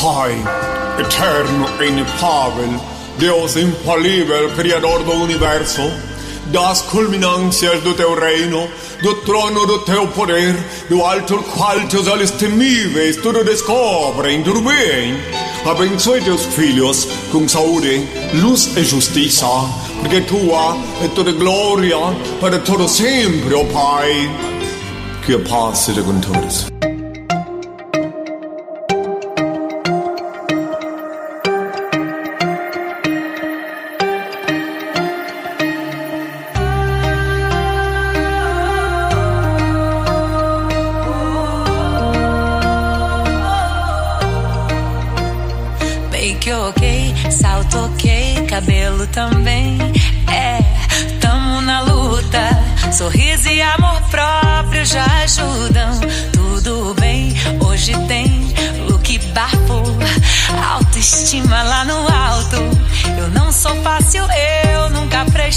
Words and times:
Pai, 0.00 0.36
eterno 0.98 1.66
e 1.80 1.86
inefável, 1.86 2.68
Deus 3.18 3.56
infalível, 3.56 4.50
Criador 4.50 5.02
do 5.02 5.12
Universo, 5.12 5.82
das 6.52 6.82
culminâncias 6.82 7.82
do 7.82 7.94
teu 7.94 8.14
reino, 8.14 8.68
do 9.02 9.14
trono 9.22 9.66
do 9.66 9.78
teu 9.80 10.06
poder, 10.08 10.54
do 10.90 11.02
alto 11.02 11.42
qual 11.54 11.80
teus 11.88 12.06
olhos 12.08 12.30
temíveis 12.32 13.16
tudo 13.16 13.42
descobrem, 13.42 14.42
tudo 14.42 14.60
bem. 14.60 15.16
Abençoe 15.64 16.20
teus 16.20 16.44
filhos 16.44 17.08
com 17.32 17.48
saúde, 17.48 18.06
luz 18.34 18.76
e 18.76 18.84
justiça, 18.84 19.46
porque 20.00 20.20
tua 20.20 20.76
é 21.02 21.08
toda 21.08 21.32
glória 21.32 21.96
para 22.38 22.58
todo 22.58 22.86
sempre, 22.86 23.54
ó 23.54 23.64
Pai. 23.64 24.30
Que 25.24 25.34
a 25.34 25.38
paz 25.38 25.78
seja 25.78 26.02
com 26.02 26.20
todos. 26.20 26.66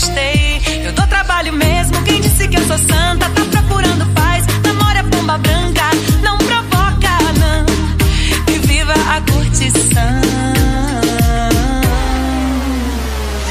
Eu 0.01 0.93
dou 0.93 1.05
trabalho 1.07 1.51
mesmo. 1.51 2.01
Quem 2.03 2.21
disse 2.21 2.47
que 2.47 2.57
eu 2.57 2.65
sou 2.65 2.77
santa 2.77 3.29
tá 3.29 3.41
procurando 3.51 4.05
paz. 4.13 4.45
Namora 4.63 5.03
pomba 5.03 5.37
branca, 5.37 5.83
não 6.23 6.37
provoca, 6.37 7.09
não. 7.37 7.65
E 8.47 8.59
viva 8.59 8.93
a 8.93 9.19
curtição. 9.29 10.21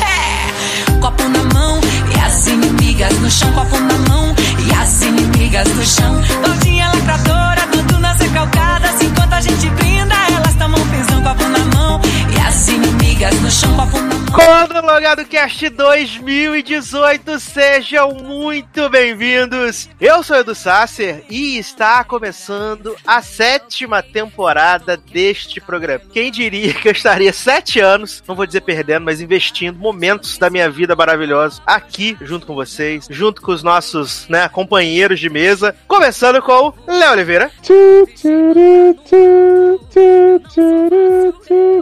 É, 0.01 0.99
copo 1.01 1.23
na 1.29 1.45
mão 1.53 1.81
e 2.17 2.19
as 2.19 2.47
inimigas 2.47 3.13
no 3.19 3.31
chão. 3.31 3.53
Copo 3.53 3.79
na 3.81 3.99
mão 4.09 4.35
e 4.67 4.75
as 4.75 5.03
inimigas 5.03 5.69
no 5.69 5.85
chão. 5.85 6.19
Gordinha 6.47 6.89
lacradora, 6.89 7.67
dudunas 7.67 8.19
recalcadas. 8.21 9.03
Enquanto 9.03 9.35
a 9.35 9.41
gente 9.43 9.69
brinda, 9.69 10.15
elas 10.35 10.55
tomam 10.55 10.81
pisão. 10.89 11.23
Copo 11.23 11.45
na 11.45 11.65
mão 11.77 12.01
e 12.35 12.41
as 12.41 12.69
inimigas 12.69 12.98
no 13.19 13.51
chão. 13.51 13.77
Copo 13.77 13.99
na. 14.01 14.19
Quando 14.33 14.85
Logado 14.87 15.25
Cast 15.25 15.69
2018, 15.71 17.41
sejam 17.41 18.13
muito 18.13 18.89
bem-vindos. 18.91 19.89
Eu 19.99 20.23
sou 20.23 20.37
Edu 20.37 20.55
Sasser 20.55 21.25
e 21.31 21.57
está 21.57 22.05
começando 22.05 22.95
a 23.07 23.23
sétima 23.23 24.03
temporada 24.03 24.97
deste 24.97 25.61
programa. 25.61 26.05
Quem 26.13 26.31
diria 26.31 26.75
que 26.75 26.87
eu 26.87 26.93
estaria 26.93 27.33
sete 27.33 27.81
anos, 27.81 28.23
não 28.29 28.35
vou 28.35 28.47
dizer 28.47 28.61
perdendo, 28.61 29.05
mas 29.05 29.21
investindo 29.21 29.79
momentos 29.79 30.37
da 30.37 30.51
minha 30.51 30.71
vida 30.71 30.95
maravilhosos 30.95 31.63
aqui 31.67 32.17
junto 32.21 32.47
com 32.47 32.55
vocês, 32.55 33.09
junto 33.11 33.41
com 33.41 33.51
os 33.51 33.63
nossos 33.63 34.29
né, 34.29 34.49
companheiros 34.49 35.19
de 35.19 35.31
mesa, 35.31 35.75
começando 35.89 36.43
com 36.43 36.69
o 36.69 36.75
Léo 36.87 37.13
Oliveira. 37.13 37.51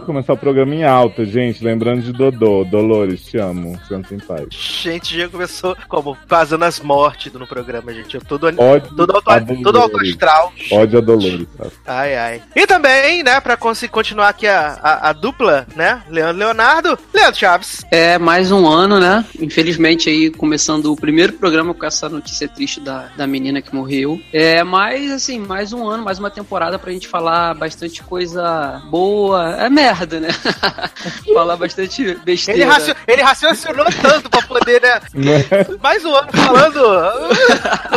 Começar 0.05 0.33
o 0.33 0.37
programa 0.37 0.73
em 0.73 0.83
alta, 0.85 1.25
gente. 1.27 1.63
Lembrando 1.63 2.01
de 2.01 2.11
Dodô. 2.11 2.63
Dolores, 2.63 3.21
te 3.23 3.37
amo. 3.37 3.79
Santo 3.87 4.13
em 4.13 4.19
paz. 4.19 4.47
Gente, 4.51 5.17
já 5.17 5.27
começou 5.27 5.75
como 5.87 6.17
fazendo 6.27 6.63
as 6.65 6.79
mortes 6.79 7.31
no 7.33 7.47
programa, 7.47 7.93
gente. 7.93 8.15
Eu 8.15 8.21
todo, 8.21 8.47
Ódio 8.47 8.95
todo, 8.95 9.15
auto, 9.15 9.29
a 9.29 9.41
todo 9.41 9.79
auto 9.79 9.99
astral. 10.01 10.53
Ódio 10.71 10.99
a 10.99 11.01
Dolores. 11.01 11.47
tá? 11.57 11.67
Ai, 11.85 12.15
ai. 12.15 12.41
E 12.55 12.65
também, 12.65 13.23
né, 13.23 13.39
pra 13.39 13.57
continuar 13.57 14.29
aqui 14.29 14.47
a, 14.47 14.79
a, 14.81 15.09
a 15.09 15.13
dupla, 15.13 15.67
né? 15.75 16.01
Leandro 16.09 16.37
Leonardo, 16.37 16.97
Leandro 17.13 17.39
Chaves. 17.39 17.85
É, 17.91 18.17
mais 18.17 18.51
um 18.51 18.67
ano, 18.67 18.99
né? 18.99 19.25
Infelizmente 19.39 20.09
aí, 20.09 20.29
começando 20.31 20.91
o 20.91 20.95
primeiro 20.95 21.33
programa 21.33 21.73
com 21.73 21.85
essa 21.85 22.09
notícia 22.09 22.47
triste 22.47 22.79
da, 22.79 23.09
da 23.15 23.27
menina 23.27 23.61
que 23.61 23.73
morreu. 23.73 24.19
É, 24.31 24.63
mas 24.63 25.11
assim, 25.11 25.39
mais 25.39 25.73
um 25.73 25.87
ano, 25.87 26.03
mais 26.03 26.19
uma 26.19 26.29
temporada 26.29 26.77
pra 26.79 26.91
gente 26.91 27.07
falar 27.07 27.53
bastante 27.53 28.01
coisa 28.03 28.81
boa. 28.89 29.55
É 29.57 29.69
merda, 29.69 30.19
né? 30.19 30.29
falar 31.33 31.55
bastante 31.57 32.15
besteira. 32.23 32.61
Ele, 32.61 32.69
raci- 32.69 32.95
ele 33.07 33.21
raciocinou 33.21 33.85
tanto 34.01 34.29
pra 34.29 34.41
poder, 34.43 34.81
né? 34.81 35.01
Mais 35.81 36.03
um 36.05 36.15
ano 36.15 36.29
falando. 36.31 36.81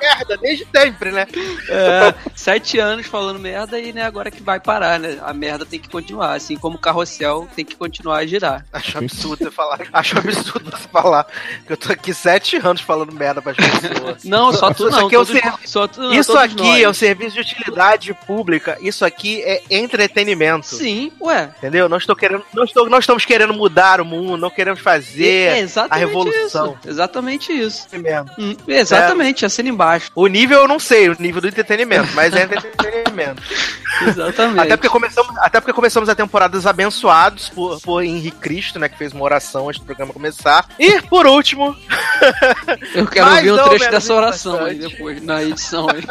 Merda, 0.00 0.36
desde 0.38 0.66
sempre, 0.74 1.10
né? 1.12 1.26
É, 1.68 2.14
sete 2.34 2.78
anos 2.78 3.06
falando 3.06 3.38
merda 3.38 3.78
e 3.78 3.92
né, 3.92 4.02
agora 4.04 4.30
que 4.30 4.42
vai 4.42 4.58
parar, 4.58 4.98
né? 4.98 5.18
A 5.22 5.32
merda 5.34 5.64
tem 5.66 5.78
que 5.78 5.88
continuar, 5.88 6.34
assim 6.34 6.56
como 6.56 6.76
o 6.76 6.80
carrossel 6.80 7.48
tem 7.54 7.64
que 7.64 7.76
continuar 7.76 8.18
a 8.18 8.26
girar. 8.26 8.64
Acho 8.72 8.98
absurdo 8.98 9.44
você 9.44 9.50
falar. 9.50 9.78
Acho 9.92 10.18
absurdo 10.18 10.70
você 10.70 10.88
falar 10.88 11.26
que 11.66 11.72
eu 11.72 11.76
tô 11.76 11.92
aqui 11.92 12.12
sete 12.14 12.56
anos 12.56 12.80
falando 12.80 13.12
merda 13.12 13.42
pras 13.42 13.56
pessoas. 13.56 14.24
Não, 14.24 14.52
só 14.52 14.72
tu 14.72 14.88
Isso 14.88 14.90
não. 14.90 15.00
é 15.00 15.04
o 15.04 15.10
todos- 15.10 15.40
só 15.66 15.86
tu, 15.86 16.00
não, 16.00 16.12
Isso 16.14 16.36
aqui 16.36 16.56
nós. 16.56 16.82
é 16.82 16.88
um 16.88 16.94
serviço 16.94 17.34
de 17.34 17.40
utilidade 17.40 18.14
pública. 18.26 18.76
Isso 18.80 19.04
aqui 19.04 19.42
é 19.42 19.62
entretenimento. 19.70 20.66
Sim, 20.76 21.12
ué. 21.20 21.50
Entendeu? 21.58 21.88
Não 21.88 21.96
estou 21.98 22.14
querendo, 22.16 22.44
não 22.54 22.64
estou, 22.64 22.88
não 22.88 22.98
estamos 22.98 23.24
querendo 23.24 23.52
mudar 23.54 24.00
o 24.00 24.04
mundo, 24.04 24.36
não 24.36 24.50
queremos 24.50 24.80
fazer 24.80 25.26
É 25.58 25.66
a 25.88 25.96
revolução. 25.96 26.76
isso. 26.80 26.88
Exatamente 26.88 27.52
isso. 27.52 27.86
Mesmo. 27.92 28.30
Hum, 28.38 28.56
exatamente, 28.68 29.44
assina 29.44 29.68
embaixo. 29.68 29.89
O 30.14 30.26
nível 30.26 30.60
eu 30.60 30.68
não 30.68 30.78
sei, 30.78 31.08
o 31.08 31.16
nível 31.18 31.40
do 31.40 31.48
entretenimento, 31.48 32.08
mas 32.14 32.34
é 32.34 32.42
entretenimento. 32.42 33.42
Exatamente. 34.06 34.60
até, 34.60 34.76
porque 34.76 34.88
começamos, 34.88 35.36
até 35.38 35.60
porque 35.60 35.72
começamos 35.72 36.08
a 36.08 36.14
temporada 36.14 36.58
abençoados 36.68 37.48
por, 37.50 37.80
por 37.80 38.02
Henrique 38.02 38.38
Cristo, 38.38 38.78
né? 38.78 38.88
Que 38.88 38.96
fez 38.96 39.12
uma 39.12 39.24
oração 39.24 39.68
antes 39.68 39.80
do 39.80 39.86
programa 39.86 40.12
começar. 40.12 40.66
E, 40.78 41.02
por 41.02 41.26
último, 41.26 41.76
Eu 42.94 43.06
quero 43.06 43.30
ouvir 43.30 43.52
um 43.52 43.68
trecho 43.68 43.90
dessa 43.90 44.14
oração 44.14 44.64
aí 44.64 44.78
depois, 44.78 45.22
na 45.22 45.42
edição 45.42 45.86
aí. 45.88 46.02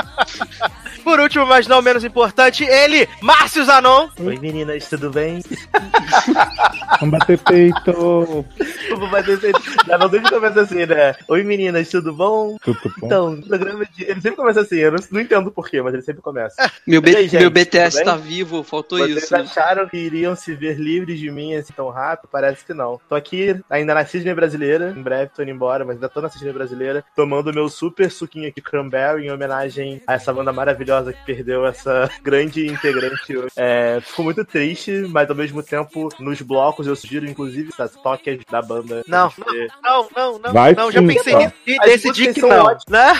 por 1.04 1.20
último, 1.20 1.46
mas 1.46 1.68
não 1.68 1.82
menos 1.82 2.04
importante, 2.04 2.64
ele, 2.64 3.08
Márcio 3.22 3.64
Zanon. 3.66 4.10
Oi, 4.20 4.38
meninas, 4.38 4.88
tudo 4.90 5.10
bem? 5.10 5.42
Vamos 7.00 7.20
bater 7.20 7.38
peito. 7.40 7.94
Vou 7.94 9.10
fazer 9.10 9.40
Já 9.88 9.98
não 9.98 10.10
deixa 10.10 10.28
eu 10.28 10.42
começar 10.42 10.62
assim, 10.62 10.86
né? 10.86 11.16
Oi, 11.28 11.44
meninas, 11.44 11.90
tudo 11.90 12.14
bom? 12.14 12.58
Tudo 12.62 12.80
bom? 13.00 13.06
Então, 13.06 13.42
programa 13.70 13.86
de... 13.94 14.04
Ele 14.04 14.22
sempre 14.22 14.36
começa 14.38 14.62
assim, 14.62 14.76
eu 14.78 14.92
não, 14.92 15.00
não 15.12 15.22
entendo 15.22 15.52
porquê, 15.52 15.82
mas 15.82 15.94
ele 15.94 16.04
sempre 16.04 16.22
começa. 16.22 16.72
Meu, 16.86 17.02
B- 17.02 17.16
aí, 17.16 17.28
gente, 17.28 17.42
meu 17.42 17.50
BTS 17.52 18.04
tá 18.04 18.16
vivo, 18.16 18.64
faltou 18.64 18.98
Vocês 19.00 19.24
isso. 19.24 19.34
né? 19.34 19.42
acharam 19.42 19.88
que 19.88 19.98
iriam 19.98 20.36
se 20.36 20.54
ver 20.54 20.78
livres 20.80 21.20
de 21.20 21.30
mim 21.32 21.56
assim 21.56 21.74
tão 21.74 21.90
rápido? 21.90 22.30
Parece 22.32 22.66
que 22.66 22.74
não. 22.74 23.00
Tô 23.08 23.16
aqui 23.16 23.60
ainda 23.70 23.94
na 23.94 24.06
Cisne 24.06 24.34
Brasileira, 24.34 24.94
em 24.96 25.02
breve 25.02 25.32
tô 25.36 25.42
indo 25.42 25.52
embora, 25.52 25.86
mas 25.86 25.96
ainda 25.96 26.10
tô 26.10 26.22
na 26.22 26.30
Cisne 26.30 26.52
Brasileira, 26.54 27.04
tomando 27.16 27.54
meu 27.54 27.70
super 27.70 28.10
suquinho 28.12 28.48
aqui 28.50 28.62
cranberry 28.62 29.26
em 29.28 29.32
homenagem 29.32 30.02
a 30.08 30.14
essa 30.14 30.34
banda 30.34 30.52
maravilhosa 30.52 31.14
que 31.14 31.26
perdeu 31.26 31.66
essa 31.66 32.10
grande 32.24 32.68
integrante 32.68 33.38
hoje. 33.38 33.52
É, 33.56 34.00
fico 34.02 34.24
muito 34.24 34.44
triste, 34.46 34.92
mas 35.10 35.30
ao 35.30 35.36
mesmo 35.36 35.62
tempo, 35.64 36.10
nos 36.20 36.42
blocos 36.42 36.88
eu 36.88 36.96
sugiro, 36.96 37.26
inclusive, 37.26 37.70
essas 37.74 37.94
toques 38.02 38.40
da 38.50 38.62
banda. 38.62 39.04
Não, 39.08 39.30
ver. 39.30 39.68
Não, 39.84 40.08
não, 40.16 40.40
não. 40.40 40.54
Vai 40.54 40.74
não, 40.74 40.92
já 40.92 41.02
pensei 41.02 41.36
nisso 41.36 41.54
e 41.66 41.78
As 41.80 41.86
decidi 41.86 42.34
que 42.34 42.42
não. 42.42 42.66
ótimas. 42.66 42.84
Né? 42.90 43.12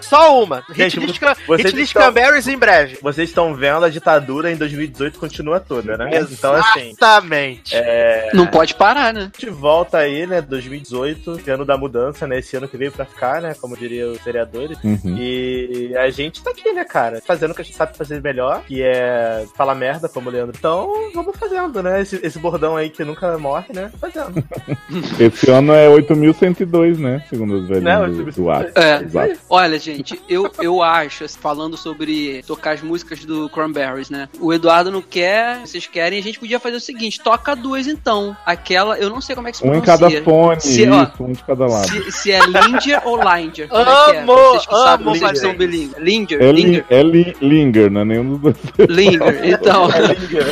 Só 0.00 0.42
uma. 0.42 0.62
Gente, 0.74 0.98
list, 1.00 1.20
vocês 1.46 1.66
hit 1.68 1.76
list 1.76 1.88
estão- 1.88 2.02
Cranberries 2.02 2.48
em 2.48 2.56
breve. 2.58 2.98
Vocês 3.02 3.28
estão 3.28 3.54
vendo 3.54 3.84
a 3.84 3.88
ditadura 3.88 4.50
em 4.50 4.56
2018 4.56 5.18
continua 5.18 5.60
toda, 5.60 5.96
né? 5.96 6.10
Então, 6.30 6.54
assim, 6.54 6.90
Exatamente. 6.90 7.74
é, 7.74 8.30
Não 8.34 8.46
pode 8.46 8.74
parar, 8.74 9.12
né? 9.12 9.30
A 9.34 9.40
gente 9.40 9.50
volta 9.50 9.98
aí, 9.98 10.26
né, 10.26 10.40
2018, 10.40 11.40
ano 11.50 11.64
da 11.64 11.76
mudança, 11.76 12.26
né, 12.26 12.38
esse 12.38 12.56
ano 12.56 12.68
que 12.68 12.76
veio 12.76 12.92
pra 12.92 13.04
ficar, 13.04 13.40
né, 13.40 13.54
como 13.60 13.76
diriam 13.76 14.12
os 14.12 14.20
vereadores. 14.22 14.78
Uhum. 14.82 15.16
E 15.18 15.94
a 15.96 16.10
gente 16.10 16.42
tá 16.42 16.50
aqui, 16.50 16.72
né, 16.72 16.84
cara, 16.84 17.22
fazendo 17.26 17.50
o 17.52 17.54
que 17.54 17.62
a 17.62 17.64
gente 17.64 17.76
sabe 17.76 17.96
fazer 17.96 18.20
melhor, 18.22 18.62
que 18.66 18.82
é 18.82 19.44
falar 19.56 19.74
merda, 19.74 20.08
como 20.08 20.28
o 20.28 20.32
Leandro. 20.32 20.54
Então, 20.58 20.92
vamos 21.14 21.36
fazendo, 21.36 21.82
né, 21.82 22.00
esse, 22.02 22.20
esse 22.22 22.38
bordão 22.38 22.76
aí 22.76 22.90
que 22.90 23.04
nunca 23.04 23.36
morre, 23.38 23.66
né, 23.74 23.90
fazendo. 24.00 24.44
Esse 25.18 25.50
ano 25.50 25.72
é 25.72 25.88
8.102, 25.88 26.98
né? 26.98 27.22
Segundo 27.28 27.54
os 27.58 27.68
velhinhos 27.68 27.84
Né, 27.84 27.96
do, 28.06 28.24
8.102. 28.24 28.34
do 28.34 28.50
ato. 28.50 28.78
É. 28.78 29.02
Exato. 29.02 29.38
Olha, 29.56 29.78
gente, 29.78 30.20
eu, 30.28 30.50
eu 30.60 30.82
acho, 30.82 31.24
assim, 31.24 31.38
falando 31.40 31.76
sobre 31.76 32.42
tocar 32.46 32.72
as 32.72 32.82
músicas 32.82 33.24
do 33.24 33.48
Cranberries, 33.48 34.10
né? 34.10 34.28
O 34.38 34.52
Eduardo 34.52 34.90
não 34.90 35.00
quer, 35.00 35.60
vocês 35.60 35.86
querem, 35.86 36.18
a 36.18 36.22
gente 36.22 36.38
podia 36.38 36.60
fazer 36.60 36.76
o 36.76 36.80
seguinte: 36.80 37.20
toca 37.20 37.54
duas 37.56 37.86
então. 37.86 38.36
Aquela, 38.44 38.98
eu 38.98 39.08
não 39.08 39.20
sei 39.20 39.34
como 39.34 39.48
é 39.48 39.50
que 39.52 39.56
se 39.58 39.64
Um 39.64 39.74
em 39.74 39.80
pronuncia. 39.80 39.98
cada 39.98 40.22
fone, 40.24 40.60
Se, 40.60 40.88
ó, 40.88 41.02
isso, 41.04 41.12
um 41.20 41.32
de 41.32 41.42
cada 41.44 41.66
lado. 41.66 41.88
Se, 41.88 42.12
se 42.12 42.32
é 42.32 42.40
Linger 42.40 43.00
ou 43.06 43.16
Linger? 43.16 43.68
Como 43.68 43.82
é 43.82 43.84
que 43.84 44.10
é? 44.16 44.20
Amo, 44.20 44.34
Vocês 44.34 44.66
que 44.66 44.74
sabem, 44.74 45.06
amo 45.06 45.16
vocês 45.16 45.30
que 45.32 45.38
são 45.38 45.54
bilíngues. 45.56 45.96
Linger, 45.98 46.42
É 46.42 46.52
Linger. 46.52 46.84
li- 46.90 46.96
é 46.96 47.02
li- 47.02 47.36
Linger, 47.40 47.90
não 47.90 48.00
é 48.00 48.04
nenhum 48.04 48.36
dos 48.36 48.40
dois. 48.40 48.56
Linger. 48.90 49.40
Então, 49.44 49.88
É 49.94 50.00
Linger. 50.00 50.46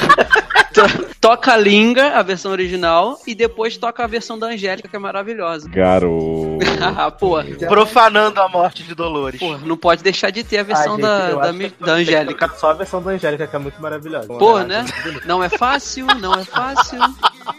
to- 0.73 1.14
toca 1.25 1.57
Linger, 1.57 2.15
a 2.15 2.23
versão 2.23 2.53
original, 2.53 3.19
e 3.27 3.35
depois 3.35 3.79
toca 3.79 4.05
a 4.05 4.07
versão 4.07 4.39
da 4.39 4.49
Angélica, 4.49 4.87
que 4.87 4.95
é 4.95 4.99
maravilhosa. 4.99 5.67
Garoto. 5.71 6.59
Ah, 6.83 7.09
pô, 7.19 7.43
Profanando 7.67 8.43
a 8.43 8.49
morte 8.49 8.83
de 8.83 8.95
Dolores. 8.95 9.41
pô, 9.41 9.57
não 9.57 9.75
pode 9.75 10.03
deixar 10.03 10.29
de 10.29 10.45
ter 10.45 10.59
a 10.59 10.63
versão 10.63 10.97
Ai, 10.97 11.01
gente, 11.01 11.03
da, 11.03 11.31
eu 11.31 11.41
da, 11.81 11.87
da 11.87 11.93
Angélica. 11.95 12.51
Só 12.59 12.73
a 12.73 12.75
versão 12.75 13.03
da 13.03 13.13
Angélica, 13.13 13.47
que 13.47 13.57
é 13.57 13.59
muito 13.59 13.81
maravilhosa. 13.81 14.29
Pô, 14.29 14.59
né? 14.59 14.85
Não 15.25 15.43
é 15.43 15.49
fácil, 15.49 16.07
não 16.21 16.35
é 16.35 16.45
fácil. 16.45 16.99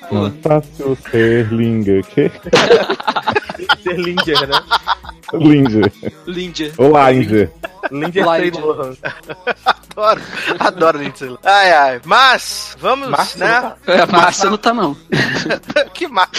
Pô, 0.09 0.15
Não 0.15 0.27
é 0.27 0.31
fácil 0.43 0.95
ser 1.09 1.51
Linger. 1.51 2.05
Que? 2.05 2.31
Ser 3.81 3.97
Linger, 3.97 4.47
né? 4.47 4.61
Linger. 5.33 5.91
Linger. 6.27 6.73
Olá, 6.77 7.09
Linger. 7.09 7.51
Trey 7.89 8.51
Lohan. 8.51 8.95
Adoro, 9.65 10.21
adoro 10.59 10.97
Lindsay 10.99 11.29
Lohan. 11.29 11.39
Ai, 11.43 11.73
ai. 11.73 12.01
Mas, 12.05 12.75
vamos, 12.79 13.09
Márcio 13.09 13.39
né? 13.39 13.47
não 13.47 13.61
tá. 13.61 13.77
É, 13.87 14.01
a 14.01 14.05
Márcia 14.05 14.49
não 14.49 14.57
tá, 14.57 14.73
não. 14.73 14.97
que 15.93 16.07
massa. 16.07 16.31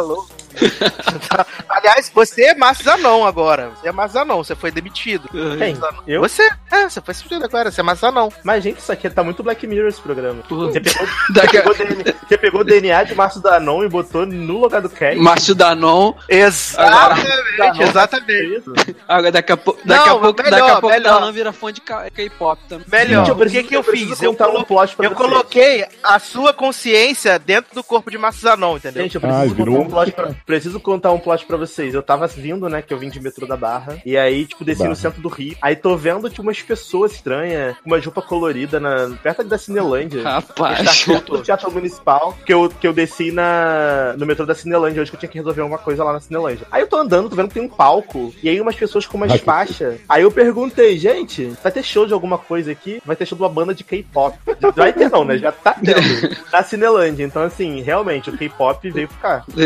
Louco. 0.00 0.28
Aliás, 1.68 2.10
você 2.14 2.42
é 2.44 2.54
Márcio 2.54 2.84
Zanon 2.84 3.24
agora. 3.24 3.70
Você 3.70 3.88
é 3.88 3.92
Márcio 3.92 4.18
Zanon, 4.20 4.36
você 4.44 4.54
foi 4.54 4.70
demitido. 4.70 5.28
Quem? 5.58 5.76
Eu? 6.06 6.20
Você? 6.20 6.46
É, 6.70 6.88
você 6.88 7.00
foi 7.00 7.14
substituído 7.14 7.44
agora, 7.46 7.70
você 7.70 7.80
é 7.80 7.84
Márcio 7.84 8.06
Zanon. 8.08 8.28
Mas, 8.44 8.62
gente, 8.62 8.78
isso 8.78 8.92
aqui 8.92 9.08
tá 9.08 9.22
muito 9.24 9.42
Black 9.42 9.66
Mirror 9.66 9.88
esse 9.88 10.00
programa. 10.00 10.42
Você 10.48 10.80
pegou, 10.80 11.06
a- 11.06 11.48
pegou 11.48 11.74
DNA, 11.74 12.14
você 12.28 12.38
pegou 12.38 12.60
o 12.60 12.64
DNA 12.64 13.04
de 13.04 13.14
Márcio 13.14 13.40
Danon 13.40 13.84
e 13.84 13.88
botou 13.88 14.26
no 14.26 14.58
lugar 14.60 14.82
do 14.82 14.90
Cat. 14.90 15.16
Márcio 15.16 15.54
Danon. 15.54 16.12
Exatamente, 16.28 17.82
exatamente. 17.82 18.62
Agora 19.08 19.32
daqui 19.32 19.52
a, 19.52 19.56
pou- 19.56 19.78
daqui 19.84 20.08
Não, 20.08 20.16
a 20.16 20.20
pouco, 20.20 20.42
melhor, 20.42 20.58
daqui 20.58 20.70
a 20.70 20.80
pouco 20.80 20.88
melhor. 20.96 21.12
Darlan 21.14 21.32
vira 21.32 21.52
fã 21.52 21.72
de 21.72 21.80
K-pop 21.80 22.60
também. 22.68 22.86
Melhor, 22.90 23.24
Gente, 23.24 23.28
eu 23.28 23.34
o 23.34 23.38
que 23.38 23.44
preciso- 23.44 23.68
que 23.68 23.74
eu, 23.76 23.80
eu 23.80 23.84
preciso 23.84 24.10
fiz? 24.10 24.22
Eu, 24.22 24.30
um 24.32 24.34
colo- 24.34 24.64
plot 24.64 24.96
pra 24.96 25.06
eu 25.06 25.10
coloquei 25.12 25.86
a 26.02 26.18
sua 26.18 26.52
consciência 26.52 27.38
dentro 27.38 27.74
do 27.74 27.82
corpo 27.82 28.10
de 28.10 28.18
Márcio 28.18 28.42
Zanon, 28.42 28.76
entendeu? 28.76 29.02
Gente, 29.04 29.14
eu 29.16 29.20
Ai, 29.24 29.30
preciso, 29.30 29.54
virou 29.54 29.76
contar 29.76 29.81
um 29.82 29.88
plot 29.88 30.12
pra, 30.12 30.34
preciso 30.46 30.80
contar 30.80 31.12
um 31.12 31.18
plot 31.18 31.46
pra 31.46 31.56
vocês. 31.56 31.94
Eu 31.94 32.02
tava 32.02 32.26
vindo, 32.26 32.68
né, 32.68 32.82
que 32.82 32.92
eu 32.92 32.98
vim 32.98 33.08
de 33.08 33.20
metrô 33.20 33.46
da 33.46 33.56
Barra. 33.56 34.00
E 34.04 34.16
aí, 34.16 34.46
tipo, 34.46 34.64
desci 34.64 34.80
Barra. 34.80 34.90
no 34.90 34.96
centro 34.96 35.22
do 35.22 35.28
Rio. 35.28 35.56
Aí 35.60 35.76
tô 35.76 35.96
vendo, 35.96 36.28
tipo, 36.28 36.42
umas 36.42 36.60
pessoas 36.60 37.12
estranhas, 37.12 37.76
com 37.78 37.90
uma 37.90 37.98
roupa 37.98 38.22
colorida 38.22 38.80
na, 38.80 39.10
perto 39.22 39.44
da 39.44 39.58
Cinelândia. 39.58 40.22
Rapaz. 40.22 41.06
Do 41.26 41.42
Teatro 41.42 41.70
Municipal, 41.70 42.36
que 42.44 42.52
eu, 42.52 42.68
que 42.68 42.86
eu 42.86 42.92
desci 42.92 43.30
na, 43.30 44.14
no 44.16 44.26
metrô 44.26 44.46
da 44.46 44.54
Cinelândia 44.54 45.02
hoje, 45.02 45.10
que 45.10 45.16
eu 45.16 45.20
tinha 45.20 45.30
que 45.30 45.38
resolver 45.38 45.60
alguma 45.60 45.78
coisa 45.78 46.04
lá 46.04 46.12
na 46.12 46.20
Cinelândia. 46.20 46.66
Aí 46.70 46.82
eu 46.82 46.88
tô 46.88 46.96
andando, 46.96 47.28
tô 47.28 47.36
vendo 47.36 47.48
que 47.48 47.54
tem 47.54 47.62
um 47.62 47.68
palco, 47.68 48.32
e 48.42 48.48
aí 48.48 48.60
umas 48.60 48.76
pessoas 48.76 49.06
com 49.06 49.16
umas 49.16 49.30
Ai, 49.30 49.38
que 49.38 49.44
faixas. 49.44 50.00
Aí 50.08 50.22
eu 50.22 50.30
perguntei, 50.30 50.98
gente, 50.98 51.52
vai 51.62 51.72
ter 51.72 51.82
show 51.82 52.06
de 52.06 52.12
alguma 52.12 52.38
coisa 52.38 52.72
aqui? 52.72 53.00
Vai 53.04 53.16
ter 53.16 53.26
show 53.26 53.36
de 53.36 53.42
uma 53.42 53.50
banda 53.50 53.74
de 53.74 53.84
K-pop. 53.84 54.36
Vai 54.74 54.92
ter 54.92 55.10
não, 55.10 55.24
né? 55.24 55.38
Já 55.38 55.52
tá 55.52 55.74
tendo. 55.74 56.00
na 56.52 56.62
Cinelândia. 56.62 57.24
Então, 57.24 57.42
assim, 57.42 57.80
realmente, 57.80 58.30
o 58.30 58.36
K-pop 58.36 58.90
veio 58.90 59.08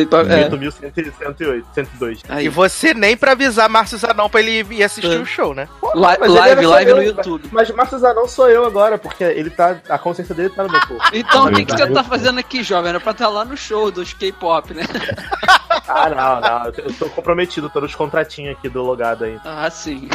ficar. 0.06 0.30
É. 0.30 0.48
8.108, 0.48 1.64
102. 1.74 2.20
E 2.20 2.22
Aí, 2.28 2.48
você 2.48 2.94
nem 2.94 3.16
pra 3.16 3.32
avisar 3.32 3.68
Márcio 3.68 3.98
Zanon 3.98 4.28
pra 4.28 4.40
ele 4.40 4.64
ir 4.74 4.82
assistir 4.82 5.12
É. 5.12 5.18
o 5.18 5.26
show, 5.26 5.54
né? 5.54 5.68
Mas 5.82 6.30
live, 6.30 6.66
live 6.66 6.90
eu, 6.90 6.96
no 6.96 7.02
mas- 7.04 7.16
YouTube. 7.16 7.48
Mas 7.52 7.70
Márcio 7.70 7.98
Zanon 7.98 8.26
sou 8.28 8.48
eu 8.48 8.64
agora, 8.64 8.98
porque 8.98 9.24
ele 9.24 9.50
tá. 9.50 9.76
A 9.88 9.98
consciência 9.98 10.34
dele 10.34 10.50
tá 10.50 10.62
no 10.64 10.70
meu 10.70 10.80
corpo. 10.86 11.02
Então 11.12 11.46
o 11.46 11.52
que, 11.52 11.64
que 11.64 11.72
você 11.72 11.86
tá 11.90 12.04
fazendo 12.04 12.38
aqui, 12.38 12.62
jovem? 12.62 12.90
Era 12.90 13.00
pra 13.00 13.12
estar 13.12 13.28
lá 13.28 13.44
no 13.44 13.56
show 13.56 13.90
dos 13.90 14.12
K-pop, 14.12 14.72
né? 14.74 14.82
Ah, 15.88 16.08
não, 16.10 16.40
não. 16.40 16.64
Eu 16.84 16.92
tô 16.94 17.08
comprometido, 17.10 17.70
tô 17.70 17.80
nos 17.80 17.94
contratinhos 17.94 18.56
aqui 18.58 18.68
do 18.68 18.82
logado 18.82 19.24
aí. 19.24 19.38
Ah, 19.44 19.70
sim. 19.70 20.08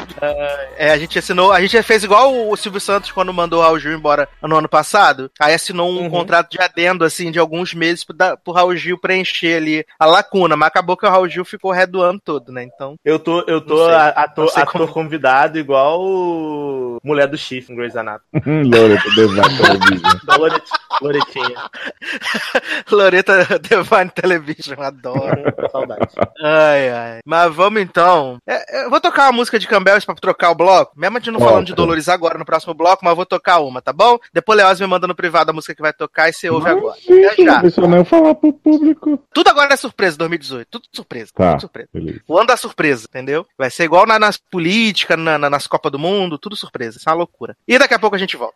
É, 0.77 0.91
a 0.91 0.97
gente 0.97 1.17
assinou, 1.17 1.51
a 1.53 1.61
gente 1.61 1.81
fez 1.83 2.03
igual 2.03 2.49
o 2.49 2.55
Silvio 2.57 2.81
Santos 2.81 3.09
quando 3.11 3.33
mandou 3.33 3.59
o 3.59 3.63
Raul 3.63 3.79
Gil 3.79 3.93
embora 3.93 4.27
no 4.41 4.57
ano 4.57 4.67
passado. 4.67 5.31
Aí 5.39 5.53
assinou 5.53 5.89
um 5.89 6.01
Uhum. 6.03 6.09
contrato 6.09 6.51
de 6.51 6.61
adendo, 6.61 7.05
assim, 7.05 7.31
de 7.31 7.39
alguns 7.39 7.73
meses 7.73 8.03
pro, 8.03 8.13
da- 8.15 8.35
pro 8.35 8.51
Raul 8.53 8.75
Gil 8.75 8.97
preencher 8.99 9.55
ali 9.55 9.80
a 9.99 10.05
lacuna. 10.05 10.55
Mas 10.55 10.67
acabou 10.67 10.97
que 10.97 11.05
o 11.05 11.09
Raul 11.09 11.27
Gil 11.29 11.45
ficou 11.45 11.71
redo 11.71 11.99
o 11.99 12.01
ano 12.01 12.19
todo, 12.23 12.51
né? 12.51 12.63
Então. 12.63 12.95
Eu 13.03 13.19
tô, 13.19 13.41
eu 13.47 13.61
tô 13.61 13.85
sei. 13.85 13.95
ator, 13.95 14.49
como- 14.65 14.87
convidado 14.87 15.57
igual 15.57 16.01
o 16.01 16.97
Mulher 17.03 17.27
do 17.27 17.37
Chifre 17.37 17.73
em 17.73 17.75
Grey's 17.75 17.95
Anatomy. 17.95 18.21
Loret- 20.37 20.63
Loretinha. 21.01 21.69
Loreta 22.91 23.45
Devine 23.59 24.09
Television, 24.13 24.81
adoro. 24.81 25.41
Saudade. 25.71 26.07
Ai, 26.41 26.89
ai. 26.89 27.19
Mas 27.25 27.53
vamos 27.55 27.81
então. 27.81 28.37
É, 28.47 28.85
eu 28.85 28.89
vou 28.89 28.99
tocar 28.99 29.25
uma 29.27 29.31
música 29.33 29.57
de 29.59 29.67
Campbell 29.67 29.99
pra 30.05 30.15
trocar 30.15 30.51
o 30.51 30.55
bloco. 30.55 30.91
Mesmo 30.97 31.17
a 31.17 31.19
gente 31.19 31.31
não 31.31 31.39
falando 31.39 31.65
de 31.65 31.71
Toca. 31.73 31.81
Dolores 31.81 32.09
agora 32.09 32.37
no 32.37 32.45
próximo 32.45 32.73
bloco, 32.73 33.03
mas 33.03 33.11
eu 33.11 33.15
vou 33.15 33.25
tocar 33.25 33.59
uma, 33.59 33.81
tá 33.81 33.93
bom? 33.93 34.17
Depois 34.33 34.57
o 34.59 34.61
Leoz 34.63 34.79
me 34.79 34.87
manda 34.87 35.07
no 35.07 35.15
privado 35.15 35.51
a 35.51 35.53
música 35.53 35.75
que 35.75 35.81
vai 35.81 35.93
tocar 35.93 36.29
e 36.29 36.33
você 36.33 36.49
ouve 36.49 36.69
agora. 36.69 36.97
Gente, 36.99 37.21
Já, 37.37 37.45
já. 37.45 37.53
não 37.55 37.61
deixa 37.61 37.81
eu 37.81 37.87
nem 37.87 38.03
falar 38.05 38.35
pro 38.35 38.53
público. 38.53 39.23
Tudo 39.33 39.47
agora 39.49 39.73
é 39.73 39.77
surpresa, 39.77 40.17
2018. 40.17 40.67
Tudo 40.69 40.87
surpresa. 40.93 41.31
Tá. 41.33 41.51
Tudo 41.51 41.61
surpresa. 41.61 41.89
Beleza. 41.93 42.21
O 42.27 42.37
ano 42.37 42.47
da 42.47 42.57
surpresa, 42.57 43.05
entendeu? 43.09 43.45
Vai 43.57 43.69
ser 43.69 43.83
igual 43.85 44.05
na- 44.05 44.19
nas 44.19 44.37
políticas, 44.37 45.17
na- 45.17 45.37
na- 45.37 45.49
nas 45.49 45.67
Copas 45.67 45.91
do 45.91 45.99
Mundo, 45.99 46.37
tudo 46.37 46.55
surpresa. 46.55 46.97
Isso 46.97 47.07
é 47.09 47.11
uma 47.11 47.17
loucura. 47.19 47.55
E 47.67 47.77
daqui 47.77 47.93
a 47.93 47.99
pouco 47.99 48.15
a 48.15 48.19
gente 48.19 48.35
volta. 48.37 48.55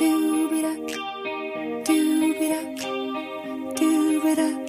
Do 0.00 0.48
it 0.50 0.64
up, 0.64 1.84
do 1.84 2.34
it 2.40 2.52
up, 2.56 3.76
do 3.76 4.26
it 4.26 4.38
up. 4.38 4.59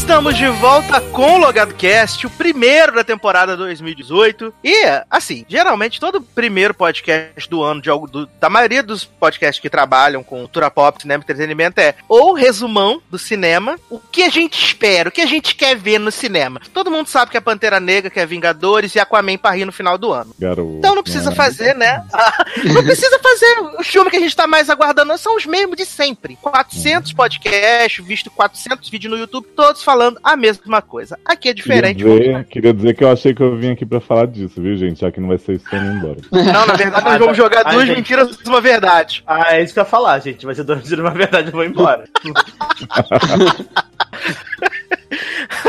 Estamos 0.00 0.36
de 0.36 0.48
volta 0.48 1.00
com 1.00 1.34
o 1.36 1.38
Logado 1.38 1.72
Cast, 1.74 2.26
o 2.26 2.30
primeiro 2.30 2.92
da 2.94 3.04
temporada 3.04 3.56
2018. 3.56 4.52
E, 4.64 4.82
assim, 5.08 5.44
geralmente 5.48 6.00
todo 6.00 6.20
primeiro 6.20 6.74
podcast 6.74 7.48
do 7.48 7.62
ano, 7.62 7.80
de 7.80 7.88
algo 7.88 8.08
do- 8.08 8.26
da 8.40 8.50
maioria 8.50 8.82
dos 8.82 9.04
podcasts 9.04 9.60
que 9.62 9.70
trabalham 9.70 10.24
com 10.24 10.38
cultura 10.40 10.68
pop, 10.68 11.00
cinema 11.00 11.22
e 11.22 11.24
entretenimento, 11.24 11.80
é 11.80 11.94
ou 12.08 12.32
resumão 12.32 13.00
do 13.08 13.18
cinema, 13.20 13.78
o 13.88 14.00
que 14.00 14.24
a 14.24 14.28
gente 14.30 14.60
espera, 14.64 15.08
o 15.10 15.12
que 15.12 15.20
a 15.20 15.26
gente 15.26 15.54
quer 15.54 15.76
ver 15.76 16.00
no 16.00 16.10
cinema. 16.10 16.60
Todo 16.74 16.90
mundo 16.90 17.06
sabe 17.06 17.30
que 17.30 17.36
é 17.36 17.40
Pantera 17.40 17.78
Negra, 17.78 18.10
que 18.10 18.18
é 18.18 18.26
Vingadores 18.26 18.94
e 18.96 18.98
Aquaman 18.98 19.36
pra 19.38 19.52
rir 19.52 19.64
no 19.64 19.72
final 19.72 19.96
do 19.96 20.12
ano. 20.12 20.34
Garoto. 20.38 20.76
Então 20.78 20.94
não 20.96 21.04
precisa 21.04 21.30
fazer, 21.30 21.74
né? 21.76 22.04
não 22.74 22.82
precisa 22.82 23.16
fazer. 23.20 23.60
O 23.78 23.84
filme 23.84 24.10
que 24.10 24.16
a 24.16 24.20
gente 24.20 24.34
tá 24.34 24.46
mais 24.48 24.68
aguardando 24.68 25.16
são 25.18 25.36
os 25.36 25.46
mesmos 25.46 25.76
de 25.76 25.84
sempre. 25.86 26.36
400 26.42 27.12
podcasts, 27.12 28.04
visto 28.04 28.28
400 28.30 28.88
vídeos 28.88 29.12
no 29.12 29.18
YouTube, 29.18 29.46
todos 29.54 29.84
falando 29.84 29.99
a 30.22 30.36
mesma 30.36 30.82
coisa. 30.82 31.18
Aqui 31.24 31.48
é 31.48 31.54
diferente. 31.54 32.02
Queria 32.02 32.18
dizer, 32.18 32.44
queria 32.44 32.74
dizer 32.74 32.94
que 32.94 33.04
eu 33.04 33.10
achei 33.10 33.34
que 33.34 33.42
eu 33.42 33.56
vim 33.56 33.70
aqui 33.70 33.84
pra 33.84 34.00
falar 34.00 34.26
disso, 34.26 34.60
viu, 34.60 34.76
gente? 34.76 35.00
Já 35.00 35.10
que 35.10 35.20
não 35.20 35.28
vai 35.28 35.38
ser 35.38 35.54
isso 35.54 35.74
indo 35.74 35.86
embora. 35.86 36.18
Não, 36.32 36.66
na 36.66 36.74
verdade, 36.74 37.04
nós 37.04 37.18
vamos 37.18 37.36
jogar 37.36 37.62
duas 37.64 37.86
gente. 37.86 37.96
mentiras 37.96 38.38
e 38.44 38.48
uma 38.48 38.60
verdade. 38.60 39.22
Ah, 39.26 39.56
é 39.56 39.62
isso 39.62 39.74
que 39.74 39.80
eu 39.80 39.84
ia 39.84 39.88
falar, 39.88 40.18
gente. 40.20 40.46
Vai 40.46 40.54
ser 40.54 40.64
dois 40.64 40.84
dias 40.84 40.98
uma 40.98 41.10
verdade, 41.10 41.48
eu 41.48 41.52
vou 41.52 41.64
embora. 41.64 42.04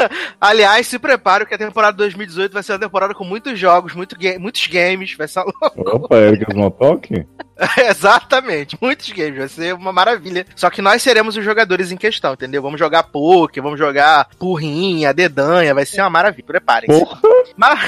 Aliás, 0.40 0.88
se 0.88 0.98
prepare 1.00 1.46
que 1.46 1.54
a 1.54 1.58
temporada 1.58 1.98
2018 1.98 2.52
vai 2.54 2.64
ser 2.64 2.74
uma 2.74 2.80
temporada 2.80 3.14
com 3.14 3.24
muitos 3.24 3.58
jogos, 3.60 3.94
muito 3.94 4.18
ga- 4.18 4.40
muitos 4.40 4.66
games. 4.68 5.16
Vai 5.18 5.28
ser 5.28 5.40
uma 5.42 5.54
loucura. 5.62 5.96
Opa, 5.96 6.18
Erika 6.18 6.52
Smotok? 6.52 7.26
Exatamente, 7.90 8.78
muitos 8.82 9.10
games. 9.12 9.38
Vai 9.38 9.48
ser 9.48 9.74
uma 9.76 9.92
maravilha. 9.94 10.46
Só 10.56 10.70
que 10.70 10.82
nós 10.82 11.02
seremos 11.02 11.38
os 11.38 11.44
jogadores 11.46 11.92
em 11.92 11.98
questão, 11.98 12.34
entendeu? 12.34 12.62
Vamos 12.62 12.80
jogar 12.80 13.04
poker, 13.04 13.62
vamos 13.62 13.78
jogar 13.80 14.28
porrinha, 14.40 15.14
dedanha. 15.14 15.74
Vai 15.74 15.86
ser 15.86 16.02
uma 16.02 16.10
maravilha. 16.10 16.46
Preparem-se. 16.46 17.00
Porra, 17.00 17.20
Mas- 17.56 17.80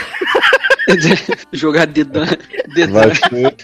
Jogar 1.53 1.87
dedão. 1.87 2.25
dedão. 2.75 3.01
vai 3.01 3.15
ser, 3.15 3.55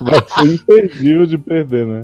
vai 0.00 0.20
ser 0.28 0.52
imperdível 0.54 1.26
de 1.26 1.38
perder, 1.38 1.86
né? 1.86 2.00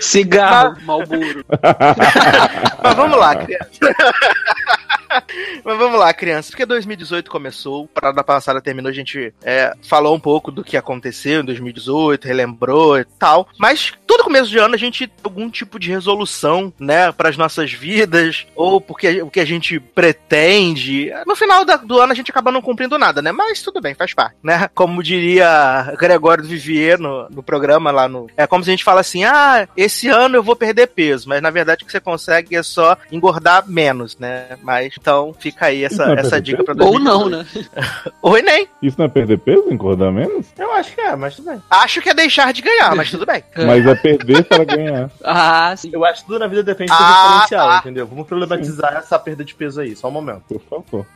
Cigarro, 0.00 0.76
Malboro. 0.82 1.44
Mas 2.82 2.94
vamos 2.94 3.18
lá, 3.18 3.36
criança. 3.36 3.68
Mas 5.64 5.78
vamos 5.78 5.98
lá, 5.98 6.12
criança. 6.12 6.50
Porque 6.50 6.66
2018 6.66 7.30
começou, 7.30 7.86
parada 7.88 8.22
passada 8.24 8.60
terminou, 8.60 8.90
a 8.90 8.94
gente 8.94 9.32
é, 9.42 9.72
falou 9.82 10.14
um 10.14 10.20
pouco 10.20 10.50
do 10.50 10.64
que 10.64 10.76
aconteceu 10.76 11.40
em 11.40 11.44
2018, 11.44 12.24
relembrou 12.26 12.98
e 12.98 13.04
tal. 13.04 13.48
Mas 13.58 13.92
todo 14.06 14.24
começo 14.24 14.50
de 14.50 14.58
ano 14.58 14.74
a 14.74 14.78
gente 14.78 15.06
tem 15.06 15.16
algum 15.24 15.50
tipo 15.50 15.78
de 15.78 15.90
resolução, 15.90 16.72
né, 16.78 17.10
para 17.12 17.28
as 17.28 17.36
nossas 17.36 17.72
vidas, 17.72 18.46
ou 18.54 18.80
porque 18.80 19.22
o 19.22 19.30
que 19.30 19.40
a 19.40 19.44
gente 19.44 19.78
pretende. 19.80 21.10
No 21.26 21.36
final 21.36 21.64
da- 21.64 21.76
do 21.76 22.00
ano 22.00 22.12
a 22.12 22.14
gente 22.14 22.30
acaba 22.30 22.52
não 22.52 22.62
cumprindo 22.62 22.98
nada, 22.98 23.20
né? 23.22 23.32
Mas 23.32 23.62
tudo 23.62 23.80
bem, 23.80 23.94
faz 23.94 24.14
parte, 24.14 24.36
né? 24.42 24.68
Como 24.74 25.02
diria 25.02 25.94
Gregório 25.98 26.44
Vivier 26.44 26.98
no, 26.98 27.28
no 27.30 27.42
programa 27.42 27.90
lá 27.90 28.08
no. 28.08 28.28
É 28.36 28.46
como 28.46 28.62
se 28.64 28.70
a 28.70 28.72
gente 28.72 28.84
fala 28.84 29.00
assim: 29.00 29.24
ah, 29.24 29.68
esse 29.76 30.08
ano 30.08 30.36
eu 30.36 30.42
vou 30.42 30.56
perder 30.56 30.88
peso, 30.88 31.28
mas 31.28 31.42
na 31.42 31.50
verdade 31.50 31.82
o 31.82 31.86
que 31.86 31.92
você 31.92 32.00
consegue 32.00 32.56
é 32.56 32.62
só 32.62 32.96
engordar 33.10 33.68
menos, 33.68 34.16
né? 34.18 34.56
Mas 34.62 34.94
então 35.02 35.34
fica 35.38 35.66
aí 35.66 35.82
essa, 35.84 36.12
é 36.14 36.20
essa 36.20 36.40
dica 36.40 36.62
pra 36.62 36.72
Ou 36.74 36.92
2018. 36.98 37.04
não, 37.04 37.28
né? 37.28 37.46
Ou 38.22 38.40
nem. 38.40 38.68
Isso 38.80 38.96
não 38.98 39.06
é 39.06 39.08
perder 39.08 39.38
peso, 39.38 39.64
engordar 39.68 40.12
menos? 40.12 40.46
Eu 40.56 40.72
acho 40.72 40.94
que 40.94 41.00
é, 41.00 41.16
mas 41.16 41.34
tudo 41.34 41.50
bem. 41.50 41.60
Acho 41.68 42.00
que 42.00 42.08
é 42.08 42.14
deixar 42.14 42.52
de 42.52 42.62
ganhar, 42.62 42.94
mas 42.94 43.10
tudo 43.10 43.26
bem. 43.26 43.42
Mas 43.66 43.84
é 43.86 43.94
perder 43.96 44.44
para 44.44 44.64
ganhar. 44.64 45.10
Ah, 45.24 45.74
sim. 45.76 45.90
Eu 45.92 46.04
acho 46.04 46.20
que 46.22 46.26
tudo 46.28 46.38
na 46.38 46.46
vida 46.46 46.62
depende 46.62 46.90
do 46.90 46.96
Ah, 46.96 47.32
referencial, 47.42 47.68
tá. 47.68 47.78
entendeu? 47.78 48.06
Vamos 48.06 48.26
problematizar 48.26 48.94
essa 48.96 49.18
perda 49.18 49.44
de 49.44 49.54
peso 49.54 49.80
aí, 49.80 49.96
só 49.96 50.08
um 50.08 50.10
momento. 50.12 50.42
Por 50.48 50.60
favor. 50.60 51.06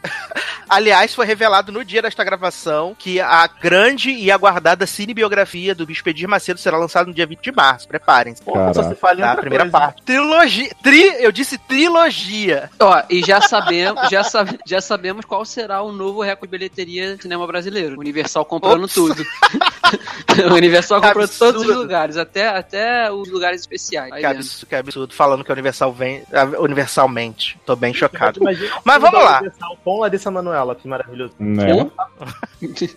Aliás, 0.69 1.15
foi 1.15 1.25
revelado 1.27 1.71
no 1.71 1.85
dia 1.85 2.03
desta 2.03 2.25
gravação 2.25 2.95
que 2.99 3.21
a 3.21 3.47
grande 3.47 4.11
e 4.11 4.31
aguardada 4.33 4.85
cinebiografia 4.87 5.75
do 5.75 5.87
Bispo 5.87 6.09
Edir 6.09 6.29
Macedo 6.29 6.59
será 6.59 6.77
lançada 6.77 7.07
no 7.07 7.15
dia 7.15 7.27
20 7.27 7.41
de 7.41 7.53
março. 7.53 7.87
Preparem-se. 7.87 8.43
Só 8.75 8.83
se 8.83 8.95
fala 8.97 9.17
Tá, 9.21 9.33
a 9.33 9.37
primeira 9.37 9.65
coisa. 9.65 9.79
parte. 9.79 10.03
Trilogia. 10.03 10.71
Tri, 10.83 11.03
eu 11.21 11.31
disse 11.31 11.57
trilogia. 11.59 12.69
Ó, 12.81 13.03
e 13.09 13.23
já 13.25 13.41
sabemos, 13.41 13.76
já, 14.11 14.23
sab- 14.25 14.59
já 14.67 14.81
sabemos 14.81 15.25
qual 15.25 15.45
será 15.45 15.83
o 15.83 15.93
novo 15.93 16.23
recorde 16.23 16.47
de 16.51 16.59
bilheteria 16.59 17.17
do 17.17 17.23
cinema 17.23 17.47
brasileiro. 17.47 17.99
Universal 17.99 18.45
comprando 18.45 18.85
Ops. 18.85 18.95
tudo. 18.95 19.25
o 20.51 20.55
Universal 20.55 21.01
Que 21.01 21.07
comprando 21.09 21.29
todos 21.39 21.55
os 21.63 21.63
absurdo. 21.69 21.81
lugares, 21.83 22.17
até, 22.17 22.49
até 22.49 23.11
os 23.11 23.29
lugares 23.31 23.61
especiais. 23.61 24.15
Que 24.15 24.25
absurdo, 24.27 24.67
que 24.69 24.75
absurdo. 24.75 25.15
Falando 25.15 25.45
que 25.45 25.51
a 25.51 25.55
Universal 25.55 25.93
vem 25.93 26.23
universalmente. 26.59 27.59
Tô 27.65 27.75
bem 27.75 27.93
chocado. 27.95 28.41
Mas 28.43 28.59
o 28.61 29.01
vamos 29.01 29.25
lá. 29.25 29.41
Universal 29.41 29.79
Com 29.85 30.01
Larissa 30.01 30.31
Manoela, 30.31 30.75
que 30.75 30.87
maravilhoso. 30.87 31.35
Né? 31.39 31.67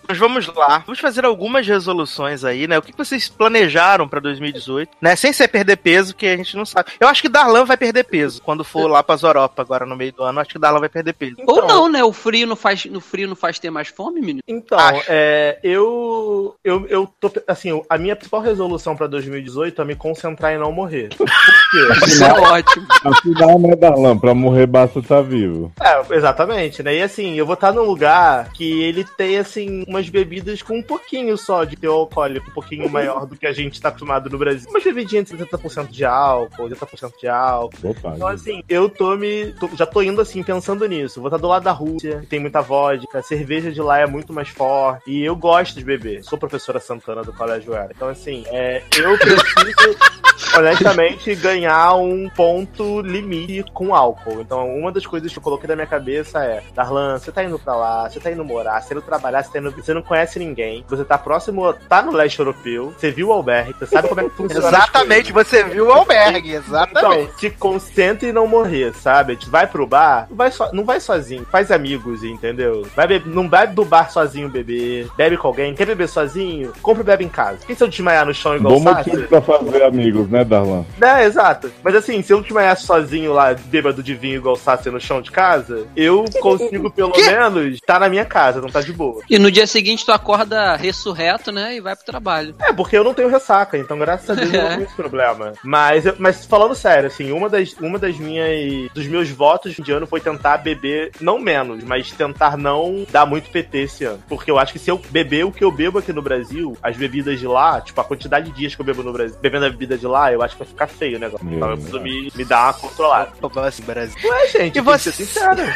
Mas 0.08 0.18
vamos 0.18 0.46
lá. 0.54 0.78
Vamos 0.86 1.00
fazer 1.00 1.24
algumas 1.24 1.66
resoluções 1.66 2.44
aí, 2.44 2.66
né? 2.66 2.78
O 2.78 2.82
que 2.82 2.92
que 2.92 2.98
vocês 2.98 3.28
planejaram 3.28 4.08
pra 4.08 4.20
2018, 4.20 4.90
né? 5.00 5.16
Sem 5.16 5.32
ser 5.32 5.48
perder 5.48 5.76
peso, 5.76 6.14
que 6.14 6.26
a 6.26 6.36
gente 6.36 6.56
não 6.56 6.64
sabe. 6.64 6.90
Eu 6.98 7.08
acho 7.08 7.22
que 7.22 7.28
Darlan 7.28 7.64
vai 7.64 7.76
perder 7.76 8.04
peso 8.04 8.42
quando 8.42 8.64
for 8.64 8.86
lá 8.88 9.02
pras 9.02 9.22
Europa 9.22 9.62
agora 9.62 9.84
no 9.86 9.96
meio 9.96 10.12
do 10.12 10.22
ano. 10.22 10.40
Acho 10.40 10.50
que 10.50 10.58
Darlan 10.58 10.69
vai 10.78 10.88
perder 10.88 11.14
peso. 11.14 11.36
Ou 11.46 11.64
Então, 11.64 11.66
não, 11.66 11.88
né? 11.88 12.04
O 12.04 12.12
frio 12.12 12.46
não 12.46 12.56
faz, 12.56 12.84
no 12.84 13.00
frio 13.00 13.28
não 13.28 13.36
faz 13.36 13.58
ter 13.58 13.70
mais 13.70 13.88
fome, 13.88 14.20
menino? 14.20 14.40
Então, 14.46 14.78
é, 15.08 15.58
eu, 15.62 16.54
eu, 16.62 16.86
eu 16.86 17.08
tô, 17.18 17.32
assim, 17.46 17.82
a 17.88 17.98
minha 17.98 18.14
principal 18.14 18.40
resolução 18.40 18.96
pra 18.96 19.06
2018 19.06 19.80
é 19.80 19.84
me 19.84 19.96
concentrar 19.96 20.52
em 20.52 20.58
não 20.58 20.70
morrer. 20.70 21.08
Quê? 21.70 22.06
Isso 22.06 22.24
é 22.24 22.32
ótimo. 22.32 22.86
Afinal, 23.04 23.58
né, 23.58 23.76
Darlan? 23.76 24.18
Pra 24.18 24.34
morrer 24.34 24.66
basta 24.66 24.98
estar 24.98 25.22
vivo. 25.22 25.72
É, 25.80 26.14
exatamente, 26.16 26.82
né? 26.82 26.96
E 26.96 27.02
assim, 27.02 27.34
eu 27.36 27.46
vou 27.46 27.54
estar 27.54 27.72
num 27.72 27.82
lugar 27.84 28.50
que 28.52 28.82
ele 28.82 29.04
tem, 29.04 29.38
assim, 29.38 29.84
umas 29.86 30.08
bebidas 30.08 30.62
com 30.62 30.78
um 30.78 30.82
pouquinho 30.82 31.36
só 31.38 31.64
de 31.64 31.76
teor 31.76 31.94
alcoólico, 32.00 32.50
um 32.50 32.54
pouquinho 32.54 32.88
maior 32.88 33.24
do 33.26 33.36
que 33.36 33.46
a 33.46 33.52
gente 33.52 33.80
tá 33.80 33.88
acostumado 33.88 34.28
no 34.28 34.38
Brasil. 34.38 34.68
Umas 34.68 34.82
bebidinhas 34.82 35.26
de 35.28 35.36
70% 35.36 35.88
de 35.88 36.04
álcool, 36.04 36.68
80% 36.68 37.12
de 37.20 37.28
álcool. 37.28 37.90
Opa, 37.90 38.12
Então, 38.16 38.26
assim, 38.28 38.62
eu 38.68 38.88
tô 38.88 39.16
me. 39.16 39.52
tô- 39.58 39.70
já 39.76 39.86
tô 39.86 40.02
indo 40.02 40.20
assim, 40.20 40.42
pensando 40.42 40.86
nisso. 40.88 41.20
Vou 41.20 41.28
estar 41.28 41.38
do 41.38 41.46
lado 41.48 41.62
da 41.62 41.72
Rússia, 41.72 42.18
que 42.20 42.26
tem 42.26 42.40
muita 42.40 42.60
vodka, 42.60 43.18
a 43.18 43.22
cerveja 43.22 43.70
de 43.70 43.80
lá 43.80 43.98
é 43.98 44.06
muito 44.06 44.32
mais 44.32 44.48
forte. 44.48 45.02
E 45.06 45.22
eu 45.24 45.36
gosto 45.36 45.76
de 45.78 45.84
beber. 45.84 46.24
Sou 46.24 46.38
professora 46.38 46.80
Santana 46.80 47.22
do 47.22 47.32
Colégio 47.32 47.74
Era. 47.74 47.90
Então, 47.94 48.08
assim, 48.08 48.44
é, 48.48 48.82
eu 48.96 49.16
preciso, 49.18 49.96
honestamente, 50.58 51.34
ganhar 51.36 51.59
um 51.68 52.28
ponto 52.28 53.00
limite 53.00 53.64
com 53.72 53.94
álcool. 53.94 54.40
Então, 54.40 54.68
uma 54.76 54.90
das 54.92 55.06
coisas 55.06 55.32
que 55.32 55.38
eu 55.38 55.42
coloquei 55.42 55.68
na 55.68 55.74
minha 55.74 55.86
cabeça 55.86 56.42
é: 56.44 56.62
Darlan, 56.74 57.18
você 57.18 57.30
tá 57.32 57.42
indo 57.44 57.58
pra 57.58 57.74
lá, 57.74 58.08
você 58.08 58.20
tá 58.20 58.30
indo 58.30 58.44
morar, 58.44 58.80
você 58.80 58.88
tá 58.90 58.94
indo 58.94 59.02
trabalhar, 59.04 59.42
você, 59.42 59.52
tá 59.52 59.58
indo, 59.58 59.70
você 59.70 59.94
não 59.94 60.02
conhece 60.02 60.38
ninguém, 60.38 60.84
você 60.88 61.04
tá 61.04 61.18
próximo, 61.18 61.72
tá 61.88 62.02
no 62.02 62.12
leste 62.12 62.38
europeu, 62.38 62.92
você 62.96 63.10
viu 63.10 63.28
o 63.28 63.32
albergue, 63.32 63.74
você 63.78 63.86
sabe 63.86 64.08
como 64.08 64.20
é 64.20 64.24
que 64.24 64.30
funciona. 64.36 64.68
Exatamente, 64.68 65.32
você 65.32 65.64
viu 65.64 65.86
o 65.88 65.92
albergue, 65.92 66.52
exatamente. 66.52 67.22
Então, 67.22 67.36
te 67.36 67.50
concentre 67.50 68.28
e 68.28 68.32
não 68.32 68.46
morrer, 68.46 68.92
sabe? 68.94 69.36
Te 69.36 69.48
vai 69.48 69.66
pro 69.66 69.86
bar, 69.86 70.26
não 70.30 70.36
vai, 70.36 70.50
so- 70.50 70.70
não 70.72 70.84
vai 70.84 71.00
sozinho, 71.00 71.46
faz 71.50 71.70
amigos, 71.70 72.22
entendeu? 72.24 72.86
Vai 72.94 73.06
be- 73.06 73.22
não 73.26 73.48
bebe 73.48 73.74
do 73.74 73.84
bar 73.84 74.10
sozinho 74.10 74.48
beber, 74.48 75.08
bebe 75.16 75.36
com 75.36 75.48
alguém, 75.48 75.74
quer 75.74 75.86
beber 75.86 76.08
sozinho, 76.08 76.72
compra 76.82 77.02
e 77.02 77.06
bebe 77.06 77.24
em 77.24 77.28
casa. 77.28 77.58
Quem 77.66 77.74
se 77.76 77.82
eu 77.82 77.88
desmaiar 77.88 78.24
no 78.26 78.34
chão 78.34 78.56
igual 78.56 78.74
Bom 78.74 78.80
motivo 78.94 79.26
pra 79.28 79.40
fazer 79.40 79.82
amigos, 79.82 80.28
né, 80.28 80.44
Darlan? 80.44 80.84
É, 81.00 81.24
exato. 81.24 81.49
Mas 81.82 81.94
assim, 81.94 82.22
se 82.22 82.32
eu 82.32 82.40
desmaiar 82.40 82.76
sozinho 82.76 83.32
lá, 83.32 83.54
bêbado 83.54 84.02
de 84.02 84.14
vinho 84.14 84.36
igual 84.36 84.56
Sassi 84.56 84.90
no 84.90 85.00
chão 85.00 85.20
de 85.20 85.30
casa, 85.30 85.86
eu 85.96 86.24
consigo 86.40 86.90
pelo 86.90 87.12
menos 87.16 87.74
estar 87.74 88.00
na 88.00 88.08
minha 88.08 88.24
casa, 88.24 88.60
não 88.60 88.68
tá 88.68 88.80
de 88.80 88.92
boa. 88.92 89.22
E 89.28 89.38
no 89.38 89.50
dia 89.50 89.66
seguinte 89.66 90.04
tu 90.04 90.12
acorda 90.12 90.76
ressurreto, 90.76 91.50
né? 91.52 91.76
E 91.76 91.80
vai 91.80 91.96
pro 91.96 92.04
trabalho. 92.04 92.54
É, 92.60 92.72
porque 92.72 92.96
eu 92.96 93.04
não 93.04 93.14
tenho 93.14 93.28
ressaca, 93.28 93.76
então 93.78 93.98
graças 93.98 94.30
a 94.30 94.34
Deus 94.34 94.52
eu 94.52 94.62
não 94.62 94.68
tenho 94.70 94.82
esse 94.84 94.94
problema. 94.94 95.52
Mas, 95.62 96.04
mas 96.18 96.44
falando 96.44 96.74
sério, 96.74 97.08
assim, 97.08 97.32
uma 97.32 97.48
das, 97.48 97.72
uma 97.74 97.98
das 97.98 98.16
minhas. 98.16 98.90
dos 98.92 99.06
meus 99.06 99.30
votos 99.30 99.74
de 99.74 99.92
ano 99.92 100.06
foi 100.06 100.20
tentar 100.20 100.58
beber, 100.58 101.12
não 101.20 101.38
menos, 101.38 101.82
mas 101.84 102.10
tentar 102.10 102.56
não 102.56 103.06
dar 103.10 103.26
muito 103.26 103.50
PT 103.50 103.78
esse 103.78 104.04
ano. 104.04 104.22
Porque 104.28 104.50
eu 104.50 104.58
acho 104.58 104.72
que 104.72 104.78
se 104.78 104.90
eu 104.90 105.00
beber 105.10 105.44
o 105.44 105.52
que 105.52 105.64
eu 105.64 105.70
bebo 105.70 105.98
aqui 105.98 106.12
no 106.12 106.22
Brasil, 106.22 106.76
as 106.82 106.96
bebidas 106.96 107.38
de 107.38 107.46
lá, 107.46 107.80
tipo, 107.80 108.00
a 108.00 108.04
quantidade 108.04 108.50
de 108.50 108.56
dias 108.56 108.74
que 108.74 108.80
eu 108.80 108.84
bebo 108.84 109.02
no 109.02 109.12
Brasil, 109.12 109.36
bebendo 109.40 109.66
a 109.66 109.70
bebida 109.70 109.96
de 109.96 110.06
lá, 110.06 110.32
eu 110.32 110.42
acho 110.42 110.54
que 110.54 110.64
vai 110.64 110.68
ficar 110.68 110.86
feio 110.86 111.16
o 111.16 111.20
negócio. 111.20 111.39
Meu 111.42 111.58
eu 111.60 111.66
Deus. 111.76 111.80
preciso 111.90 112.00
me, 112.02 112.32
me 112.34 112.44
dar 112.44 112.64
uma 112.66 112.72
controlada. 112.74 113.32
Assim, 113.66 113.82
Brasil? 113.82 114.16
Ué, 114.30 114.48
gente, 114.48 114.76
E 114.78 114.80
você? 114.80 115.10
ser 115.12 115.24
sincero. 115.26 115.62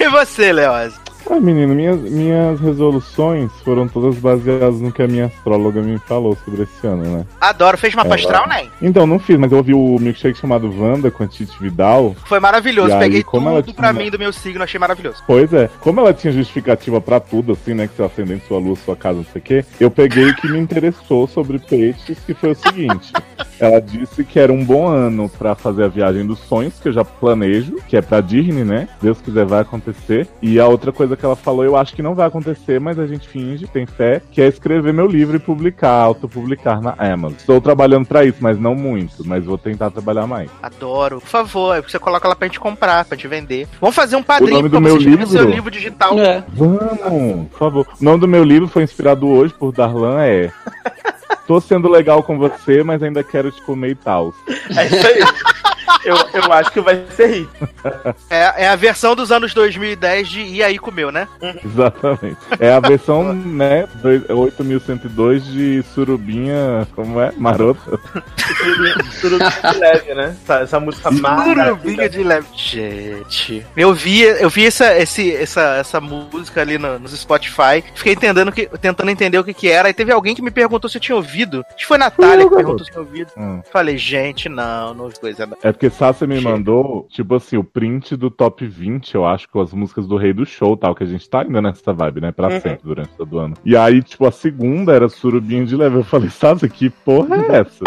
E 0.00 0.08
você, 0.08 0.52
Leoz? 0.52 0.94
Ah, 1.28 1.40
menino, 1.40 1.74
minhas, 1.74 1.98
minhas 2.00 2.60
resoluções 2.60 3.50
foram 3.64 3.86
todas 3.88 4.16
baseadas 4.16 4.80
no 4.80 4.90
que 4.92 5.02
a 5.02 5.06
minha 5.08 5.26
astróloga 5.26 5.80
me 5.80 5.98
falou 5.98 6.36
sobre 6.44 6.62
esse 6.62 6.86
ano, 6.86 7.02
né? 7.18 7.26
Adoro. 7.40 7.78
Fez 7.78 7.94
mapa 7.94 8.10
É, 8.10 8.14
astral, 8.14 8.46
vai. 8.48 8.64
né? 8.64 8.70
Então, 8.82 9.06
não 9.06 9.18
fiz, 9.18 9.36
mas 9.38 9.50
eu 9.52 9.58
ouvi 9.58 9.72
o 9.74 9.98
milkshake 9.98 10.38
chamado 10.38 10.68
Wanda 10.76 11.10
com 11.10 11.22
a 11.22 11.26
Titi 11.28 11.56
Vidal. 11.60 12.14
Foi 12.26 12.40
maravilhoso. 12.40 12.90
E 12.90 12.92
aí, 12.94 12.98
Peguei 13.00 13.22
como 13.22 13.48
ela 13.48 13.62
tudo 13.62 13.74
pra 13.74 13.92
tinha- 13.92 14.04
mim 14.04 14.10
do 14.10 14.18
meu 14.18 14.32
signo, 14.32 14.62
achei 14.64 14.78
maravilhoso. 14.80 15.22
Pois 15.26 15.52
é, 15.52 15.70
como 15.80 16.00
ela 16.00 16.12
tinha 16.12 16.32
justificativa 16.32 17.00
pra 17.00 17.20
tudo, 17.20 17.52
assim, 17.52 17.74
né? 17.74 17.86
Que 17.86 17.94
seu 17.96 18.04
ascendente, 18.06 18.46
sua 18.46 18.58
lua, 18.58 18.76
sua 18.76 18.96
casa, 18.96 19.18
não 19.18 19.24
sei 19.24 19.40
o 19.40 19.44
quê, 19.44 19.64
eu 19.78 19.90
peguei 19.90 20.30
o 20.30 20.36
que 20.36 20.48
me 20.48 20.58
interessou 20.58 21.26
sobre 21.28 21.58
peixes, 21.58 22.18
que 22.26 22.34
foi 22.34 22.50
o 22.50 22.54
seguinte. 22.56 23.12
ela 23.60 23.80
disse 23.80 24.24
que 24.24 24.38
era 24.38 24.52
um 24.52 24.64
bom 24.64 24.88
ano 24.88 25.28
pra 25.28 25.54
fazer 25.54 25.84
a 25.84 25.88
viagem 25.88 26.26
dos 26.26 26.38
sonhos, 26.40 26.74
que 26.80 26.88
eu 26.88 26.92
já 26.92 27.04
planejo, 27.04 27.76
que 27.88 27.96
é 27.96 28.02
pra 28.02 28.20
Disney, 28.20 28.64
né? 28.64 28.88
Deus 29.00 29.20
quiser 29.20 29.44
vai 29.46 29.60
acontecer. 29.60 30.26
E 30.42 30.58
a 30.58 30.66
outra 30.66 30.90
coisa 30.92 31.09
que 31.16 31.24
ela 31.24 31.36
falou, 31.36 31.64
eu 31.64 31.76
acho 31.76 31.94
que 31.94 32.02
não 32.02 32.14
vai 32.14 32.26
acontecer, 32.26 32.80
mas 32.80 32.98
a 32.98 33.06
gente 33.06 33.28
finge, 33.28 33.66
tem 33.66 33.86
fé, 33.86 34.20
que 34.30 34.40
é 34.40 34.46
escrever 34.46 34.92
meu 34.92 35.06
livro 35.06 35.36
e 35.36 35.40
publicar, 35.40 35.92
autopublicar 35.92 36.80
na 36.80 36.94
Amazon. 36.98 37.36
Estou 37.38 37.60
trabalhando 37.60 38.06
pra 38.06 38.24
isso, 38.24 38.38
mas 38.40 38.58
não 38.58 38.74
muito, 38.74 39.26
mas 39.26 39.44
vou 39.44 39.58
tentar 39.58 39.90
trabalhar 39.90 40.26
mais. 40.26 40.50
Adoro. 40.62 41.20
Por 41.20 41.28
favor, 41.28 41.72
aí 41.72 41.80
você 41.82 41.98
coloca 41.98 42.28
lá 42.28 42.34
pra 42.34 42.46
gente 42.46 42.60
comprar, 42.60 43.04
pra 43.04 43.16
gente 43.16 43.28
vender. 43.28 43.68
Vamos 43.80 43.96
fazer 43.96 44.16
um 44.16 44.22
padrinho 44.22 44.56
nome 44.56 44.68
pra 44.68 44.78
do 44.78 44.84
você 44.84 44.88
meu 44.88 44.98
escrever 44.98 45.26
seu 45.26 45.40
livro? 45.40 45.54
livro 45.54 45.70
digital. 45.70 46.18
É. 46.18 46.44
Vamos, 46.48 47.48
por 47.48 47.58
favor. 47.58 47.86
O 48.00 48.04
nome 48.04 48.20
do 48.20 48.28
meu 48.28 48.44
livro 48.44 48.68
foi 48.68 48.82
inspirado 48.82 49.28
hoje 49.28 49.54
por 49.54 49.72
Darlan, 49.72 50.22
é 50.22 50.50
tô 51.50 51.60
sendo 51.60 51.88
legal 51.88 52.22
com 52.22 52.38
você, 52.38 52.84
mas 52.84 53.02
ainda 53.02 53.24
quero 53.24 53.50
te 53.50 53.60
comer 53.62 53.90
e 53.90 53.94
tal. 53.96 54.32
É 54.76 54.86
isso 54.86 55.04
aí. 55.04 55.20
Eu, 56.04 56.16
eu 56.34 56.52
acho 56.52 56.70
que 56.72 56.80
vai 56.80 57.04
ser 57.16 57.26
hit. 57.26 57.48
É, 58.30 58.64
é 58.64 58.68
a 58.68 58.76
versão 58.76 59.14
dos 59.14 59.30
anos 59.32 59.52
2010 59.54 60.28
de 60.28 60.40
E 60.42 60.62
aí 60.62 60.78
comeu, 60.78 61.10
né? 61.12 61.26
Exatamente. 61.64 62.36
É 62.58 62.72
a 62.72 62.80
versão, 62.80 63.32
né, 63.32 63.86
dois- 64.02 64.22
8102 64.28 65.44
de 65.44 65.82
Surubinha, 65.94 66.86
como 66.94 67.20
é? 67.20 67.32
Marota. 67.36 67.98
Tudo 69.20 69.38
de 69.38 69.78
leve, 69.78 70.14
né? 70.14 70.36
Essa, 70.42 70.54
essa 70.60 70.80
música 70.80 71.10
Surubinha 71.10 71.36
maravilhosa. 71.36 72.08
de 72.08 72.22
leve. 72.22 72.46
Gente, 72.54 73.66
eu 73.76 73.92
vi, 73.94 74.20
eu 74.22 74.48
vi 74.50 74.66
essa, 74.66 74.96
esse, 74.98 75.34
essa, 75.34 75.76
essa 75.76 76.00
música 76.00 76.60
ali 76.60 76.78
no, 76.78 76.98
nos 76.98 77.12
Spotify, 77.18 77.82
fiquei 77.94 78.12
entendendo 78.14 78.52
que, 78.52 78.66
tentando 78.78 79.10
entender 79.10 79.38
o 79.38 79.44
que 79.44 79.54
que 79.54 79.68
era, 79.70 79.88
e 79.90 79.94
teve 79.94 80.12
alguém 80.12 80.34
que 80.34 80.42
me 80.42 80.50
perguntou 80.50 80.88
se 80.88 80.96
eu 80.96 81.00
tinha 81.00 81.16
ouvido. 81.16 81.64
Acho 81.68 81.76
que 81.78 81.86
foi 81.86 81.96
a 81.96 82.00
Natália 82.00 82.44
que 82.44 82.50
garoto. 82.50 82.56
perguntou 82.56 82.84
se 82.84 82.90
eu 82.90 82.94
tinha 82.94 83.02
ouvido. 83.02 83.32
Hum. 83.36 83.62
Falei, 83.72 83.96
gente, 83.98 84.48
não, 84.48 84.94
não 84.94 85.04
ouvi 85.04 85.18
coisa 85.18 85.46
não. 85.46 85.56
É 85.62 85.72
porque 85.80 85.88
Sassi 85.88 86.26
me 86.26 86.38
mandou, 86.42 87.06
tipo 87.08 87.34
assim, 87.34 87.56
o 87.56 87.64
print 87.64 88.14
do 88.14 88.30
top 88.30 88.66
20, 88.66 89.14
eu 89.14 89.24
acho, 89.24 89.48
com 89.48 89.62
as 89.62 89.72
músicas 89.72 90.06
do 90.06 90.18
Rei 90.18 90.30
do 90.30 90.44
Show 90.44 90.76
tal, 90.76 90.94
que 90.94 91.02
a 91.02 91.06
gente 91.06 91.26
tá 91.26 91.40
ainda 91.40 91.62
nessa 91.62 91.90
vibe, 91.90 92.20
né? 92.20 92.30
Pra 92.32 92.48
Uhum. 92.48 92.60
sempre, 92.60 92.80
durante 92.84 93.16
todo 93.16 93.32
o 93.32 93.38
ano. 93.38 93.54
E 93.64 93.74
aí, 93.74 94.02
tipo, 94.02 94.26
a 94.26 94.30
segunda 94.30 94.92
era 94.92 95.08
Surubinha 95.08 95.64
de 95.64 95.74
Leve. 95.74 95.96
Eu 95.96 96.04
falei, 96.04 96.28
Sassi, 96.28 96.68
que 96.68 96.90
porra 96.90 97.34
é 97.34 97.60
essa? 97.60 97.82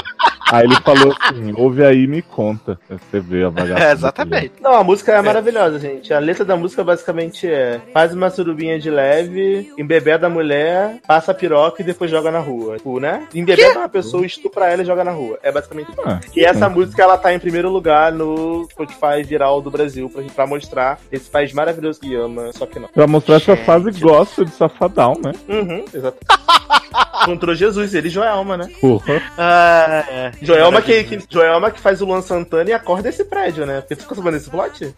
Aí 0.53 0.65
ele 0.65 0.75
falou 0.81 1.15
assim, 1.19 1.53
ouve 1.57 1.83
aí 1.83 2.03
e 2.03 2.07
me 2.07 2.22
conta. 2.22 2.79
Você 2.89 3.19
vê 3.19 3.43
a 3.43 3.50
vagabundo. 3.50 3.83
É, 3.83 3.91
exatamente. 3.91 4.51
Não, 4.62 4.74
a 4.74 4.83
música 4.83 5.13
é 5.13 5.22
maravilhosa, 5.22 5.79
gente. 5.79 6.13
A 6.13 6.19
letra 6.19 6.45
da 6.45 6.55
música 6.55 6.83
basicamente 6.83 7.48
é: 7.48 7.81
faz 7.93 8.13
uma 8.13 8.29
surubinha 8.29 8.79
de 8.79 8.89
leve, 8.89 9.72
embebeda 9.77 10.27
a 10.27 10.29
mulher, 10.29 10.98
passa 11.07 11.31
a 11.31 11.36
piroca 11.36 11.81
e 11.81 11.86
depois 11.86 12.10
joga 12.10 12.31
na 12.31 12.39
rua. 12.39 12.77
Tipo, 12.77 13.00
né? 13.00 13.27
Embebeda 13.33 13.79
uma 13.79 13.89
pessoa, 13.89 14.25
estupra 14.25 14.67
ela 14.72 14.81
e 14.81 14.86
joga 14.86 15.03
na 15.03 15.12
rua. 15.12 15.38
É 15.43 15.51
basicamente 15.51 15.91
isso. 15.91 16.01
Ah, 16.05 16.19
E 16.36 16.43
essa 16.45 16.69
música 16.69 17.01
ela 17.03 17.17
tá 17.17 17.33
em 17.33 17.39
primeiro 17.39 17.69
lugar 17.69 18.12
no 18.12 18.67
Spotify 18.72 19.24
viral 19.25 19.62
do 19.62 19.72
Brasil 19.72 20.10
pra, 20.10 20.24
pra 20.36 20.48
mostrar 20.48 21.00
esse 21.12 21.29
país 21.29 21.53
maravilhoso 21.53 22.00
que 22.00 22.15
ama, 22.15 22.51
só 22.53 22.65
que 22.65 22.79
não. 22.79 22.88
Pra 22.89 23.07
mostrar 23.07 23.39
Gente. 23.39 23.63
fase 23.65 23.91
gosta 24.00 24.45
de 24.45 24.51
safadão, 24.51 25.13
né? 25.24 25.31
Uhum, 25.48 25.86
exato. 25.93 26.17
Encontrou 27.24 27.56
Jesus, 27.56 27.94
ele 27.94 28.08
e 28.08 28.12
Joelma, 28.12 28.58
né? 28.58 28.70
Porra. 28.80 29.22
Ah, 29.38 30.06
é. 30.10 30.32
Joelma 30.42 30.82
que, 30.82 31.03
que, 31.03 31.20
Joelma 31.30 31.72
que 31.72 31.80
faz 31.80 32.01
o 32.01 32.06
Luan 32.06 32.22
Santana 32.22 32.70
e 32.70 32.74
acorda 32.74 33.10
esse 33.10 33.24
prédio, 33.24 33.65
né? 33.65 33.82
Porque 33.82 33.96
tu 33.96 34.01
ficou 34.03 34.15
sabendo 34.15 34.38
desse 34.38 34.50
plot? 34.50 34.94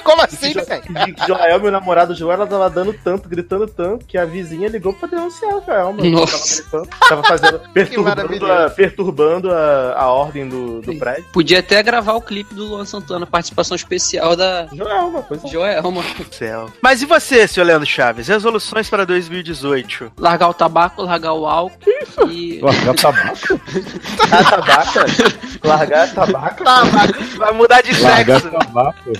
Como 0.04 0.22
assim, 0.22 0.52
velho? 0.52 1.14
que 1.14 1.26
Joelma, 1.26 1.68
o 1.68 1.70
namorado 1.70 2.14
Joel, 2.14 2.34
ela 2.34 2.46
tava 2.46 2.70
dando 2.70 2.92
tanto, 2.92 3.28
gritando 3.28 3.66
tanto, 3.66 4.04
que 4.04 4.18
a 4.18 4.24
vizinha 4.24 4.68
ligou 4.68 4.92
pra 4.92 5.08
denunciar 5.08 5.54
a 5.54 5.60
Joelma. 5.60 6.04
Nossa. 6.04 6.62
Tava, 6.64 6.84
gritando, 6.84 7.08
tava 7.08 7.22
fazendo, 7.24 7.60
perturbando, 7.72 8.52
a, 8.52 8.70
perturbando 8.70 9.50
a, 9.50 9.94
a 9.96 10.12
ordem 10.12 10.48
do, 10.48 10.80
do 10.80 10.94
prédio. 10.96 11.24
Podia 11.32 11.60
até 11.60 11.82
gravar 11.82 12.14
o 12.14 12.20
clipe 12.20 12.54
do 12.54 12.64
Luan 12.64 12.84
Santana, 12.84 13.26
participação 13.26 13.74
especial 13.74 14.36
da 14.36 14.66
Joelma, 14.72 15.22
pois 15.22 15.44
é. 15.44 15.48
Joelma. 15.48 16.04
Céu. 16.30 16.70
Mas 16.82 17.02
e 17.02 17.06
você, 17.06 17.46
seu 17.46 17.64
Leandro 17.64 17.86
Chaves? 17.86 18.28
Resoluções 18.28 18.88
para 18.88 19.04
2018? 19.04 20.12
Largar 20.18 20.48
o 20.48 20.54
tabaco, 20.54 21.02
largar 21.02 21.32
o 21.32 21.46
álcool 21.46 21.76
e. 22.28 22.60
Largar 22.60 22.94
tabaco? 22.94 23.60
Largar 25.62 26.04
a 26.04 26.08
tabaca. 26.08 26.64
Tá, 26.64 26.84
vai, 26.84 27.06
vai 27.36 27.52
mudar 27.52 27.80
de 27.82 28.00
Largar 28.00 28.40
sexo. 28.40 28.58
tabaco? 28.58 29.10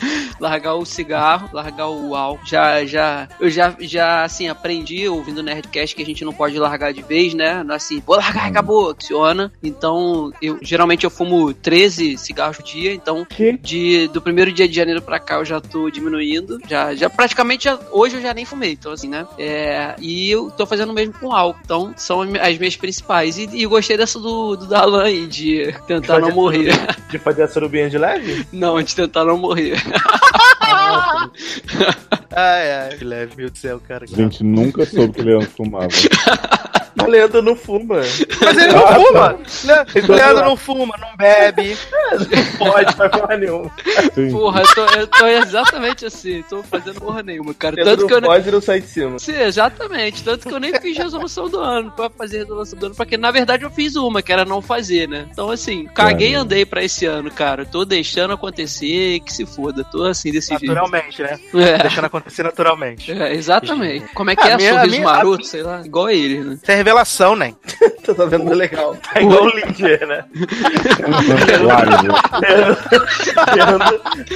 largar 0.40 0.63
o 0.72 0.86
cigarro, 0.86 1.50
largar 1.52 1.88
o 1.90 2.14
álcool. 2.14 2.46
Já, 2.46 2.84
já, 2.86 3.28
eu 3.38 3.50
já, 3.50 3.74
já, 3.80 4.24
assim, 4.24 4.48
aprendi 4.48 5.06
ouvindo 5.06 5.38
o 5.38 5.42
Nerdcast 5.42 5.94
que 5.94 6.02
a 6.02 6.06
gente 6.06 6.24
não 6.24 6.32
pode 6.32 6.58
largar 6.58 6.92
de 6.94 7.02
vez, 7.02 7.34
né? 7.34 7.62
Não 7.62 7.74
Assim, 7.74 8.00
vou 8.06 8.16
largar, 8.16 8.46
acabou, 8.46 8.94
funciona. 8.94 9.52
Então, 9.62 10.32
eu, 10.40 10.58
geralmente 10.62 11.04
eu 11.04 11.10
fumo 11.10 11.52
13 11.52 12.16
cigarros 12.16 12.56
por 12.56 12.62
dia, 12.64 12.94
então, 12.94 13.24
Que? 13.24 13.58
de, 13.58 14.08
do 14.08 14.22
primeiro 14.22 14.52
dia 14.52 14.66
de 14.68 14.74
janeiro 14.74 15.02
pra 15.02 15.18
cá 15.18 15.34
eu 15.36 15.44
já 15.44 15.60
tô 15.60 15.90
diminuindo. 15.90 16.58
Já, 16.68 16.94
já 16.94 17.10
praticamente, 17.10 17.64
já- 17.64 17.78
hoje 17.90 18.16
eu 18.16 18.22
já 18.22 18.32
nem 18.32 18.44
fumei, 18.44 18.72
então 18.72 18.92
assim, 18.92 19.08
né? 19.08 19.26
É, 19.38 19.94
e 20.00 20.30
eu 20.30 20.50
tô 20.50 20.64
fazendo 20.64 20.90
o 20.90 20.94
mesmo 20.94 21.12
com 21.14 21.32
álcool, 21.32 21.58
então 21.64 21.92
são 21.96 22.22
as 22.22 22.56
minhas 22.58 22.76
principais. 22.76 23.36
E, 23.38 23.48
e 23.52 23.66
gostei 23.66 23.96
dessa 23.96 24.18
do, 24.20 24.54
do 24.56 24.66
Dalan 24.66 25.02
aí, 25.04 25.26
de 25.26 25.74
tentar 25.86 26.14
não 26.20 26.28
Fazer 26.28 26.34
morrer. 26.34 26.72
De 27.10 27.18
fazer 27.18 27.42
a 27.42 27.48
surubinha 27.48 27.90
de 27.90 27.98
leve? 27.98 28.46
Não, 28.52 28.80
de 28.80 28.94
tentar 28.94 29.24
não 29.24 29.36
morrer. 29.36 29.82
Ai, 32.36 32.72
ai, 32.72 32.96
que 32.96 33.04
leve, 33.04 33.36
meu 33.36 33.46
Deus 33.46 33.52
do 33.52 33.58
céu, 33.58 33.80
cara. 33.86 34.04
A 34.04 34.08
gente 34.08 34.42
nunca 34.42 34.84
soube 34.84 35.14
que 35.14 35.22
Leandro 35.22 35.48
fumava. 35.50 35.86
O 37.02 37.06
Leandro 37.10 37.42
não 37.42 37.56
fuma. 37.56 37.96
Mas 38.40 38.56
ele 38.56 38.72
não 38.72 38.86
fuma. 39.04 39.38
Le- 39.64 40.14
Leandro 40.14 40.44
não 40.44 40.56
fuma, 40.56 40.94
não 40.98 41.16
bebe. 41.16 41.76
Não 42.12 42.58
pode, 42.70 42.94
faz 42.94 43.10
porra 43.10 43.36
nenhuma. 43.36 43.70
Sim. 44.14 44.30
Porra, 44.30 44.62
eu 44.62 44.74
tô, 44.74 44.84
eu 44.98 45.06
tô 45.06 45.26
exatamente 45.26 46.06
assim, 46.06 46.44
tô 46.48 46.62
fazendo 46.62 47.00
porra 47.00 47.22
nenhuma, 47.22 47.52
cara. 47.54 47.76
Tanto 47.82 48.06
que 48.06 48.12
eu 48.12 48.20
não 48.20 48.28
nem. 48.28 48.38
pode 48.38 48.50
não 48.50 48.60
sai 48.60 48.80
de 48.80 48.86
cima. 48.88 49.18
Sim, 49.18 49.34
exatamente. 49.40 50.22
Tanto 50.22 50.48
que 50.48 50.54
eu 50.54 50.60
nem 50.60 50.72
fiz 50.80 50.96
resolução 50.96 51.48
do 51.48 51.58
ano 51.58 51.90
pra 51.92 52.08
fazer 52.10 52.38
resolução 52.38 52.78
do 52.78 52.86
ano, 52.86 52.94
porque 52.94 53.16
na 53.16 53.30
verdade 53.30 53.64
eu 53.64 53.70
fiz 53.70 53.96
uma, 53.96 54.22
que 54.22 54.32
era 54.32 54.44
não 54.44 54.60
fazer, 54.62 55.08
né? 55.08 55.26
Então, 55.30 55.50
assim, 55.50 55.86
caguei 55.94 56.32
e 56.32 56.34
andei 56.34 56.64
pra 56.64 56.82
esse 56.84 57.06
ano, 57.06 57.30
cara. 57.30 57.64
Tô 57.64 57.84
deixando 57.84 58.32
acontecer, 58.34 59.20
que 59.20 59.32
se 59.32 59.44
foda. 59.46 59.84
Tô 59.84 60.04
assim 60.04 60.30
desse 60.30 60.50
jeito. 60.50 60.66
Naturalmente, 60.66 61.22
né? 61.22 61.38
É, 61.54 61.78
Deixando 61.78 62.04
acontecer 62.06 62.42
naturalmente. 62.42 63.10
é, 63.12 63.34
exatamente. 63.34 64.06
Como 64.14 64.30
é 64.30 64.36
que 64.36 64.42
A 64.42 64.50
é? 64.50 64.56
minha- 64.56 64.70
a 64.70 64.74
Sorriso 64.80 64.96
minha- 64.96 65.08
a 65.08 65.12
maroto, 65.12 65.36
minha- 65.38 65.48
sei 65.50 65.62
lá. 65.62 65.82
Igual 65.84 66.10
ele, 66.10 66.40
né? 66.40 66.58
Revelação, 66.84 67.34
né? 67.34 67.54
Tu 68.04 68.14
tá 68.14 68.26
vendo 68.26 68.52
legal. 68.52 68.94
Tá 68.96 69.22
igual 69.22 69.44
o 69.44 69.48
Linger, 69.48 70.06
né? 70.06 70.24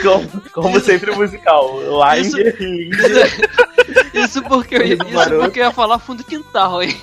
Como, 0.03 0.43
como 0.53 0.81
sempre 0.81 1.15
musical. 1.15 1.79
Linger. 2.15 2.57
Isso 4.29 4.43
porque, 4.43 4.77
eu, 4.77 4.85
isso 4.85 5.31
porque 5.41 5.59
eu 5.59 5.65
ia 5.65 5.73
falar 5.73 5.99
fundo 5.99 6.23
quintal, 6.23 6.83
hein? 6.83 6.95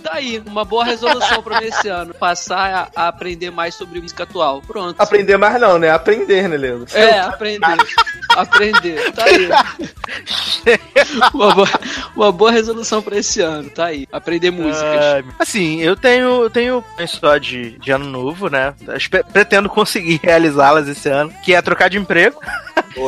tá 0.00 0.14
aí, 0.14 0.40
uma 0.46 0.64
boa 0.64 0.84
resolução 0.84 1.42
pra 1.42 1.60
mim 1.60 1.66
esse 1.66 1.88
ano. 1.88 2.14
Passar 2.14 2.90
a, 2.94 3.02
a 3.02 3.08
aprender 3.08 3.50
mais 3.50 3.74
sobre 3.74 4.00
música 4.00 4.22
atual. 4.22 4.62
Pronto. 4.64 4.94
Aprender 5.00 5.36
mais 5.36 5.60
não, 5.60 5.76
né? 5.76 5.90
Aprender, 5.90 6.48
né, 6.48 6.56
Leandro? 6.56 6.86
É, 6.96 7.18
aprender. 7.18 7.66
aprender. 8.36 9.12
Tá 9.12 9.24
aí. 9.24 9.48
uma, 11.34 11.52
boa, 11.52 11.68
uma 12.14 12.32
boa 12.32 12.52
resolução 12.52 13.02
pra 13.02 13.16
esse 13.18 13.40
ano, 13.40 13.68
tá 13.68 13.86
aí. 13.86 14.06
Aprender 14.12 14.52
músicas. 14.52 14.84
Ai, 14.84 15.24
assim, 15.36 15.80
eu 15.80 15.96
tenho, 15.96 16.42
eu 16.42 16.50
tenho 16.50 16.84
só 17.08 17.38
de, 17.38 17.72
de 17.78 17.90
ano 17.90 18.04
novo, 18.04 18.48
né? 18.48 18.72
Pretendo 19.32 19.68
conseguir 19.68 20.20
realizá-las 20.22 20.86
esse 20.86 21.08
ano, 21.08 21.32
que 21.44 21.54
é 21.54 21.60
trocar 21.60 21.90
de 21.90 21.98
emprego, 21.98 22.40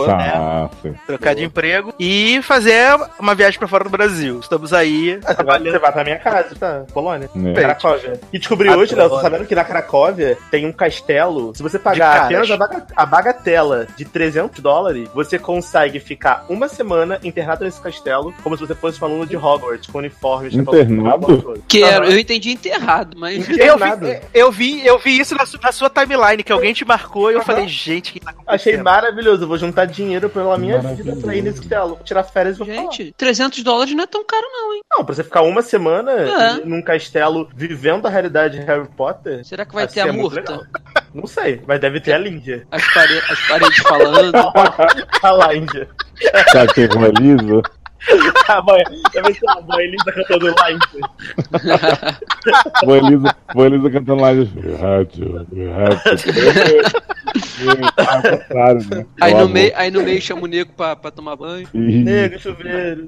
Tá, 0.07 0.71
sim. 0.83 0.95
trocar 1.07 1.35
de 1.35 1.45
emprego 1.45 1.95
e 1.99 2.41
fazer 2.43 2.97
uma 3.19 3.35
viagem 3.35 3.59
pra 3.59 3.69
fora 3.69 3.85
do 3.85 3.91
Brasil. 3.91 4.41
Estamos 4.41 4.73
aí 4.73 5.19
Ah, 5.25 5.35
Você 5.35 5.43
vai, 5.43 5.59
você 5.61 5.79
vai 5.79 5.93
pra 5.93 6.05
minha 6.05 6.19
casa, 6.19 6.55
tá? 6.59 6.85
Polônia. 6.93 7.29
É. 7.35 7.53
Cracóvia. 7.55 8.21
E 8.33 8.39
descobri 8.39 8.69
Ah, 8.69 8.77
hoje, 8.77 8.95
Léo, 8.95 9.05
tô 9.05 9.11
Polônia. 9.17 9.31
sabendo 9.31 9.47
que 9.49 9.55
na 9.55 9.65
Cracóvia 9.65 10.39
tem 10.51 10.67
um 10.67 10.73
castelo. 10.73 11.53
Se 11.55 11.63
você 11.63 11.79
pagar 11.79 12.23
apenas 12.25 12.51
a, 12.51 12.57
baga- 12.57 12.87
a 12.97 13.07
bagatela 13.07 13.87
de 13.97 14.05
300 14.05 14.61
dólares, 14.61 15.09
você 15.15 15.39
consegue 15.39 16.01
ficar 16.01 16.45
uma 16.49 16.69
semana 16.69 17.19
internado 17.23 17.65
nesse 17.65 17.81
castelo, 17.81 18.33
como 18.43 18.57
se 18.57 18.67
você 18.67 18.75
fosse 18.75 19.03
um 19.03 19.07
aluno 19.07 19.27
de 19.27 19.37
Hogwarts, 19.37 19.89
com 19.91 19.99
uniforme. 19.99 20.49
Internado? 20.53 21.63
Quero, 21.69 22.05
eu 22.07 22.19
entendi 22.19 22.51
enterrado, 22.53 23.17
mas. 23.19 23.49
Eu 23.49 23.79
vi, 23.79 24.21
eu, 24.35 24.53
vi, 24.53 24.87
eu 24.87 24.99
vi 24.99 25.19
isso 25.19 25.35
na, 25.35 25.47
su- 25.47 25.59
na 25.63 25.73
sua 25.73 25.89
timeline, 25.91 26.43
que 26.43 26.53
alguém 26.53 26.73
te 26.73 26.85
marcou 26.85 27.31
e 27.31 27.35
eu 27.35 27.43
falei, 27.43 27.67
gente, 27.69 28.13
que 28.13 28.21
tá 28.21 28.31
acontecendo? 28.31 28.55
Achei 28.55 28.77
maravilhoso. 28.83 29.43
Eu 29.45 29.49
vou 29.49 29.59
juntar 29.59 29.85
dinheiro 29.87 30.29
pela 30.29 30.57
minha 30.59 30.79
vida 30.79 31.17
pra 31.17 31.35
ir 31.35 31.43
nesse 31.43 31.61
castelo. 31.61 31.89
Vou 31.95 31.99
tirar 32.05 32.23
férias 32.25 32.57
e 32.57 32.59
vou 32.59 32.67
falar. 32.67 32.89
Gente, 33.05 33.15
300 33.15 33.63
dólares 33.63 33.95
não 33.95 34.05
é 34.05 34.07
tão 34.07 34.25
caro, 34.25 34.47
não, 34.53 34.75
hein? 34.75 34.81
Não, 34.91 35.05
pra 35.05 35.15
você 35.15 35.25
ficar 35.25 35.43
uma 35.43 35.63
semana 35.63 36.13
É. 36.13 36.65
num 36.65 36.83
castelo 36.83 37.49
vivendo 37.55 38.07
a 38.07 38.11
realidade 38.11 38.59
de 38.59 38.65
Harry 38.65 38.89
Potter. 38.97 39.45
Será 39.45 39.65
que 39.65 39.75
vai 39.75 39.85
acho 39.85 39.95
ter 39.95 40.03
que 40.03 40.09
a 40.09 40.13
é 40.13 40.17
murta? 40.17 40.69
Não 41.15 41.27
sei, 41.27 41.61
mas 41.67 41.81
deve 41.81 42.01
ter 42.01 42.13
a 42.13 42.19
Líndia. 42.19 42.67
As, 42.71 42.95
pare... 42.95 43.19
As 43.29 43.49
paredes 43.49 43.79
falando. 43.79 44.33
A 45.23 45.53
Líndia. 45.53 45.89
Sabe 46.53 46.73
quem 46.73 46.85
é 46.85 46.87
Elisa? 46.87 47.63
A 48.49 48.63
mãe, 48.63 48.83
deve 49.13 49.35
ter 49.35 49.51
a 49.51 49.61
mãe 49.61 49.85
Elisa 49.85 50.13
cantando 50.13 50.47
Líndia. 50.49 52.19
Vou 52.85 52.97
Elisa, 52.97 53.37
vou 53.55 53.67
Elisa 53.67 53.91
cantando 53.91 54.23
to. 55.07 55.47
Ao 57.97 58.23
contrário, 58.23 58.89
né? 58.91 59.07
Aí 59.21 59.35
no, 59.35 59.49
meio, 59.49 59.73
aí 59.77 59.91
no 59.91 60.03
meio 60.03 60.21
chama 60.21 60.43
o 60.43 60.47
nego 60.47 60.73
pra, 60.73 60.97
pra 60.97 61.11
tomar 61.11 61.37
banho. 61.37 61.69
Ih, 61.73 62.03
Negro, 62.03 62.41
chuveiro. 62.41 63.07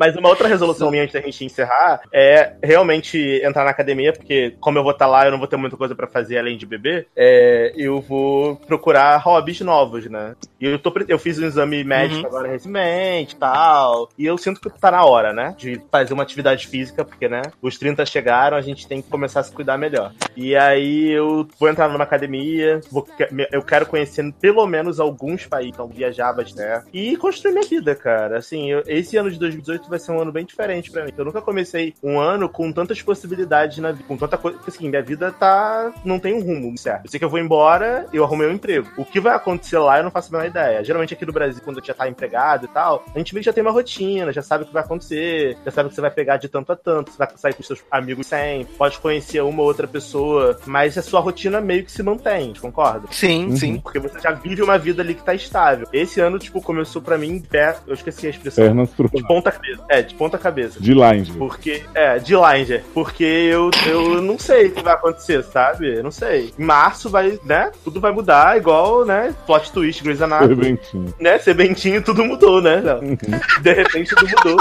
Mas 0.00 0.16
uma 0.16 0.30
outra 0.30 0.48
resolução 0.48 0.90
minha 0.90 1.02
antes 1.02 1.12
da 1.12 1.20
gente 1.20 1.44
encerrar 1.44 2.00
é 2.10 2.54
realmente 2.64 3.18
entrar 3.44 3.64
na 3.64 3.70
academia, 3.70 4.14
porque 4.14 4.56
como 4.58 4.78
eu 4.78 4.82
vou 4.82 4.92
estar 4.92 5.06
lá, 5.06 5.26
eu 5.26 5.30
não 5.30 5.38
vou 5.38 5.46
ter 5.46 5.58
muita 5.58 5.76
coisa 5.76 5.94
pra 5.94 6.06
fazer 6.06 6.38
além 6.38 6.56
de 6.56 6.64
beber. 6.64 7.06
É, 7.14 7.70
eu 7.76 8.00
vou 8.00 8.56
procurar 8.56 9.18
hobbies 9.18 9.60
novos, 9.60 10.06
né? 10.06 10.34
E 10.58 10.64
eu, 10.66 10.78
tô, 10.78 10.90
eu 11.06 11.18
fiz 11.18 11.38
um 11.38 11.44
exame 11.46 11.84
médico 11.84 12.20
Uhum. 12.22 12.26
agora 12.26 12.48
recentemente 12.48 13.34
e 13.34 13.38
tal. 13.38 14.08
E 14.18 14.24
eu 14.24 14.38
sinto 14.38 14.58
que 14.58 14.70
tá 14.70 14.90
na 14.90 15.04
hora, 15.04 15.34
né? 15.34 15.54
De 15.58 15.78
fazer 15.92 16.14
uma 16.14 16.22
atividade 16.22 16.66
física, 16.66 17.04
porque, 17.04 17.28
né? 17.28 17.42
Os 17.60 17.76
30 17.78 18.06
chegaram, 18.06 18.56
a 18.56 18.60
gente 18.62 18.88
tem 18.88 19.02
que 19.02 19.10
começar 19.10 19.40
a 19.40 19.42
se 19.42 19.52
cuidar 19.52 19.76
melhor. 19.76 20.12
E 20.34 20.56
aí 20.56 21.10
eu 21.10 21.46
vou 21.58 21.68
entrar 21.68 21.88
numa 21.90 22.04
academia, 22.04 22.80
vou, 22.90 23.06
eu 23.52 23.62
quero 23.62 23.84
conhecer 23.84 24.32
pelo 24.40 24.66
menos 24.66 24.98
alguns 24.98 25.44
países, 25.46 25.72
então 25.74 25.88
viajar 25.88 26.32
bastante. 26.32 26.86
E 26.94 27.16
construir 27.18 27.52
minha 27.52 27.66
vida, 27.68 27.94
cara. 27.94 28.38
Assim, 28.38 28.70
eu- 28.70 28.82
esse 28.86 29.16
ano 29.18 29.30
de 29.30 29.38
2018 29.38 29.89
vai 29.90 29.98
ser 29.98 30.12
um 30.12 30.20
ano 30.20 30.32
bem 30.32 30.44
diferente 30.44 30.90
pra 30.90 31.04
mim. 31.04 31.12
Eu 31.16 31.24
nunca 31.24 31.42
comecei 31.42 31.94
um 32.02 32.18
ano 32.18 32.48
com 32.48 32.72
tantas 32.72 33.02
possibilidades 33.02 33.78
na 33.78 33.92
vida, 33.92 34.04
com 34.08 34.16
tanta 34.16 34.36
coisa. 34.38 34.56
porque, 34.58 34.70
Assim, 34.70 34.88
minha 34.88 35.02
vida 35.02 35.32
tá. 35.32 35.92
não 36.04 36.18
tem 36.18 36.32
um 36.34 36.40
rumo 36.40 36.78
certo. 36.78 37.04
Eu 37.06 37.10
sei 37.10 37.18
que 37.18 37.24
eu 37.24 37.30
vou 37.30 37.38
embora, 37.40 38.06
eu 38.12 38.24
arrumei 38.24 38.46
um 38.48 38.52
emprego. 38.52 38.88
O 38.96 39.04
que 39.04 39.20
vai 39.20 39.34
acontecer 39.34 39.78
lá, 39.78 39.98
eu 39.98 40.04
não 40.04 40.10
faço 40.10 40.28
a 40.28 40.38
menor 40.38 40.48
ideia. 40.48 40.84
Geralmente 40.84 41.12
aqui 41.14 41.26
no 41.26 41.32
Brasil, 41.32 41.60
quando 41.64 41.84
já 41.84 41.92
tá 41.92 42.08
empregado 42.08 42.64
e 42.66 42.68
tal, 42.68 43.04
a 43.14 43.18
gente 43.18 43.34
meio 43.34 43.42
que 43.42 43.46
já 43.46 43.52
tem 43.52 43.62
uma 43.62 43.72
rotina, 43.72 44.32
já 44.32 44.42
sabe 44.42 44.64
o 44.64 44.66
que 44.66 44.72
vai 44.72 44.82
acontecer, 44.82 45.56
já 45.64 45.70
sabe 45.70 45.86
o 45.86 45.90
que 45.90 45.94
você 45.96 46.00
vai 46.00 46.10
pegar 46.10 46.36
de 46.36 46.48
tanto 46.48 46.72
a 46.72 46.76
tanto, 46.76 47.10
você 47.10 47.18
vai 47.18 47.28
sair 47.36 47.54
com 47.54 47.62
seus 47.62 47.82
amigos 47.90 48.26
sempre, 48.26 48.72
pode 48.74 48.98
conhecer 48.98 49.40
uma 49.42 49.60
ou 49.62 49.66
outra 49.68 49.86
pessoa, 49.88 50.58
mas 50.66 50.96
a 50.96 51.02
sua 51.02 51.20
rotina 51.20 51.60
meio 51.60 51.84
que 51.84 51.90
se 51.92 52.02
mantém, 52.02 52.52
concorda? 52.60 53.08
Sim, 53.10 53.46
Uhum. 53.46 53.56
sim. 53.56 53.80
Porque 53.80 53.98
você 53.98 54.20
já 54.20 54.30
vive 54.32 54.62
uma 54.62 54.78
vida 54.78 55.02
ali 55.02 55.14
que 55.14 55.22
tá 55.24 55.34
estável. 55.34 55.86
Esse 55.92 56.20
ano, 56.20 56.38
tipo, 56.38 56.60
começou 56.62 57.00
pra 57.02 57.18
mim, 57.18 57.40
pé, 57.40 57.76
eu 57.86 57.94
esqueci 57.94 58.26
a 58.26 58.30
expressão. 58.30 58.64
Pernas 58.64 58.90
pro 58.90 59.08
De 59.10 59.22
ponta 59.26 59.50
cabeça. 59.50 59.79
É, 59.88 60.02
de 60.02 60.14
ponta 60.14 60.38
cabeça. 60.38 60.80
de 60.80 60.94
line. 60.94 61.26
Porque, 61.38 61.82
é, 61.94 62.18
de 62.18 62.34
Langer. 62.34 62.84
Porque 62.94 63.24
eu, 63.24 63.70
eu 63.86 64.22
não 64.22 64.38
sei 64.38 64.68
o 64.68 64.72
que 64.72 64.82
vai 64.82 64.94
acontecer, 64.94 65.42
sabe? 65.44 65.96
Eu 65.96 66.02
não 66.02 66.10
sei. 66.10 66.52
Em 66.58 66.64
março 66.64 67.08
vai, 67.10 67.38
né? 67.44 67.70
Tudo 67.84 68.00
vai 68.00 68.12
mudar, 68.12 68.56
igual, 68.56 69.04
né? 69.04 69.34
Plot 69.46 69.72
twist, 69.72 70.02
Grey's 70.02 70.22
Anatomy. 70.22 70.54
Serventinho. 70.54 71.14
Né? 71.20 71.38
Sebentinho, 71.38 72.02
tudo 72.02 72.24
mudou, 72.24 72.60
né? 72.60 72.82
Uhum. 73.02 73.16
De 73.62 73.72
repente 73.72 74.14
tudo 74.14 74.30
mudou. 74.30 74.56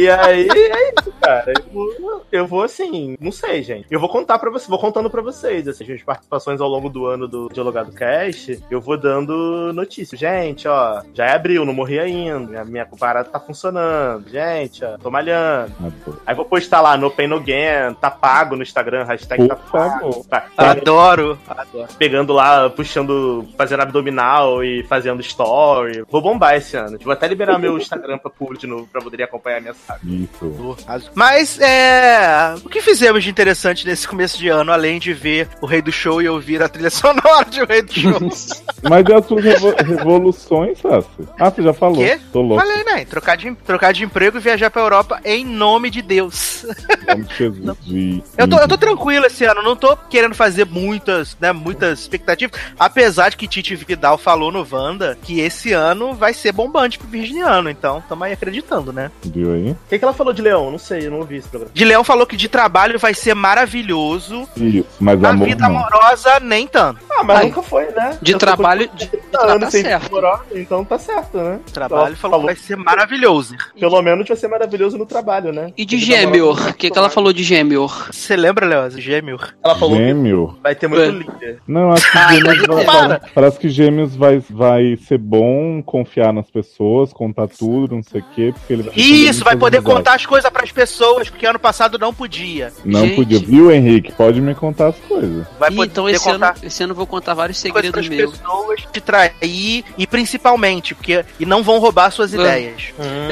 E 0.00 0.08
aí, 0.08 0.48
é 0.48 0.88
isso, 0.98 1.12
cara. 1.20 1.52
Eu 1.54 1.72
vou, 1.72 2.24
eu 2.32 2.46
vou, 2.46 2.62
assim, 2.62 3.16
não 3.20 3.30
sei, 3.30 3.62
gente. 3.62 3.86
Eu 3.90 4.00
vou 4.00 4.08
contar 4.08 4.38
pra 4.38 4.50
vocês, 4.50 4.68
vou 4.68 4.78
contando 4.78 5.10
pra 5.10 5.20
vocês, 5.20 5.68
assim, 5.68 5.92
as 5.92 6.02
participações 6.02 6.60
ao 6.60 6.68
longo 6.68 6.88
do 6.88 7.06
ano 7.06 7.28
do 7.28 7.48
Dialogado 7.52 7.92
Cast, 7.92 8.62
eu 8.70 8.80
vou 8.80 8.96
dando 8.96 9.72
notícias. 9.74 10.18
Gente, 10.18 10.66
ó, 10.66 11.02
já 11.12 11.26
é 11.26 11.34
abril, 11.34 11.64
não 11.64 11.74
morri 11.74 11.98
ainda. 11.98 12.46
Minha, 12.46 12.64
minha 12.64 12.86
parada 12.98 13.28
tá 13.28 13.38
funcionando. 13.38 14.28
Gente, 14.28 14.84
ó, 14.84 14.96
tô 14.96 15.10
malhando. 15.10 15.72
Adoro. 15.80 16.22
Aí 16.26 16.34
vou 16.34 16.44
postar 16.44 16.80
lá, 16.80 16.96
no 16.96 17.10
Pain 17.10 17.26
No 17.28 17.40
Gain, 17.40 17.94
tá 18.00 18.10
pago 18.10 18.56
no 18.56 18.62
Instagram, 18.62 19.04
hashtag 19.04 19.46
tá 19.48 19.56
Por 19.56 19.70
pago. 19.70 19.90
favor. 20.12 20.26
Tá, 20.26 20.40
tá 20.56 20.70
Adoro, 20.70 21.38
adoro. 21.48 21.88
pegando 21.98 22.32
lá, 22.32 22.70
puxando, 22.70 23.46
fazendo 23.56 23.82
abdominal 23.82 24.64
e 24.64 24.82
fazendo 24.84 25.20
story. 25.20 26.04
Vou 26.08 26.22
bombar 26.22 26.54
esse 26.56 26.76
ano. 26.76 26.98
Vou 27.02 27.12
até 27.12 27.28
liberar 27.28 27.58
meu 27.58 27.76
Instagram 27.76 28.18
pra 28.18 28.30
público 28.30 28.60
de 28.60 28.66
novo, 28.66 28.86
pra 28.90 29.00
poder 29.02 29.22
acompanhar 29.24 29.60
minha. 29.60 29.74
Isso. 30.04 30.76
Mas, 31.14 31.58
é. 31.60 32.54
O 32.64 32.68
que 32.68 32.80
fizemos 32.80 33.22
de 33.24 33.30
interessante 33.30 33.86
nesse 33.86 34.06
começo 34.06 34.38
de 34.38 34.48
ano, 34.48 34.72
além 34.72 34.98
de 34.98 35.12
ver 35.12 35.48
o 35.60 35.66
Rei 35.66 35.82
do 35.82 35.92
Show 35.92 36.20
e 36.22 36.28
ouvir 36.28 36.62
a 36.62 36.68
trilha 36.68 36.90
sonora 36.90 37.44
de 37.48 37.62
O 37.62 37.66
Rei 37.66 37.82
do 37.82 37.92
Show? 37.92 38.20
Mas 38.88 39.06
e 39.08 39.12
as 39.14 39.26
suas 39.26 39.44
revo- 39.44 39.74
revoluções, 39.76 40.78
Sassi? 40.78 41.08
Ah, 41.38 41.50
você 41.50 41.62
já 41.62 41.72
falou. 41.72 41.96
Quê? 41.98 42.18
Tô 42.32 42.40
louco. 42.40 42.64
Falei, 42.64 42.84
né? 42.84 43.04
Trocar 43.04 43.36
de, 43.36 43.54
trocar 43.54 43.92
de 43.92 44.04
emprego 44.04 44.38
e 44.38 44.40
viajar 44.40 44.70
pra 44.70 44.82
Europa 44.82 45.20
em 45.24 45.44
nome 45.44 45.90
de 45.90 46.02
Deus. 46.02 46.64
Em 46.64 47.10
nome 47.12 47.24
de 47.24 47.34
Jesus. 47.36 47.76
De... 47.82 48.22
Eu 48.38 48.48
tô, 48.48 48.56
eu 48.58 48.68
tô 48.68 48.78
tranquilo 48.78 49.26
esse 49.26 49.44
ano, 49.44 49.62
não 49.62 49.76
tô 49.76 49.96
querendo 49.96 50.34
fazer 50.34 50.64
muitas, 50.66 51.36
né, 51.40 51.52
muitas 51.52 52.00
expectativas. 52.00 52.58
Apesar 52.78 53.28
de 53.30 53.36
que 53.36 53.46
Titi 53.48 53.74
Vidal 53.76 54.16
falou 54.18 54.50
no 54.50 54.66
Wanda 54.70 55.16
que 55.22 55.40
esse 55.40 55.72
ano 55.72 56.14
vai 56.14 56.32
ser 56.32 56.52
bombante 56.52 56.98
pro 56.98 57.08
virginiano, 57.08 57.68
então 57.70 58.02
tamo 58.08 58.24
aí 58.24 58.32
acreditando, 58.32 58.92
né? 58.92 59.10
Viu 59.24 59.52
aí? 59.52 59.76
O 59.86 59.88
que, 59.90 59.98
que 59.98 60.04
ela 60.04 60.14
falou 60.14 60.32
de 60.32 60.40
Leão? 60.40 60.70
Não 60.70 60.78
sei, 60.78 61.06
eu 61.06 61.10
não 61.10 61.18
ouvi 61.18 61.36
esse 61.36 61.48
programa. 61.48 61.72
De 61.74 61.84
Leão 61.84 62.04
falou 62.04 62.24
que 62.26 62.36
de 62.36 62.48
trabalho 62.48 62.96
vai 62.98 63.12
ser 63.12 63.34
maravilhoso. 63.34 64.48
Isso, 64.56 64.86
mas 65.00 65.18
Na 65.20 65.30
amor 65.30 65.48
vida 65.48 65.68
não. 65.68 65.78
amorosa, 65.78 66.38
nem 66.40 66.66
tanto. 66.66 67.00
Ah, 67.10 67.24
mas 67.24 67.38
Ai. 67.38 67.44
nunca 67.46 67.62
foi, 67.62 67.86
né? 67.90 68.16
De 68.22 68.34
trabalho, 68.36 68.88
de, 68.94 69.06
de 69.06 69.06
30 69.08 69.26
tra- 69.38 69.46
anos 69.52 69.60
tá 69.64 69.70
certo. 69.70 70.02
namorar, 70.04 70.44
então 70.54 70.84
tá 70.84 70.98
certo, 70.98 71.38
né? 71.38 71.58
Trabalho 71.72 72.06
Ela 72.08 72.16
falou 72.16 72.40
que 72.40 72.46
vai 72.46 72.56
ser 72.56 72.76
maravilhoso. 72.76 73.56
Pelo 73.78 74.00
menos 74.02 74.26
vai 74.28 74.36
ser 74.36 74.48
maravilhoso 74.48 74.96
no 74.96 75.06
trabalho, 75.06 75.52
né? 75.52 75.72
E 75.76 75.84
de 75.84 75.96
Porque 75.96 76.12
gêmeo? 76.12 76.52
O 76.52 76.74
que, 76.74 76.90
que 76.90 76.98
ela 76.98 77.10
falou 77.10 77.32
de 77.32 77.42
gêmeo? 77.42 77.88
Você 78.10 78.36
lembra, 78.36 78.66
Leoz? 78.66 78.94
Gêmeo? 78.94 79.38
Ela 79.64 79.74
falou 79.74 79.96
que 79.96 80.04
Gêmeo? 80.04 80.56
vai 80.62 80.74
ter 80.74 80.86
muito 80.88 81.02
É. 81.02 81.08
líder. 81.10 81.58
Não, 81.66 81.92
acho 81.92 82.10
que 82.10 82.18
gêmeos 82.36 82.68
vai. 82.68 82.84
Para. 82.84 83.20
Parece 83.34 83.58
que 83.58 83.68
gêmeos 83.68 84.14
vai, 84.16 84.42
vai 84.50 84.96
ser 85.08 85.18
bom 85.18 85.82
confiar 85.82 86.32
nas 86.32 86.50
pessoas, 86.50 87.12
contar 87.12 87.48
tudo, 87.48 87.96
não 87.96 88.02
sei 88.02 88.20
o 88.20 88.24
quê, 88.34 88.52
porque 88.56 88.72
ele 88.72 88.82
vai 88.84 88.92
Isso, 88.96 89.44
vai 89.44 89.56
poder 89.60 89.82
contar. 89.82 90.14
as 90.14 90.26
coisas 90.26 90.50
pras 90.50 90.72
pessoas, 90.72 91.28
porque 91.30 91.46
ano 91.46 91.58
passado 91.58 91.98
não 91.98 92.12
podia. 92.12 92.72
Não 92.84 93.00
Gente. 93.02 93.16
podia. 93.16 93.38
Viu, 93.38 93.70
Henrique? 93.70 94.12
Pode 94.12 94.40
me 94.40 94.54
contar 94.54 94.88
as 94.88 94.96
coisas. 94.96 95.46
Vai 95.58 95.70
Ih, 95.70 95.76
poder 95.76 95.90
então 95.90 96.08
esse 96.08 96.24
contar 96.24 96.48
ano, 96.50 96.58
esse 96.62 96.82
ano 96.82 96.90
eu 96.92 96.96
vou 96.96 97.06
contar 97.06 97.34
vários 97.34 97.58
segredos 97.58 98.08
meus. 98.08 98.36
pessoas, 98.36 98.80
te 98.92 99.00
trair 99.00 99.84
e 99.96 100.06
principalmente, 100.06 100.94
porque 100.94 101.24
e 101.38 101.46
não 101.46 101.62
vão 101.62 101.78
roubar 101.78 102.10
suas 102.10 102.32
É. 102.34 102.36
ideias. 102.38 102.82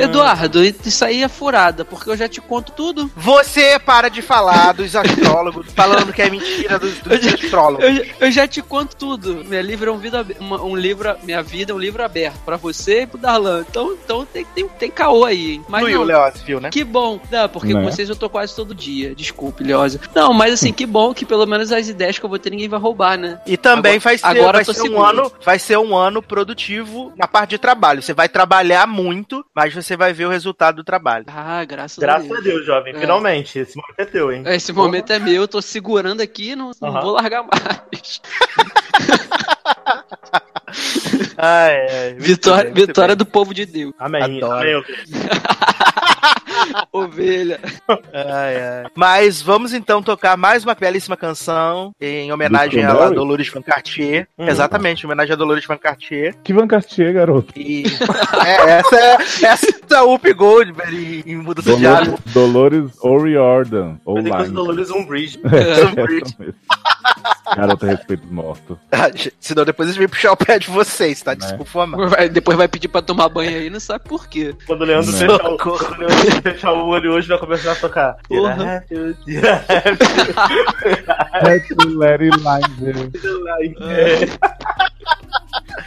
Eduardo, 0.00 0.64
isso 0.64 1.04
aí 1.04 1.22
é 1.22 1.28
furada, 1.28 1.84
porque 1.84 2.10
eu 2.10 2.16
já 2.16 2.28
te 2.28 2.40
conto 2.40 2.72
tudo. 2.72 3.10
Você 3.16 3.78
para 3.78 4.08
de 4.08 4.22
falar 4.22 4.72
dos 4.72 4.94
astrólogos, 4.94 5.66
falando 5.74 6.12
que 6.12 6.22
é 6.22 6.30
mentira 6.30 6.78
dos, 6.78 6.98
dos 6.98 7.26
astrólogos. 7.26 7.84
Eu, 7.84 8.06
eu 8.20 8.30
já 8.30 8.46
te 8.46 8.60
conto 8.62 8.96
tudo. 8.96 9.44
Minha 9.44 9.62
livro 9.62 9.90
é 9.90 9.92
um, 9.92 9.98
vida, 9.98 10.26
uma- 10.40 10.62
um 10.62 10.76
livro, 10.76 11.14
minha 11.22 11.42
vida 11.42 11.72
é 11.72 11.74
um 11.74 11.78
livro 11.78 12.02
aberto 12.02 12.38
pra 12.44 12.56
você 12.56 13.02
e 13.02 13.06
pro 13.06 13.18
Darlan. 13.18 13.64
Então, 13.68 13.92
então 14.04 14.24
tem, 14.26 14.44
tem, 14.54 14.68
tem 14.68 14.90
caô 14.90 15.24
aí, 15.24 15.52
hein? 15.54 15.64
Mas 15.68 15.80
Fluiu, 15.82 16.04
não, 16.04 16.17
Leoz, 16.18 16.42
viu, 16.42 16.60
né? 16.60 16.70
Que 16.70 16.84
bom. 16.84 17.20
Não, 17.30 17.48
porque 17.48 17.72
Né? 17.72 17.80
com 17.80 17.90
vocês 17.90 18.08
eu 18.08 18.16
tô 18.16 18.28
quase 18.28 18.54
todo 18.54 18.74
dia. 18.74 19.14
Desculpe, 19.14 19.62
Leosa. 19.64 20.00
Não, 20.14 20.32
mas 20.32 20.52
assim, 20.54 20.72
que 20.72 20.84
bom 20.86 21.12
que 21.14 21.24
pelo 21.24 21.46
menos 21.46 21.70
as 21.72 21.88
ideias 21.88 22.18
que 22.18 22.24
eu 22.24 22.28
vou 22.28 22.38
ter 22.38 22.50
ninguém 22.50 22.68
vai 22.68 22.78
roubar, 22.80 23.16
né? 23.18 23.40
E 23.46 23.56
também 23.56 23.92
Agora- 23.96 24.00
vai 24.00 24.18
ser, 24.18 24.26
agora 24.26 24.52
vai 24.58 24.64
ser 24.64 24.70
um 24.70 24.74
seguro. 24.74 25.02
ano, 25.04 25.32
vai 25.44 25.58
ser 25.58 25.78
um 25.78 25.96
ano 25.96 26.22
produtivo 26.22 27.12
na 27.16 27.26
parte 27.28 27.50
de 27.50 27.58
trabalho. 27.58 28.02
Você 28.02 28.12
vai 28.12 28.28
trabalhar 28.28 28.86
muito, 28.86 29.44
mas 29.54 29.74
você 29.74 29.96
vai 29.96 30.12
ver 30.12 30.26
o 30.26 30.30
resultado 30.30 30.76
do 30.76 30.84
trabalho. 30.84 31.24
Ah, 31.28 31.64
graças, 31.64 31.98
Graças 31.98 32.30
a 32.30 32.34
a 32.34 32.40
Deus. 32.40 32.44
Deus, 32.54 32.66
jovem. 32.66 32.94
É. 32.96 33.00
Finalmente. 33.00 33.58
Esse 33.58 33.76
momento 33.76 33.98
é 34.00 34.04
teu, 34.04 34.32
hein? 34.32 34.42
Esse 34.46 34.72
momento 34.72 35.12
é 35.12 35.18
meu, 35.18 35.42
eu 35.42 35.48
tô 35.48 35.60
segurando 35.62 36.20
aqui, 36.20 36.54
não, 36.56 36.70
não 36.80 36.92
vou 37.00 37.12
largar 37.12 37.42
mais. 37.44 38.20
Ah, 41.40 41.68
é. 41.68 42.10
Muito 42.10 42.24
Vitória, 42.24 42.70
bem, 42.70 42.86
vitória 42.86 43.14
bem. 43.14 43.16
do 43.16 43.24
povo 43.26 43.54
de 43.54 43.64
Deus. 43.64 43.92
Amém. 43.98 44.22
Adoro. 44.42 44.56
Amém. 44.58 44.84
Ovelha. 46.92 47.60
Ai, 48.12 48.56
ai. 48.56 48.86
Mas 48.94 49.40
vamos 49.40 49.72
então 49.72 50.02
tocar 50.02 50.36
mais 50.36 50.64
uma 50.64 50.74
belíssima 50.74 51.16
canção 51.16 51.92
em 52.00 52.32
homenagem 52.32 52.84
Do 52.84 52.90
a? 52.90 53.10
Dolores 53.10 53.48
Van 53.48 53.62
Cartier. 53.62 54.28
Hum. 54.38 54.48
Exatamente, 54.48 55.02
em 55.02 55.06
homenagem 55.06 55.32
a 55.32 55.36
Dolores 55.36 55.64
Van 55.66 55.78
Cartier. 55.78 56.34
Que 56.42 56.52
Van 56.52 56.66
Cartier, 56.66 57.12
garoto. 57.12 57.52
E 57.56 57.84
é, 58.44 58.78
essa 58.78 58.96
é 58.96 59.18
essa 59.46 59.66
é 59.90 59.94
a 59.94 60.02
Whoopi 60.02 60.32
Goldberg 60.32 61.24
em, 61.26 61.32
em 61.32 61.36
mudança 61.36 61.74
de 61.74 61.82
Dolores, 61.82 62.08
água. 62.08 62.18
Dolores 62.32 62.90
O'Riordan. 63.00 63.96
Ou. 64.04 64.22
Dolores 64.52 64.90
Umbridge. 64.90 65.40
Essa 65.46 65.94
mesmo. 65.94 66.54
Garota 67.56 67.86
respeito 67.86 68.24
os 68.24 68.30
mortos. 68.30 68.76
Ah, 68.90 69.10
Senão 69.38 69.64
depois 69.64 69.88
eles 69.88 69.96
vêm 69.96 70.08
puxar 70.08 70.32
o 70.32 70.36
pé 70.36 70.58
de 70.58 70.68
vocês, 70.68 71.22
tá? 71.22 71.30
Né? 71.32 71.36
Desculpa, 71.36 71.86
mano. 71.86 72.08
Vai- 72.08 72.28
depois 72.28 72.56
vai 72.56 72.66
pedir 72.68 72.88
pra 72.88 73.00
tomar 73.00 73.28
banho 73.28 73.56
aí, 73.58 73.70
não 73.70 73.78
sabe 73.80 74.04
por 74.04 74.26
quê. 74.28 74.54
Quando 74.66 74.82
o 74.82 74.84
Leandro, 74.84 75.12
Não. 75.12 75.18
fechar 75.18 75.48
o, 75.48 75.56
quando 75.56 75.92
o 75.94 75.98
Leandro 75.98 76.42
fechar 76.42 76.72
o 76.72 76.86
olho 76.88 77.12
hoje, 77.12 77.28
vai 77.28 77.38
começar 77.38 77.72
a 77.72 77.76
tocar. 77.76 78.16
Porra. 78.28 78.84
Let 81.42 81.68
Lime. 81.86 82.32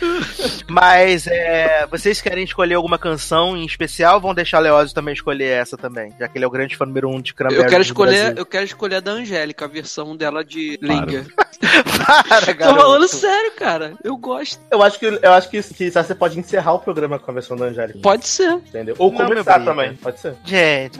Mas 0.67 1.27
é, 1.27 1.85
vocês 1.87 2.21
querem 2.21 2.43
escolher 2.43 2.75
alguma 2.75 2.97
canção 2.97 3.55
em 3.55 3.65
especial? 3.65 4.19
Vão 4.19 4.33
deixar 4.33 4.59
Leózio 4.59 4.95
também 4.95 5.13
escolher 5.13 5.45
essa 5.59 5.77
também, 5.77 6.13
já 6.19 6.27
que 6.27 6.37
ele 6.37 6.45
é 6.45 6.47
o 6.47 6.51
grande 6.51 6.75
fã 6.75 6.85
número 6.85 7.09
um 7.09 7.21
de 7.21 7.33
Cranberries 7.33 7.65
Eu 7.65 7.69
quero 7.69 7.81
escolher, 7.83 8.37
eu 8.37 8.45
quero 8.45 8.65
escolher 8.65 8.95
a 8.95 8.99
da 8.99 9.11
Angélica, 9.11 9.65
a 9.65 9.67
versão 9.67 10.15
dela 10.15 10.43
de 10.43 10.79
Linger. 10.81 11.25
Para, 11.59 12.45
Tô 12.45 12.53
garoto. 12.53 12.79
falando 12.81 13.07
sério, 13.07 13.51
cara. 13.57 13.93
Eu 14.03 14.17
gosto. 14.17 14.59
Eu 14.71 14.81
acho 14.83 14.97
que, 14.99 15.05
eu 15.05 15.33
acho 15.33 15.49
que, 15.49 15.61
que 15.61 15.91
você 15.91 16.15
pode 16.15 16.39
encerrar 16.39 16.73
o 16.73 16.79
programa 16.79 17.19
com 17.19 17.29
a 17.29 17.33
versão 17.33 17.55
da 17.57 17.65
Angélica. 17.65 17.99
Pode 18.01 18.27
ser. 18.27 18.51
Entendeu? 18.53 18.95
Ou 18.97 19.11
Não, 19.11 19.25
começar 19.25 19.59
também, 19.63 19.89
bem. 19.89 19.97
pode 19.97 20.19
ser. 20.19 20.35
Gente. 20.43 20.99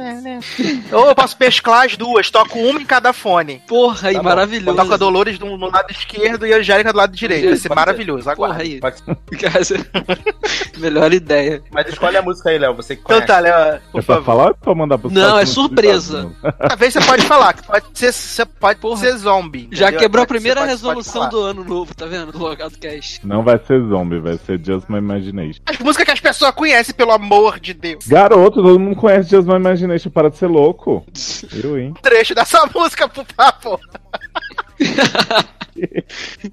Ou 0.92 1.08
eu 1.08 1.16
posso 1.16 1.36
pesclar 1.38 1.86
as 1.86 1.98
duas, 1.98 2.30
toco 2.30 2.60
uma 2.60 2.82
em 2.82 2.86
cada 2.86 3.12
fone. 3.14 3.62
Porra, 3.68 4.10
aí, 4.10 4.16
Tá 4.16 4.24
maravilhoso. 4.24 4.78
Toco 4.78 4.94
a 4.94 4.98
Dolores 4.98 5.40
no, 5.40 5.58
no 5.58 5.72
lado 5.72 5.90
esquerdo 5.92 6.46
e 6.46 6.54
a 6.54 6.58
Angélica 6.58 6.92
do 6.92 6.98
lado 6.98 7.16
direito. 7.16 7.48
Vai 7.48 7.56
ser 7.58 7.68
Pode 7.70 7.80
maravilhoso. 7.80 8.24
Porra, 8.24 8.32
Aguarde. 8.54 8.62
aí. 8.62 8.80
Pode 8.80 9.66
ser. 9.66 9.90
Melhor 10.78 11.12
ideia. 11.14 11.62
Mas 11.72 11.88
escolhe 11.88 12.18
a 12.18 12.22
música 12.22 12.50
aí, 12.50 12.58
Léo. 12.58 12.76
Você 12.76 12.96
que 12.96 13.02
Então 13.02 13.18
conhece. 13.18 13.28
tá, 13.28 13.40
Léo, 13.40 13.82
por 13.92 14.00
É 14.00 14.04
pra 14.04 14.16
favor. 14.16 14.24
falar 14.26 14.44
ou 14.46 14.50
é 14.52 14.54
pra 14.54 14.76
mandar 14.76 14.98
pro 14.98 15.12
Não, 15.12 15.38
é 15.40 15.46
surpresa. 15.46 16.32
Talvez 16.68 16.94
você 16.94 17.02
pode 17.02 17.26
falar, 17.26 17.54
que 17.54 17.64
pode 17.66 17.86
ser, 17.94 18.12
você 18.12 18.46
pode 18.46 18.80
Porra. 18.80 18.98
ser 18.98 19.18
zombie. 19.18 19.68
Já 19.72 19.86
entendeu? 19.88 20.00
quebrou 20.02 20.24
a 20.24 20.26
Você 20.26 20.34
primeira 20.42 20.62
pode- 20.62 20.72
resolução 20.72 21.22
pode 21.24 21.32
do 21.36 21.42
ano 21.44 21.64
novo, 21.64 21.94
tá 21.96 22.06
vendo? 22.06 22.32
Do 22.32 22.40
Logado 22.40 22.78
Cast. 22.78 23.26
Não 23.26 23.44
vai 23.44 23.58
ser 23.66 23.80
zombie, 23.88 24.20
vai 24.20 24.38
ser 24.38 24.60
Just 24.64 24.90
My 24.90 24.98
Imagination. 24.98 25.62
As 25.66 25.78
músicas 25.80 26.06
que 26.06 26.12
as 26.12 26.20
pessoas 26.20 26.52
conhecem, 26.52 26.94
pelo 26.96 27.12
amor 27.12 27.60
de 27.60 27.74
Deus. 27.74 28.06
Garoto, 28.08 28.62
todo 28.62 28.80
mundo 28.80 28.96
conhece 28.96 29.30
Just 29.30 29.48
My 29.48 29.56
Imagination, 29.56 30.10
para 30.10 30.30
de 30.30 30.38
ser 30.38 30.48
louco. 30.48 31.06
Eu, 31.64 31.80
hein? 31.80 31.94
Trecho 32.02 32.34
dessa 32.36 32.66
música, 32.74 33.08
por 33.08 33.26
favor. 33.36 33.80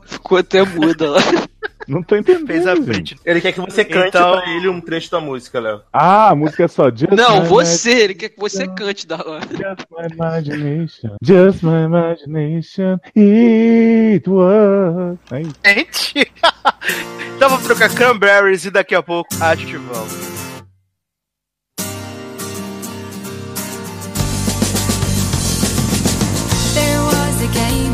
Ficou 0.07 0.39
até 0.39 0.63
muda 0.65 1.11
lá. 1.11 1.21
Não 1.89 2.03
tô 2.03 2.17
entendendo. 2.17 2.47
Fez 2.47 2.67
a 2.67 2.75
gente. 2.75 3.17
Ele 3.25 3.41
quer 3.41 3.53
que 3.53 3.61
você 3.61 3.85
cante 3.85 4.09
Então- 4.09 4.41
pra 4.41 4.51
ele 4.51 4.69
um 4.69 4.81
trecho 4.81 5.11
da 5.11 5.21
música, 5.21 5.59
Léo. 5.59 5.81
Ah, 5.93 6.31
a 6.31 6.35
música 6.35 6.65
é 6.65 6.69
só 6.69 6.91
Just 6.91 7.11
Não, 7.13 7.43
My 7.43 7.49
você, 7.49 7.91
ele 7.91 8.15
quer 8.15 8.29
que 8.29 8.39
você 8.39 8.69
cante 8.69 9.07
da 9.07 9.17
hora. 9.17 9.41
Just 9.51 9.87
my 9.91 10.07
imagination, 10.13 11.17
just 11.23 11.63
my 11.63 11.83
imagination, 11.85 12.99
it 13.17 14.29
was. 14.29 15.19
É 15.31 15.41
isso. 15.41 15.55
Gente. 15.65 16.33
então 17.37 17.49
vamos 17.49 17.65
trocar 17.65 17.89
Cranberries 17.95 18.65
e 18.67 18.71
daqui 18.71 18.95
a 18.95 19.03
pouco 19.03 19.29
a 19.41 19.55
gente 19.55 19.77
volta. 19.79 20.29
There 26.75 27.01
was 27.03 27.43
a 27.43 27.51
game 27.53 27.88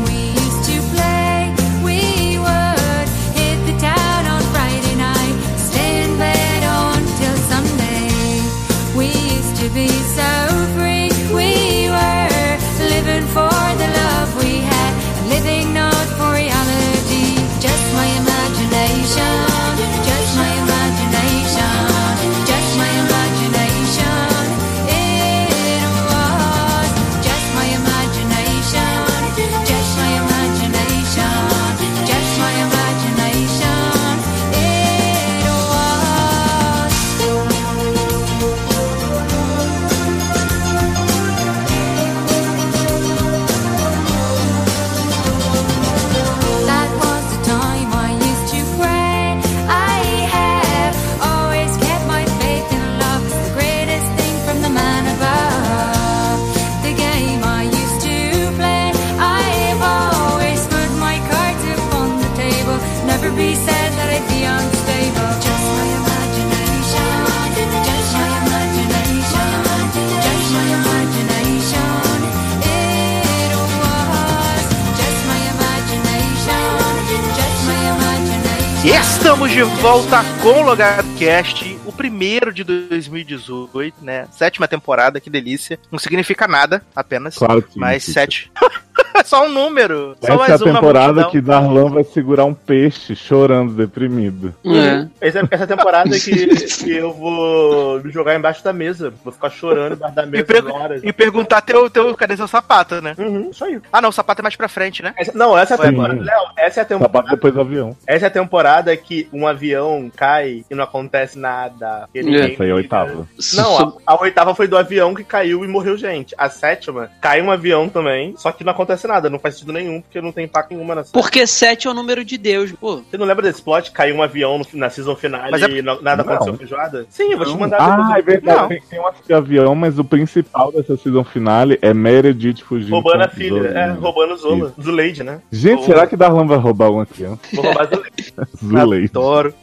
estamos 78.89 79.49
de 79.49 79.63
volta 79.63 80.21
com 80.43 80.61
o 80.61 80.61
Logado 80.61 81.07
Cast, 81.17 81.79
o 81.85 81.91
primeiro 81.91 82.53
de 82.53 82.63
2018, 82.63 84.03
né? 84.03 84.27
Sétima 84.31 84.67
temporada, 84.67 85.19
que 85.19 85.29
delícia. 85.29 85.79
Não 85.91 85.97
significa 85.97 86.47
nada, 86.47 86.83
apenas. 86.95 87.35
Claro 87.35 87.63
que 87.63 87.79
Mas 87.79 88.03
sete. 88.03 88.51
É 89.25 89.27
só 89.27 89.45
um 89.45 89.49
número. 89.49 90.15
Só 90.21 90.27
Essa 90.27 90.33
é 90.33 90.37
mais 90.37 90.61
a 90.61 90.65
um 90.65 90.67
na 90.67 90.73
temporada 90.75 91.25
que 91.25 91.41
Darlan 91.41 91.89
vai 91.89 92.03
segurar 92.03 92.45
um 92.45 92.53
peixe 92.53 93.15
chorando, 93.15 93.73
deprimido. 93.73 94.53
É. 94.63 95.07
Essa, 95.19 95.47
essa 95.49 95.65
temporada 95.67 96.11
que, 96.19 96.47
que 96.47 96.91
eu 96.95 97.11
vou 97.11 97.99
me 98.01 98.11
jogar 98.11 98.35
embaixo 98.35 98.63
da 98.63 98.71
mesa. 98.71 99.11
Vou 99.23 99.33
ficar 99.33 99.49
chorando 99.49 99.95
embaixo 99.95 100.15
da 100.15 100.23
E, 100.23 100.27
mesa 100.27 100.43
pergu- 100.45 100.71
horas. 100.73 101.01
e 101.03 101.11
perguntar 101.11 101.61
teu, 101.61 101.89
teu, 101.89 102.15
cadê 102.15 102.37
seu 102.37 102.47
sapato, 102.47 103.01
né? 103.01 103.15
Uhum, 103.17 103.49
isso 103.49 103.65
aí. 103.65 103.79
Ah, 103.91 103.99
não, 104.01 104.09
o 104.09 104.13
sapato 104.13 104.41
é 104.41 104.43
mais 104.43 104.55
pra 104.55 104.67
frente, 104.67 105.01
né? 105.01 105.13
Essa- 105.17 105.31
não, 105.35 105.57
essa 105.57 105.73
é 105.73 105.77
a 105.77 105.81
temporada. 105.81 106.21
Léo, 106.21 106.41
essa 106.57 106.79
é 106.81 106.83
a 106.83 106.85
Sapato 106.85 107.03
temporada. 107.07 107.29
depois 107.35 107.53
do 107.53 107.61
avião. 107.61 107.97
Essa 108.05 108.25
é 108.25 108.27
a 108.27 108.31
temporada 108.31 108.95
que 108.95 109.27
um 109.33 109.47
avião 109.47 110.11
cai 110.15 110.63
e 110.69 110.75
não 110.75 110.83
acontece 110.83 111.39
nada. 111.39 112.07
Essa 112.13 112.63
aí 112.63 112.69
é 112.69 112.71
a 112.71 112.75
oitava. 112.75 113.27
Não, 113.55 113.77
a, 113.79 114.13
a 114.13 114.21
oitava 114.21 114.53
foi 114.53 114.67
do 114.67 114.77
avião 114.77 115.15
que 115.15 115.23
caiu 115.23 115.65
e 115.65 115.67
morreu 115.67 115.97
gente. 115.97 116.35
A 116.37 116.47
sétima, 116.49 117.09
caiu 117.19 117.45
um 117.45 117.51
avião 117.51 117.89
também, 117.89 118.35
só 118.37 118.51
que 118.51 118.63
não 118.63 118.71
acontece 118.71 119.07
nada, 119.07 119.14
não 119.29 119.39
faz 119.39 119.55
sentido 119.55 119.73
nenhum, 119.73 120.01
porque 120.01 120.19
não 120.21 120.31
tem 120.31 120.45
impacto 120.45 120.71
nenhuma 120.71 120.95
na 120.95 121.03
série. 121.03 121.13
Porque 121.13 121.45
7 121.47 121.87
é 121.87 121.91
o 121.91 121.93
número 121.93 122.23
de 122.23 122.37
Deus, 122.37 122.71
pô. 122.73 122.97
Você 123.09 123.17
não 123.17 123.25
lembra 123.25 123.43
desse 123.43 123.61
plot? 123.61 123.91
Caiu 123.91 124.15
um 124.15 124.21
avião 124.21 124.57
no- 124.59 124.65
na 124.73 124.89
season 124.89 125.15
finale 125.15 125.51
Mas 125.51 125.61
é- 125.61 125.69
e 125.69 125.81
nada 125.81 126.23
Não. 126.23 126.33
aconteceu 126.33 126.55
feijoada? 126.57 127.05
Sim, 127.09 127.31
eu 127.31 127.37
vou 127.37 127.47
te 127.47 127.57
mandar 127.57 127.77
Ah, 127.79 128.15
é 128.17 128.21
verdade. 128.21 128.59
Não, 128.61 128.67
Tem, 128.67 128.81
tem 128.89 128.99
um 128.99 129.03
de 129.25 129.33
avião, 129.33 129.75
mas 129.75 129.97
o 129.99 130.03
principal 130.03 130.71
dessa 130.71 130.95
season 130.97 131.23
finale 131.23 131.77
é 131.81 131.93
Meredith 131.93 132.61
fugindo. 132.63 132.91
roubando 132.91 133.21
a 133.23 133.27
filha, 133.29 133.61
Zoe. 133.61 133.67
é, 133.77 133.87
roubando 133.91 134.37
Zola. 134.37 134.73
Zuleide, 134.81 135.23
né? 135.23 135.39
Gente, 135.51 135.79
Ou- 135.79 135.85
será 135.85 136.05
que 136.07 136.15
Darlan 136.15 136.45
vai 136.45 136.57
roubar 136.57 136.89
uma 136.91 137.05
criança? 137.05 137.39
Vou 137.53 137.63
roubar 137.65 137.87
Zuleide. 137.87 138.33
Zuleide. 138.63 139.11
Adoro. 139.13 139.53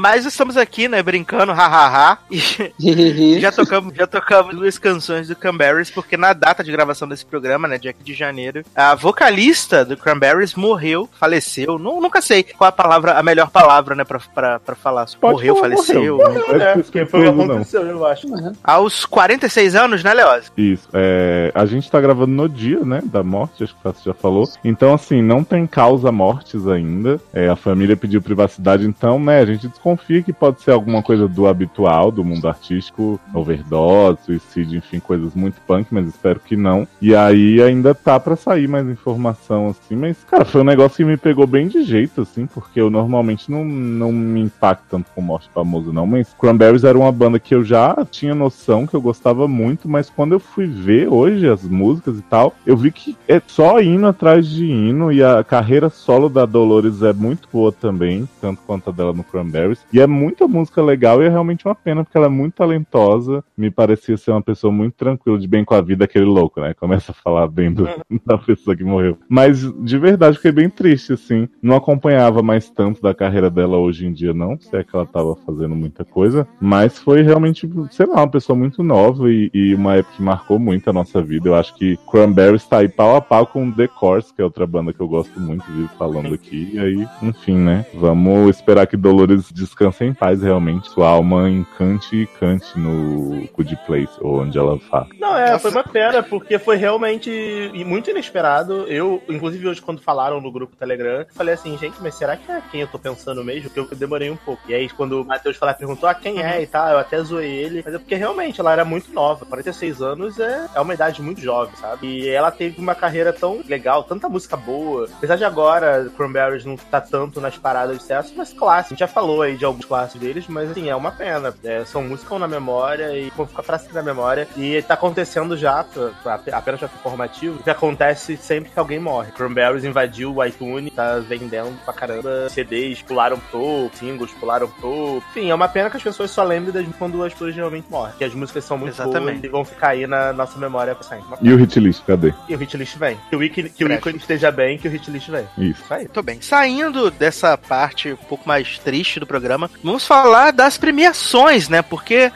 Mas 0.00 0.24
estamos 0.24 0.56
aqui, 0.56 0.88
né, 0.88 1.02
brincando, 1.02 1.52
hahaha. 1.52 2.16
E 2.30 2.40
já 3.38 3.52
tocamos, 3.52 3.94
já 3.94 4.06
tocamos 4.06 4.56
duas 4.56 4.78
canções 4.78 5.28
do 5.28 5.36
Cranberries, 5.36 5.90
porque 5.90 6.16
na 6.16 6.32
data 6.32 6.64
de 6.64 6.72
gravação 6.72 7.06
desse 7.06 7.26
programa, 7.26 7.68
né, 7.68 7.76
dia 7.76 7.90
8 7.90 8.02
de 8.02 8.14
janeiro, 8.14 8.62
a 8.74 8.94
vocalista 8.94 9.84
do 9.84 9.98
Cranberries 9.98 10.54
morreu, 10.54 11.06
faleceu. 11.20 11.78
Nu- 11.78 12.00
nunca 12.00 12.22
sei 12.22 12.42
qual 12.42 12.68
a 12.68 12.72
palavra, 12.72 13.12
a 13.18 13.22
melhor 13.22 13.50
palavra, 13.50 13.94
né, 13.94 14.02
pra, 14.02 14.18
pra, 14.34 14.58
pra 14.58 14.74
falar. 14.74 15.04
Pode 15.20 15.34
morreu, 15.34 15.56
falar, 15.56 15.74
faleceu. 15.76 16.16
morreu. 16.16 16.44
Não 16.48 16.54
É, 16.62 16.72
é 16.72 16.74
porque 16.76 17.04
foi 17.04 17.20
o 17.28 17.32
que 17.32 17.38
não. 17.38 17.44
aconteceu, 17.44 17.82
eu 17.86 18.06
acho. 18.06 18.26
Aos 18.64 19.04
46 19.04 19.74
anos, 19.74 20.02
né, 20.02 20.14
Leoz? 20.14 20.50
Isso. 20.56 20.88
É, 20.94 21.52
a 21.54 21.66
gente 21.66 21.90
tá 21.90 22.00
gravando 22.00 22.32
no 22.32 22.48
dia, 22.48 22.80
né, 22.80 23.02
da 23.04 23.22
morte, 23.22 23.62
acho 23.64 23.74
que 23.74 23.80
o 23.80 23.82
Fácio 23.82 24.02
já 24.06 24.14
falou. 24.14 24.48
Então, 24.64 24.94
assim, 24.94 25.20
não 25.20 25.44
tem 25.44 25.66
causa 25.66 26.10
mortes 26.10 26.66
ainda. 26.66 27.20
É, 27.34 27.50
a 27.50 27.56
família 27.56 27.98
pediu 27.98 28.22
privacidade, 28.22 28.86
então, 28.86 29.20
né, 29.20 29.40
a 29.40 29.44
gente 29.44 29.68
desconfia 29.68 29.89
que 29.96 30.32
pode 30.32 30.62
ser 30.62 30.72
alguma 30.72 31.02
coisa 31.02 31.28
do 31.28 31.46
habitual, 31.46 32.10
do 32.10 32.24
mundo 32.24 32.48
artístico, 32.48 33.20
overdose, 33.32 34.18
suicídio, 34.24 34.78
enfim, 34.78 34.98
coisas 34.98 35.34
muito 35.34 35.60
punk, 35.66 35.88
mas 35.90 36.06
espero 36.06 36.40
que 36.40 36.56
não. 36.56 36.86
E 37.00 37.14
aí 37.14 37.62
ainda 37.62 37.94
tá 37.94 38.18
pra 38.18 38.36
sair 38.36 38.68
mais 38.68 38.86
informação, 38.88 39.68
assim, 39.68 39.96
mas, 39.96 40.24
cara, 40.24 40.44
foi 40.44 40.60
um 40.60 40.64
negócio 40.64 40.96
que 40.96 41.04
me 41.04 41.16
pegou 41.16 41.46
bem 41.46 41.68
de 41.68 41.82
jeito, 41.82 42.22
assim, 42.22 42.46
porque 42.46 42.80
eu 42.80 42.90
normalmente 42.90 43.50
não, 43.50 43.64
não 43.64 44.12
me 44.12 44.40
impacto 44.40 44.84
tanto 44.90 45.10
com 45.14 45.20
morte 45.20 45.48
famoso, 45.54 45.92
não, 45.92 46.06
mas 46.06 46.34
Cranberries 46.38 46.84
era 46.84 46.98
uma 46.98 47.12
banda 47.12 47.38
que 47.38 47.54
eu 47.54 47.64
já 47.64 47.96
tinha 48.10 48.34
noção 48.34 48.86
que 48.86 48.94
eu 48.94 49.00
gostava 49.00 49.46
muito, 49.46 49.88
mas 49.88 50.10
quando 50.10 50.32
eu 50.32 50.40
fui 50.40 50.66
ver 50.66 51.08
hoje 51.08 51.48
as 51.48 51.62
músicas 51.62 52.18
e 52.18 52.22
tal, 52.22 52.54
eu 52.66 52.76
vi 52.76 52.90
que 52.90 53.16
é 53.28 53.40
só 53.46 53.80
hino 53.80 54.06
atrás 54.06 54.46
de 54.46 54.66
hino 54.66 55.12
e 55.12 55.22
a 55.22 55.42
carreira 55.44 55.88
solo 55.90 56.28
da 56.28 56.46
Dolores 56.46 57.02
é 57.02 57.12
muito 57.12 57.48
boa 57.52 57.72
também, 57.72 58.28
tanto 58.40 58.60
quanto 58.66 58.90
a 58.90 58.92
dela 58.92 59.12
no 59.12 59.24
Cranberries. 59.24 59.79
E 59.92 60.00
é 60.00 60.06
muita 60.06 60.46
música 60.46 60.82
legal 60.82 61.22
e 61.22 61.26
é 61.26 61.28
realmente 61.28 61.66
uma 61.66 61.74
pena 61.74 62.04
porque 62.04 62.16
ela 62.16 62.26
é 62.26 62.30
muito 62.30 62.54
talentosa. 62.54 63.42
Me 63.56 63.70
parecia 63.70 64.16
ser 64.16 64.30
uma 64.30 64.42
pessoa 64.42 64.72
muito 64.72 64.94
tranquila, 64.94 65.38
de 65.38 65.46
bem 65.48 65.64
com 65.64 65.74
a 65.74 65.80
vida, 65.80 66.04
aquele 66.04 66.24
louco, 66.24 66.60
né? 66.60 66.74
Começa 66.74 67.12
a 67.12 67.14
falar 67.14 67.46
bem 67.48 67.72
do- 67.72 67.88
da 68.24 68.38
pessoa 68.38 68.76
que 68.76 68.84
morreu. 68.84 69.18
Mas 69.28 69.60
de 69.82 69.98
verdade 69.98 70.36
fiquei 70.36 70.52
bem 70.52 70.68
triste, 70.70 71.12
assim. 71.12 71.48
Não 71.62 71.76
acompanhava 71.76 72.42
mais 72.42 72.70
tanto 72.70 73.00
da 73.02 73.14
carreira 73.14 73.50
dela 73.50 73.76
hoje 73.78 74.06
em 74.06 74.12
dia, 74.12 74.32
não. 74.34 74.58
Se 74.60 74.74
é 74.76 74.84
que 74.84 74.94
ela 74.94 75.06
tava 75.06 75.36
fazendo 75.46 75.74
muita 75.74 76.04
coisa. 76.04 76.46
Mas 76.60 76.98
foi 76.98 77.22
realmente, 77.22 77.68
sei 77.90 78.06
lá, 78.06 78.16
uma 78.16 78.28
pessoa 78.28 78.56
muito 78.56 78.82
nova 78.82 79.30
e, 79.30 79.50
e 79.52 79.74
uma 79.74 79.96
época 79.96 80.16
que 80.16 80.22
marcou 80.22 80.58
muito 80.58 80.88
a 80.88 80.92
nossa 80.92 81.20
vida. 81.22 81.48
Eu 81.48 81.54
acho 81.54 81.74
que 81.76 81.98
Cranberries 82.10 82.64
tá 82.66 82.78
aí 82.78 82.88
pau 82.88 83.16
a 83.16 83.20
pau 83.20 83.46
com 83.46 83.70
The 83.70 83.88
Course, 83.88 84.32
que 84.34 84.40
é 84.40 84.44
outra 84.44 84.66
banda 84.66 84.92
que 84.92 85.00
eu 85.00 85.08
gosto 85.08 85.38
muito, 85.40 85.64
vivo 85.72 85.90
falando 85.98 86.34
aqui. 86.34 86.70
E 86.74 86.78
aí, 86.78 87.08
enfim, 87.22 87.56
né? 87.56 87.86
Vamos 87.94 88.56
esperar 88.56 88.86
que 88.86 88.96
Dolores 88.96 89.50
descanse 89.70 90.04
em 90.04 90.12
paz, 90.12 90.42
realmente. 90.42 90.90
Sua 90.90 91.08
alma 91.08 91.48
encante 91.48 92.16
e 92.16 92.26
cante 92.26 92.78
no 92.78 93.48
Good 93.56 93.78
Place, 93.86 94.12
ou 94.20 94.42
onde 94.42 94.58
ela 94.58 94.78
vá. 94.90 95.06
Não, 95.18 95.36
é, 95.36 95.58
foi 95.58 95.70
uma 95.70 95.84
pena, 95.84 96.22
porque 96.22 96.58
foi 96.58 96.76
realmente 96.76 97.30
e 97.30 97.84
muito 97.84 98.10
inesperado. 98.10 98.86
Eu, 98.88 99.22
inclusive, 99.28 99.68
hoje, 99.68 99.80
quando 99.80 100.00
falaram 100.00 100.40
no 100.40 100.50
grupo 100.50 100.76
Telegram, 100.76 101.24
falei 101.34 101.54
assim, 101.54 101.76
gente, 101.78 101.96
mas 102.00 102.14
será 102.14 102.36
que 102.36 102.50
é 102.50 102.60
quem 102.70 102.80
eu 102.80 102.88
tô 102.88 102.98
pensando 102.98 103.44
mesmo? 103.44 103.70
Porque 103.70 103.94
eu 103.94 103.98
demorei 103.98 104.30
um 104.30 104.36
pouco. 104.36 104.62
E 104.68 104.74
aí, 104.74 104.88
quando 104.88 105.22
o 105.22 105.24
Matheus 105.24 105.56
falar, 105.56 105.74
perguntou, 105.74 106.08
ah, 106.08 106.14
quem 106.14 106.42
é 106.42 106.62
e 106.62 106.66
tal, 106.66 106.88
eu 106.88 106.98
até 106.98 107.22
zoei 107.22 107.50
ele. 107.50 107.82
Mas 107.84 107.94
é 107.94 107.98
porque 107.98 108.14
realmente 108.14 108.60
ela 108.60 108.72
era 108.72 108.84
muito 108.84 109.12
nova. 109.12 109.46
46 109.46 110.02
anos 110.02 110.38
é, 110.38 110.66
é 110.74 110.80
uma 110.80 110.94
idade 110.94 111.22
muito 111.22 111.40
jovem, 111.40 111.74
sabe? 111.76 112.06
E 112.06 112.28
ela 112.28 112.50
teve 112.50 112.80
uma 112.80 112.94
carreira 112.94 113.32
tão 113.32 113.60
legal, 113.66 114.04
tanta 114.04 114.28
música 114.28 114.56
boa. 114.56 115.08
Apesar 115.16 115.36
de 115.36 115.44
agora, 115.44 116.10
Cranberries 116.16 116.64
não 116.64 116.76
tá 116.76 117.00
tanto 117.00 117.40
nas 117.40 117.56
paradas 117.56 117.96
de 117.96 118.02
sucesso, 118.02 118.34
mas 118.36 118.52
clássicos. 118.52 118.90
A 118.90 118.94
gente 118.94 119.00
já 119.00 119.08
falou 119.08 119.42
aí 119.42 119.49
de 119.56 119.64
alguns 119.64 119.84
clássicos 119.84 120.20
deles, 120.20 120.44
mas 120.48 120.70
assim, 120.70 120.88
é 120.88 120.96
uma 120.96 121.10
pena. 121.10 121.54
É, 121.64 121.84
são 121.84 122.02
músicas 122.02 122.40
na 122.40 122.48
memória 122.48 123.16
e 123.16 123.30
vão 123.36 123.46
ficar 123.46 123.62
pra 123.62 123.78
sempre 123.78 123.94
na 123.94 124.02
memória. 124.02 124.48
E 124.56 124.80
tá 124.82 124.94
acontecendo 124.94 125.56
já, 125.56 125.84
pra, 125.84 126.38
pra, 126.38 126.56
apenas 126.56 126.80
pra 126.80 126.90
informativo, 126.94 127.58
o 127.60 127.62
que 127.62 127.70
acontece 127.70 128.36
sempre 128.36 128.70
que 128.70 128.78
alguém 128.78 128.98
morre. 128.98 129.32
Cranberries 129.32 129.84
invadiu 129.84 130.34
o 130.36 130.44
iTunes, 130.44 130.92
tá 130.94 131.18
vendendo 131.18 131.76
pra 131.84 131.92
caramba 131.92 132.48
CDs, 132.48 133.02
pularam 133.02 133.38
pro 133.50 133.90
singles 133.94 134.30
pularam 134.32 134.68
pro. 134.68 135.22
Enfim, 135.30 135.50
é 135.50 135.54
uma 135.54 135.68
pena 135.68 135.90
que 135.90 135.96
as 135.96 136.02
pessoas 136.02 136.30
só 136.30 136.42
lembrem 136.42 136.72
das 136.72 136.86
quando 136.96 137.22
as 137.22 137.32
pessoas 137.32 137.54
realmente 137.54 137.90
morrem. 137.90 138.14
Que 138.16 138.24
as 138.24 138.34
músicas 138.34 138.64
são 138.64 138.78
muito 138.78 138.94
Exatamente. 138.94 139.40
boas 139.40 139.44
e 139.44 139.48
vão 139.48 139.64
ficar 139.64 139.88
aí 139.90 140.06
na 140.06 140.32
nossa 140.32 140.58
memória 140.58 140.94
pra 140.94 141.04
sempre. 141.04 141.24
E 141.42 141.52
o 141.52 141.56
hit 141.56 141.78
list, 141.78 142.04
cadê? 142.04 142.32
E 142.48 142.54
o 142.54 142.62
hitlist 142.62 142.96
vem. 142.96 143.18
Que 143.28 143.36
o, 143.36 143.42
ícone, 143.42 143.70
que 143.70 143.84
o 143.84 143.92
ícone 143.92 144.18
esteja 144.18 144.50
bem, 144.50 144.78
que 144.78 144.88
o 144.88 144.94
hitlist 144.94 145.28
vem. 145.28 145.46
Isso. 145.58 145.80
Isso 145.82 145.94
aí. 145.94 146.02
Muito 146.02 146.22
bem. 146.22 146.40
Saindo 146.40 147.10
dessa 147.10 147.56
parte 147.56 148.12
um 148.12 148.16
pouco 148.16 148.46
mais 148.46 148.78
triste 148.78 149.18
do 149.18 149.26
programa, 149.26 149.39
vamos 149.82 150.06
falar 150.06 150.52
das 150.52 150.76
premiações, 150.78 151.68
né? 151.68 151.82
Porque. 151.82 152.30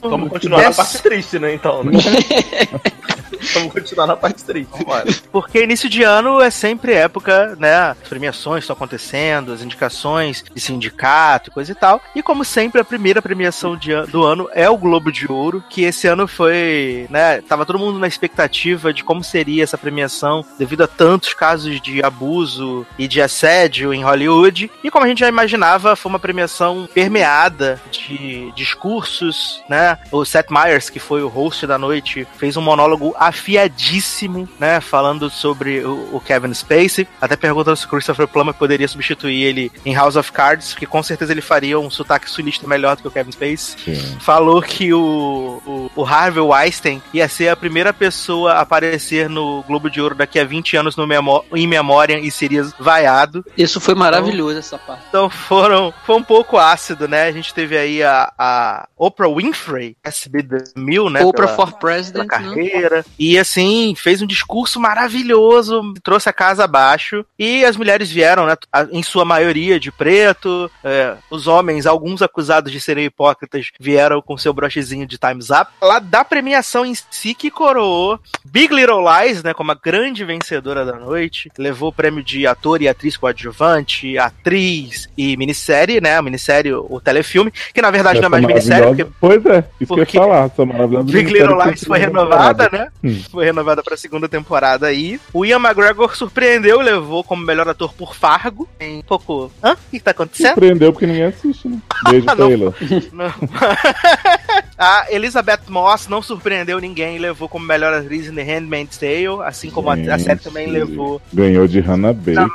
Vamos 0.00 0.28
continuar 0.30 0.58
na 0.62 0.68
Dessa- 0.68 0.82
parte 0.82 1.02
triste, 1.02 1.38
né? 1.38 1.54
Então, 1.54 1.82
né? 1.84 1.92
Vamos 3.54 3.72
continuar 3.72 4.06
na 4.06 4.16
parte 4.16 4.44
triste. 4.44 4.70
Vambora. 4.70 5.06
Porque 5.30 5.62
início 5.62 5.88
de 5.88 6.02
ano 6.02 6.40
é 6.40 6.50
sempre 6.50 6.92
época, 6.92 7.56
né? 7.58 7.90
As 7.90 8.08
premiações 8.08 8.64
estão 8.64 8.74
acontecendo, 8.74 9.52
as 9.52 9.62
indicações 9.62 10.44
de 10.54 10.60
sindicato 10.60 11.50
coisa 11.50 11.72
e 11.72 11.74
tal. 11.74 12.00
E 12.14 12.22
como 12.22 12.44
sempre, 12.44 12.80
a 12.80 12.84
primeira 12.84 13.20
premiação 13.20 13.76
de 13.76 13.88
do 14.06 14.24
ano 14.24 14.48
é 14.52 14.68
o 14.68 14.76
Globo 14.76 15.10
de 15.10 15.30
Ouro, 15.30 15.62
que 15.68 15.82
esse 15.82 16.06
ano 16.06 16.28
foi, 16.28 17.06
né? 17.10 17.40
Tava 17.42 17.66
todo 17.66 17.78
mundo 17.78 17.98
na 17.98 18.06
expectativa 18.06 18.92
de 18.92 19.02
como 19.02 19.24
seria 19.24 19.64
essa 19.64 19.78
premiação, 19.78 20.44
devido 20.58 20.82
a 20.82 20.86
tantos 20.86 21.34
casos 21.34 21.80
de 21.80 22.02
abuso 22.02 22.86
e 22.98 23.08
de 23.08 23.20
assédio 23.20 23.92
em 23.92 24.04
Hollywood. 24.04 24.70
E 24.82 24.90
como 24.90 25.04
a 25.04 25.08
gente 25.08 25.20
já 25.20 25.28
imaginava, 25.28 25.96
foi 25.96 26.10
uma 26.10 26.18
premiação 26.18 26.88
permeada 26.92 27.80
de 27.90 28.52
discursos, 28.54 29.62
né? 29.68 29.98
O 30.10 30.24
Seth 30.24 30.50
Meyers, 30.50 30.90
que 30.90 30.98
foi 30.98 31.22
o 31.22 31.28
host 31.28 31.66
da 31.66 31.78
noite, 31.78 32.26
fez 32.36 32.56
um 32.56 32.62
monólogo 32.62 33.14
afiadíssimo, 33.18 34.48
né? 34.58 34.80
Falando 34.80 35.28
sobre 35.30 35.80
o, 35.84 36.10
o 36.16 36.20
Kevin 36.20 36.52
Spacey. 36.54 37.06
Até 37.20 37.36
perguntando 37.36 37.76
se 37.76 37.84
o 37.84 37.88
Christopher 37.88 38.26
Plummer 38.28 38.54
poderia 38.54 38.88
substituir 38.88 39.42
ele 39.42 39.72
em 39.84 39.94
House 39.94 40.16
of 40.16 40.30
Cards, 40.32 40.74
que 40.74 40.86
com 40.86 41.02
certeza 41.02 41.32
ele 41.32 41.40
faria 41.40 41.78
um 41.78 41.90
sotaque 41.90 42.30
sulista 42.30 42.66
melhor 42.66 42.96
do 42.96 43.02
que 43.02 43.08
o 43.08 43.10
Kevin 43.10 43.32
Spacey. 43.32 43.56
Sim. 43.96 44.18
Falou 44.20 44.62
que 44.62 44.92
o, 44.92 45.62
o, 45.66 45.90
o 45.96 46.04
Harvey 46.04 46.42
Weinstein 46.42 47.02
ia 47.12 47.28
ser 47.28 47.48
a 47.48 47.56
primeira 47.56 47.92
pessoa 47.92 48.52
a 48.54 48.60
aparecer 48.60 49.28
no 49.28 49.62
Globo 49.64 49.90
de 49.90 50.00
Ouro 50.00 50.14
daqui 50.14 50.38
a 50.38 50.44
20 50.44 50.76
anos 50.76 50.96
no 50.96 51.06
memó 51.06 51.42
em 51.52 51.66
memória 51.66 52.18
e 52.18 52.30
seria 52.30 52.66
vaiado. 52.78 53.44
Isso 53.56 53.80
foi 53.80 53.94
maravilhoso, 53.94 54.58
essa 54.58 54.78
parte. 54.78 55.04
Então 55.08 55.28
foram. 55.28 55.92
Foi 56.04 56.16
um 56.16 56.22
pouco 56.22 56.58
ácido, 56.58 57.08
né? 57.08 57.24
A 57.24 57.32
gente 57.32 57.52
teve 57.54 57.76
aí 57.76 58.02
a, 58.02 58.32
a 58.38 58.88
Oprah 58.96 59.28
Winfrey, 59.28 59.96
SB 60.04 60.42
The 60.42 60.64
Mil, 60.76 61.10
né? 61.10 61.22
Oprah 61.24 61.46
pela- 61.46 61.56
for 61.56 61.66
pela 61.66 61.78
President, 61.78 62.30
né? 62.30 63.04
E 63.18 63.38
assim, 63.38 63.94
fez 63.96 64.22
um 64.22 64.26
discurso 64.26 64.80
maravilhoso, 64.80 65.94
trouxe 66.02 66.28
a 66.28 66.32
casa 66.32 66.64
abaixo. 66.64 67.24
E 67.38 67.64
as 67.64 67.76
mulheres 67.76 68.10
vieram, 68.10 68.46
né? 68.46 68.56
Em 68.90 69.02
sua 69.02 69.24
maioria 69.24 69.78
de 69.78 69.90
preto. 69.90 70.70
é, 70.84 71.14
os 71.30 71.46
homens, 71.46 71.86
alguns 71.86 72.22
acusados 72.22 72.72
de 72.72 72.80
serem 72.80 73.04
hipócritas, 73.04 73.70
vieram 73.78 74.20
com 74.22 74.36
seu 74.36 74.52
brochezinho 74.52 75.06
de 75.06 75.18
Time's 75.18 75.50
Up. 75.50 75.70
Lá 75.80 75.98
da 75.98 76.24
premiação 76.24 76.84
em 76.84 76.94
si 77.10 77.34
que 77.34 77.50
coroou 77.50 78.18
Big 78.44 78.74
Little 78.74 79.04
Lies, 79.04 79.42
né? 79.42 79.52
Como 79.54 79.72
a 79.72 79.74
grande 79.74 80.24
vencedora 80.24 80.84
da 80.84 80.94
noite. 80.96 81.50
Levou 81.58 81.90
o 81.90 81.92
prêmio 81.92 82.22
de 82.22 82.46
ator 82.46 82.82
e 82.82 82.88
atriz 82.88 83.16
coadjuvante, 83.16 84.18
atriz 84.18 85.08
e 85.16 85.36
minissérie, 85.36 86.00
né? 86.00 86.16
A 86.16 86.22
minissérie, 86.22 86.72
o 86.72 87.00
telefilme, 87.00 87.52
que 87.72 87.82
na 87.82 87.90
verdade 87.90 88.20
não 88.20 88.26
é 88.26 88.28
mais 88.28 88.44
Essa 88.44 88.52
minissérie, 88.52 88.86
porque 88.86 89.06
Pois 89.20 89.46
é, 89.46 89.64
isso 89.80 89.92
que 89.92 89.92
eu 89.92 89.98
ia 89.98 90.06
porque 90.06 90.18
falar. 90.18 90.46
Essa 90.46 90.64
maravilhosa 90.64 91.12
Big 91.12 91.32
Little 91.32 91.64
Lies 91.64 91.84
foi 91.84 91.98
renovada, 91.98 92.64
temporada. 92.64 92.78
né? 92.84 92.92
Hum. 93.02 93.22
Foi 93.30 93.44
renovada 93.44 93.82
pra 93.82 93.96
segunda 93.96 94.28
temporada 94.28 94.86
aí. 94.86 95.20
O 95.32 95.44
Ian 95.44 95.58
McGregor 95.58 96.16
surpreendeu 96.16 96.80
levou 96.80 97.22
como 97.22 97.44
melhor 97.44 97.68
ator 97.68 97.92
por 97.92 98.14
Fargo. 98.14 98.68
Em 98.80 98.98
um 98.98 99.02
pouco. 99.02 99.52
Hã? 99.62 99.72
O 99.74 99.78
que 99.90 100.00
tá 100.00 100.10
acontecendo? 100.10 100.48
Surpreendeu 100.48 100.92
porque 100.92 101.06
ninguém 101.06 101.24
assiste, 101.24 101.68
né? 101.68 101.78
Beijo, 102.10 102.26
Não. 102.26 102.36
Taylor. 102.36 102.74
Não. 103.12 103.32
a 104.78 105.06
Elizabeth 105.10 105.60
Moss 105.68 106.08
não 106.08 106.22
surpreendeu 106.22 106.78
ninguém 106.80 107.16
e 107.16 107.18
levou 107.18 107.48
como 107.48 107.66
melhor 107.66 107.92
atriz 107.92 108.26
em 108.28 108.34
The 108.34 108.42
Handmaid's 108.42 108.96
Tale, 108.98 109.42
assim 109.44 109.70
como 109.70 109.90
a, 109.90 109.94
a 109.94 110.18
série 110.18 110.38
também 110.40 110.66
Gente, 110.66 110.74
levou. 110.78 111.20
Ganhou 111.32 111.66
de 111.66 111.80
Hannah 111.80 112.12
Baker. 112.12 112.48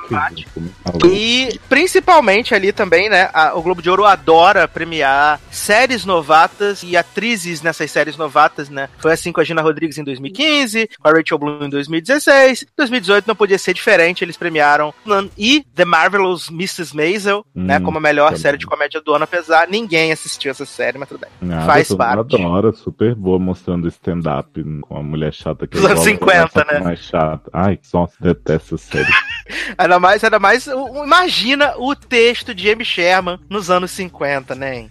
E 1.11 1.59
principalmente 1.69 2.53
ali 2.55 2.71
também, 2.71 3.09
né? 3.09 3.29
a- 3.33 3.53
o 3.55 3.61
Globo 3.61 3.81
de 3.81 3.89
Ouro 3.89 4.05
adora 4.05 4.67
premiar 4.67 5.39
séries 5.51 6.05
novatas 6.05 6.83
e 6.83 6.95
atrizes 6.95 7.61
nessas 7.61 7.91
séries 7.91 8.17
novatas, 8.17 8.69
né? 8.69 8.89
Foi 8.99 9.11
assim 9.13 9.31
com 9.31 9.41
a 9.41 9.43
Gina 9.43 9.61
Rodrigues 9.61 9.97
em 9.97 10.03
2015, 10.03 10.89
com 10.99 11.07
a 11.07 11.11
Rachel 11.11 11.37
Bloom 11.37 11.65
em 11.65 11.69
2016. 11.69 12.65
2018 12.77 13.27
não 13.27 13.35
podia 13.35 13.57
ser 13.57 13.73
diferente, 13.73 14.23
eles 14.23 14.37
premiaram 14.37 14.93
Nan- 15.05 15.29
e 15.37 15.65
The 15.75 15.85
Marvelous 15.85 16.49
Mrs. 16.49 16.95
Maisel, 16.95 17.45
né? 17.53 17.77
Hum, 17.79 17.83
Como 17.83 17.97
a 17.97 18.01
melhor 18.01 18.27
também. 18.27 18.41
série 18.41 18.57
de 18.57 18.65
comédia 18.65 19.01
do 19.01 19.13
ano, 19.13 19.23
apesar 19.23 19.67
ninguém 19.67 20.11
assistiu 20.11 20.51
essa 20.51 20.65
série, 20.65 20.97
mas 20.97 21.07
tudo 21.09 21.19
bem. 21.21 21.29
Nada, 21.41 21.65
Faz 21.65 21.87
todo 21.87 21.97
parte. 22.17 22.35
adora, 22.35 22.71
super 22.71 23.15
boa, 23.15 23.39
mostrando 23.39 23.87
stand-up 23.87 24.63
com 24.81 24.97
a 24.97 25.03
mulher 25.03 25.33
chata 25.33 25.67
que 25.67 25.77
Dos 25.77 25.85
anos 25.85 26.05
igual, 26.05 26.47
50, 26.47 26.49
só 26.49 26.65
que 26.65 26.73
né? 26.73 26.79
mais 26.79 26.99
chata. 26.99 27.49
Ai, 27.53 27.79
nossa, 27.93 28.15
detesto 28.19 28.75
essa 28.75 28.77
série. 28.77 29.11
Ainda 29.77 29.99
mais, 29.99 30.23
ainda 30.23 30.39
mais, 30.39 30.67
imagina 30.67 31.73
o 31.77 31.93
texto 31.93 32.55
de 32.55 32.71
Amy 32.71 32.85
Sherman 32.85 33.37
nos 33.49 33.69
anos 33.69 33.91
50, 33.91 34.55
né? 34.55 34.85
É, 34.85 34.87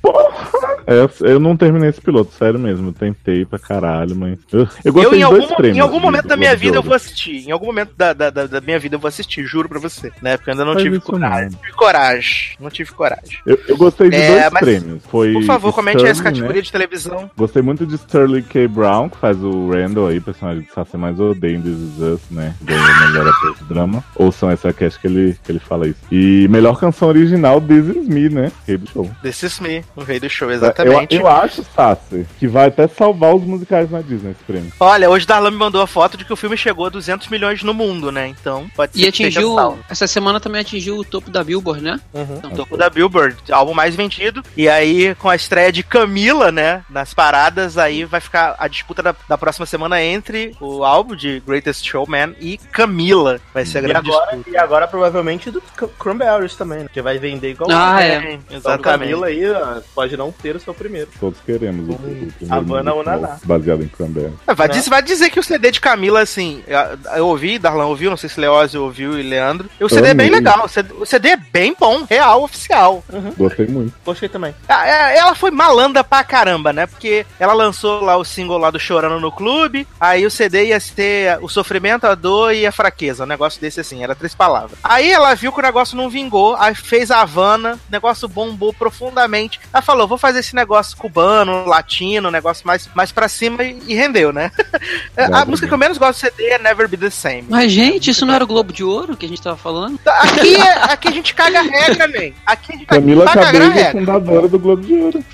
eu 1.21 1.41
não 1.41 1.57
terminei 1.57 1.89
esse 1.91 2.01
piloto, 2.01 2.33
sério 2.33 2.59
mesmo. 2.59 2.89
Eu 2.89 2.93
tentei 2.93 3.45
pra 3.45 3.59
caralho, 3.59 4.15
mas. 4.17 4.39
Eu, 4.53 4.61
eu 4.61 4.69
Eu, 4.85 4.93
gostei 4.93 5.21
em 5.21 5.23
algum, 5.23 5.39
dois 5.39 5.53
prêmios. 5.55 5.77
em 5.77 5.81
algum 5.81 6.01
momento 6.01 6.27
da 6.29 6.37
minha 6.37 6.55
vida 6.57 6.77
eu 6.77 6.83
vou 6.83 6.95
assistir. 6.95 7.49
Em 7.49 7.51
algum 7.53 7.67
momento 7.67 7.93
da, 7.97 8.13
da, 8.13 8.31
da, 8.31 8.61
minha 8.61 8.79
vida 8.79 8.97
eu 8.97 9.01
vou 9.01 9.09
assistir, 9.09 9.45
juro 9.45 9.69
pra 9.69 9.79
você. 9.79 10.13
Né? 10.21 10.37
Porque 10.37 10.51
eu 10.51 10.53
ainda 10.55 10.65
não 10.65 10.73
Faz 10.75 10.85
tive 10.85 11.01
coragem. 11.01 11.51
não. 11.51 11.59
Tive 11.61 11.73
coragem. 11.73 12.57
Não 12.61 12.71
tive 12.71 12.93
coragem. 12.93 13.39
Eu, 13.47 13.59
eu 13.69 13.77
gostei 13.77 14.11
de 14.11 14.17
É, 14.17 14.51
dois 14.51 14.61
prêmios. 14.63 15.03
Foi 15.09 15.33
Por 15.33 15.45
favor, 15.45 15.73
comente 15.73 16.03
essa 16.05 16.13
Sterling, 16.13 16.25
categoria 16.25 16.61
né? 16.61 16.63
de 16.63 16.73
televisão. 16.73 17.31
Gostei 17.37 17.63
muito 17.63 17.87
de 17.87 17.95
Sterling 17.97 18.43
K. 18.43 18.69
Brown, 18.69 19.09
que 19.09 19.17
faz 19.19 19.43
o 19.43 19.71
Randall 19.71 20.09
aí, 20.09 20.21
personagem 20.21 20.63
que 20.65 20.75
você 20.75 20.97
mais 20.97 21.19
odeia 21.19 21.57
em 21.57 21.61
This 21.63 21.79
Is 21.79 21.99
Us, 22.01 22.21
né? 22.31 22.55
Ganhou 22.63 22.83
o 22.85 23.01
melhor 23.09 23.29
ator 23.29 23.55
de 23.57 23.65
drama. 23.65 24.05
Ouçam 24.17 24.51
essa 24.51 24.73
cast 24.73 24.99
que 25.01 25.07
ele, 25.07 25.37
que 25.43 25.53
ele 25.53 25.59
fala 25.59 25.87
isso. 25.89 25.99
E 26.11 26.47
melhor 26.49 26.79
canção 26.79 27.09
original, 27.09 27.61
This 27.61 27.87
Is 27.97 28.09
Me, 28.09 28.29
né? 28.29 28.53
Rei 28.67 28.77
do 28.77 28.89
show. 28.91 29.11
This 29.23 29.43
is 29.43 29.61
me, 29.61 29.85
o 29.97 30.03
rei 30.03 30.19
do 30.21 30.29
show, 30.29 30.51
Eu, 30.51 30.61
exatamente. 30.83 31.17
eu 31.17 31.27
acho, 31.29 31.65
Sassi, 31.75 32.27
que 32.39 32.47
vai 32.47 32.69
até 32.69 32.87
salvar 32.89 33.35
os 33.35 33.43
musicais 33.43 33.91
na 33.91 34.01
Disney 34.01 34.33
esse 34.33 34.43
prêmio. 34.45 34.73
Olha, 34.81 35.09
hoje 35.11 35.27
Darlan 35.27 35.51
me 35.51 35.57
mandou 35.57 35.81
a 35.83 35.87
foto 35.87 36.17
de 36.17 36.25
que 36.25 36.33
o 36.33 36.37
filme 36.37 36.57
chegou 36.57 36.87
a 36.87 36.91
200 36.91 37.29
milhões 37.29 37.63
no 37.63 37.73
mundo, 37.75 38.11
né? 38.13 38.27
Então, 38.29 38.67
pode 38.75 38.93
ser 38.93 39.05
E 39.05 39.09
atingiu. 39.09 39.57
Essa 39.89 40.07
semana 40.07 40.41
também 40.41 40.61
atingiu 40.61 40.97
o 40.99 41.05
topo 41.05 41.31
da 41.31 41.43
Billboard, 41.45 41.83
né? 41.83 42.01
Uhum. 42.13 42.41
no 42.43 42.51
topo 42.51 42.77
da 42.77 42.89
Billboard, 42.91 43.37
álbum 43.51 43.75
mais 43.75 43.95
vendido. 43.95 44.43
E 44.57 44.69
aí, 44.69 45.15
com 45.17 45.29
a 45.29 45.37
estreia 45.37 45.73
de 45.73 45.83
Camila, 45.83 46.51
né, 46.53 46.83
nas 46.91 47.13
paradas, 47.15 47.79
aí 47.79 48.05
vai 48.05 48.21
ficar 48.21 48.55
a 48.59 48.69
disputa 48.69 49.03
da, 49.03 49.15
da 49.29 49.39
próxima 49.39 49.67
semana 49.67 50.03
entre 50.03 50.55
o 50.61 50.85
álbum 50.85 51.15
de 51.15 51.41
Greatest 51.47 51.87
Showman 51.87 52.35
e 52.41 52.59
Camila. 52.71 53.41
Vai 53.53 53.65
ser 53.65 53.79
a 53.79 53.81
E 53.83 53.85
grande 53.85 54.11
agora, 54.11 54.31
disputa. 54.37 54.51
e 54.51 54.57
agora 54.57 54.89
provavelmente 54.89 55.51
do 55.51 55.61
Cranberries 55.99 56.55
também, 56.57 56.81
né? 56.81 56.87
Que 56.93 57.03
vai 57.03 57.19
vender 57.19 57.51
igual 57.51 57.71
Ah, 57.73 58.03
é. 58.03 58.35
Então, 58.35 58.57
Exatamente. 58.57 58.83
Camila 58.83 59.27
aí 59.27 59.51
ó, 59.51 59.81
pode 59.95 60.17
não 60.17 60.31
ter 60.33 60.57
ser 60.63 60.71
o 60.71 60.75
primeiro. 60.75 61.09
Todos 61.19 61.39
queremos 61.41 61.89
o, 61.89 61.93
o 61.93 61.97
primeiro 61.99 62.33
Havana 62.51 62.93
ou 62.95 63.05
Naná. 63.05 63.39
baseado 63.45 63.83
em 63.83 63.89
Cranberry. 63.89 64.33
É, 64.47 64.55
Vai, 64.55 64.69
dizer, 64.69 64.91
vai 64.91 65.03
dizer 65.03 65.31
que 65.31 65.41
o 65.41 65.43
CD 65.43 65.71
de 65.71 65.81
Camila, 65.81 66.21
assim, 66.21 66.63
eu, 66.67 66.79
eu 67.19 67.27
ouvi, 67.27 67.59
Darlan 67.59 67.87
ouviu, 67.87 68.11
não 68.11 68.17
sei 68.17 68.29
se 68.29 68.41
Leózio 68.41 68.83
ouviu 68.83 69.19
e 69.19 69.23
Leandro. 69.23 69.69
E 69.81 69.85
o 69.85 69.89
CD 69.89 70.09
é 70.09 70.15
bem 70.15 70.29
amei. 70.29 70.41
legal, 70.41 70.65
o 70.65 70.69
CD, 70.69 70.95
o 70.95 71.07
CD 71.07 71.29
é 71.31 71.37
bem 71.37 71.75
bom, 71.79 72.05
real, 72.09 72.43
oficial. 72.43 73.03
Gostei 73.37 73.67
muito. 73.67 73.93
Gostei 74.05 74.29
também. 74.29 74.55
É, 74.69 75.19
Ela 75.19 75.35
foi 75.35 75.51
malandra 75.51 76.03
pra 76.05 76.23
caramba, 76.25 76.73
né? 76.73 76.87
Porque 76.87 77.27
ela 77.39 77.53
lançou 77.53 78.01
lá 78.03 78.17
o 78.17 78.25
single 78.25 78.59
lá 78.59 78.71
do 78.71 78.79
Chorando 78.81 79.21
no 79.21 79.33
Clube, 79.33 79.87
aí 80.01 80.25
o 80.27 80.31
CD 80.31 80.67
ia 80.67 80.81
ter 80.81 81.39
o 81.43 81.49
sofrimento, 81.49 82.05
a 82.07 82.15
dor 82.15 82.55
e 82.55 82.67
a 82.67 82.73
fraqueza, 82.73 83.25
um 83.25 83.27
negócio 83.27 83.61
desse 83.61 83.81
assim, 83.81 84.03
era 84.03 84.15
três 84.15 84.35
palavras. 84.35 84.79
Aí 84.83 85.11
ela 85.11 85.35
viu 85.35 85.53
que 85.53 85.59
o 85.59 85.63
negócio 85.63 85.97
não 85.97 86.09
vingou, 86.11 86.57
aí 86.57 86.75
fez 86.75 87.11
a 87.11 87.21
Havana, 87.23 87.75
o 87.75 87.93
negócio 87.93 88.29
bombou 88.29 88.73
profundamente. 88.73 89.61
Ela 89.73 89.83
falou, 89.83 90.07
vou 90.09 90.19
fazer 90.19 90.41
esse 90.41 90.52
negócio 90.55 90.97
cubano, 90.97 91.65
latino, 91.67 92.31
negócio 92.31 92.67
mais, 92.67 92.89
mais 92.95 93.11
pra 93.13 93.29
cima 93.29 93.63
e, 93.65 93.79
e 93.89 93.95
rendeu, 93.95 94.33
né? 94.33 94.51
a 95.33 95.45
música 95.45 95.67
que 95.69 95.75
eu 95.75 95.79
menos 95.79 95.99
gosto 95.99 96.21
do 96.21 96.21
CD 96.31 96.47
é 96.51 96.59
Never 96.59 96.89
Be 96.89 96.97
The 96.97 97.11
Same. 97.11 97.45
Mas, 97.49 97.71
gente, 97.73 98.11
isso 98.11 98.25
não 98.27 98.35
era 98.35 98.45
o 98.45 98.47
Globo 98.47 98.73
de 98.73 98.83
Ouro 98.85 99.17
que 99.17 99.27
a 99.27 99.29
gente 99.29 99.43
tava 99.43 99.57
falando? 99.57 99.99
Aqui, 100.07 100.57
é- 100.57 100.93
aqui 100.93 101.09
a 101.09 101.13
gente 101.13 101.35
caga 101.35 101.61
a 101.61 101.63
regra, 101.63 102.07
man. 102.09 102.35
Aqui 102.47 102.73
a 102.73 102.77
gente 102.77 102.87
Camila 102.87 103.25
vai 103.25 103.35
cagar 103.35 103.49
a 103.49 103.53
Cabello 103.53 103.73
é 103.73 103.83
regra. 103.83 104.01
fundadora 104.01 104.49
do 104.49 104.59
Globo 104.59 104.83
de 104.83 104.95
Ouro. 104.95 105.25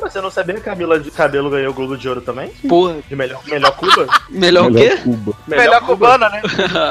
Você 0.00 0.20
não 0.20 0.30
sabia 0.30 0.54
que 0.54 0.60
a 0.60 0.64
Camila 0.64 0.98
de 1.00 1.10
Cabelo 1.10 1.50
ganhou 1.50 1.70
o 1.70 1.74
Globo 1.74 1.96
de 1.96 2.08
Ouro 2.08 2.20
também? 2.20 2.48
Porra, 2.68 2.96
De 3.08 3.16
melhor, 3.16 3.40
melhor 3.46 3.72
Cuba? 3.76 4.06
melhor 4.30 4.66
o 4.66 4.70
Melhor 4.70 4.96
quê? 4.96 5.02
Cuba. 5.02 5.32
Melhor 5.46 5.80
cubana, 5.82 6.28
né? 6.30 6.42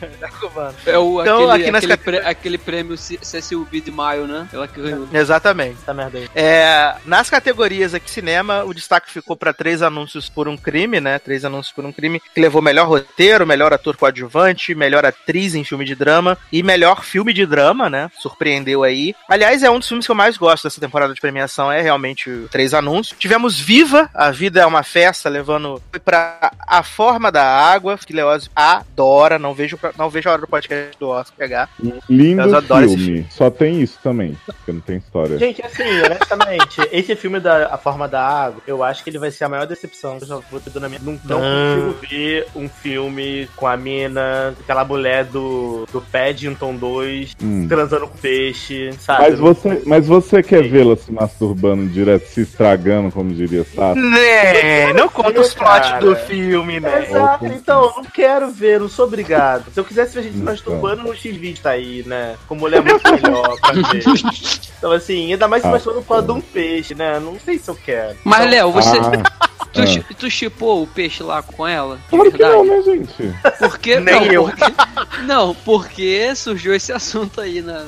Melhor 0.00 0.30
cubana. 0.40 0.74
É 0.86 0.98
o, 0.98 1.20
Então, 1.22 1.50
aquele, 1.50 1.68
aqui 1.68 1.76
aquele, 1.76 1.96
prê- 1.96 2.18
aquele 2.18 2.58
prêmio 2.58 2.96
C- 2.96 3.18
Cecil 3.22 3.66
B. 3.70 3.80
de 3.80 3.90
Maio, 3.90 4.26
né? 4.26 4.48
Ela 4.52 4.66
que 4.68 4.80
ganhou. 4.80 5.06
Exatamente. 5.12 5.76
Essa 5.82 5.94
merda 5.94 6.18
aí. 6.18 6.28
É, 6.34 6.94
nas 7.18 7.28
categorias 7.28 7.94
aqui 7.94 8.08
cinema, 8.08 8.62
o 8.62 8.72
destaque 8.72 9.10
ficou 9.10 9.34
para 9.34 9.52
três 9.52 9.82
anúncios 9.82 10.28
por 10.28 10.46
um 10.46 10.56
crime, 10.56 11.00
né? 11.00 11.18
Três 11.18 11.44
anúncios 11.44 11.74
por 11.74 11.84
um 11.84 11.90
crime 11.90 12.22
que 12.32 12.40
levou 12.40 12.62
melhor 12.62 12.86
roteiro, 12.86 13.44
melhor 13.44 13.72
ator 13.72 13.96
coadjuvante, 13.96 14.72
melhor 14.72 15.04
atriz 15.04 15.56
em 15.56 15.64
filme 15.64 15.84
de 15.84 15.96
drama 15.96 16.38
e 16.52 16.62
melhor 16.62 17.02
filme 17.02 17.32
de 17.32 17.44
drama, 17.44 17.90
né? 17.90 18.08
Surpreendeu 18.20 18.84
aí. 18.84 19.16
Aliás, 19.28 19.64
é 19.64 19.70
um 19.70 19.80
dos 19.80 19.88
filmes 19.88 20.06
que 20.06 20.12
eu 20.12 20.14
mais 20.14 20.36
gosto 20.36 20.62
dessa 20.62 20.80
temporada 20.80 21.12
de 21.12 21.20
premiação, 21.20 21.72
é 21.72 21.82
realmente 21.82 22.30
Três 22.52 22.72
Anúncios. 22.72 23.18
Tivemos 23.18 23.58
Viva, 23.58 24.08
A 24.14 24.30
Vida 24.30 24.60
é 24.60 24.66
uma 24.66 24.84
Festa, 24.84 25.28
levando 25.28 25.82
para 26.04 26.52
A 26.68 26.84
Forma 26.84 27.32
da 27.32 27.42
Água, 27.44 27.98
que 27.98 28.12
Leózio 28.12 28.48
adora, 28.54 29.40
não 29.40 29.54
vejo, 29.54 29.76
não 29.98 30.08
vejo 30.08 30.28
a 30.28 30.32
hora 30.34 30.42
do 30.42 30.46
podcast 30.46 30.96
do 31.00 31.08
Oscar 31.08 31.36
pegar. 31.36 31.68
Lindo 32.08 32.42
esse 32.56 32.96
filme. 32.96 33.26
Só 33.28 33.50
tem 33.50 33.82
isso 33.82 33.98
também, 34.04 34.38
porque 34.46 34.70
não 34.70 34.80
tem 34.80 34.98
história. 34.98 35.36
Gente, 35.36 35.66
assim, 35.66 35.82
honestamente, 36.04 36.80
esse 36.92 37.07
filme 37.16 37.40
da 37.40 37.66
A 37.74 37.78
Forma 37.78 38.06
da 38.08 38.20
Água, 38.22 38.60
eu 38.66 38.82
acho 38.82 39.02
que 39.04 39.10
ele 39.10 39.18
vai 39.18 39.30
ser 39.30 39.44
a 39.44 39.48
maior 39.48 39.66
decepção 39.66 40.16
que 40.18 40.24
eu 40.24 40.28
já 40.28 40.36
vou 40.50 40.60
ter 40.60 40.78
na 40.80 40.88
minha. 40.88 41.00
Não, 41.02 41.18
não 41.24 41.38
Ah. 41.42 41.74
consigo 41.74 41.96
ver 42.10 42.46
um 42.54 42.68
filme 42.68 43.48
com 43.56 43.66
a 43.66 43.76
mina, 43.76 44.54
aquela 44.60 44.84
mulher 44.84 45.24
do, 45.24 45.86
do 45.92 46.00
Paddington 46.00 46.74
2, 46.76 47.36
Hum. 47.42 47.66
transando 47.68 48.06
com 48.08 48.16
peixe, 48.18 48.90
sabe? 49.00 49.22
Mas 49.30 49.38
você, 49.38 49.82
mas 49.86 50.06
você 50.06 50.42
quer 50.42 50.62
vê-la 50.68 50.96
se 50.96 51.10
masturbando 51.12 51.86
direto, 51.88 52.26
se 52.26 52.42
estragando, 52.42 53.10
como 53.12 53.32
diria 53.32 53.64
Sato? 53.64 53.98
Né, 54.00 54.92
não 54.92 55.08
conta 55.08 55.40
os 55.40 55.54
plots 55.54 55.98
do 56.00 56.14
filme, 56.16 56.80
né? 56.80 57.06
Exato, 57.08 57.46
então, 57.46 57.84
eu 57.84 57.92
não 58.02 58.04
quero 58.04 58.50
ver, 58.50 58.80
não 58.80 58.88
sou 58.88 59.06
obrigado. 59.06 59.70
Se 59.72 59.78
eu 59.80 59.84
quisesse 59.84 60.14
ver 60.14 60.20
a 60.20 60.22
gente 60.22 60.32
se 60.34 60.40
Então. 60.40 60.52
masturbando 60.52 61.02
no 61.02 61.14
X-Video 61.14 61.62
tá 61.62 61.70
aí, 61.70 62.02
né? 62.06 62.36
Com 62.46 62.54
mulher 62.54 62.82
muito 62.82 63.02
melhor 63.10 63.58
pra 63.60 63.72
ver. 63.72 64.02
Então, 64.78 64.92
assim, 64.92 65.32
ainda 65.32 65.48
mais 65.48 65.62
se 65.62 65.68
Ah, 65.68 65.72
masturbando 65.72 66.04
por 66.04 66.08
causa 66.14 66.26
de 66.26 66.32
um 66.32 66.40
peixe, 66.40 66.94
né? 66.98 67.18
Não 67.20 67.38
sei 67.40 67.58
se 67.58 67.68
eu 67.70 67.74
quero. 67.76 68.16
Mas, 68.24 68.40
Então, 68.40 68.50
Léo, 68.50 68.72
você. 68.72 68.98
Ah, 68.98 69.48
Tu, 69.70 69.82
ah. 69.82 70.14
tu 70.18 70.30
chipou 70.30 70.82
o 70.82 70.86
peixe 70.86 71.22
lá 71.22 71.42
com 71.42 71.66
ela? 71.66 71.98
Claro 72.08 72.32
que 72.32 72.38
não, 72.42 72.64
né, 72.64 72.80
gente? 72.82 73.34
Por 73.58 73.78
quê? 73.78 74.00
Nem 74.00 74.14
não, 74.14 74.24
eu. 74.32 74.44
Porque, 74.44 75.22
não, 75.24 75.54
porque 75.54 76.34
surgiu 76.34 76.74
esse 76.74 76.90
assunto 76.90 77.38
aí 77.40 77.60
na, 77.60 77.84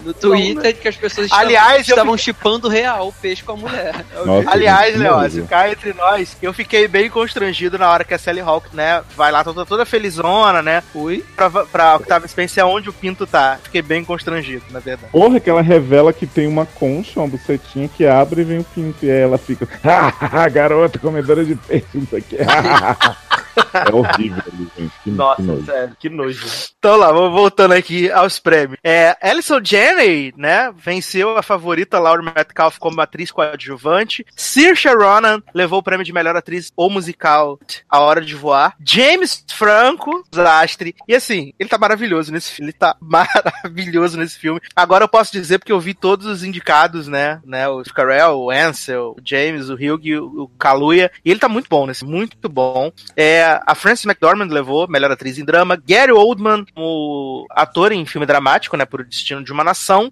no 0.00 0.14
Twitter 0.14 0.72
de 0.72 0.80
que 0.80 0.88
as 0.88 0.96
pessoas 0.96 1.26
estavam- 1.26 1.44
Aliás, 1.46 1.86
estavam 1.86 2.16
chipando 2.16 2.66
real 2.66 3.08
o 3.08 3.12
peixe 3.12 3.42
com 3.42 3.52
a 3.52 3.56
mulher. 3.56 3.94
Nossa, 4.24 4.50
Aliás, 4.52 4.96
Leózio, 4.96 5.40
nojo. 5.42 5.50
cá 5.50 5.70
entre 5.70 5.92
nós, 5.92 6.34
eu 6.40 6.52
fiquei 6.54 6.88
bem 6.88 7.10
constrangido 7.10 7.76
na 7.78 7.90
hora 7.90 8.04
que 8.04 8.14
a 8.14 8.18
Sally 8.18 8.40
Hawk, 8.40 8.74
né, 8.74 9.02
vai 9.14 9.30
lá 9.30 9.44
toda, 9.44 9.66
toda 9.66 9.84
felizona, 9.84 10.62
né, 10.62 10.82
Ui. 10.94 11.22
pra, 11.36 11.50
pra 11.50 11.96
Octavia 11.96 12.26
Spencer 12.26 12.66
onde 12.66 12.88
o 12.88 12.92
pinto 12.92 13.26
tá. 13.26 13.58
Fiquei 13.62 13.82
bem 13.82 14.02
constrangido, 14.02 14.64
na 14.70 14.80
verdade. 14.80 15.12
Porra, 15.12 15.38
que 15.38 15.50
ela 15.50 15.60
revela 15.60 16.10
que 16.12 16.26
tem 16.26 16.46
uma 16.46 16.64
concha, 16.64 17.20
uma 17.20 17.28
bucetinha 17.28 17.86
que 17.86 18.06
abre 18.06 18.31
e 18.40 18.44
vem 18.44 18.58
o 18.58 18.64
pinto. 18.64 19.04
E 19.04 19.10
aí 19.10 19.20
ela 19.20 19.38
fica, 19.38 19.68
ah, 19.84 20.48
garota, 20.48 20.98
comedora 20.98 21.44
de 21.44 21.54
peixe, 21.54 21.86
isso 21.94 22.16
aqui. 22.16 22.36
É 23.56 23.94
horrível 23.94 24.42
ali, 24.46 24.68
gente. 24.76 24.92
Que, 25.04 25.04
que 25.04 25.10
Nossa, 25.10 25.42
nojo. 25.42 25.64
sério, 25.64 25.96
que 25.98 26.08
nojo. 26.08 26.46
Então 26.78 26.96
lá, 26.96 27.12
vamos 27.12 27.32
voltando 27.32 27.72
aqui 27.72 28.10
aos 28.10 28.38
prêmios. 28.38 28.78
É, 28.82 29.16
Alison 29.22 29.60
Janney, 29.62 30.32
né, 30.36 30.72
venceu 30.76 31.36
a 31.36 31.42
favorita 31.42 31.98
Laura 31.98 32.22
Metcalf 32.22 32.78
como 32.78 33.00
atriz 33.00 33.30
coadjuvante. 33.30 34.24
Saoirse 34.36 34.88
Ronan 34.88 35.42
levou 35.54 35.78
o 35.78 35.82
prêmio 35.82 36.04
de 36.04 36.12
melhor 36.12 36.36
atriz 36.36 36.72
ou 36.76 36.90
musical 36.90 37.58
A 37.88 38.00
Hora 38.00 38.20
de 38.20 38.34
Voar. 38.34 38.74
James 38.84 39.44
Franco, 39.52 40.24
Zastre. 40.34 40.94
E 41.06 41.14
assim, 41.14 41.52
ele 41.58 41.68
tá 41.68 41.78
maravilhoso 41.78 42.32
nesse 42.32 42.52
filme. 42.52 42.70
Ele 42.70 42.78
tá 42.78 42.96
maravilhoso 43.00 44.18
nesse 44.18 44.38
filme. 44.38 44.60
Agora 44.74 45.04
eu 45.04 45.08
posso 45.08 45.32
dizer 45.32 45.58
porque 45.58 45.72
eu 45.72 45.80
vi 45.80 45.94
todos 45.94 46.26
os 46.26 46.42
indicados, 46.42 47.06
né, 47.06 47.40
né, 47.44 47.68
o 47.68 47.82
Carell, 47.84 48.38
o 48.38 48.50
Ansel, 48.50 49.14
o 49.18 49.22
James, 49.24 49.68
o 49.68 49.74
Hugh, 49.74 50.20
o, 50.20 50.42
o 50.42 50.48
Kaluuya. 50.48 51.10
E 51.24 51.30
ele 51.30 51.40
tá 51.40 51.48
muito 51.48 51.68
bom 51.68 51.86
nesse, 51.86 52.04
muito 52.04 52.48
bom. 52.48 52.92
É, 53.16 53.41
a 53.42 53.74
Frances 53.74 54.04
McDormand 54.04 54.48
levou 54.48 54.88
melhor 54.88 55.10
atriz 55.10 55.38
em 55.38 55.44
drama. 55.44 55.76
Gary 55.86 56.12
Oldman, 56.12 56.64
o 56.76 57.46
ator 57.50 57.92
em 57.92 58.04
filme 58.06 58.26
dramático, 58.26 58.76
né, 58.76 58.84
por 58.84 59.00
O 59.00 59.04
Destino 59.04 59.44
de 59.44 59.52
uma 59.52 59.64
Nação. 59.64 60.10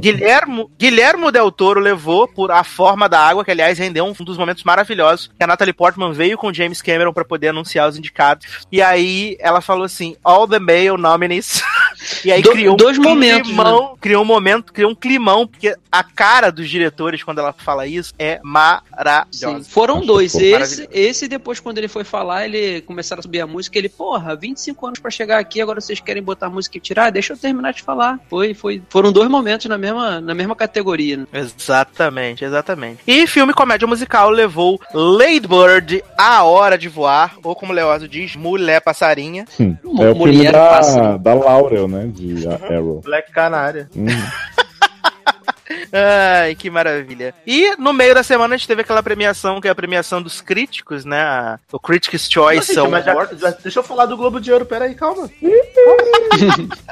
Guilhermo, 0.00 0.70
Guilhermo 0.78 1.30
Del 1.32 1.50
Toro 1.50 1.80
levou 1.80 2.26
por 2.28 2.50
A 2.50 2.64
Forma 2.64 3.08
da 3.08 3.20
Água, 3.20 3.44
que 3.44 3.50
aliás 3.50 3.78
rendeu 3.78 4.04
um 4.04 4.12
dos 4.24 4.36
momentos 4.36 4.64
maravilhosos, 4.64 5.30
que 5.36 5.42
a 5.44 5.46
Natalie 5.46 5.72
Portman 5.72 6.12
veio 6.12 6.36
com 6.38 6.52
James 6.52 6.82
Cameron 6.82 7.12
para 7.12 7.24
poder 7.24 7.48
anunciar 7.48 7.88
os 7.88 7.96
indicados. 7.96 8.46
E 8.70 8.80
aí 8.80 9.36
ela 9.40 9.60
falou 9.60 9.84
assim: 9.84 10.16
All 10.24 10.46
the 10.48 10.58
male 10.58 10.96
nominees. 10.98 11.62
e 12.24 12.32
aí 12.32 12.42
Do- 12.42 12.50
criou 12.52 12.76
dois 12.76 12.98
um 12.98 13.02
momentos, 13.02 13.48
climão, 13.50 13.96
criou 14.00 14.22
um 14.22 14.26
momento, 14.26 14.72
criou 14.72 14.90
um 14.90 14.94
climão, 14.94 15.46
porque 15.46 15.74
a 15.90 16.02
cara 16.02 16.50
dos 16.50 16.68
diretores 16.68 17.22
quando 17.22 17.38
ela 17.38 17.52
fala 17.52 17.86
isso 17.86 18.12
é 18.18 18.36
Sim. 18.36 18.40
maravilhosa. 18.44 19.64
Foram 19.68 19.98
Acho 19.98 20.06
dois. 20.06 20.34
Esse, 20.34 20.88
esse, 20.92 21.28
depois, 21.28 21.60
quando 21.60 21.78
ele 21.78 21.88
foi 21.88 22.04
falar, 22.04 22.44
ele 22.46 22.71
começaram 22.80 23.20
a 23.20 23.22
subir 23.22 23.40
a 23.40 23.46
música. 23.46 23.78
Ele, 23.78 23.88
porra, 23.88 24.34
25 24.34 24.86
anos 24.86 24.98
pra 24.98 25.10
chegar 25.10 25.38
aqui, 25.38 25.60
agora 25.60 25.80
vocês 25.80 26.00
querem 26.00 26.22
botar 26.22 26.46
a 26.46 26.50
música 26.50 26.78
e 26.78 26.80
tirar? 26.80 27.10
Deixa 27.10 27.32
eu 27.32 27.36
terminar 27.36 27.72
de 27.72 27.82
falar. 27.82 28.18
Foi, 28.28 28.54
foi. 28.54 28.82
Foram 28.88 29.12
dois 29.12 29.28
momentos 29.28 29.66
na 29.66 29.78
mesma, 29.78 30.20
na 30.20 30.34
mesma 30.34 30.56
categoria. 30.56 31.18
Né? 31.18 31.26
Exatamente, 31.32 32.44
exatamente. 32.44 33.00
E 33.06 33.26
filme 33.26 33.52
comédia 33.52 33.86
musical 33.86 34.30
levou 34.30 34.80
Lady 34.94 35.46
Bird, 35.46 36.02
A 36.16 36.44
Hora 36.44 36.78
de 36.78 36.88
Voar, 36.88 37.36
ou 37.42 37.54
como 37.54 37.72
o 37.72 37.74
Leózio 37.74 38.08
diz, 38.08 38.36
Mulher 38.36 38.80
Passarinha. 38.80 39.44
Sim. 39.48 39.76
É 39.84 39.86
o 39.86 39.96
filme 39.96 40.14
mulher 40.14 40.52
da, 40.52 41.16
da 41.16 41.34
Laurel, 41.34 41.88
né? 41.88 42.10
De 42.12 42.46
Arrow. 42.48 43.00
Black 43.02 43.32
Canária. 43.32 43.88
Hum. 43.96 44.06
Ai, 45.92 46.54
que 46.54 46.70
maravilha. 46.70 47.34
E 47.46 47.74
no 47.76 47.92
meio 47.92 48.14
da 48.14 48.22
semana 48.22 48.54
a 48.54 48.58
gente 48.58 48.66
teve 48.66 48.82
aquela 48.82 49.02
premiação, 49.02 49.60
que 49.60 49.68
é 49.68 49.70
a 49.70 49.74
premiação 49.74 50.20
dos 50.22 50.40
críticos, 50.40 51.04
né? 51.04 51.58
O 51.72 51.78
Critics' 51.78 52.30
Choice 52.30 52.74
Não, 52.74 52.84
gente, 52.84 52.90
mas 52.90 53.04
já- 53.04 53.12
Award. 53.12 53.38
já- 53.40 53.50
deixa 53.50 53.78
eu 53.78 53.82
falar 53.84 54.06
do 54.06 54.16
Globo 54.16 54.40
de 54.40 54.52
Ouro, 54.52 54.66
peraí, 54.66 54.94
calma. 54.94 55.28